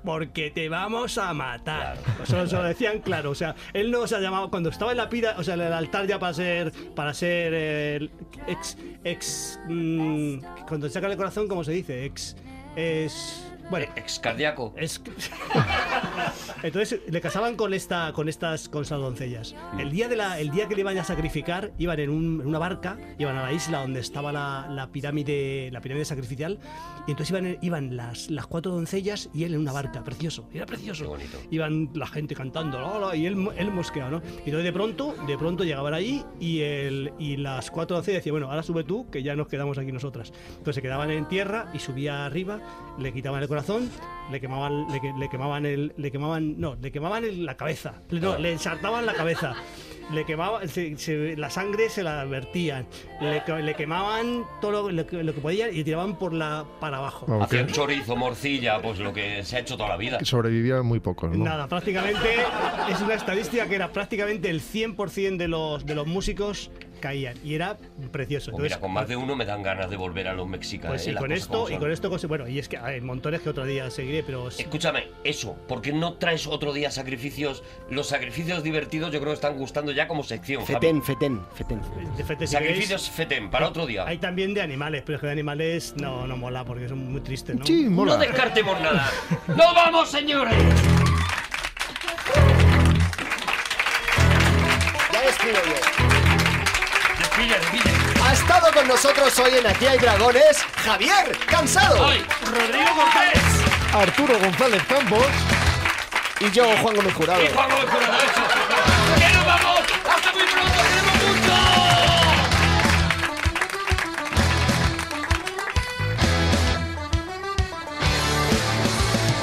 porque 0.04 0.50
te 0.50 0.68
vamos 0.68 1.18
a 1.18 1.32
matar. 1.34 1.98
Eso 2.22 2.46
se 2.46 2.56
lo 2.56 2.62
decían 2.64 3.00
claro. 3.00 3.30
O 3.30 3.34
sea, 3.34 3.54
él 3.72 3.90
no 3.90 4.06
se 4.06 4.20
llamaba. 4.20 4.48
Cuando 4.50 4.70
estaba 4.70 4.92
en 4.92 4.98
la 4.98 5.08
pira, 5.08 5.34
o 5.38 5.42
sea, 5.42 5.54
en 5.54 5.60
el 5.60 5.72
altar 5.72 6.06
ya 6.06 6.18
para 6.18 6.34
ser. 6.34 6.72
Para 6.94 7.14
ser. 7.14 8.10
ex. 8.46 8.76
Ex. 9.04 9.60
mm, 9.68 10.38
cuando 10.68 10.86
te 10.86 10.92
sacan 10.92 11.10
el 11.10 11.16
corazón, 11.16 11.48
¿cómo 11.48 11.64
se 11.64 11.72
dice? 11.72 12.04
Ex. 12.04 12.36
Es. 12.76 13.49
Bueno. 13.70 13.86
Ex 13.96 14.18
cardíaco. 14.18 14.74
Es... 14.76 15.00
Entonces 16.62 17.00
le 17.08 17.20
casaban 17.20 17.56
con 17.56 17.72
esta, 17.72 18.12
con 18.12 18.28
estas, 18.28 18.68
con 18.68 18.82
esas 18.82 18.98
doncellas. 19.00 19.54
El 19.78 19.90
día 19.90 20.08
de 20.08 20.16
la, 20.16 20.38
el 20.40 20.50
día 20.50 20.68
que 20.68 20.74
le 20.74 20.82
iban 20.82 20.98
a 20.98 21.04
sacrificar, 21.04 21.72
iban 21.78 21.98
en, 22.00 22.10
un- 22.10 22.40
en 22.42 22.46
una 22.46 22.58
barca, 22.58 22.98
iban 23.18 23.36
a 23.36 23.42
la 23.44 23.52
isla 23.52 23.80
donde 23.80 24.00
estaba 24.00 24.32
la, 24.32 24.66
la 24.70 24.88
pirámide, 24.92 25.70
la 25.72 25.80
pirámide 25.80 26.04
sacrificial, 26.04 26.58
y 27.06 27.12
entonces 27.12 27.30
iban, 27.30 27.58
iban 27.62 27.96
las, 27.96 28.30
las 28.30 28.46
cuatro 28.46 28.72
doncellas 28.72 29.30
y 29.32 29.44
él 29.44 29.54
en 29.54 29.60
una 29.60 29.72
barca, 29.72 30.04
precioso, 30.04 30.48
era 30.52 30.66
precioso. 30.66 31.04
Qué 31.04 31.08
bonito. 31.08 31.38
Iban 31.50 31.90
la 31.94 32.06
gente 32.06 32.34
cantando, 32.34 32.80
"La, 32.80 32.98
la", 32.98 33.16
y 33.16 33.26
él, 33.26 33.48
él 33.56 33.70
mosqueado, 33.70 34.10
¿no? 34.10 34.22
Y 34.44 34.50
entonces 34.50 34.64
de 34.64 34.72
pronto, 34.72 35.14
de 35.26 35.38
pronto 35.38 35.64
llegaban 35.64 35.94
ahí 35.94 36.24
y 36.38 36.60
el, 36.60 37.12
y 37.18 37.36
las 37.38 37.70
cuatro 37.70 37.96
doncellas 37.96 38.18
decían, 38.20 38.34
bueno, 38.34 38.50
ahora 38.50 38.62
sube 38.62 38.84
tú, 38.84 39.08
que 39.10 39.22
ya 39.22 39.34
nos 39.36 39.48
quedamos 39.48 39.78
aquí 39.78 39.92
nosotras. 39.92 40.32
Entonces 40.50 40.74
se 40.76 40.82
quedaban 40.82 41.10
en 41.10 41.26
tierra 41.28 41.70
y 41.72 41.78
subía 41.78 42.26
arriba, 42.26 42.60
le 42.98 43.12
quitaban 43.12 43.40
el 43.42 43.48
corazón, 43.48 43.59
le 44.30 44.40
quemaban, 44.40 44.86
le, 44.88 45.00
le 45.18 45.28
quemaban 45.28 45.66
el, 45.66 45.92
le 45.96 46.10
quemaban, 46.10 46.60
no, 46.60 46.76
le 46.80 46.92
quemaban 46.92 47.24
el- 47.24 47.44
la 47.44 47.56
cabeza, 47.56 47.94
le, 48.10 48.20
no, 48.20 48.38
le 48.38 48.52
ensartaban 48.52 49.04
la 49.04 49.12
cabeza, 49.14 49.54
le 50.12 50.24
quemaban, 50.24 50.68
se- 50.68 50.96
se- 50.98 51.36
la 51.36 51.50
sangre 51.50 51.88
se 51.88 52.02
la 52.04 52.24
vertían, 52.24 52.86
le, 53.20 53.42
que- 53.44 53.58
le 53.60 53.74
quemaban 53.74 54.44
todo 54.60 54.70
lo, 54.70 54.90
lo 54.90 55.06
que, 55.06 55.22
lo 55.24 55.34
que 55.34 55.40
podían 55.40 55.74
y 55.74 55.82
tiraban 55.84 56.16
por 56.16 56.32
la 56.32 56.64
para 56.80 56.98
abajo. 56.98 57.26
Vamos, 57.28 57.46
Hacían 57.46 57.66
chorizo, 57.68 58.14
morcilla, 58.16 58.80
pues 58.80 58.98
lo 59.00 59.12
que 59.12 59.44
se 59.44 59.56
ha 59.56 59.60
hecho 59.60 59.76
toda 59.76 59.88
la 59.88 59.96
vida. 59.96 60.18
sobrevivían 60.24 60.86
muy 60.86 61.00
pocos, 61.00 61.36
¿no? 61.36 61.44
Nada, 61.44 61.66
prácticamente 61.66 62.28
es 62.88 63.00
una 63.00 63.14
estadística 63.14 63.66
que 63.68 63.74
era 63.74 63.92
prácticamente 63.92 64.48
el 64.48 64.60
100% 64.62 65.36
de 65.38 65.48
los, 65.48 65.84
de 65.84 65.94
los 65.96 66.06
músicos 66.06 66.70
caían. 67.00 67.36
Y 67.44 67.54
era 67.54 67.76
precioso. 68.12 68.50
Pues 68.52 68.62
mira, 68.62 68.78
con 68.78 68.92
más 68.92 69.08
de 69.08 69.16
uno 69.16 69.34
me 69.34 69.44
dan 69.44 69.62
ganas 69.62 69.90
de 69.90 69.96
volver 69.96 70.28
a 70.28 70.34
los 70.34 70.46
mexicanos. 70.46 70.92
pues 70.92 71.02
sí, 71.04 71.10
eh, 71.10 71.14
con 71.14 71.32
esto, 71.32 71.68
y 71.70 71.76
con 71.78 71.90
esto, 71.90 72.10
cos- 72.10 72.26
bueno, 72.28 72.46
y 72.48 72.58
es 72.58 72.68
que 72.68 72.76
hay 72.78 73.00
montones 73.00 73.40
que 73.40 73.48
otro 73.50 73.64
día 73.64 73.90
seguiré, 73.90 74.22
pero 74.22 74.48
Escúchame, 74.48 75.08
eso, 75.24 75.54
¿por 75.66 75.82
qué 75.82 75.92
no 75.92 76.14
traes 76.14 76.46
otro 76.46 76.72
día 76.72 76.90
sacrificios? 76.90 77.62
Los 77.90 78.08
sacrificios 78.08 78.62
divertidos 78.62 79.12
yo 79.12 79.18
creo 79.20 79.30
que 79.32 79.36
están 79.36 79.56
gustando 79.56 79.92
ya 79.92 80.06
como 80.06 80.22
sección. 80.22 80.60
Javi. 80.64 80.74
Fetén, 80.74 81.02
fetén, 81.02 81.40
fetén. 81.54 81.80
de 82.16 82.24
fete, 82.24 82.46
si 82.46 82.52
Sacrificios 82.52 83.02
queréis, 83.02 83.16
FETEM, 83.16 83.50
para 83.50 83.68
otro 83.68 83.86
día. 83.86 84.04
Hay 84.06 84.18
también 84.18 84.54
de 84.54 84.60
animales, 84.62 85.02
pero 85.06 85.16
es 85.16 85.20
que 85.20 85.26
de 85.26 85.32
animales 85.32 85.94
no, 85.96 86.26
no 86.26 86.36
mola 86.36 86.64
porque 86.64 86.88
son 86.88 87.10
muy 87.12 87.20
tristes, 87.20 87.56
¿no? 87.56 87.64
Sí, 87.66 87.88
mola. 87.88 88.14
No 88.14 88.18
descartemos 88.20 88.80
nada. 88.80 89.10
¡No 89.48 89.74
vamos, 89.74 90.10
señores! 90.10 90.54
Ya 95.12 95.20
despido 95.22 95.54
yo. 95.54 95.89
Con 98.74 98.86
nosotros 98.86 99.36
hoy 99.40 99.58
en 99.58 99.66
Aquí 99.66 99.84
hay 99.84 99.98
Dragones 99.98 100.58
Javier 100.84 101.36
Cansado. 101.46 101.96
¡Rodrigo 101.96 102.94
Cortés! 102.94 103.42
Arturo 103.92 104.38
González 104.38 104.82
Campos. 104.88 105.26
Y 106.38 106.50
yo, 106.52 106.64
Juan 106.80 106.94
Gómez 106.94 107.14
Jurado. 107.14 107.42
¡Y 107.42 107.48
Juan 107.48 107.68
Gómez 107.68 107.90
Jurado, 107.90 108.12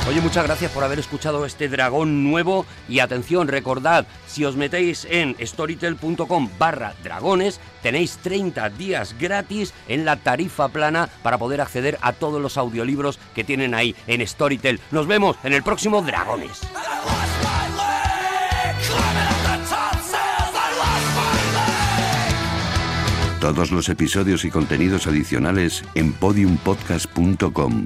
Oye, 0.08 0.22
muchas 0.22 0.46
gracias 0.46 0.72
por 0.72 0.86
haber 0.86 1.00
escuchado 1.00 1.46
este 1.46 1.68
dragón 1.68 2.24
nuevo 2.24 2.66
y 2.88 3.00
atención, 3.00 3.50
recordad, 3.50 4.08
si 4.26 4.46
os 4.46 4.56
metéis 4.56 5.06
en 5.10 5.36
storytel.com 5.46 6.50
barra 6.58 6.94
dragones, 7.04 7.60
tenéis 7.84 8.18
30 8.24 8.70
días 8.70 9.16
gratis 9.20 9.74
en 9.90 10.06
la 10.06 10.16
tarifa 10.16 10.70
plana 10.70 11.10
para 11.24 11.38
poder 11.38 11.60
acceder 11.60 11.98
a 12.02 12.14
todos 12.14 12.42
los 12.42 12.58
audiolibros 12.58 13.20
que 13.36 13.44
tienen 13.44 13.74
ahí 13.74 13.98
en 14.08 14.26
Storytel. 14.26 14.80
Nos 14.92 15.08
vemos 15.08 15.36
en 15.44 15.52
el 15.52 15.62
próximo 15.62 16.02
Dragones. 16.02 16.62
Todos 23.42 23.72
los 23.72 23.90
episodios 23.90 24.46
y 24.46 24.52
contenidos 24.52 25.06
adicionales 25.06 25.84
en 25.96 26.14
podiumpodcast.com 26.14 27.86